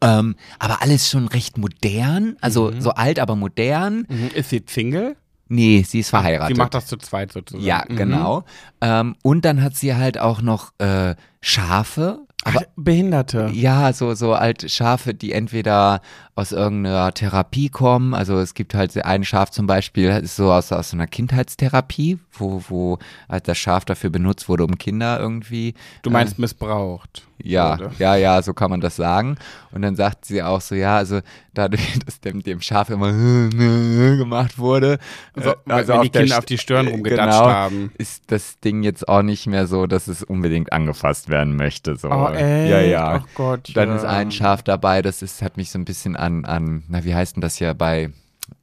Ähm, 0.00 0.36
aber 0.58 0.82
alles 0.82 1.08
schon 1.08 1.28
recht 1.28 1.58
modern, 1.58 2.36
also 2.40 2.72
so 2.78 2.90
alt, 2.90 3.18
aber 3.18 3.36
modern. 3.36 4.06
Mhm. 4.08 4.30
Ist 4.34 4.50
sie 4.50 4.62
Single? 4.66 5.16
Nee, 5.48 5.82
sie 5.86 6.00
ist 6.00 6.10
verheiratet. 6.10 6.54
Sie 6.54 6.60
macht 6.60 6.74
das 6.74 6.86
zu 6.86 6.98
zweit 6.98 7.32
sozusagen. 7.32 7.64
ja, 7.64 7.84
Mhm. 7.88 7.96
genau. 7.96 8.44
Ähm, 8.82 9.16
und 9.22 9.44
dann 9.46 9.62
hat 9.62 9.74
sie 9.76 9.94
halt 9.94 10.18
auch 10.18 10.42
noch 10.42 10.72
äh, 10.78 11.14
Schafe. 11.40 12.20
Aber 12.44 12.62
Behinderte. 12.76 13.50
Ja, 13.52 13.92
so, 13.92 14.14
so 14.14 14.32
alte 14.32 14.68
Schafe, 14.68 15.12
die 15.12 15.32
entweder 15.32 16.00
aus 16.36 16.52
irgendeiner 16.52 17.12
Therapie 17.12 17.68
kommen. 17.68 18.14
Also 18.14 18.38
es 18.38 18.54
gibt 18.54 18.74
halt 18.74 18.96
ein 19.04 19.24
Schaf 19.24 19.50
zum 19.50 19.66
Beispiel, 19.66 20.08
ist 20.10 20.36
so 20.36 20.52
aus, 20.52 20.70
aus 20.70 20.90
so 20.90 20.96
einer 20.96 21.08
Kindheitstherapie, 21.08 22.18
wo, 22.32 22.62
wo 22.68 22.98
halt 23.28 23.48
das 23.48 23.58
Schaf 23.58 23.84
dafür 23.84 24.10
benutzt 24.10 24.48
wurde, 24.48 24.64
um 24.64 24.78
Kinder 24.78 25.18
irgendwie. 25.18 25.74
Du 26.02 26.10
meinst 26.10 26.38
missbraucht. 26.38 27.24
Ja, 27.42 27.78
wurde. 27.78 27.90
ja, 27.98 28.16
ja, 28.16 28.42
so 28.42 28.52
kann 28.54 28.70
man 28.70 28.80
das 28.80 28.94
sagen. 28.96 29.36
Und 29.72 29.82
dann 29.82 29.94
sagt 29.96 30.24
sie 30.24 30.42
auch 30.42 30.60
so, 30.60 30.74
ja, 30.76 30.96
also 30.96 31.20
dadurch, 31.54 31.98
dass 32.06 32.20
dem, 32.20 32.42
dem 32.44 32.60
Schaf 32.60 32.88
immer 32.90 33.12
gemacht 34.16 34.58
wurde, 34.58 34.98
So, 35.34 35.50
äh, 35.50 35.54
weil- 35.66 35.88
wenn 35.88 36.02
die 36.02 36.10
der 36.10 36.20
Kinder 36.22 36.34
St- 36.36 36.38
auf 36.38 36.44
die 36.46 36.58
Stirn 36.58 36.86
äh, 36.86 36.90
rumgedatscht 36.90 37.38
genau, 37.40 37.50
haben. 37.50 37.92
ist 37.98 38.24
das 38.30 38.60
Ding 38.60 38.82
jetzt 38.84 39.08
auch 39.08 39.22
nicht 39.22 39.46
mehr 39.48 39.66
so, 39.66 39.86
dass 39.86 40.06
es 40.08 40.22
unbedingt 40.22 40.72
angefasst 40.72 41.28
werden 41.28 41.56
möchte. 41.56 41.96
So. 41.96 42.10
Oh, 42.10 42.27
echt? 42.34 42.70
Ja, 42.70 42.80
ja. 42.80 43.16
Oh 43.22 43.26
Gott, 43.34 43.70
Dann 43.74 43.88
ja. 43.88 43.96
ist 43.96 44.04
ein 44.04 44.30
Schaf 44.30 44.62
dabei, 44.62 45.02
das 45.02 45.22
ist, 45.22 45.42
hat 45.42 45.56
mich 45.56 45.70
so 45.70 45.78
ein 45.78 45.84
bisschen 45.84 46.16
an, 46.16 46.44
an, 46.44 46.82
na, 46.88 47.04
wie 47.04 47.14
heißt 47.14 47.36
denn 47.36 47.40
das 47.42 47.56
hier 47.56 47.74
bei 47.74 48.10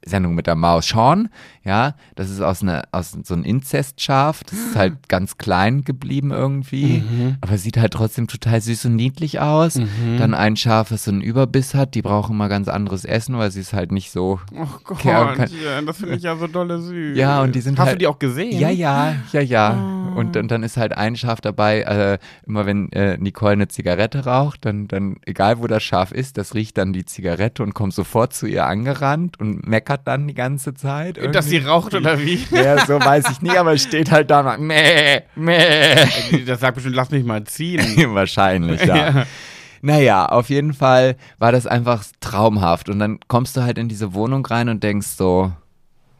Sendung 0.04 0.34
mit 0.34 0.48
der 0.48 0.56
Maus? 0.56 0.88
Sean, 0.88 1.28
ja, 1.64 1.94
das 2.16 2.28
ist 2.28 2.40
aus, 2.40 2.60
einer, 2.62 2.84
aus 2.90 3.16
so 3.22 3.34
einem 3.34 3.44
Inzestschaf, 3.44 4.42
das 4.44 4.58
ist 4.58 4.76
halt 4.76 4.94
ganz 5.08 5.38
klein 5.38 5.84
geblieben 5.84 6.32
irgendwie, 6.32 6.98
Mhm. 7.08 7.36
aber 7.40 7.56
sieht 7.56 7.76
halt 7.76 7.92
trotzdem 7.92 8.26
total 8.26 8.60
süß 8.60 8.86
und 8.86 8.96
niedlich 8.96 9.38
aus. 9.40 9.78
Dann 10.18 10.34
ein 10.34 10.56
Schaf, 10.56 10.88
das 10.88 11.04
so 11.04 11.12
einen 11.12 11.20
Überbiss 11.20 11.74
hat, 11.74 11.94
die 11.94 12.02
brauchen 12.02 12.36
mal 12.36 12.48
ganz 12.48 12.66
anderes 12.66 13.04
Essen, 13.04 13.38
weil 13.38 13.52
sie 13.52 13.60
es 13.60 13.72
halt 13.72 13.92
nicht 13.92 14.10
so 14.10 14.40
Oh 14.58 14.66
Gott, 14.84 15.04
ja, 15.04 15.34
das 15.82 15.98
finde 15.98 16.16
ich 16.16 16.22
ja 16.24 16.36
so 16.36 16.46
dolle 16.48 16.80
süß. 16.80 17.16
Ja, 17.16 17.42
und 17.42 17.54
die 17.54 17.60
sind 17.60 17.78
Hast 17.78 17.86
halt- 17.86 17.94
du 17.96 17.98
die 18.00 18.06
auch 18.08 18.18
gesehen? 18.18 18.58
Ja, 18.58 18.70
ja, 18.70 19.14
ja, 19.32 19.40
ja. 19.40 19.70
Ah. 20.16 20.20
Und 20.20 20.34
dann, 20.34 20.48
dann 20.48 20.62
ist 20.62 20.76
halt 20.76 20.96
ein 20.96 21.16
Schaf 21.16 21.40
dabei, 21.40 21.82
äh, 21.82 22.18
immer 22.46 22.66
wenn 22.66 22.90
äh, 22.92 23.16
Nicole 23.18 23.52
eine 23.52 23.68
Zigarette 23.68 24.24
raucht, 24.24 24.64
dann, 24.64 24.88
dann, 24.88 25.16
egal 25.26 25.58
wo 25.58 25.66
das 25.66 25.82
Schaf 25.82 26.12
ist, 26.12 26.38
das 26.38 26.54
riecht 26.54 26.78
dann 26.78 26.92
die 26.92 27.04
Zigarette 27.04 27.62
und 27.62 27.74
kommt 27.74 27.94
sofort 27.94 28.32
zu 28.32 28.46
ihr 28.46 28.66
angerannt 28.66 29.38
und 29.38 29.66
meckert 29.66 30.06
dann 30.06 30.26
die 30.26 30.34
ganze 30.34 30.74
Zeit. 30.74 31.18
Dass 31.34 31.46
sie 31.46 31.56
irgendwie. 31.56 31.70
raucht 31.70 31.94
oder 31.94 32.18
wie? 32.20 32.40
Ja, 32.50 32.84
so 32.86 32.98
weiß 32.98 33.30
ich 33.30 33.42
nicht, 33.42 33.56
aber 33.56 33.74
es 33.74 33.82
steht 33.82 34.10
halt 34.10 34.30
da 34.30 34.42
mal, 34.42 34.58
meh, 34.58 35.22
meh. 35.34 36.06
Das 36.46 36.60
sagt 36.60 36.76
bestimmt, 36.76 36.96
lass 36.96 37.10
mich 37.10 37.24
mal 37.24 37.44
ziehen. 37.44 37.84
Wahrscheinlich, 38.14 38.82
ja. 38.84 39.24
Naja, 39.82 40.26
auf 40.26 40.48
jeden 40.48 40.72
Fall 40.72 41.16
war 41.38 41.52
das 41.52 41.66
einfach 41.66 42.04
traumhaft. 42.20 42.88
Und 42.88 42.98
dann 42.98 43.20
kommst 43.28 43.56
du 43.56 43.62
halt 43.62 43.78
in 43.78 43.88
diese 43.88 44.14
Wohnung 44.14 44.44
rein 44.46 44.68
und 44.68 44.82
denkst 44.82 45.08
so, 45.08 45.52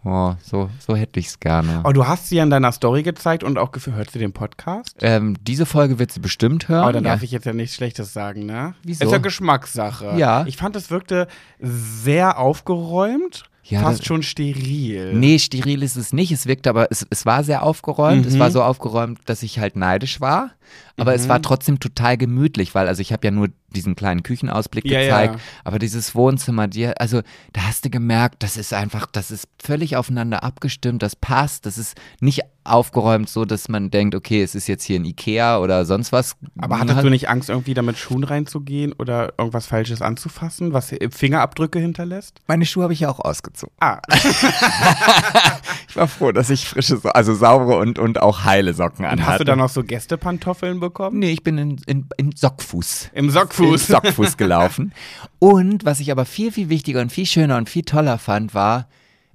oh, 0.06 0.34
so, 0.42 0.70
so 0.78 0.96
hätte 0.96 1.20
ich's 1.20 1.38
gerne. 1.40 1.82
Oh, 1.84 1.92
du 1.92 2.06
hast 2.06 2.28
sie 2.28 2.36
ja 2.36 2.42
in 2.42 2.50
deiner 2.50 2.72
Story 2.72 3.02
gezeigt 3.02 3.44
und 3.44 3.58
auch 3.58 3.72
gefühlt, 3.72 3.96
hört 3.96 4.10
sie 4.10 4.18
den 4.18 4.32
Podcast? 4.32 4.96
Ähm, 5.02 5.36
diese 5.42 5.66
Folge 5.66 5.98
wird 5.98 6.12
sie 6.12 6.20
bestimmt 6.20 6.68
hören. 6.68 6.82
Aber 6.84 6.92
dann 6.92 7.04
ja. 7.04 7.10
darf 7.12 7.22
ich 7.22 7.30
jetzt 7.32 7.44
ja 7.44 7.52
nichts 7.52 7.74
Schlechtes 7.76 8.12
sagen, 8.12 8.46
ne? 8.46 8.74
Wieso? 8.82 9.04
Ist 9.04 9.10
ja 9.12 9.18
Geschmackssache. 9.18 10.14
Ja. 10.16 10.46
Ich 10.46 10.56
fand, 10.56 10.76
es 10.76 10.90
wirkte 10.90 11.26
sehr 11.60 12.38
aufgeräumt, 12.38 13.44
Ja, 13.64 13.80
fast 13.80 14.06
schon 14.06 14.22
steril. 14.22 15.12
Nee, 15.14 15.38
steril 15.40 15.82
ist 15.82 15.96
es 15.96 16.12
nicht. 16.12 16.30
Es 16.30 16.46
wirkt 16.46 16.66
aber, 16.68 16.86
es, 16.90 17.04
es 17.10 17.26
war 17.26 17.42
sehr 17.42 17.62
aufgeräumt. 17.64 18.24
Es 18.24 18.34
Mhm. 18.34 18.38
war 18.38 18.50
so 18.52 18.62
aufgeräumt, 18.62 19.18
dass 19.26 19.42
ich 19.42 19.58
halt 19.58 19.74
neidisch 19.76 20.20
war. 20.20 20.50
Aber 20.98 21.14
es 21.14 21.24
Mhm. 21.24 21.28
war 21.28 21.42
trotzdem 21.42 21.78
total 21.80 22.16
gemütlich, 22.16 22.74
weil, 22.74 22.88
also 22.88 23.02
ich 23.02 23.12
habe 23.12 23.26
ja 23.26 23.30
nur 23.30 23.48
diesen 23.74 23.96
kleinen 23.96 24.22
Küchenausblick 24.22 24.86
Ja, 24.90 25.00
gezeigt. 25.00 25.34
ja. 25.34 25.40
Aber 25.64 25.78
dieses 25.78 26.14
Wohnzimmer, 26.14 26.66
dir, 26.68 26.98
also 27.00 27.20
da 27.52 27.62
hast 27.62 27.84
du 27.84 27.90
gemerkt, 27.90 28.42
das 28.42 28.56
ist 28.56 28.72
einfach, 28.72 29.06
das 29.12 29.30
ist 29.30 29.46
völlig 29.62 29.96
aufeinander 29.96 30.42
abgestimmt, 30.42 31.02
das 31.02 31.14
passt, 31.14 31.66
das 31.66 31.76
ist 31.76 31.94
nicht 32.20 32.40
aufgeräumt 32.64 33.28
so, 33.28 33.44
dass 33.44 33.68
man 33.68 33.90
denkt, 33.90 34.14
okay, 34.14 34.42
es 34.42 34.54
ist 34.54 34.66
jetzt 34.66 34.84
hier 34.84 34.98
ein 34.98 35.04
Ikea 35.04 35.58
oder 35.58 35.84
sonst 35.84 36.10
was. 36.12 36.36
Aber 36.58 36.80
hattest 36.80 37.02
du 37.04 37.10
nicht 37.10 37.28
Angst, 37.28 37.50
irgendwie 37.50 37.74
da 37.74 37.82
mit 37.82 37.98
Schuhen 37.98 38.24
reinzugehen 38.24 38.92
oder 38.94 39.34
irgendwas 39.38 39.66
Falsches 39.66 40.00
anzufassen, 40.02 40.72
was 40.72 40.94
Fingerabdrücke 41.10 41.78
hinterlässt? 41.78 42.40
Meine 42.46 42.64
Schuhe 42.64 42.84
habe 42.84 42.92
ich 42.94 43.00
ja 43.00 43.10
auch 43.10 43.20
ausgezogen. 43.20 43.74
Ah, 43.80 44.00
war 45.96 46.08
froh, 46.08 46.32
dass 46.32 46.50
ich 46.50 46.68
frische, 46.68 46.96
So- 46.98 47.08
also 47.10 47.34
saubere 47.34 47.78
und, 47.78 47.98
und 47.98 48.20
auch 48.20 48.44
heile 48.44 48.74
Socken 48.74 49.04
anhatte. 49.04 49.26
hast 49.32 49.40
du 49.40 49.44
da 49.44 49.56
noch 49.56 49.68
so 49.68 49.82
Gästepantoffeln 49.84 50.80
bekommen? 50.80 51.18
Nee, 51.18 51.30
ich 51.32 51.42
bin 51.42 51.58
in, 51.58 51.76
in, 51.86 52.06
in 52.16 52.32
Sockfuß. 52.34 53.10
Im 53.14 53.26
In 53.26 53.30
Sockfuß. 53.30 53.86
Sockfuß 53.86 54.36
gelaufen. 54.36 54.92
Und 55.38 55.84
was 55.84 56.00
ich 56.00 56.10
aber 56.12 56.24
viel, 56.24 56.52
viel 56.52 56.68
wichtiger 56.68 57.00
und 57.00 57.10
viel 57.12 57.26
schöner 57.26 57.56
und 57.56 57.68
viel 57.68 57.82
toller 57.84 58.18
fand, 58.18 58.54
war, 58.54 58.88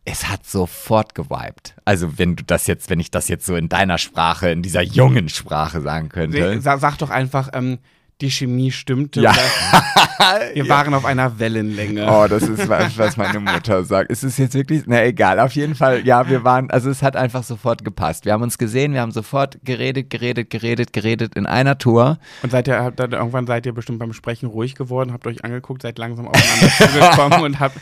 es 0.06 0.30
hat 0.30 0.46
sofort 0.48 1.14
geweibt. 1.16 1.76
Also 1.86 2.18
wenn 2.18 2.36
du 2.36 2.44
das 2.44 2.66
jetzt, 2.68 2.90
wenn 2.90 3.00
ich 3.00 3.12
das 3.12 3.28
jetzt 3.28 3.46
so 3.46 3.56
in 3.56 3.70
deiner 3.70 3.98
Sprache, 4.00 4.50
in 4.50 4.62
dieser 4.64 4.82
jungen 4.82 5.30
Sprache 5.30 5.82
sagen 5.82 6.10
könnte. 6.10 6.60
Sa- 6.62 6.78
Sag 6.80 6.98
doch 6.98 7.10
einfach, 7.12 7.50
ähm, 7.54 7.78
die 8.22 8.30
Chemie 8.30 8.72
stimmte. 8.72 9.22
Ja. 9.22 9.34
Wir 10.54 10.70
waren 10.70 10.94
auf 10.94 11.06
einer 11.06 11.40
Wellenlänge. 11.40 12.08
Oh, 12.08 12.28
das 12.28 12.44
ist 12.44 12.70
was, 12.70 12.98
was 12.98 13.18
meine 13.18 13.40
Mutter 13.40 13.84
sagt. 13.84 14.12
Ist 14.12 14.24
es 14.24 14.38
jetzt 14.38 14.54
wirklich? 14.54 14.84
Na 14.86 15.04
egal, 15.04 15.40
auf 15.40 15.54
jeden 15.54 15.76
Fall, 15.76 16.06
ja, 16.06 16.30
wir 16.30 16.44
waren, 16.44 16.70
also 16.70 16.90
es 16.90 17.02
hat 17.02 17.16
einfach 17.16 17.44
sofort 17.44 17.84
gepasst. 17.84 18.26
Wir 18.26 18.34
haben 18.34 18.44
uns 18.44 18.58
gesehen, 18.58 18.94
wir 18.94 19.02
haben 19.02 19.12
sofort 19.12 19.58
geredet, 19.64 20.10
geredet, 20.10 20.50
geredet, 20.50 20.94
geredet 20.94 21.36
in 21.36 21.46
einer 21.48 21.78
Tour. 21.78 22.20
Und 22.44 22.52
seid 22.52 22.68
ihr, 22.68 22.84
habt 22.84 23.00
dann, 23.00 23.14
irgendwann 23.14 23.48
seid 23.48 23.66
ihr 23.66 23.74
bestimmt 23.74 24.00
beim 24.00 24.14
Sprechen 24.14 24.48
ruhig 24.48 24.76
geworden, 24.76 25.12
habt 25.12 25.26
euch 25.26 25.44
angeguckt, 25.44 25.82
seid 25.82 25.98
langsam 25.98 26.28
aufeinander 26.28 26.70
zugekommen 26.78 27.42
und 27.42 27.60
habt. 27.60 27.78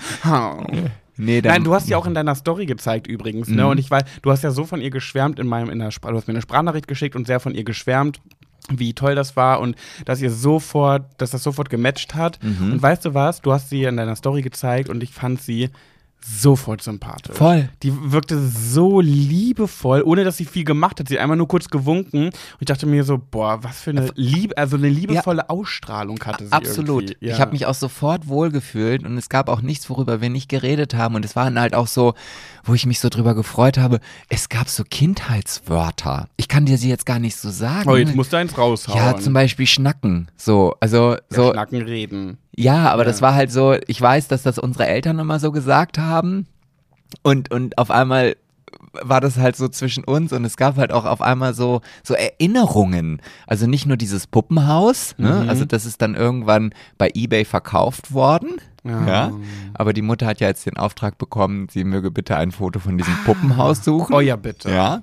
Nee, 1.22 1.42
dann, 1.42 1.52
Nein, 1.52 1.64
du 1.66 1.74
hast 1.74 1.88
sie 1.88 1.96
auch 1.96 2.06
in 2.08 2.14
deiner 2.14 2.34
Story 2.34 2.66
gezeigt 2.66 3.06
übrigens, 3.06 3.50
ne? 3.50 3.64
Mhm. 3.64 3.70
Und 3.72 3.78
ich 3.78 3.92
weiß, 3.92 4.04
du 4.22 4.32
hast 4.32 4.42
ja 4.42 4.52
so 4.52 4.64
von 4.64 4.80
ihr 4.80 4.90
geschwärmt 4.90 5.38
in 5.38 5.48
meinem, 5.48 5.70
in 5.70 5.80
der 5.80 5.92
Sprache, 5.92 6.14
du 6.14 6.18
hast 6.18 6.28
mir 6.28 6.34
eine 6.34 6.42
Sprachnachricht 6.42 6.88
geschickt 6.88 7.18
und 7.18 7.28
sehr 7.28 7.42
von 7.42 7.54
ihr 7.54 7.66
geschwärmt, 7.66 8.22
wie 8.70 8.94
toll 8.94 9.16
das 9.16 9.36
war 9.36 9.60
und 9.60 9.76
dass 10.06 10.22
ihr 10.22 10.32
sofort, 10.32 11.04
dass 11.18 11.32
das 11.32 11.44
sofort 11.44 11.70
gematcht 11.70 12.16
hat. 12.16 12.40
Mhm. 12.44 12.74
Und 12.74 12.82
weißt 12.82 13.06
du 13.06 13.14
was? 13.14 13.42
Du 13.42 13.52
hast 13.52 13.70
sie 13.70 13.84
in 13.84 13.98
deiner 13.98 14.16
Story 14.16 14.42
gezeigt 14.42 14.90
und 14.90 15.02
ich 15.02 15.12
fand 15.12 15.42
sie 15.42 15.70
sofort 16.22 16.82
sympathisch. 16.82 17.36
Voll. 17.36 17.70
Die 17.84 17.94
wirkte 18.12 18.40
so 18.40 19.00
liebevoll, 19.02 20.02
ohne 20.04 20.24
dass 20.24 20.38
sie 20.38 20.46
viel 20.46 20.64
gemacht 20.64 21.00
hat. 21.00 21.08
Sie 21.08 21.16
hat 21.16 21.22
einmal 21.24 21.38
nur 21.38 21.48
kurz 21.48 21.70
gewunken 21.70 22.26
und 22.26 22.34
ich 22.60 22.66
dachte 22.66 22.86
mir 22.86 23.04
so, 23.04 23.18
boah, 23.18 23.64
was 23.64 23.82
für 23.82 23.92
eine 23.92 24.10
Liebe, 24.16 24.58
also 24.58 24.78
eine 24.78 24.90
liebevolle 24.90 25.50
Ausstrahlung 25.50 26.20
hatte 26.24 26.46
sie 26.46 26.52
Absolut. 26.52 27.16
Ja. 27.22 27.34
Ich 27.34 27.42
habe 27.42 27.52
mich 27.52 27.66
auch 27.66 27.74
sofort 27.74 28.28
wohlgefühlt 28.28 29.04
und 29.04 29.18
es 29.18 29.30
gab 29.30 29.50
auch 29.50 29.62
nichts, 29.62 29.90
worüber 29.90 30.22
wir 30.22 30.30
nicht 30.30 30.50
geredet 30.50 30.94
haben. 30.94 31.16
Und 31.16 31.26
es 31.26 31.36
waren 31.36 31.60
halt 31.60 31.74
auch 31.74 31.88
so, 31.88 32.14
wo 32.64 32.74
ich 32.74 32.86
mich 32.86 33.00
so 33.00 33.10
drüber 33.10 33.34
gefreut 33.36 33.78
habe, 33.78 34.00
es 34.30 34.50
gab 34.50 34.70
so 34.70 34.84
Kindheitswörter. 34.84 36.28
Ich 36.38 36.48
kann 36.48 36.66
dir 36.66 36.78
sie 36.78 36.90
jetzt 36.90 37.06
gar 37.06 37.20
nicht 37.20 37.36
so 37.38 37.50
sagen. 37.50 37.90
Oh, 37.90 37.96
jetzt 37.96 38.16
musst 38.16 38.34
du 38.34 38.38
eins 38.38 38.58
raushauen. 38.58 38.98
ja, 38.98 39.18
zum 39.18 39.34
Beispiel 39.34 39.68
Schnacken. 39.68 40.30
So, 40.38 40.76
also 40.80 41.14
Ja, 41.14 41.20
so. 41.30 41.52
Schnacken 41.52 41.82
reden. 41.82 42.38
Ja, 42.60 42.92
aber 42.92 43.04
Ja. 43.04 43.08
das 43.10 43.22
war 43.22 43.34
halt 43.36 43.52
so, 43.52 43.76
ich 43.88 44.02
weiß, 44.02 44.28
dass 44.28 44.44
das 44.44 44.60
unsere 44.60 44.88
Eltern 44.88 45.20
immer 45.20 45.40
so 45.40 45.52
gesagt 45.52 45.98
haben. 45.98 46.46
Und, 47.24 47.52
und 47.52 47.78
auf 47.78 47.90
einmal 47.90 48.36
war 49.02 49.22
das 49.22 49.38
halt 49.38 49.56
so 49.56 49.68
zwischen 49.68 50.04
uns 50.04 50.32
und 50.34 50.46
es 50.46 50.58
gab 50.58 50.78
halt 50.78 50.92
auch 50.92 51.06
auf 51.06 51.22
einmal 51.22 51.54
so, 51.54 51.82
so 52.04 52.14
Erinnerungen. 52.14 53.22
Also 53.48 53.66
nicht 53.68 53.86
nur 53.86 53.98
dieses 53.98 54.28
Puppenhaus, 54.28 55.16
ne? 55.18 55.42
Mhm. 55.44 55.50
also 55.50 55.66
das 55.66 55.86
ist 55.86 56.02
dann 56.02 56.16
irgendwann 56.16 56.74
bei 56.98 57.10
Ebay 57.14 57.46
verkauft 57.46 58.14
worden. 58.14 58.58
Ja. 58.84 59.32
Aber 59.74 59.94
die 59.94 60.02
Mutter 60.02 60.26
hat 60.26 60.40
ja 60.40 60.48
jetzt 60.48 60.66
den 60.66 60.78
Auftrag 60.78 61.18
bekommen, 61.18 61.68
sie 61.70 61.84
möge 61.84 62.12
bitte 62.12 62.38
ein 62.38 62.52
Foto 62.52 62.80
von 62.80 62.98
diesem 62.98 63.14
Puppenhaus 63.26 63.84
suchen. 63.84 64.14
Oh 64.16 64.22
ja, 64.22 64.36
bitte. 64.36 64.72
Ja. 64.72 65.02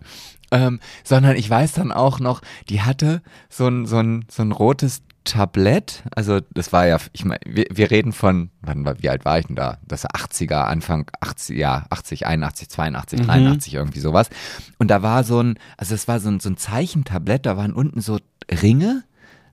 Ähm, 0.50 0.80
sondern 1.04 1.36
ich 1.36 1.50
weiß 1.50 1.72
dann 1.72 1.92
auch 1.92 2.18
noch, 2.20 2.40
die 2.68 2.82
hatte 2.82 3.20
so 3.50 3.66
ein, 3.66 3.84
so 3.86 3.98
ein, 3.98 4.24
so 4.30 4.42
ein 4.42 4.52
rotes 4.52 5.02
Tablett. 5.26 6.02
Also 6.14 6.40
das 6.54 6.72
war 6.72 6.86
ja, 6.86 6.96
ich 7.12 7.24
meine, 7.24 7.40
wir, 7.46 7.66
wir 7.70 7.90
reden 7.90 8.12
von, 8.12 8.50
wann, 8.62 8.84
war- 8.84 9.02
wie 9.02 9.10
alt 9.10 9.24
war 9.26 9.38
ich 9.38 9.46
denn 9.46 9.56
da? 9.56 9.78
Das 9.86 10.04
war 10.04 10.10
80er, 10.14 10.62
Anfang 10.64 11.10
80, 11.20 11.56
ja, 11.58 11.84
80, 11.90 12.26
81, 12.26 12.68
82, 12.70 13.20
Mhm. 13.20 13.26
83, 13.26 13.74
irgendwie 13.74 14.00
sowas. 14.00 14.30
Und 14.78 14.90
da 14.90 15.02
war 15.02 15.22
so 15.24 15.40
ein, 15.42 15.58
also 15.76 15.94
es 15.94 16.08
war 16.08 16.18
so 16.20 16.28
ein, 16.30 16.40
so 16.40 16.48
ein 16.48 16.56
Zeichentablett, 16.56 17.44
da 17.46 17.56
waren 17.56 17.72
unten 17.74 18.00
so 18.00 18.18
Ringe, 18.50 19.02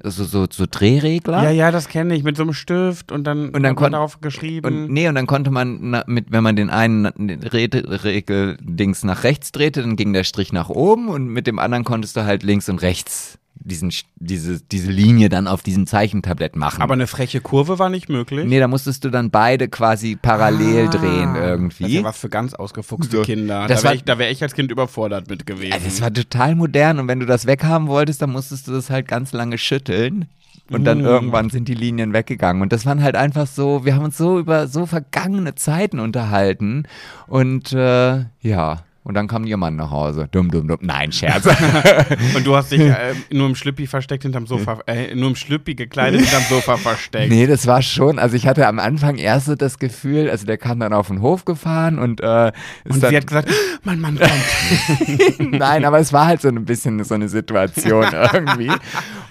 so, 0.06 0.26
so, 0.26 0.48
so 0.52 0.66
Drehregler. 0.70 1.44
Ja, 1.44 1.50
ja, 1.52 1.72
das 1.72 1.88
kenne 1.88 2.14
ich. 2.16 2.24
Mit 2.24 2.36
so 2.36 2.44
einem 2.44 2.52
Stift 2.54 3.12
und 3.14 3.24
dann, 3.24 3.46
Und 3.52 3.54
dann 3.54 3.68
hat 3.68 3.76
man 3.76 3.76
kon- 3.76 3.92
darauf 3.94 4.20
geschrieben. 4.20 4.68
Und 4.68 4.92
nee, 4.94 5.08
und 5.08 5.16
dann 5.16 5.28
konnte 5.28 5.50
man, 5.50 5.78
na, 5.82 6.04
mit, 6.08 6.30
wenn 6.30 6.44
man 6.44 6.58
den 6.58 6.70
einen 6.70 7.06
Regel-Dings 7.06 9.04
nach 9.04 9.24
rechts 9.24 9.52
drehte, 9.52 9.82
dann 9.82 9.96
ging 9.96 10.14
der 10.14 10.24
Strich 10.24 10.52
nach 10.54 10.70
oben 10.70 11.08
und 11.08 11.28
mit 11.28 11.48
dem 11.48 11.60
anderen 11.60 11.84
konntest 11.84 12.16
du 12.18 12.24
halt 12.26 12.44
links 12.44 12.70
und 12.70 12.82
rechts 12.82 13.40
diesen, 13.66 13.92
diese, 14.16 14.60
diese 14.62 14.92
Linie 14.92 15.30
dann 15.30 15.48
auf 15.48 15.62
diesem 15.64 15.88
Zeichentablett 15.88 16.56
machen. 16.56 16.82
aber 16.82 16.94
eine 16.94 17.08
freche 17.08 17.42
Kurve 17.42 17.80
war 17.80 17.90
nicht 17.90 18.10
möglich. 18.10 18.46
nee, 18.46 18.60
da 18.60 18.68
musstest 18.68 19.04
du 19.06 19.10
dann 19.10 19.30
beide 19.32 19.68
quasi 19.70 20.16
parallel 20.16 20.90
drehen 20.90 21.30
Ah, 21.30 21.34
Das 21.34 21.44
ist 21.44 21.80
irgendwie. 21.80 21.96
ja 21.98 22.04
was 22.04 22.18
für 22.18 22.30
ganz 22.30 22.54
ausgefuchste 22.54 23.18
So. 23.18 23.24
Kinder. 23.24 23.68
Das 23.68 23.80
da 23.82 23.84
wäre 23.84 23.84
war- 23.92 23.96
ich, 23.96 24.04
da 24.04 24.18
wär 24.20 24.32
ich 24.32 24.42
als 24.44 24.54
Kind 24.54 24.72
überfordert 24.72 25.30
mit 25.30 25.46
gewesen. 25.46 25.74
Also 25.74 25.86
das 25.86 26.02
war 26.02 26.14
total 26.14 26.56
modern 26.56 27.00
und 27.00 27.08
wenn 27.08 27.20
du 27.20 27.26
das 27.26 27.46
weghaben 27.46 27.88
wolltest, 27.88 28.22
dann 28.22 28.32
musstest 28.32 28.68
du 28.68 28.72
das 28.74 28.90
halt 28.90 29.08
ganz 29.08 29.32
lange 29.34 29.58
schütteln. 29.58 30.26
Und 30.70 30.86
dann 30.86 31.00
Mm. 31.02 31.06
irgendwann 31.06 31.50
sind 31.50 31.68
die 31.68 31.74
Linien 31.74 32.14
weggegangen. 32.14 32.62
Und 32.62 32.72
das 32.72 32.86
waren 32.86 33.04
halt 33.04 33.16
einfach 33.18 33.48
so, 33.48 33.84
wir 33.84 33.96
haben 33.96 34.06
uns 34.06 34.18
so 34.18 34.40
über 34.40 34.68
so 34.68 34.86
vergangene 34.86 35.56
Zeiten 35.56 36.00
unterhalten. 36.00 36.84
Und 37.28 37.74
äh, 37.74 38.26
ja, 38.42 38.84
und 39.04 39.14
dann 39.16 39.28
kam 39.28 39.44
ihr 39.46 39.58
Mann 39.58 39.76
nach 39.76 39.92
Hause. 39.92 40.28
Dumm, 40.32 40.50
dumm, 40.50 40.68
dumm. 40.68 40.78
Nein, 40.82 41.12
Scherz. 41.12 41.46
Und 42.36 42.46
du 42.48 42.56
hast 42.56 42.72
dich 42.72 42.80
äh, 42.82 43.14
nur 43.32 43.48
im 43.48 43.56
Schlüppi 43.56 43.86
versteckt 43.86 44.24
hinterm 44.24 44.48
Sofa, 44.48 44.80
äh, 44.88 45.14
nur 45.14 45.30
im 45.30 45.36
Schlüppi 45.36 45.76
gekleidet 45.76 46.22
hinterm 46.22 46.44
Sofa 46.50 46.78
versteckt. 46.78 47.30
nee, 47.30 47.46
das 47.46 47.68
war 47.68 47.82
schon, 47.82 48.18
also 48.18 48.36
ich 48.38 48.48
hatte 48.48 48.66
am 48.68 48.80
Anfang 48.80 49.18
erst 49.18 49.48
so 49.48 49.56
das 49.56 49.78
Gefühl, 49.78 50.30
also 50.30 50.46
der 50.46 50.58
kam 50.58 50.80
dann 50.80 50.94
auf 50.94 51.08
den 51.08 51.22
Hof 51.22 51.44
gefahren 51.46 52.00
und 52.00 52.22
äh, 52.22 52.48
ist 52.86 52.94
Und 52.96 53.04
dann, 53.04 53.10
sie 53.10 53.18
hat 53.18 53.28
gesagt, 53.28 53.50
mein 53.84 54.00
Mann 54.02 54.18
kommt. 54.18 55.52
nein, 55.52 55.84
aber 55.86 56.00
es 56.00 56.14
war 56.14 56.26
halt 56.28 56.42
so 56.42 56.48
ein 56.48 56.64
bisschen 56.66 57.04
so 57.04 57.16
eine 57.16 57.28
Situation 57.28 58.06
irgendwie. 58.34 58.72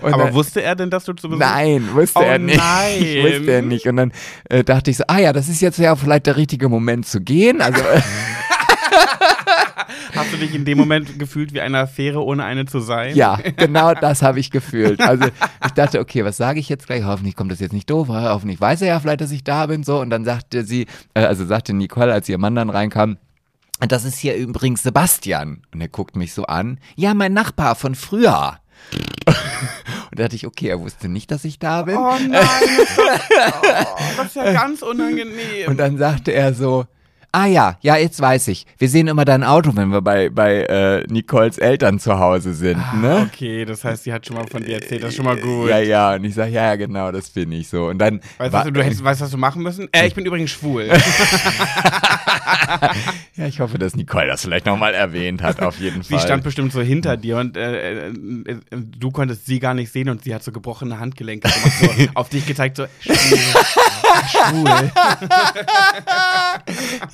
Und 0.02 0.12
Aber 0.12 0.24
dann- 0.24 0.34
wusste 0.34 0.62
er 0.62 0.74
denn, 0.76 0.90
dass 0.90 1.04
du 1.04 1.12
zu 1.14 1.28
Besuch 1.28 1.40
Nein, 1.40 1.88
wusste 1.94 2.18
Oh 2.18 2.22
er 2.22 2.38
nicht. 2.38 2.58
nein. 2.58 3.00
Wusste 3.22 3.52
er 3.52 3.62
nicht. 3.62 3.86
Und 3.86 3.96
dann 3.96 4.12
äh, 4.50 4.64
dachte 4.64 4.90
ich 4.90 4.96
so, 4.98 5.04
ah 5.06 5.18
ja, 5.18 5.32
das 5.32 5.48
ist 5.48 5.60
jetzt 5.62 5.78
ja 5.78 5.94
vielleicht 5.96 6.26
der 6.26 6.36
richtige 6.36 6.68
Moment 6.68 7.06
zu 7.06 7.20
gehen. 7.20 7.60
Also 7.60 7.80
Hast 10.14 10.32
du 10.32 10.36
dich 10.36 10.54
in 10.54 10.64
dem 10.64 10.78
Moment 10.78 11.18
gefühlt 11.18 11.54
wie 11.54 11.60
eine 11.60 11.78
Affäre, 11.78 12.22
ohne 12.22 12.44
eine 12.44 12.66
zu 12.66 12.80
sein? 12.80 13.16
ja, 13.16 13.38
genau 13.56 13.94
das 13.94 14.22
habe 14.22 14.40
ich 14.40 14.50
gefühlt. 14.50 15.00
Also 15.00 15.26
ich 15.64 15.72
dachte, 15.72 16.00
okay, 16.00 16.24
was 16.24 16.36
sage 16.36 16.60
ich 16.60 16.68
jetzt 16.68 16.86
gleich? 16.86 17.04
Hoffentlich 17.04 17.34
kommt 17.34 17.50
das 17.50 17.60
jetzt 17.60 17.72
nicht 17.72 17.88
doof. 17.88 18.08
Hoffentlich 18.08 18.60
weiß 18.60 18.82
er 18.82 18.88
ja 18.88 19.00
vielleicht, 19.00 19.22
dass 19.22 19.30
ich 19.30 19.44
da 19.44 19.66
bin. 19.66 19.84
So 19.84 20.00
und 20.00 20.10
dann 20.10 20.24
sagte 20.24 20.64
sie, 20.64 20.86
äh, 21.14 21.24
also 21.24 21.46
sagte 21.46 21.72
Nicole, 21.72 22.12
als 22.12 22.28
ihr 22.28 22.38
Mann 22.38 22.54
dann 22.54 22.70
reinkam. 22.70 23.16
Das 23.80 24.04
ist 24.04 24.18
hier 24.18 24.36
übrigens 24.36 24.82
Sebastian. 24.82 25.62
Und 25.72 25.80
er 25.80 25.88
guckt 25.88 26.14
mich 26.14 26.34
so 26.34 26.44
an. 26.44 26.78
Ja, 26.94 27.14
mein 27.14 27.32
Nachbar 27.32 27.74
von 27.74 27.94
früher. 27.94 28.58
Und 30.10 30.18
da 30.18 30.24
dachte 30.24 30.36
ich, 30.36 30.46
okay, 30.46 30.68
er 30.68 30.80
wusste 30.80 31.08
nicht, 31.08 31.30
dass 31.30 31.44
ich 31.44 31.58
da 31.58 31.82
bin. 31.82 31.96
Oh 31.96 32.16
nein, 32.28 32.42
oh, 32.98 33.96
das 34.18 34.26
ist 34.26 34.36
ja 34.36 34.52
ganz 34.52 34.82
unangenehm. 34.82 35.68
Und 35.68 35.78
dann 35.78 35.96
sagte 35.96 36.32
er 36.32 36.52
so, 36.52 36.86
ah 37.32 37.46
ja, 37.46 37.78
ja, 37.80 37.96
jetzt 37.96 38.20
weiß 38.20 38.48
ich. 38.48 38.66
Wir 38.78 38.88
sehen 38.88 39.08
immer 39.08 39.24
dein 39.24 39.42
Auto, 39.42 39.74
wenn 39.74 39.88
wir 39.88 40.02
bei, 40.02 40.28
bei 40.28 40.62
äh, 40.64 41.04
Nicoles 41.08 41.58
Eltern 41.58 41.98
zu 41.98 42.18
Hause 42.18 42.54
sind, 42.54 42.78
ne? 43.00 43.28
okay, 43.32 43.64
das 43.64 43.84
heißt, 43.84 44.04
sie 44.04 44.12
hat 44.12 44.26
schon 44.26 44.36
mal 44.36 44.46
von 44.46 44.62
dir 44.62 44.74
erzählt, 44.74 45.02
das 45.02 45.10
ist 45.10 45.16
schon 45.16 45.24
mal 45.24 45.36
gut. 45.38 45.68
Ja, 45.68 45.78
ja, 45.78 46.14
und 46.14 46.24
ich 46.24 46.34
sag, 46.34 46.50
ja, 46.50 46.66
ja, 46.66 46.76
genau, 46.76 47.10
das 47.10 47.30
bin 47.30 47.50
ich 47.52 47.68
so. 47.68 47.86
Und 47.86 47.98
dann 47.98 48.20
Weißt 48.38 48.66
du, 48.66 48.72
du 48.72 48.84
hättest, 48.84 49.02
weißt, 49.02 49.22
was 49.22 49.30
du 49.30 49.38
machen 49.38 49.62
müssen? 49.62 49.88
Äh, 49.92 50.06
ich 50.06 50.14
bin 50.14 50.24
übrigens 50.24 50.50
schwul. 50.50 50.88
ja, 53.36 53.46
ich 53.46 53.60
hoffe, 53.60 53.78
dass 53.78 53.96
Nicole 53.96 54.26
das 54.26 54.42
vielleicht 54.42 54.66
nochmal 54.66 54.94
erwähnt 54.94 55.42
hat, 55.42 55.60
auf 55.60 55.78
jeden 55.78 56.02
Sie 56.02 56.14
Fall. 56.14 56.22
stand 56.24 56.44
bestimmt 56.44 56.72
so 56.72 56.80
hinter 56.80 57.16
dir 57.16 57.38
und 57.38 57.56
äh, 57.56 58.08
äh, 58.08 58.08
äh, 58.08 58.56
du 58.70 59.10
konntest 59.10 59.46
sie 59.46 59.58
gar 59.58 59.74
nicht 59.74 59.92
sehen 59.92 60.08
und 60.08 60.24
sie 60.24 60.34
hat 60.34 60.42
so 60.42 60.52
gebrochene 60.52 60.98
Handgelenke 60.98 61.48
so 61.80 61.88
auf 62.14 62.28
dich 62.28 62.46
gezeigt, 62.46 62.76
so 62.76 62.86
schwul. 63.00 63.38
schwul. 64.28 64.90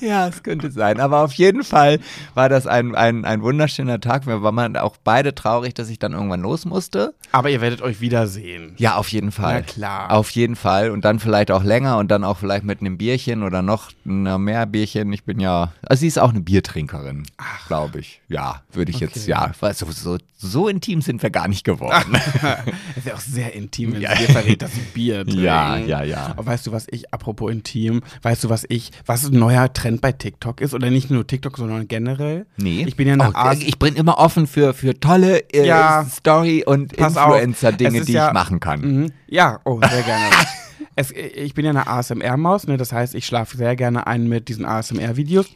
ja, 0.01 0.08
es 0.27 0.43
könnte 0.43 0.71
sein. 0.71 0.99
Aber 0.99 1.23
auf 1.23 1.33
jeden 1.33 1.63
Fall 1.63 1.99
war 2.33 2.49
das 2.49 2.67
ein, 2.67 2.95
ein, 2.95 3.25
ein 3.25 3.41
wunderschöner 3.41 3.99
Tag. 3.99 4.27
Wir 4.27 4.41
waren 4.41 4.75
auch 4.77 4.97
beide 5.03 5.33
traurig, 5.35 5.73
dass 5.73 5.89
ich 5.89 5.99
dann 5.99 6.13
irgendwann 6.13 6.41
los 6.41 6.65
musste. 6.65 7.13
Aber 7.31 7.49
ihr 7.49 7.61
werdet 7.61 7.81
euch 7.81 8.01
wiedersehen. 8.01 8.73
Ja, 8.77 8.95
auf 8.95 9.09
jeden 9.09 9.31
Fall. 9.31 9.55
Na 9.55 9.61
klar. 9.61 10.11
Auf 10.11 10.31
jeden 10.31 10.55
Fall. 10.55 10.91
Und 10.91 11.05
dann 11.05 11.19
vielleicht 11.19 11.51
auch 11.51 11.63
länger 11.63 11.97
und 11.97 12.09
dann 12.11 12.23
auch 12.23 12.37
vielleicht 12.37 12.63
mit 12.63 12.81
einem 12.81 12.97
Bierchen 12.97 13.43
oder 13.43 13.61
noch 13.61 13.91
mehr 14.03 14.65
Bierchen. 14.65 15.13
Ich 15.13 15.23
bin 15.23 15.39
ja, 15.39 15.71
also 15.83 16.01
sie 16.01 16.07
ist 16.07 16.19
auch 16.19 16.29
eine 16.29 16.41
Biertrinkerin, 16.41 17.23
glaube 17.67 17.99
ich. 17.99 18.21
Ja, 18.27 18.61
würde 18.71 18.91
ich 18.91 18.99
jetzt, 18.99 19.17
Okay. 19.17 19.29
ja. 19.29 19.51
Weil 19.59 19.73
So, 19.73 19.85
so, 19.91 20.17
so 20.37 20.67
intim 20.67 21.01
sind 21.01 21.21
wir 21.21 21.29
gar 21.29 21.47
nicht 21.47 21.63
geworden. 21.63 22.15
ist 22.95 23.05
ja 23.07 23.13
auch 23.15 23.19
sehr 23.19 23.53
intim, 23.53 23.93
wenn 23.93 24.01
sie 24.01 24.25
dir 24.25 24.33
verrät, 24.33 24.61
dass 24.61 24.73
sie 24.73 24.81
Bier 24.93 25.25
trinkt. 25.25 25.39
Ja, 25.49 25.77
ja, 25.77 26.03
ja. 26.03 26.27
Aber 26.27 26.45
weißt 26.45 26.67
du, 26.67 26.71
was 26.71 26.85
ich, 26.89 27.13
apropos 27.13 27.51
intim, 27.51 28.01
weißt 28.21 28.43
du, 28.43 28.49
was 28.49 28.65
ich, 28.69 28.91
was 29.05 29.25
ein 29.25 29.37
neuer 29.39 29.71
Trend 29.73 29.98
bei 30.01 30.11
TikTok 30.11 30.61
ist? 30.61 30.73
Oder 30.73 30.89
nicht 30.89 31.09
nur 31.09 31.25
TikTok, 31.25 31.57
sondern 31.57 31.87
generell? 31.87 32.45
Nee. 32.57 32.85
Ich 32.87 32.95
bin 32.95 33.07
ja 33.07 33.13
eine 33.13 33.31
oh, 33.33 33.51
Ich 33.59 33.79
bin 33.79 33.95
immer 33.95 34.17
offen 34.17 34.47
für, 34.47 34.73
für 34.73 34.99
tolle 34.99 35.39
äh, 35.53 35.65
Ja. 35.67 36.05
Story- 36.05 36.63
und 36.65 36.93
Influencer-Dinge, 36.93 38.01
die 38.01 38.13
ja- 38.13 38.27
ich 38.27 38.33
machen 38.33 38.59
kann. 38.59 38.81
Mhm. 38.81 39.11
Ja, 39.27 39.59
oh, 39.65 39.79
sehr 39.89 40.03
gerne. 40.03 40.25
es, 40.95 41.11
ich 41.11 41.53
bin 41.53 41.65
ja 41.65 41.71
eine 41.71 41.87
ASMR-Maus, 41.87 42.67
ne? 42.67 42.77
das 42.77 42.91
heißt, 42.91 43.15
ich 43.15 43.25
schlafe 43.25 43.57
sehr 43.57 43.75
gerne 43.75 44.07
ein 44.07 44.27
mit 44.27 44.49
diesen 44.49 44.65
ASMR-Videos. 44.65 45.47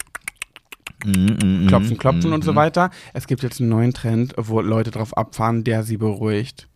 Mhm, 1.06 1.68
Klopfen, 1.68 1.98
klopfen 1.98 2.32
und 2.32 2.44
so 2.44 2.56
weiter. 2.56 2.90
Es 3.14 3.28
gibt 3.28 3.44
jetzt 3.44 3.60
einen 3.60 3.70
neuen 3.70 3.94
Trend, 3.94 4.34
wo 4.38 4.62
Leute 4.62 4.92
drauf 4.92 5.18
abfahren, 5.18 5.64
der 5.66 5.84
sie 5.84 5.98
beruhigt. 5.98 6.68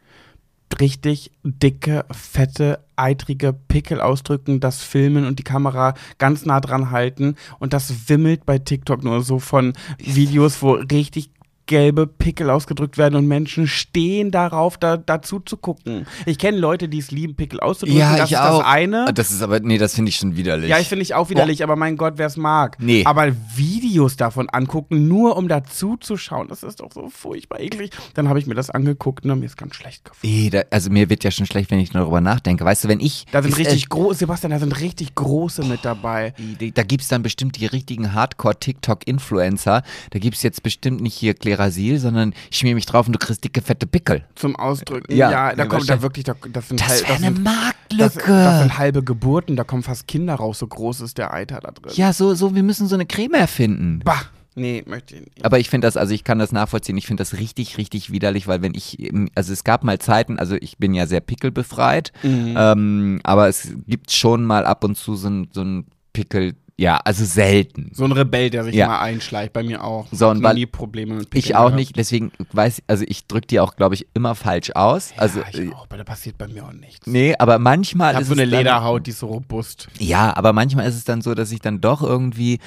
Richtig 0.79 1.31
dicke, 1.43 2.05
fette, 2.11 2.79
eitrige 2.95 3.53
Pickel 3.53 4.01
ausdrücken, 4.01 4.59
das 4.59 4.83
filmen 4.83 5.25
und 5.25 5.39
die 5.39 5.43
Kamera 5.43 5.93
ganz 6.17 6.45
nah 6.45 6.59
dran 6.59 6.91
halten. 6.91 7.35
Und 7.59 7.73
das 7.73 8.09
wimmelt 8.09 8.45
bei 8.45 8.59
TikTok 8.59 9.03
nur 9.03 9.23
so 9.23 9.39
von 9.39 9.73
Videos, 9.97 10.61
wo 10.61 10.73
richtig 10.73 11.31
gelbe 11.67 12.07
Pickel 12.07 12.49
ausgedrückt 12.49 12.97
werden 12.97 13.15
und 13.15 13.27
Menschen 13.27 13.67
stehen 13.67 14.31
darauf, 14.31 14.77
da, 14.77 14.97
dazu 14.97 15.39
zu 15.39 15.57
gucken. 15.57 16.07
Ich 16.25 16.37
kenne 16.37 16.57
Leute, 16.57 16.89
die 16.89 16.97
es 16.99 17.11
lieben, 17.11 17.35
Pickel 17.35 17.59
auszudrücken. 17.59 17.99
Ja, 17.99 18.17
das 18.17 18.29
ich 18.29 18.35
ist 18.35 18.41
auch. 18.41 18.59
das 18.59 18.67
eine. 18.67 19.13
Das 19.13 19.31
ist 19.31 19.41
aber, 19.41 19.59
nee, 19.59 19.77
das 19.77 19.93
finde 19.95 20.09
ich 20.09 20.15
schon 20.17 20.35
widerlich. 20.35 20.69
Ja, 20.69 20.79
ich 20.79 20.87
finde 20.87 21.03
ich 21.03 21.13
auch 21.13 21.29
widerlich, 21.29 21.61
aber 21.63 21.75
mein 21.75 21.97
Gott, 21.97 22.13
wer 22.17 22.27
es 22.27 22.37
mag. 22.37 22.77
Nee. 22.79 23.03
Aber 23.05 23.31
Videos 23.55 24.15
davon 24.17 24.49
angucken, 24.49 25.07
nur 25.07 25.35
um 25.37 25.47
dazu 25.47 25.97
zu 25.97 26.17
schauen, 26.17 26.47
das 26.47 26.63
ist 26.63 26.79
doch 26.79 26.91
so 26.93 27.09
furchtbar 27.09 27.59
eklig. 27.59 27.91
Dann 28.13 28.29
habe 28.29 28.39
ich 28.39 28.47
mir 28.47 28.55
das 28.55 28.69
angeguckt 28.69 29.25
und 29.25 29.39
mir 29.39 29.45
ist 29.45 29.57
ganz 29.57 29.75
schlecht 29.75 30.05
gefühlt. 30.05 30.33
Eh, 30.33 30.49
da, 30.49 30.61
also 30.71 30.89
mir 30.89 31.09
wird 31.09 31.23
ja 31.23 31.31
schon 31.31 31.45
schlecht, 31.45 31.69
wenn 31.71 31.79
ich 31.79 31.89
darüber 31.91 32.21
nachdenke. 32.21 32.63
Weißt 32.65 32.85
du, 32.85 32.87
wenn 32.87 32.99
ich. 33.01 33.25
Da 33.31 33.41
sind 33.41 33.51
ist, 33.51 33.57
richtig 33.59 33.89
große, 33.89 34.19
Sebastian, 34.19 34.51
da 34.51 34.59
sind 34.59 34.79
richtig 34.79 35.15
große 35.15 35.63
mit 35.65 35.83
dabei. 35.83 36.27
Äh, 36.37 36.55
die- 36.59 36.71
da 36.71 36.83
gibt's 36.83 37.09
dann 37.09 37.23
bestimmt 37.23 37.57
die 37.57 37.65
richtigen 37.65 38.13
Hardcore-TikTok-Influencer. 38.13 39.83
Da 40.11 40.19
gibt's 40.19 40.43
jetzt 40.43 40.63
bestimmt 40.63 41.01
nicht 41.01 41.15
hier 41.15 41.33
Klerasil, 41.61 41.97
sondern 41.99 42.33
ich 42.51 42.57
schmier 42.57 42.75
mich 42.75 42.85
drauf 42.85 43.07
und 43.07 43.13
du 43.13 43.19
kriegst 43.19 43.43
dicke, 43.43 43.61
fette 43.61 43.87
Pickel. 43.87 44.23
Zum 44.35 44.55
Ausdrücken. 44.55 45.13
Ja, 45.13 45.31
Ja, 45.31 45.55
da 45.55 45.65
kommt 45.65 45.89
da 45.89 46.01
wirklich, 46.01 46.23
da, 46.25 46.35
das 46.53 46.69
sind, 46.69 46.79
Das 46.79 46.87
hal- 46.87 47.01
wäre 47.01 47.13
eine 47.15 47.25
sind, 47.35 47.45
das, 47.45 47.53
Marktlücke. 47.55 48.31
das 48.31 48.59
sind 48.61 48.77
halbe 48.77 49.03
Geburten, 49.03 49.55
da 49.55 49.63
kommen 49.63 49.83
fast 49.83 50.07
Kinder 50.07 50.35
raus, 50.35 50.59
so 50.59 50.67
groß 50.67 51.01
ist 51.01 51.17
der 51.17 51.33
Eiter 51.33 51.59
da 51.59 51.71
drin. 51.71 51.91
ja, 51.95 52.13
so, 52.13 52.33
so, 52.35 52.53
wir 52.55 52.63
müssen 52.63 52.87
so 52.87 52.95
eine 52.95 53.05
Creme 53.07 53.33
erfinden. 53.33 54.01
Bah, 54.03 54.21
nee, 54.55 54.83
möchte 54.85 55.15
ich 55.15 55.21
nicht. 55.21 55.45
Aber 55.45 55.57
ich 55.59 55.69
finde 55.69 55.87
das, 55.87 55.97
also 55.97 56.13
ich 56.13 56.23
kann 56.23 56.37
das 56.39 56.51
nachvollziehen, 56.51 56.97
ich 56.97 57.07
finde 57.07 57.21
das 57.21 57.33
richtig, 57.33 57.77
richtig 57.79 58.11
widerlich, 58.11 58.47
weil 58.47 58.61
wenn 58.61 58.75
ich, 58.75 58.99
eben- 58.99 59.29
also 59.35 59.51
es 59.51 59.63
gab 59.63 59.83
mal 59.83 59.97
Zeiten, 59.99 60.37
also 60.37 60.55
ich 60.55 60.77
bin 60.77 60.93
ja 60.93 61.07
sehr 61.07 61.21
pickelbefreit, 61.21 62.11
Mhm. 62.23 62.53
ähm, 62.55 63.19
aber 63.23 63.47
es 63.47 63.69
gibt 63.87 64.11
schon 64.11 64.45
mal 64.45 64.65
ab 64.65 64.83
und 64.83 64.95
zu 64.95 65.15
so 65.15 65.27
ein, 65.27 65.47
so 65.51 65.61
ein 65.61 65.85
Pickel, 66.13 66.53
ja, 66.79 66.97
also 67.03 67.25
selten. 67.25 67.89
So 67.93 68.03
ein 68.05 68.11
Rebell, 68.11 68.49
der 68.51 68.63
sich 68.63 68.75
Ja. 68.75 68.85
immer 68.85 68.99
einschleicht, 69.01 69.51
bei 69.51 69.63
mir 69.63 69.83
auch. 69.83 70.05
So, 70.11 70.27
weil- 70.43 70.53
nie 70.53 70.65
Probleme 70.67 71.15
mit 71.15 71.23
Ich 71.25 71.29
Pickeln 71.29 71.55
auch 71.55 71.61
gehabt. 71.65 71.75
nicht, 71.75 71.97
deswegen 71.97 72.31
weiß, 72.53 72.83
also 72.85 73.03
ich 73.07 73.25
drücke 73.25 73.47
die 73.47 73.59
auch, 73.59 73.75
glaube 73.75 73.95
ich, 73.95 74.05
immer 74.13 74.35
falsch 74.35 74.69
aus. 74.75 75.11
also, 75.17 75.39
ja, 75.39 75.45
ich 75.51 75.59
äh, 75.59 75.73
auch, 75.73 75.85
aber 75.85 75.97
da 75.97 76.03
passiert 76.03 76.37
bei 76.37 76.47
mir 76.47 76.65
auch 76.65 76.73
nichts. 76.73 77.07
nee, 77.07 77.33
aber 77.37 77.57
manchmal 77.57 78.13
Ich 78.13 78.21
ist 78.21 78.27
so 78.27 78.33
eine 78.33 78.43
es 78.43 78.49
dann, 78.51 78.59
Lederhaut, 78.59 79.07
die 79.07 79.11
ist 79.11 79.19
so 79.19 79.27
robust. 79.27 79.87
Ja, 79.97 80.35
aber 80.37 80.53
manchmal 80.53 80.87
ist 80.87 80.95
es 80.95 81.03
dann 81.03 81.21
so, 81.21 81.33
dass 81.33 81.51
ich 81.51 81.59
dann 81.61 81.81
doch 81.81 82.03
irgendwie 82.03 82.59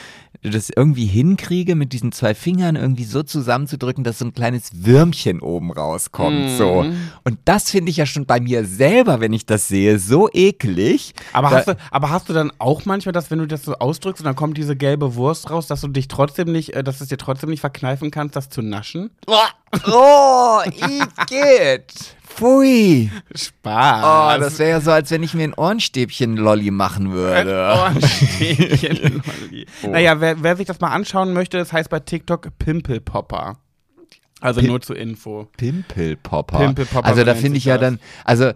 das 0.43 0.71
irgendwie 0.75 1.05
hinkriege, 1.05 1.75
mit 1.75 1.93
diesen 1.93 2.13
zwei 2.13 2.35
Fingern 2.35 2.77
irgendwie 2.77 3.05
so 3.05 3.23
zusammenzudrücken, 3.23 4.05
dass 4.05 4.19
so 4.21 4.25
ein 4.25 4.33
kleines 4.33 4.71
Würmchen 4.85 5.41
oben 5.41 5.71
rauskommt. 5.71 6.51
So. 6.57 6.85
Mhm. 6.85 7.11
Und 7.25 7.39
das 7.45 7.71
finde 7.71 7.91
ich 7.91 7.99
ja 7.99 8.07
schon 8.07 8.25
bei 8.25 8.41
mir 8.41 8.65
selber, 8.65 9.21
wenn 9.21 9.33
ich 9.35 9.45
das 9.45 9.69
sehe, 9.69 9.99
so 9.99 10.31
eklig. 10.33 11.13
Aber 11.35 11.51
Da- 11.51 11.57
hast, 11.57 11.69
du, 11.69 11.77
aber 11.91 12.11
hast 12.11 12.29
du 12.29 12.33
dann 12.33 12.51
auch 12.59 12.85
manchmal 12.87 13.13
das, 13.13 13.31
wenn 13.31 13.39
du 13.39 13.47
das 13.47 13.65
so 13.65 13.75
ausdrückst 13.75 14.23
und 14.23 14.27
dann 14.27 14.37
kommt 14.37 14.57
diese 14.57 14.77
gelbe 14.77 15.15
Wurst 15.15 15.51
raus, 15.51 15.67
dass 15.67 15.83
du 15.83 15.89
dich 15.89 16.09
trotzdem 16.09 16.51
nicht, 16.53 16.71
äh, 16.75 16.83
dass 16.83 16.99
du 16.99 17.05
es 17.05 17.11
dir 17.11 17.19
trotzdem 17.19 17.51
nicht 17.51 17.61
verkneifen 17.61 18.11
kannst, 18.11 18.35
das 18.37 18.49
zu 18.49 18.63
naschen? 18.63 19.11
Oh, 19.87 20.61
Igitt. 20.67 22.17
Pfui. 22.27 23.11
Spaß. 23.35 24.37
Oh, 24.39 24.41
das 24.41 24.59
wäre 24.59 24.71
ja 24.71 24.81
so, 24.81 24.91
als 24.93 25.11
wenn 25.11 25.23
ich 25.23 25.35
mir 25.35 25.45
ein 25.45 25.55
Ohrenstäbchen-Lolli 25.55 26.71
machen 26.71 27.13
würde. 27.13 27.75
Ohrenstäbchen. 27.77 29.23
Naja, 29.91 30.21
wer, 30.21 30.43
wer 30.43 30.57
sich 30.57 30.67
das 30.67 30.81
mal 30.81 30.89
anschauen 30.91 31.33
möchte, 31.33 31.59
das 31.59 31.73
heißt 31.73 31.91
bei 31.91 32.01
TikTok 32.01 32.49
Pimple 32.59 33.01
Popper. 33.01 33.57
Also 34.41 34.61
Pim- 34.61 34.69
nur 34.69 34.81
zur 34.81 34.97
Info. 34.97 35.49
Pimpelpopper. 35.57 36.59
Pimpelpopper, 36.59 37.07
Also 37.07 37.21
so 37.21 37.27
da 37.27 37.35
finde 37.35 37.59
ich 37.59 37.65
ja 37.67 37.77
das. 37.77 37.91
dann, 37.91 38.01
also 38.25 38.53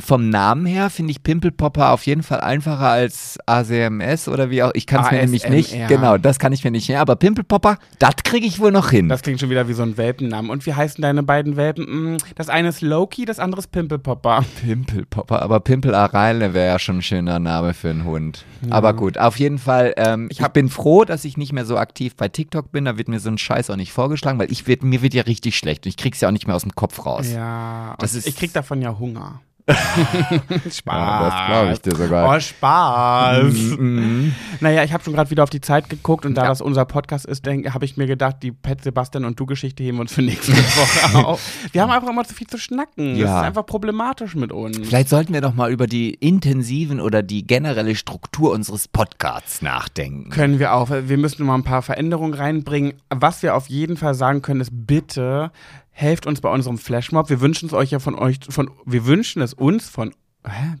vom 0.00 0.28
Namen 0.28 0.66
her 0.66 0.90
finde 0.90 1.10
ich 1.12 1.22
Pimpelpopper 1.22 1.90
auf 1.92 2.06
jeden 2.06 2.22
Fall 2.22 2.40
einfacher 2.40 2.88
als 2.88 3.38
ACMS 3.46 4.28
oder 4.28 4.50
wie 4.50 4.62
auch. 4.62 4.70
Ich 4.74 4.86
kann 4.86 5.04
es 5.04 5.10
mir 5.10 5.20
nämlich 5.20 5.48
nicht. 5.48 5.74
Genau, 5.88 6.18
das 6.18 6.38
kann 6.38 6.52
ich 6.52 6.64
mir 6.64 6.70
nicht 6.70 6.88
mehr. 6.88 7.00
Aber 7.00 7.16
Pimpelpopper, 7.16 7.78
das 7.98 8.14
kriege 8.24 8.46
ich 8.46 8.60
wohl 8.60 8.72
noch 8.72 8.90
hin. 8.90 9.08
Das 9.08 9.22
klingt 9.22 9.40
schon 9.40 9.50
wieder 9.50 9.68
wie 9.68 9.72
so 9.74 9.82
ein 9.82 9.96
Welpennamen. 9.96 10.50
Und 10.50 10.66
wie 10.66 10.74
heißen 10.74 11.00
deine 11.02 11.22
beiden 11.22 11.56
Welpen? 11.56 11.86
Hm, 11.86 12.16
Das 12.36 12.48
eine 12.48 12.68
ist 12.68 12.80
Loki, 12.80 13.24
das 13.24 13.38
andere 13.38 13.60
ist 13.60 13.70
Pimpelpopper. 13.72 14.44
Pimpelpopper, 14.62 15.42
aber 15.42 15.60
Pimpelareile 15.60 16.54
wäre 16.54 16.66
ja 16.66 16.78
schon 16.78 16.98
ein 16.98 17.02
schöner 17.02 17.38
Name 17.38 17.74
für 17.74 17.90
einen 17.90 18.04
Hund. 18.04 18.44
Aber 18.70 18.94
gut, 18.94 19.18
auf 19.18 19.38
jeden 19.38 19.58
Fall, 19.58 19.92
ähm, 19.96 20.28
ich, 20.30 20.40
hab- 20.40 20.54
bin 20.54 20.68
froh, 20.68 21.04
dass 21.04 21.24
ich 21.24 21.36
nicht 21.36 21.52
mehr 21.52 21.64
so 21.64 21.76
aktiv 21.76 22.16
bei 22.16 22.28
TikTok 22.28 22.72
bin. 22.72 22.84
Da 22.84 22.96
wird 22.96 23.08
mir 23.08 23.20
so 23.20 23.28
ein 23.28 23.38
Scheiß 23.38 23.70
auch 23.70 23.76
nicht 23.76 23.92
vorgeschlagen, 23.92 24.38
weil 24.38 24.50
ich 24.52 24.66
werd, 24.66 24.82
mir 24.82 25.02
wird 25.02 25.14
ja 25.14 25.22
richtig 25.22 25.56
schlecht 25.56 25.84
und 25.84 25.90
ich 25.90 25.96
krieg's 25.96 26.20
ja 26.20 26.28
auch 26.28 26.32
nicht 26.32 26.46
mehr 26.46 26.56
aus 26.56 26.62
dem 26.62 26.74
Kopf 26.74 27.04
raus. 27.06 27.26
Ja, 27.32 27.94
Das 27.98 28.14
ist- 28.14 28.26
ich 28.26 28.36
krieg 28.36 28.52
davon 28.52 28.80
ja 28.82 28.98
Hunger. 28.98 29.40
Spaß. 29.66 30.74
Ja, 30.94 31.20
das 31.24 31.46
glaub 31.48 31.72
ich 31.72 31.80
dir 31.80 31.96
sogar. 31.96 32.36
Oh, 32.36 32.40
Spaß. 32.40 33.54
Mhm. 33.78 34.34
Naja, 34.60 34.84
ich 34.84 34.92
habe 34.92 35.02
schon 35.02 35.14
gerade 35.14 35.30
wieder 35.30 35.42
auf 35.42 35.50
die 35.50 35.60
Zeit 35.60 35.88
geguckt 35.88 36.26
und 36.26 36.34
da 36.34 36.46
das 36.46 36.60
unser 36.60 36.84
Podcast 36.84 37.24
ist, 37.26 37.46
habe 37.46 37.84
ich 37.84 37.96
mir 37.96 38.06
gedacht, 38.06 38.36
die 38.42 38.52
Pet 38.52 38.82
Sebastian 38.82 39.24
und 39.24 39.38
du 39.40 39.46
Geschichte 39.46 39.82
heben 39.82 39.96
wir 39.98 40.02
uns 40.02 40.12
für 40.12 40.22
nächste 40.22 40.52
Woche 40.56 41.26
auf. 41.26 41.40
Wir 41.72 41.82
haben 41.82 41.90
einfach 41.90 42.08
immer 42.08 42.24
zu 42.24 42.34
viel 42.34 42.46
zu 42.46 42.58
schnacken. 42.58 43.12
Das 43.12 43.18
Ja. 43.20 43.40
ist 43.40 43.46
einfach 43.46 43.64
problematisch 43.66 44.34
mit 44.34 44.52
uns. 44.52 44.78
Vielleicht 44.86 45.08
sollten 45.08 45.32
wir 45.32 45.40
doch 45.40 45.54
mal 45.54 45.70
über 45.72 45.86
die 45.86 46.12
intensiven 46.14 47.00
oder 47.00 47.22
die 47.22 47.46
generelle 47.46 47.94
Struktur 47.96 48.52
unseres 48.52 48.86
Podcasts 48.88 49.62
nachdenken. 49.62 50.30
Können 50.30 50.58
wir 50.58 50.74
auch. 50.74 50.90
Wir 50.90 51.16
müssen 51.18 51.46
mal 51.46 51.54
ein 51.54 51.64
paar 51.64 51.82
Veränderungen 51.82 52.34
reinbringen. 52.34 52.94
Was 53.10 53.42
wir 53.42 53.54
auf 53.54 53.68
jeden 53.68 53.96
Fall 53.96 54.14
sagen 54.14 54.42
können, 54.42 54.60
ist 54.60 54.70
bitte 54.72 55.50
helft 55.94 56.26
uns 56.26 56.40
bei 56.40 56.50
unserem 56.50 56.76
Flashmob. 56.76 57.30
Wir 57.30 57.40
wünschen 57.40 57.66
es 57.66 57.72
euch 57.72 57.92
ja 57.92 58.00
von 58.00 58.14
euch, 58.16 58.38
von, 58.48 58.70
wir 58.84 59.06
wünschen 59.06 59.40
es 59.40 59.54
uns 59.54 59.88
von? 59.88 60.12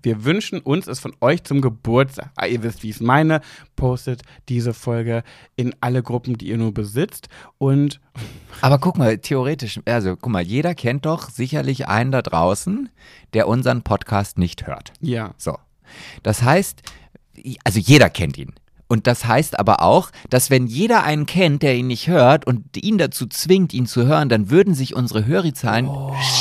Wir 0.02 0.24
wünschen 0.26 0.60
uns 0.60 0.88
es 0.88 1.00
von 1.00 1.14
euch 1.22 1.42
zum 1.44 1.62
Geburtstag. 1.62 2.30
Ah, 2.36 2.44
ihr 2.44 2.62
wisst, 2.62 2.82
wie 2.82 2.90
ich 2.90 2.96
es 2.96 3.00
meine. 3.00 3.40
Postet 3.76 4.20
diese 4.50 4.74
Folge 4.74 5.22
in 5.56 5.74
alle 5.80 6.02
Gruppen, 6.02 6.36
die 6.36 6.48
ihr 6.48 6.58
nur 6.58 6.74
besitzt. 6.74 7.28
Und 7.56 7.98
Aber 8.60 8.78
guck 8.78 8.98
mal, 8.98 9.16
theoretisch, 9.16 9.80
also 9.86 10.16
guck 10.16 10.30
mal, 10.30 10.42
jeder 10.42 10.74
kennt 10.74 11.06
doch 11.06 11.30
sicherlich 11.30 11.88
einen 11.88 12.12
da 12.12 12.20
draußen, 12.20 12.90
der 13.32 13.48
unseren 13.48 13.80
Podcast 13.82 14.36
nicht 14.36 14.66
hört. 14.66 14.92
ja, 15.00 15.32
So. 15.38 15.56
Das 16.22 16.42
heißt, 16.42 16.82
also 17.62 17.78
jeder 17.78 18.10
kennt 18.10 18.36
ihn. 18.36 18.52
Und 18.86 19.06
das 19.06 19.24
heißt 19.24 19.58
aber 19.58 19.82
auch, 19.82 20.10
dass 20.30 20.50
wenn 20.50 20.66
jeder 20.66 21.04
einen 21.04 21.26
kennt, 21.26 21.62
der 21.62 21.74
ihn 21.74 21.86
nicht 21.86 22.08
hört 22.08 22.46
und 22.46 22.64
ihn 22.76 22.98
dazu 22.98 23.26
zwingt, 23.26 23.72
ihn 23.72 23.86
zu 23.86 24.04
hören, 24.06 24.28
dann 24.28 24.50
würden 24.50 24.74
sich 24.74 24.94
unsere 24.94 25.24
Hörizahlen 25.26 25.88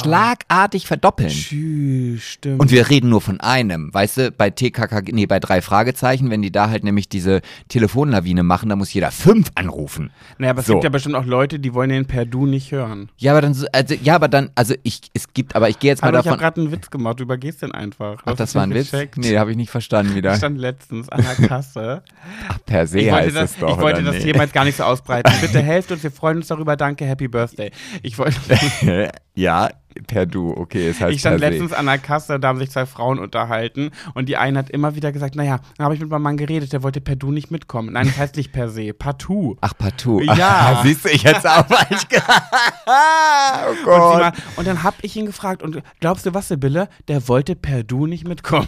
schlagartig 0.03 0.85
verdoppeln. 0.87 1.29
tschüss, 1.29 2.21
stimmt. 2.23 2.59
Und 2.59 2.71
wir 2.71 2.89
reden 2.89 3.09
nur 3.09 3.21
von 3.21 3.39
einem, 3.39 3.93
weißt 3.93 4.17
du, 4.17 4.31
bei 4.31 4.49
TKK, 4.49 5.01
nee, 5.13 5.25
bei 5.25 5.39
drei 5.39 5.61
Fragezeichen, 5.61 6.29
wenn 6.29 6.41
die 6.41 6.51
da 6.51 6.69
halt 6.69 6.83
nämlich 6.83 7.09
diese 7.09 7.41
Telefonlawine 7.69 8.43
machen, 8.43 8.69
da 8.69 8.75
muss 8.75 8.93
jeder 8.93 9.11
fünf 9.11 9.49
anrufen. 9.55 10.11
naja, 10.37 10.51
aber 10.51 10.59
es 10.61 10.67
so. 10.67 10.73
gibt 10.73 10.83
ja 10.83 10.89
bestimmt 10.89 11.15
auch 11.15 11.25
Leute, 11.25 11.59
die 11.59 11.73
wollen 11.73 11.89
den 11.89 12.05
per 12.05 12.25
Du 12.25 12.45
nicht 12.45 12.71
hören. 12.71 13.09
Ja, 13.17 13.31
aber 13.31 13.41
dann, 13.41 13.53
so- 13.53 13.67
also, 13.71 13.95
ja, 14.03 14.15
aber 14.15 14.27
dann, 14.27 14.49
also 14.55 14.75
ich, 14.83 15.01
es 15.13 15.33
gibt, 15.33 15.55
aber 15.55 15.69
ich 15.69 15.79
gehe 15.79 15.91
jetzt 15.91 16.01
mal 16.01 16.07
Hallo, 16.09 16.19
ich 16.19 16.27
habe 16.27 16.37
davon. 16.37 16.39
gerade 16.39 16.61
einen 16.61 16.71
Witz 16.71 16.89
gemacht. 16.89 17.19
Du 17.19 17.23
übergehst 17.23 17.61
den 17.61 17.71
einfach. 17.71 18.19
Ach, 18.23 18.31
Hast 18.31 18.39
das 18.39 18.55
war 18.55 18.63
ein 18.63 18.73
Witz? 18.73 18.91
gecheckt? 18.91 19.17
Nee, 19.17 19.37
habe 19.37 19.51
ich 19.51 19.57
nicht 19.57 19.69
verstanden 19.71 20.15
wieder. 20.15 20.31
Ich 20.33 20.37
stand 20.37 20.57
letztens 20.57 21.09
an 21.09 21.21
der 21.23 21.47
Kasse. 21.47 22.03
Ach, 22.47 22.57
per 22.65 22.87
se 22.87 22.99
Ich 22.99 23.05
wollte, 23.11 23.25
heißt 23.25 23.35
das, 23.35 23.51
es 23.51 23.57
doch. 23.57 23.69
ich 23.69 23.77
wollte 23.77 24.03
das 24.03 24.15
nee? 24.15 24.31
Thema 24.31 24.43
jetzt 24.43 24.53
gar 24.53 24.65
nicht 24.65 24.77
so 24.77 24.83
ausbreiten. 24.83 25.31
Bitte 25.41 25.61
helft 25.63 25.91
uns, 25.91 26.03
wir 26.03 26.11
freuen 26.11 26.37
uns 26.37 26.47
darüber. 26.47 26.75
Danke, 26.75 27.05
Happy 27.05 27.27
Birthday. 27.27 27.71
Ich, 28.01 28.17
wollte, 28.17 28.37
ja, 29.35 29.69
per 30.07 30.25
Du, 30.25 30.51
okay, 30.55 30.89
es 30.89 30.99
heißt 31.01 31.13
ich 31.13 31.19
stand 31.21 31.39
per 31.39 31.47
se. 31.47 31.51
letztens 31.53 31.73
an 31.73 31.85
der 31.85 31.97
Kasse, 31.97 32.39
da 32.39 32.47
haben 32.49 32.59
sich 32.59 32.71
zwei 32.71 32.85
Frauen 32.85 33.19
unterhalten 33.19 33.91
und 34.13 34.29
die 34.29 34.37
eine 34.37 34.59
hat 34.59 34.69
immer 34.69 34.95
wieder 34.95 35.11
gesagt, 35.11 35.35
naja, 35.35 35.59
da 35.77 35.85
habe 35.85 35.95
ich 35.95 36.01
mit 36.01 36.09
meinem 36.09 36.21
Mann 36.23 36.37
geredet, 36.37 36.73
der 36.73 36.83
wollte 36.83 37.01
per 37.01 37.15
Du 37.15 37.31
nicht 37.31 37.51
mitkommen. 37.51 37.93
Nein, 37.93 38.07
das 38.07 38.17
heißt 38.17 38.35
nicht 38.37 38.51
per 38.51 38.69
se, 38.69 38.93
partout. 38.97 39.57
Ach, 39.61 39.73
partout. 39.77 40.21
Ja. 40.21 40.79
Siehst 40.83 41.05
du, 41.05 41.09
ich 41.09 41.23
hätte 41.25 41.39
es 41.39 41.45
auch 41.45 41.65
falsch 41.67 42.07
gehabt. 42.07 42.53
oh 42.87 43.69
Und, 43.71 43.83
Gott. 43.85 44.19
mal, 44.21 44.33
und 44.55 44.67
dann 44.67 44.83
habe 44.83 44.95
ich 45.01 45.15
ihn 45.15 45.25
gefragt, 45.25 45.63
und 45.63 45.81
glaubst 45.99 46.25
du 46.25 46.33
was, 46.33 46.47
Sibylle? 46.47 46.89
Der 47.07 47.27
wollte 47.27 47.55
per 47.55 47.83
Du 47.83 48.05
nicht 48.07 48.27
mitkommen. 48.27 48.67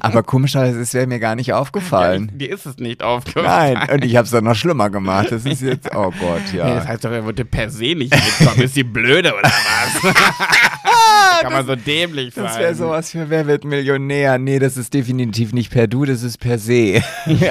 Aber 0.00 0.22
komischerweise, 0.22 0.80
es 0.80 0.94
wäre 0.94 1.06
mir 1.06 1.18
gar 1.20 1.34
nicht 1.34 1.52
aufgefallen. 1.52 2.30
Dir 2.34 2.50
ist 2.52 2.66
es 2.66 2.76
nicht 2.78 3.02
aufgefallen. 3.02 3.74
Nein, 3.74 3.90
und 3.90 4.04
ich 4.04 4.16
habe 4.16 4.24
es 4.24 4.30
dann 4.30 4.44
noch 4.44 4.54
schlimmer 4.54 4.90
gemacht. 4.90 5.28
Das 5.30 5.44
ist 5.44 5.62
jetzt, 5.62 5.90
oh 5.94 6.12
Gott, 6.20 6.52
ja. 6.52 6.64
Nee, 6.66 6.74
das 6.76 6.86
heißt 6.88 7.04
doch, 7.04 7.10
er 7.10 7.24
wollte 7.24 7.44
per 7.44 7.70
se 7.70 7.94
nicht 7.94 8.12
mitkommen. 8.14 8.62
Ist 8.62 8.76
die 8.76 8.84
blöde 8.84 9.32
oder 9.34 9.48
was? 9.50 10.14
Kann 11.42 11.52
man 11.52 11.66
so 11.66 11.74
dämlich 11.74 12.34
sein. 12.34 12.44
Das 12.44 12.58
wäre 12.58 12.74
sowas 12.74 13.10
für 13.10 13.28
Wer 13.28 13.46
wird 13.46 13.64
Millionär? 13.64 14.38
Nee, 14.38 14.58
das 14.58 14.76
ist 14.76 14.94
definitiv 14.94 15.52
nicht 15.52 15.70
per 15.70 15.86
Du, 15.86 16.04
das 16.04 16.22
ist 16.22 16.38
per 16.38 16.58
se. 16.58 17.02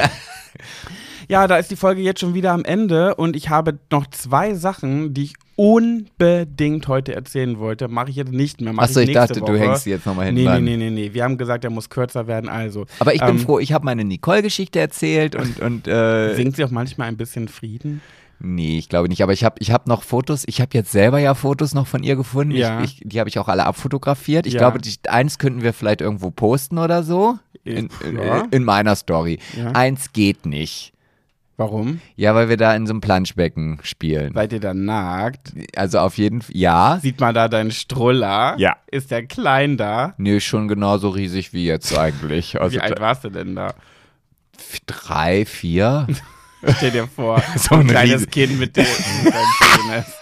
Ja, 1.27 1.47
da 1.47 1.55
ist 1.55 1.71
die 1.71 1.77
Folge 1.77 2.01
jetzt 2.01 2.19
schon 2.19 2.33
wieder 2.33 2.51
am 2.51 2.65
Ende 2.65 3.15
und 3.15 3.37
ich 3.37 3.47
habe 3.47 3.79
noch 3.89 4.05
zwei 4.07 4.53
Sachen, 4.53 5.13
die 5.13 5.23
ich 5.23 5.33
unbedingt 5.55 6.89
heute 6.89 7.15
erzählen 7.15 7.57
wollte. 7.57 7.87
Mache 7.87 8.09
ich 8.09 8.17
jetzt 8.17 8.33
nicht 8.33 8.59
mehr. 8.59 8.73
Mach 8.73 8.83
Achso, 8.83 8.99
ich 8.99 9.07
nächste 9.07 9.27
dachte, 9.35 9.41
Woche. 9.41 9.53
du 9.53 9.59
hängst 9.59 9.85
sie 9.85 9.91
jetzt 9.91 10.05
nochmal 10.05 10.25
hinten 10.25 10.43
Nee, 10.43 10.59
nee, 10.59 10.75
nee, 10.75 10.89
nee, 10.89 10.89
nee. 10.89 11.13
Wir 11.13 11.23
haben 11.23 11.37
gesagt, 11.37 11.63
er 11.63 11.69
muss 11.69 11.89
kürzer 11.89 12.27
werden, 12.27 12.49
also. 12.49 12.85
Aber 12.99 13.13
ich 13.15 13.21
bin 13.21 13.29
Ähm, 13.29 13.39
froh, 13.39 13.59
ich 13.59 13.71
habe 13.71 13.85
meine 13.85 14.03
Nicole-Geschichte 14.03 14.81
erzählt 14.81 15.35
und, 15.37 15.61
und 15.61 15.87
äh, 15.87 16.35
Singt 16.35 16.57
sie 16.57 16.65
auch 16.65 16.71
manchmal 16.71 17.07
ein 17.07 17.15
bisschen 17.15 17.47
Frieden? 17.47 18.01
Nee, 18.43 18.77
ich 18.79 18.89
glaube 18.89 19.07
nicht. 19.07 19.21
Aber 19.21 19.33
ich 19.33 19.43
habe 19.43 19.55
ich 19.59 19.71
hab 19.71 19.87
noch 19.87 20.03
Fotos. 20.03 20.43
Ich 20.47 20.59
habe 20.61 20.71
jetzt 20.73 20.91
selber 20.91 21.19
ja 21.19 21.33
Fotos 21.35 21.73
noch 21.73 21.87
von 21.87 22.03
ihr 22.03 22.15
gefunden. 22.15 22.55
Ja. 22.55 22.81
Ich, 22.81 23.01
ich, 23.01 23.09
die 23.09 23.19
habe 23.19 23.29
ich 23.29 23.37
auch 23.39 23.47
alle 23.47 23.65
abfotografiert. 23.65 24.45
Ich 24.47 24.53
Ja. 24.53 24.59
glaube, 24.59 24.79
die, 24.79 24.93
eins 25.07 25.37
könnten 25.37 25.61
wir 25.61 25.73
vielleicht 25.73 26.01
irgendwo 26.01 26.31
posten 26.31 26.77
oder 26.77 27.03
so. 27.03 27.37
In, 27.63 27.89
in, 28.05 28.17
Ja. 28.17 28.47
in 28.51 28.63
meiner 28.63 28.95
Story. 28.95 29.39
Eins 29.73 30.11
geht 30.13 30.45
nicht. 30.45 30.93
Warum? 31.57 32.01
Ja, 32.15 32.33
weil 32.33 32.49
wir 32.49 32.57
da 32.57 32.73
in 32.75 32.87
so 32.87 32.93
einem 32.93 33.01
Planschbecken 33.01 33.77
spielen. 33.83 34.33
Seid 34.33 34.51
ihr 34.53 34.59
da 34.59 34.73
nackt? 34.73 35.53
Also 35.75 35.99
auf 35.99 36.17
jeden 36.17 36.41
Fall, 36.41 36.55
ja. 36.57 36.97
Sieht 37.03 37.19
man 37.19 37.35
da 37.35 37.47
deinen 37.49 37.69
Struller? 37.69 38.55
Ja. 38.57 38.77
Ist 38.89 39.11
der 39.11 39.27
klein 39.27 39.77
da? 39.77 40.15
Nee, 40.17 40.39
schon 40.39 40.67
genauso 40.67 41.09
riesig 41.09 41.53
wie 41.53 41.65
jetzt 41.65 41.95
eigentlich. 41.95 42.59
Also 42.59 42.77
Wie 42.77 42.81
alt 42.81 42.99
warst 42.99 43.25
du 43.25 43.29
denn 43.29 43.55
da? 43.55 43.75
drei, 44.87 45.45
vier. 45.45 46.07
Stell 46.77 46.91
dir 46.91 47.07
vor, 47.07 47.41
So 47.57 47.75
ein 47.75 47.81
ein 47.81 47.87
kleines 47.87 48.13
riesen- 48.21 48.31
Kind 48.31 48.59
mit 48.59 48.77
dem 48.77 48.85
mit 49.23 49.33
Penis. 49.33 50.05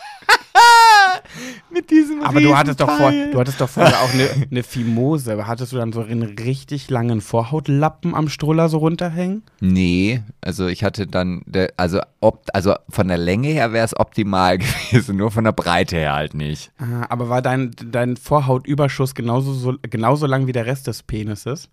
Mit 1.72 1.92
diesem 1.92 2.24
Aber 2.24 2.42
du 2.42 2.56
hattest 2.58 2.80
doch 2.82 2.90
vor, 2.98 3.12
du 3.12 3.40
hattest 3.40 3.62
doch 3.62 3.70
vorher 3.70 4.02
auch 4.02 4.12
eine, 4.14 4.28
eine 4.50 4.64
Fimose. 4.64 5.46
Hattest 5.48 5.72
du 5.72 5.78
dann 5.78 5.94
so 5.94 6.02
einen 6.02 6.24
richtig 6.24 6.90
langen 6.90 7.22
Vorhautlappen 7.22 8.16
am 8.16 8.28
Struller 8.30 8.68
so 8.70 8.80
runterhängen? 8.80 9.44
Nee, 9.60 10.22
also 10.42 10.68
ich 10.68 10.84
hatte 10.84 11.06
dann, 11.06 11.44
also, 11.78 12.02
ob, 12.20 12.46
also 12.54 12.74
von 12.90 13.08
der 13.08 13.18
Länge 13.18 13.50
her 13.50 13.72
wäre 13.72 13.86
es 13.86 13.98
optimal 13.98 14.58
gewesen, 14.92 15.18
nur 15.18 15.30
von 15.32 15.44
der 15.44 15.52
Breite 15.52 15.98
her 15.98 16.14
halt 16.14 16.34
nicht. 16.34 16.72
Ah, 16.80 17.06
aber 17.10 17.30
war 17.30 17.42
dein, 17.44 17.72
dein 17.92 18.18
Vorhautüberschuss 18.18 19.14
genauso, 19.14 19.54
so, 19.54 19.76
genauso 19.84 20.26
lang 20.26 20.48
wie 20.48 20.52
der 20.54 20.66
Rest 20.66 20.88
des 20.88 21.04
Penises? 21.04 21.70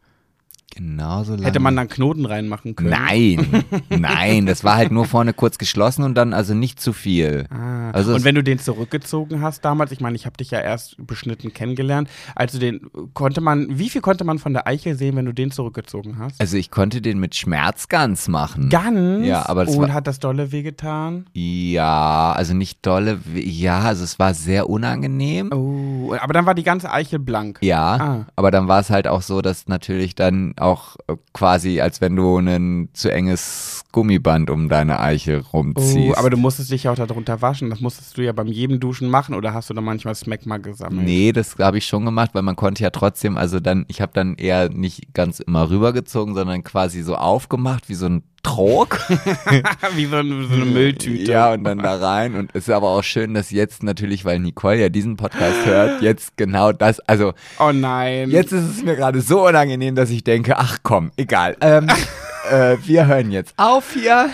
Genauso 0.77 1.35
lang. 1.35 1.45
Hätte 1.45 1.59
man 1.61 1.74
dann 1.74 1.89
Knoten 1.89 2.27
reinmachen 2.27 2.77
können? 2.77 2.91
Nein, 2.91 3.64
nein, 3.89 4.47
das 4.47 4.62
war 4.62 4.77
halt 4.77 4.93
nur 4.93 5.07
vorne 5.07 5.33
kurz 5.33 5.59
geschlossen 5.59 6.03
und 6.05 6.14
dann 6.14 6.33
also 6.35 6.55
nicht 6.55 6.81
zu 6.81 6.93
viel. 6.93 7.47
Ah, 7.51 7.91
Also 7.93 8.14
und 8.14 8.24
wenn 8.24 8.35
du 8.35 8.43
den 8.43 8.59
zurückgezogen 8.59 9.41
hast 9.41 9.64
damals, 9.64 9.91
ich 9.93 10.01
meine, 10.01 10.16
ich 10.16 10.27
habe 10.27 10.37
dich 10.37 10.51
ja 10.51 10.61
erst 10.61 10.97
beschnitten 11.07 11.55
kennengelernt, 11.55 12.09
also 12.35 12.59
den 12.59 12.83
konnte 13.14 13.41
man, 13.41 13.79
wie 13.79 13.89
viel 13.89 14.03
konnte 14.03 14.24
man 14.24 14.39
von 14.39 14.53
der 14.53 14.66
Eichel 14.66 14.97
sehen, 14.97 15.16
wenn 15.16 15.24
du 15.24 15.33
den 15.33 15.51
zurückgezogen 15.51 16.18
hast? 16.18 16.41
Also 16.41 16.57
ich 16.59 16.70
konnte 16.70 17.01
den 17.01 17.18
mit 17.18 17.35
Schmerz 17.35 17.89
ganz 17.89 18.29
machen. 18.29 18.68
Ganz? 18.68 19.27
Ja, 19.27 19.49
aber 19.49 19.64
das 19.64 19.74
Und 19.77 19.89
war- 19.89 19.95
hat 19.95 20.07
das 20.07 20.18
dolle 20.18 20.53
wehgetan? 20.53 21.27
Ja, 21.33 22.33
also 22.37 22.53
nicht 22.53 22.85
dolle, 22.85 23.18
ja, 23.35 23.81
also 23.81 24.05
es 24.05 24.18
war 24.18 24.35
sehr 24.35 24.68
unangenehm. 24.68 25.51
Oh, 25.53 26.14
aber 26.20 26.35
dann 26.35 26.45
war 26.45 26.55
die 26.55 26.62
ganze 26.64 26.91
Eichel 26.93 27.18
blank. 27.18 27.59
Ja, 27.62 27.87
Ah. 27.97 28.27
aber 28.37 28.51
dann 28.51 28.68
war 28.68 28.81
es 28.81 28.91
halt 28.91 29.09
auch 29.09 29.22
so, 29.22 29.41
dass 29.41 29.68
natürlich 29.68 30.14
dann 30.14 30.53
auch 30.59 30.66
äh, 31.09 31.17
quasi, 31.33 31.81
als 31.81 32.01
wenn 32.01 32.17
du 32.17 32.39
ein 32.39 32.89
zu 32.93 33.12
enges 33.12 33.85
Gummiband 33.93 34.51
um 34.51 34.69
deine 34.69 35.01
Eichel 35.01 35.43
rumziehst. 35.53 35.97
Oh, 35.97 36.14
aber 36.17 36.31
du 36.31 36.37
musstest 36.37 36.71
dich 36.71 36.83
ja 36.83 36.93
auch 36.93 36.97
darunter 36.97 37.41
waschen. 37.41 37.71
Das 37.71 37.81
musstest 37.81 38.19
du 38.19 38.23
ja 38.23 38.33
beim 38.33 38.49
jedem 38.49 38.79
Duschen 38.81 39.09
machen 39.09 39.35
oder 39.35 39.55
hast 39.55 39.71
du 39.71 39.75
da 39.75 39.81
manchmal 39.81 40.14
Smegma 40.14 40.59
gesammelt? 40.59 41.07
Nee, 41.07 41.33
das 41.33 41.57
habe 41.59 41.79
ich 41.79 41.87
schon 41.87 42.05
gemacht, 42.05 42.31
weil 42.35 42.43
man 42.43 42.57
konnte 42.57 42.83
ja 42.83 42.91
trotzdem, 42.91 43.39
also 43.39 43.61
dann, 43.61 43.87
ich 43.89 44.01
habe 44.01 44.12
dann 44.14 44.35
eher 44.35 44.69
nicht 44.69 45.14
ganz 45.14 45.41
immer 45.41 45.71
rübergezogen, 45.71 46.35
sondern 46.35 46.62
quasi 46.62 47.03
so 47.03 47.14
aufgemacht 47.14 47.89
wie 47.89 47.95
so 47.95 48.07
ein 48.07 48.23
Trog. 48.47 49.01
Wie 49.97 50.07
so 50.07 50.16
eine, 50.16 50.47
so 50.47 50.55
eine 50.55 50.64
Mülltüte. 50.64 51.32
Ja, 51.32 51.53
und 51.53 51.64
dann 51.64 51.78
da 51.78 51.97
rein. 51.97 52.36
Und 52.36 52.51
es 52.55 52.68
ist 52.68 52.70
aber 52.70 52.90
auch 52.90 53.03
schön, 53.03 53.34
dass 53.34 53.51
jetzt 53.51 53.82
natürlich, 53.82 54.24
weil 54.24 54.38
Nicole 54.38 54.76
ja 54.76 54.88
diesen 54.88 55.16
Podcast 55.16 55.66
hört, 55.66 56.01
jetzt 56.01 56.36
genau 56.36 56.70
das, 56.70 57.01
also 57.01 57.34
Oh 57.59 57.72
nein. 57.72 58.30
jetzt 58.30 58.53
ist 58.53 58.64
es 58.64 58.84
mir 58.84 58.94
gerade 58.94 59.20
so 59.20 59.49
unangenehm, 59.49 59.97
dass 59.97 60.11
ich 60.11 60.22
denke, 60.22 60.57
ach 60.59 60.78
komm, 60.84 61.11
egal. 61.16 61.57
Ähm, 61.61 61.88
äh, 62.51 62.76
wir 62.84 63.07
hören 63.07 63.32
jetzt 63.32 63.53
auf 63.57 63.92
hier. 63.92 64.30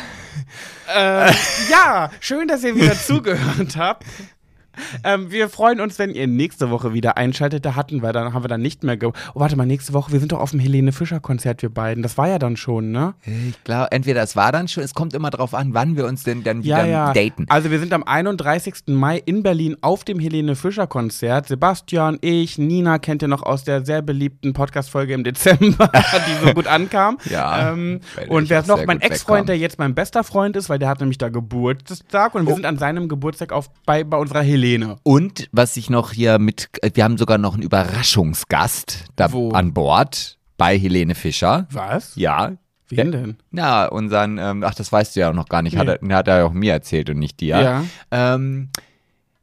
Äh, 0.94 1.32
ja, 1.70 2.10
schön, 2.20 2.48
dass 2.48 2.64
ihr 2.64 2.74
wieder 2.76 2.94
zugehört 2.94 3.76
habt. 3.78 4.04
ähm, 5.05 5.31
wir 5.31 5.49
freuen 5.49 5.81
uns, 5.81 5.99
wenn 5.99 6.11
ihr 6.14 6.27
nächste 6.27 6.70
Woche 6.70 6.93
wieder 6.93 7.16
einschaltet. 7.16 7.64
Da 7.64 7.75
hatten 7.77 8.03
wir, 8.03 8.12
dann 8.12 8.33
haben 8.35 8.45
wir 8.45 8.49
dann 8.49 8.62
nicht 8.62 8.83
mehr. 8.85 8.97
Ge 8.97 9.09
oh, 9.09 9.41
warte 9.41 9.57
mal, 9.57 9.66
nächste 9.66 9.93
Woche, 9.93 10.12
wir 10.12 10.20
sind 10.20 10.33
doch 10.33 10.41
auf 10.41 10.51
dem 10.53 10.61
Helene 10.61 10.93
Fischer 10.93 11.20
Konzert, 11.20 11.62
wir 11.62 11.70
beiden. 11.70 12.03
Das 12.03 12.16
war 12.18 12.29
ja 12.29 12.39
dann 12.39 12.57
schon, 12.57 12.91
ne? 12.93 13.14
Ich 13.25 13.62
glaube, 13.64 13.91
entweder 13.93 14.23
es 14.23 14.37
war 14.37 14.53
dann 14.53 14.68
schon, 14.68 14.83
es 14.83 14.95
kommt 14.95 15.14
immer 15.14 15.31
drauf 15.31 15.55
an, 15.55 15.75
wann 15.75 15.97
wir 15.97 16.07
uns 16.07 16.25
denn 16.25 16.43
dann 16.45 16.62
wieder 16.64 16.85
Ja, 16.85 17.09
ja. 17.09 17.12
daten. 17.12 17.47
Also 17.49 17.70
wir 17.70 17.79
sind 17.79 17.93
am 17.93 18.03
31. 18.05 18.75
Mai 18.89 19.18
in 19.25 19.43
Berlin 19.43 19.77
auf 19.81 20.05
dem 20.05 20.18
Helene 20.18 20.57
Fischer 20.57 20.87
Konzert. 20.87 21.49
Sebastian, 21.49 22.18
ich, 22.20 22.59
Nina 22.59 22.99
kennt 22.99 23.23
ihr 23.23 23.29
noch 23.29 23.43
aus 23.43 23.64
der 23.64 23.85
sehr 23.85 24.03
beliebten 24.03 24.53
Podcast-Folge 24.53 25.15
im 25.15 25.24
Dezember, 25.24 25.90
die 26.43 26.47
so 26.47 26.55
gut 26.55 26.66
ankam. 26.66 27.19
Ja, 27.31 27.73
Ähm, 27.73 28.01
und 28.28 28.51
wer 28.51 28.61
ist 28.61 28.66
noch? 28.69 28.85
Mein 28.85 29.01
Ex-Freund, 29.01 29.49
der 29.49 29.57
jetzt 29.57 29.78
mein 29.78 29.94
bester 29.94 30.24
Freund 30.24 30.57
ist, 30.57 30.69
weil 30.69 30.78
der 30.78 30.89
hat 30.89 31.01
nämlich 31.01 31.19
da 31.19 31.28
Geburtstag 31.28 32.35
und 32.35 32.47
wir 32.47 32.53
Oh. 32.53 32.57
sind 32.57 32.66
an 32.66 32.78
seinem 32.78 33.09
Geburtstag 33.09 33.53
auf, 33.53 33.70
bei, 33.86 34.05
bei 34.05 34.16
unserer 34.16 34.43
Helene. 34.43 34.61
Und 35.02 35.48
was 35.52 35.76
ich 35.76 35.90
noch 35.90 36.12
hier 36.12 36.39
mit, 36.39 36.68
wir 36.94 37.05
haben 37.05 37.18
sogar 37.18 37.39
noch 37.39 37.55
einen 37.55 37.62
Überraschungsgast 37.62 39.06
da 39.16 39.32
Wo? 39.32 39.51
an 39.51 39.74
Bord 39.74 40.39
bei 40.56 40.78
Helene 40.78 41.14
Fischer. 41.14 41.66
Was? 41.70 42.14
Ja. 42.16 42.52
Wen 42.89 43.10
denn? 43.10 43.36
Na, 43.51 43.86
unseren, 43.86 44.39
ähm, 44.39 44.62
ach, 44.64 44.74
das 44.74 44.93
weißt 44.93 45.16
du 45.16 45.20
ja 45.20 45.30
auch 45.30 45.34
noch 45.34 45.48
gar 45.48 45.62
nicht, 45.62 45.76
hat, 45.76 45.89
er, 45.89 45.98
hat 46.16 46.28
er 46.28 46.39
ja 46.39 46.44
auch 46.44 46.52
mir 46.52 46.72
erzählt 46.72 47.09
und 47.10 47.18
nicht 47.18 47.40
dir. 47.40 47.60
Ja. 47.60 47.84
Ähm, 48.10 48.68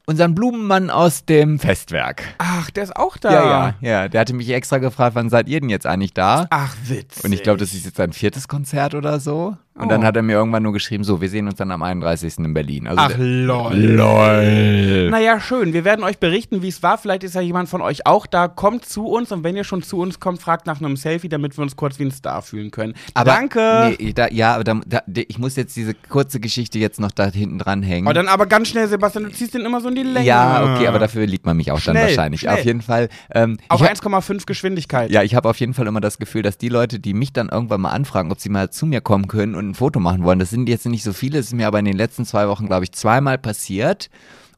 unseren 0.06 0.34
Blumenmann 0.36 0.90
aus 0.90 1.26
dem 1.26 1.60
Festwerk. 1.60 2.24
Ach, 2.38 2.70
der 2.72 2.84
ist 2.84 2.96
auch 2.96 3.18
da. 3.18 3.32
Ja, 3.32 3.46
ja, 3.46 3.76
ja. 3.82 4.08
Der 4.08 4.22
hatte 4.22 4.34
mich 4.34 4.50
extra 4.50 4.80
gefragt, 4.80 5.16
wann 5.16 5.30
seid 5.30 5.48
ihr 5.48 5.60
denn 5.60 5.70
jetzt 5.70 5.86
eigentlich 5.86 6.14
da? 6.14 6.48
Ach, 6.50 6.76
witzig. 6.86 7.24
Und 7.24 7.32
ich 7.32 7.44
glaube, 7.44 7.60
das 7.60 7.74
ist 7.74 7.86
jetzt 7.86 7.98
sein 7.98 8.14
viertes 8.14 8.48
Konzert 8.48 8.96
oder 8.96 9.20
so. 9.20 9.58
Und 9.80 9.86
Oh. 9.86 9.90
dann 9.90 10.04
hat 10.04 10.16
er 10.16 10.22
mir 10.22 10.34
irgendwann 10.34 10.64
nur 10.64 10.74
geschrieben, 10.74 11.04
so, 11.04 11.22
wir 11.22 11.30
sehen 11.30 11.48
uns 11.48 11.56
dann 11.56 11.72
am 11.72 11.82
31. 11.82 12.46
in 12.46 12.54
Berlin. 12.54 12.88
Also 12.88 13.02
Ach, 13.02 13.12
lol. 13.18 13.74
lol. 13.76 15.10
Naja, 15.10 15.40
schön. 15.40 15.74
Wir 15.74 15.86
werden 15.86 16.04
euch 16.04 16.18
berichten, 16.20 16.62
wie 16.62 16.68
es 16.68 16.84
war. 16.84 16.98
Vielleicht 16.98 17.24
ist 17.24 17.36
ja 17.36 17.42
jemand 17.42 17.70
von 17.70 17.82
euch 17.82 18.06
auch 18.06 18.26
da. 18.28 18.48
Kommt 18.48 18.86
zu 18.86 19.06
uns 19.08 19.32
und 19.32 19.44
wenn 19.44 19.56
ihr 19.56 19.64
schon 19.64 19.82
zu 19.82 19.98
uns 20.00 20.20
kommt, 20.20 20.42
fragt 20.42 20.68
nach 20.68 20.80
einem 20.80 20.98
Selfie, 20.98 21.30
damit 21.30 21.58
wir 21.58 21.62
uns 21.62 21.76
kurz 21.76 22.00
wie 22.00 22.04
ein 22.06 22.12
Star 22.12 22.42
fühlen 22.42 22.72
können. 22.72 22.94
Aber, 23.14 23.32
Danke. 23.32 23.96
Nee, 24.00 24.14
da, 24.14 24.28
ja, 24.30 24.56
aber 24.56 24.64
da, 24.64 24.80
da, 24.86 25.02
ich 25.28 25.38
muss 25.40 25.56
jetzt 25.56 25.76
diese 25.76 25.94
kurze 25.94 26.40
Geschichte 26.40 26.80
jetzt 26.80 27.00
noch 27.00 27.12
da 27.12 27.28
hinten 27.32 27.60
dran 27.60 27.82
hängen. 27.84 28.08
Aber 28.08 28.14
dann 28.14 28.28
aber 28.28 28.46
ganz 28.46 28.68
schnell, 28.70 28.88
Sebastian, 28.88 29.26
du 29.26 29.32
ziehst 29.32 29.54
den 29.54 29.62
immer 29.62 29.82
so 29.82 29.90
in 29.90 29.96
die 29.96 30.04
Länge. 30.04 30.26
ja, 30.26 30.76
okay, 30.76 30.88
aber 30.88 31.00
dafür 31.00 31.26
liebt 31.26 31.46
man 31.46 31.58
mich 31.58 31.72
auch 31.72 31.80
dann 31.82 31.96
Schnell, 31.96 32.08
wahrscheinlich. 32.08 32.42
schnell. 32.42 32.54
Auf 32.56 32.66
jeden 32.66 32.82
Fall. 32.82 33.10
Ähm, 33.34 33.58
Auf 33.70 33.82
ich 33.82 33.88
hab- 33.88 33.92
1,5 33.92 34.46
Geschwindigkeit. 34.46 35.10
Ja, 35.12 35.24
ich 35.24 35.36
habe 35.36 35.50
auf 35.50 35.60
jeden 35.60 35.74
Fall 35.74 35.88
immer 35.88 36.02
das 36.02 36.18
Gefühl, 36.18 36.42
dass 36.42 36.58
die 36.58 36.70
Leute, 36.70 37.00
die 37.00 37.14
mich 37.14 37.34
dann 37.34 37.50
irgendwann 37.50 37.82
mal 37.82 37.92
anfragen, 37.92 38.32
ob 38.32 38.40
sie 38.40 38.50
mal 38.50 38.70
zu 38.70 38.86
mir 38.86 39.02
kommen 39.02 39.28
können 39.28 39.56
und 39.56 39.69
ein 39.70 39.76
Foto 39.76 40.00
machen 40.00 40.24
wollen, 40.24 40.40
das 40.40 40.50
sind 40.50 40.68
jetzt 40.70 40.86
nicht 40.86 41.04
so 41.04 41.14
viele, 41.14 41.40
es 41.40 41.48
ist 41.48 41.54
mir 41.54 41.68
aber 41.68 41.80
in 41.80 41.86
den 41.86 41.98
letzten 41.98 42.26
zwei 42.26 42.48
Wochen, 42.48 42.68
glaube 42.68 42.84
ich, 42.84 42.92
zweimal 42.92 43.38
passiert. 43.38 44.10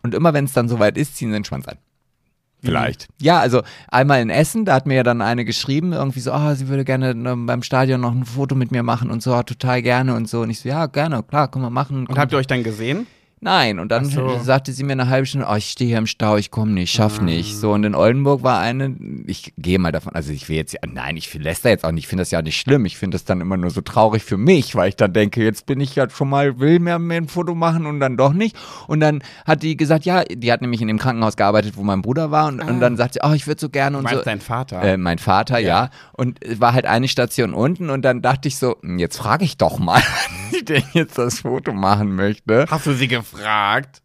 Und 0.03 0.15
immer 0.15 0.33
wenn 0.33 0.45
es 0.45 0.53
dann 0.53 0.67
soweit 0.67 0.97
ist, 0.97 1.15
ziehen 1.15 1.29
sie 1.29 1.33
den 1.33 1.45
Schwanz 1.45 1.67
an. 1.67 1.77
Vielleicht. 2.63 3.07
Ja, 3.19 3.39
also 3.39 3.63
einmal 3.88 4.21
in 4.21 4.29
Essen, 4.29 4.65
da 4.65 4.75
hat 4.75 4.85
mir 4.85 4.95
ja 4.95 5.03
dann 5.03 5.21
eine 5.21 5.45
geschrieben, 5.45 5.93
irgendwie 5.93 6.19
so, 6.19 6.31
ah, 6.31 6.53
sie 6.53 6.67
würde 6.67 6.85
gerne 6.85 7.15
ne, 7.15 7.35
beim 7.35 7.63
Stadion 7.63 8.01
noch 8.01 8.11
ein 8.11 8.25
Foto 8.25 8.53
mit 8.53 8.71
mir 8.71 8.83
machen 8.83 9.09
und 9.09 9.23
so, 9.23 9.33
ah, 9.33 9.43
total 9.43 9.81
gerne 9.81 10.13
und 10.13 10.29
so. 10.29 10.41
Und 10.41 10.51
ich 10.51 10.59
so, 10.59 10.69
ja, 10.69 10.85
gerne, 10.85 11.23
klar, 11.23 11.49
können 11.49 11.65
wir 11.65 11.71
machen. 11.71 12.05
Und 12.05 12.19
habt 12.19 12.31
ihr 12.31 12.38
euch 12.38 12.47
dann 12.47 12.63
gesehen? 12.63 13.07
Nein, 13.43 13.80
und 13.80 13.91
dann 13.91 14.05
so. 14.05 14.38
sagte 14.43 14.72
sie 14.72 14.84
mir 14.84 14.91
eine 14.91 15.09
halbe 15.09 15.26
Stunde, 15.26 15.47
oh, 15.49 15.55
ich 15.55 15.72
stehe 15.72 15.88
hier 15.89 15.97
im 15.97 16.05
Stau, 16.05 16.38
ich 16.38 16.51
komme 16.51 16.72
nicht, 16.73 16.91
schaff 16.93 17.18
Ah. 17.19 17.23
nicht. 17.23 17.57
So, 17.57 17.72
und 17.73 17.84
in 17.84 17.95
Oldenburg 17.95 18.43
war 18.43 18.59
eine, 18.59 18.95
ich 19.26 19.53
gehe 19.57 19.80
mal 19.80 19.91
davon, 19.91 20.13
also 20.13 20.31
ich 20.31 20.47
will 20.47 20.57
jetzt, 20.57 20.76
nein, 20.88 21.18
ich 21.18 21.34
lässt 21.34 21.65
da 21.65 21.69
jetzt 21.69 21.84
auch 21.84 21.91
nicht, 21.91 22.03
ich 22.03 22.07
finde 22.07 22.22
das 22.22 22.30
ja 22.30 22.39
nicht 22.43 22.59
schlimm, 22.59 22.85
ich 22.85 22.99
finde 22.99 23.15
das 23.15 23.26
dann 23.26 23.41
immer 23.41 23.57
nur 23.57 23.72
so 23.72 23.81
traurig 23.81 24.23
für 24.23 24.38
mich, 24.38 24.76
weil 24.76 24.89
ich 24.89 24.95
dann 24.95 25.11
denke, 25.11 25.43
jetzt 25.43 25.65
bin 25.65 25.80
ich 25.81 25.95
ja 25.95 26.07
schon 26.07 26.30
mal, 26.30 26.59
will 26.59 26.77
mir 26.80 26.97
ein 26.97 27.27
Foto 27.27 27.55
machen 27.55 27.88
und 27.88 27.99
dann 27.99 28.15
doch 28.15 28.31
nicht. 28.34 28.55
Und 28.88 28.99
dann 28.99 29.23
hat 29.43 29.63
die 29.63 29.76
gesagt, 29.76 30.05
ja, 30.05 30.23
die 30.23 30.51
hat 30.51 30.61
nämlich 30.61 30.81
in 30.81 30.88
dem 30.88 30.99
Krankenhaus 30.99 31.35
gearbeitet, 31.35 31.77
wo 31.77 31.81
mein 31.81 32.03
Bruder 32.03 32.30
war 32.30 32.47
und, 32.47 32.61
und 32.61 32.80
dann 32.80 32.95
sagt 32.95 33.15
sie, 33.15 33.22
oh, 33.23 33.34
ich 33.34 33.47
würde 33.47 33.59
so 33.59 33.69
gerne 33.69 33.93
Du 33.93 33.97
und 33.97 34.03
meinst 34.03 34.19
so. 34.19 34.23
dein 34.26 34.39
Vater. 34.41 34.84
Äh, 34.84 34.97
mein 34.97 35.18
Vater, 35.18 35.57
ja. 35.57 35.89
Und 36.13 36.45
es 36.45 36.61
war 36.61 36.73
halt 36.73 36.85
eine 36.85 37.07
Station 37.07 37.55
unten 37.55 37.89
und 37.89 38.03
dann 38.03 38.22
dachte 38.22 38.47
ich 38.47 38.57
so, 38.57 38.76
hm, 38.84 38.99
jetzt 38.99 39.18
frage 39.18 39.45
ich 39.45 39.57
doch 39.57 39.80
mal, 39.80 39.99
ich 40.51 40.63
denn 40.63 40.84
jetzt 40.93 41.18
das 41.18 41.39
Foto 41.39 41.73
machen 41.73 42.13
möchte. 42.15 42.68
Hast 42.69 42.85
du 42.85 42.93
sie 42.93 43.07
gefragt? 43.07 43.30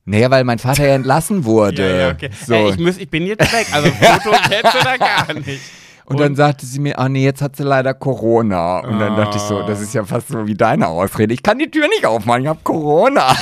Naja, 0.05 0.31
weil 0.31 0.45
mein 0.45 0.59
Vater 0.59 0.87
ja 0.87 0.95
entlassen 0.95 1.45
wurde. 1.45 1.83
Ja, 1.83 1.97
ja, 1.97 2.11
okay. 2.11 2.31
So. 2.47 2.55
Ey, 2.55 2.71
ich, 2.71 2.79
muss, 2.79 2.99
ich 2.99 3.09
bin 3.09 3.27
jetzt 3.27 3.53
weg. 3.53 3.67
Also 3.73 3.91
Foto 4.01 4.37
kennst 4.49 4.75
du 4.75 4.85
da 4.85 4.97
gar 4.97 5.35
nicht. 5.35 5.61
und, 6.05 6.21
dann 6.21 6.37
sagte 6.37 6.67
sie 6.67 6.79
mir, 6.79 6.99
ah 6.99 7.09
nee, 7.09 7.25
jetzt 7.25 7.43
hat 7.43 7.57
sie 7.57 7.65
leider 7.65 7.95
Corona. 7.95 8.81
Und 8.81 8.99
dann 8.99 9.17
dachte 9.17 9.37
ich 9.37 9.43
so, 9.43 9.67
das 9.67 9.81
ist 9.81 9.95
ja 9.95 10.05
fast 10.05 10.29
so 10.29 10.47
wie 10.47 10.55
deine 10.55 10.87
Ausrede. 10.87 11.35
Ich 11.35 11.43
kann 11.43 11.59
die 11.59 11.71
Tür 11.71 11.89
nicht 11.89 12.07
aufmachen, 12.07 12.43
ich 12.43 12.49
habe 12.49 12.61
Corona. 12.63 13.35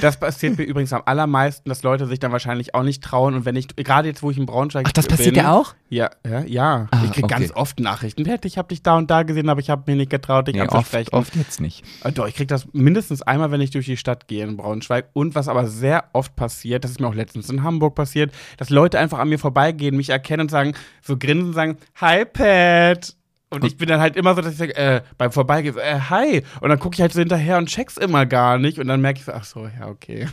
Das 0.00 0.16
passiert 0.16 0.58
mir 0.58 0.64
übrigens 0.64 0.92
am 0.92 1.02
allermeisten, 1.04 1.68
dass 1.68 1.82
Leute 1.82 2.06
sich 2.06 2.18
dann 2.18 2.32
wahrscheinlich 2.32 2.74
auch 2.74 2.82
nicht 2.82 3.02
trauen. 3.04 3.34
Und 3.34 3.44
wenn 3.44 3.56
ich, 3.56 3.68
gerade 3.76 4.08
jetzt, 4.08 4.22
wo 4.22 4.30
ich 4.30 4.38
in 4.38 4.46
Braunschweig 4.46 4.84
Ach, 4.88 4.92
das 4.92 5.06
bin. 5.06 5.16
passiert 5.16 5.36
dir 5.36 5.52
auch? 5.52 5.74
Ja, 5.90 6.10
ja, 6.28 6.40
ja. 6.40 6.88
Ah, 6.90 7.01
ich 7.12 7.22
kriege 7.22 7.34
okay. 7.34 7.44
ganz 7.46 7.52
oft 7.56 7.80
Nachrichten. 7.80 8.28
Ich 8.44 8.58
habe 8.58 8.68
dich 8.68 8.82
da 8.82 8.96
und 8.96 9.10
da 9.10 9.22
gesehen, 9.22 9.48
aber 9.48 9.60
ich 9.60 9.70
habe 9.70 9.90
mir 9.90 9.96
nicht 9.96 10.10
getraut, 10.10 10.48
dich 10.48 10.54
Nee, 10.54 10.62
anzusprechen. 10.62 11.08
oft, 11.12 11.28
oft 11.28 11.36
jetzt 11.36 11.60
nicht. 11.60 11.84
Äh, 12.04 12.12
Doch, 12.12 12.26
ich 12.26 12.34
kriege 12.34 12.46
das 12.46 12.66
mindestens 12.72 13.22
einmal, 13.22 13.50
wenn 13.50 13.60
ich 13.60 13.70
durch 13.70 13.86
die 13.86 13.96
Stadt 13.96 14.28
gehe 14.28 14.44
in 14.44 14.56
Braunschweig. 14.56 15.06
Und 15.12 15.34
was 15.34 15.48
aber 15.48 15.66
sehr 15.66 16.04
oft 16.12 16.34
passiert, 16.36 16.84
das 16.84 16.92
ist 16.92 17.00
mir 17.00 17.06
auch 17.08 17.14
letztens 17.14 17.48
in 17.50 17.62
Hamburg 17.62 17.94
passiert, 17.94 18.32
dass 18.56 18.70
Leute 18.70 18.98
einfach 18.98 19.18
an 19.18 19.28
mir 19.28 19.38
vorbeigehen, 19.38 19.96
mich 19.96 20.10
erkennen 20.10 20.42
und 20.42 20.50
sagen, 20.50 20.74
so 21.02 21.16
grinsen, 21.16 21.52
sagen, 21.52 21.76
Hi 22.00 22.24
Pat. 22.24 23.14
Und 23.50 23.64
ich 23.64 23.76
bin 23.76 23.86
dann 23.86 24.00
halt 24.00 24.16
immer 24.16 24.34
so, 24.34 24.40
dass 24.40 24.52
ich 24.52 24.58
sage, 24.58 24.74
äh, 24.76 25.02
beim 25.18 25.30
Vorbeigehen, 25.30 25.76
äh, 25.76 26.00
hi. 26.08 26.42
Und 26.60 26.70
dann 26.70 26.78
gucke 26.78 26.94
ich 26.94 27.02
halt 27.02 27.12
so 27.12 27.18
hinterher 27.18 27.58
und 27.58 27.66
check's 27.68 27.98
immer 27.98 28.24
gar 28.24 28.56
nicht. 28.56 28.78
Und 28.78 28.88
dann 28.88 29.02
merke 29.02 29.18
ich 29.18 29.26
so, 29.26 29.32
ach 29.32 29.44
so, 29.44 29.68
ja, 29.78 29.88
okay. 29.88 30.26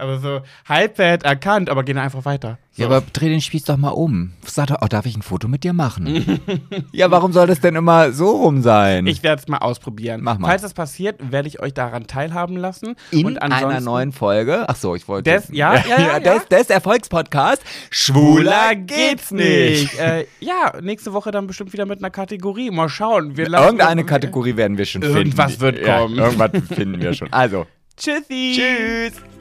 Aber 0.00 0.18
so, 0.18 0.40
Hi 0.68 0.86
Pat, 0.86 1.24
erkannt, 1.24 1.68
aber 1.68 1.82
gehen 1.82 1.98
einfach 1.98 2.24
weiter. 2.24 2.58
So. 2.70 2.82
Ja, 2.82 2.88
aber 2.88 3.02
dreh 3.12 3.28
den 3.28 3.40
Spieß 3.40 3.64
doch 3.64 3.76
mal 3.76 3.88
um. 3.90 4.32
Sag 4.46 4.68
doch, 4.68 4.76
oh, 4.80 4.86
darf 4.86 5.06
ich 5.06 5.16
ein 5.16 5.22
Foto 5.22 5.48
mit 5.48 5.64
dir 5.64 5.72
machen? 5.72 6.38
ja, 6.92 7.10
warum 7.10 7.32
soll 7.32 7.48
das 7.48 7.58
denn 7.60 7.74
immer 7.74 8.12
so 8.12 8.30
rum 8.30 8.62
sein? 8.62 9.08
ich 9.08 9.24
werde 9.24 9.42
es 9.42 9.48
mal 9.48 9.58
ausprobieren. 9.58 10.20
Mach 10.22 10.38
mal. 10.38 10.46
Falls 10.46 10.62
das 10.62 10.72
passiert, 10.72 11.16
werde 11.32 11.48
ich 11.48 11.58
euch 11.60 11.74
daran 11.74 12.06
teilhaben 12.06 12.56
lassen. 12.56 12.94
in 13.10 13.26
und 13.26 13.38
einer 13.38 13.80
neuen 13.80 14.12
Folge. 14.12 14.66
Ach 14.68 14.76
so, 14.76 14.94
ich 14.94 15.08
wollte. 15.08 15.32
Des- 15.32 15.48
ja, 15.50 15.74
ja, 15.88 15.98
ja, 16.00 16.20
des, 16.20 16.46
des 16.46 16.70
Erfolgspodcast. 16.70 17.60
Schwuler 17.90 18.76
geht's 18.76 19.32
nicht. 19.32 19.98
äh, 19.98 20.26
ja, 20.38 20.74
nächste 20.80 21.12
Woche 21.12 21.32
dann 21.32 21.48
bestimmt 21.48 21.72
wieder 21.72 21.86
mit 21.86 21.98
einer 21.98 22.10
Kategorie. 22.10 22.70
Mal 22.70 22.88
schauen. 22.88 23.36
Wir 23.36 23.48
Irgendeine 23.48 24.04
Kategorie 24.04 24.54
werden 24.56 24.78
wir 24.78 24.84
schon 24.86 25.02
finden. 25.02 25.16
Irgendwas 25.18 25.58
wird 25.58 25.84
Ja, 25.84 25.98
kommen. 26.02 26.16
irgendwas 26.16 26.50
finden 26.72 27.00
wir 27.02 27.14
schon. 27.14 27.28
Also, 27.32 27.66
Tschüssi. 27.96 28.54
tschüss. 28.56 29.37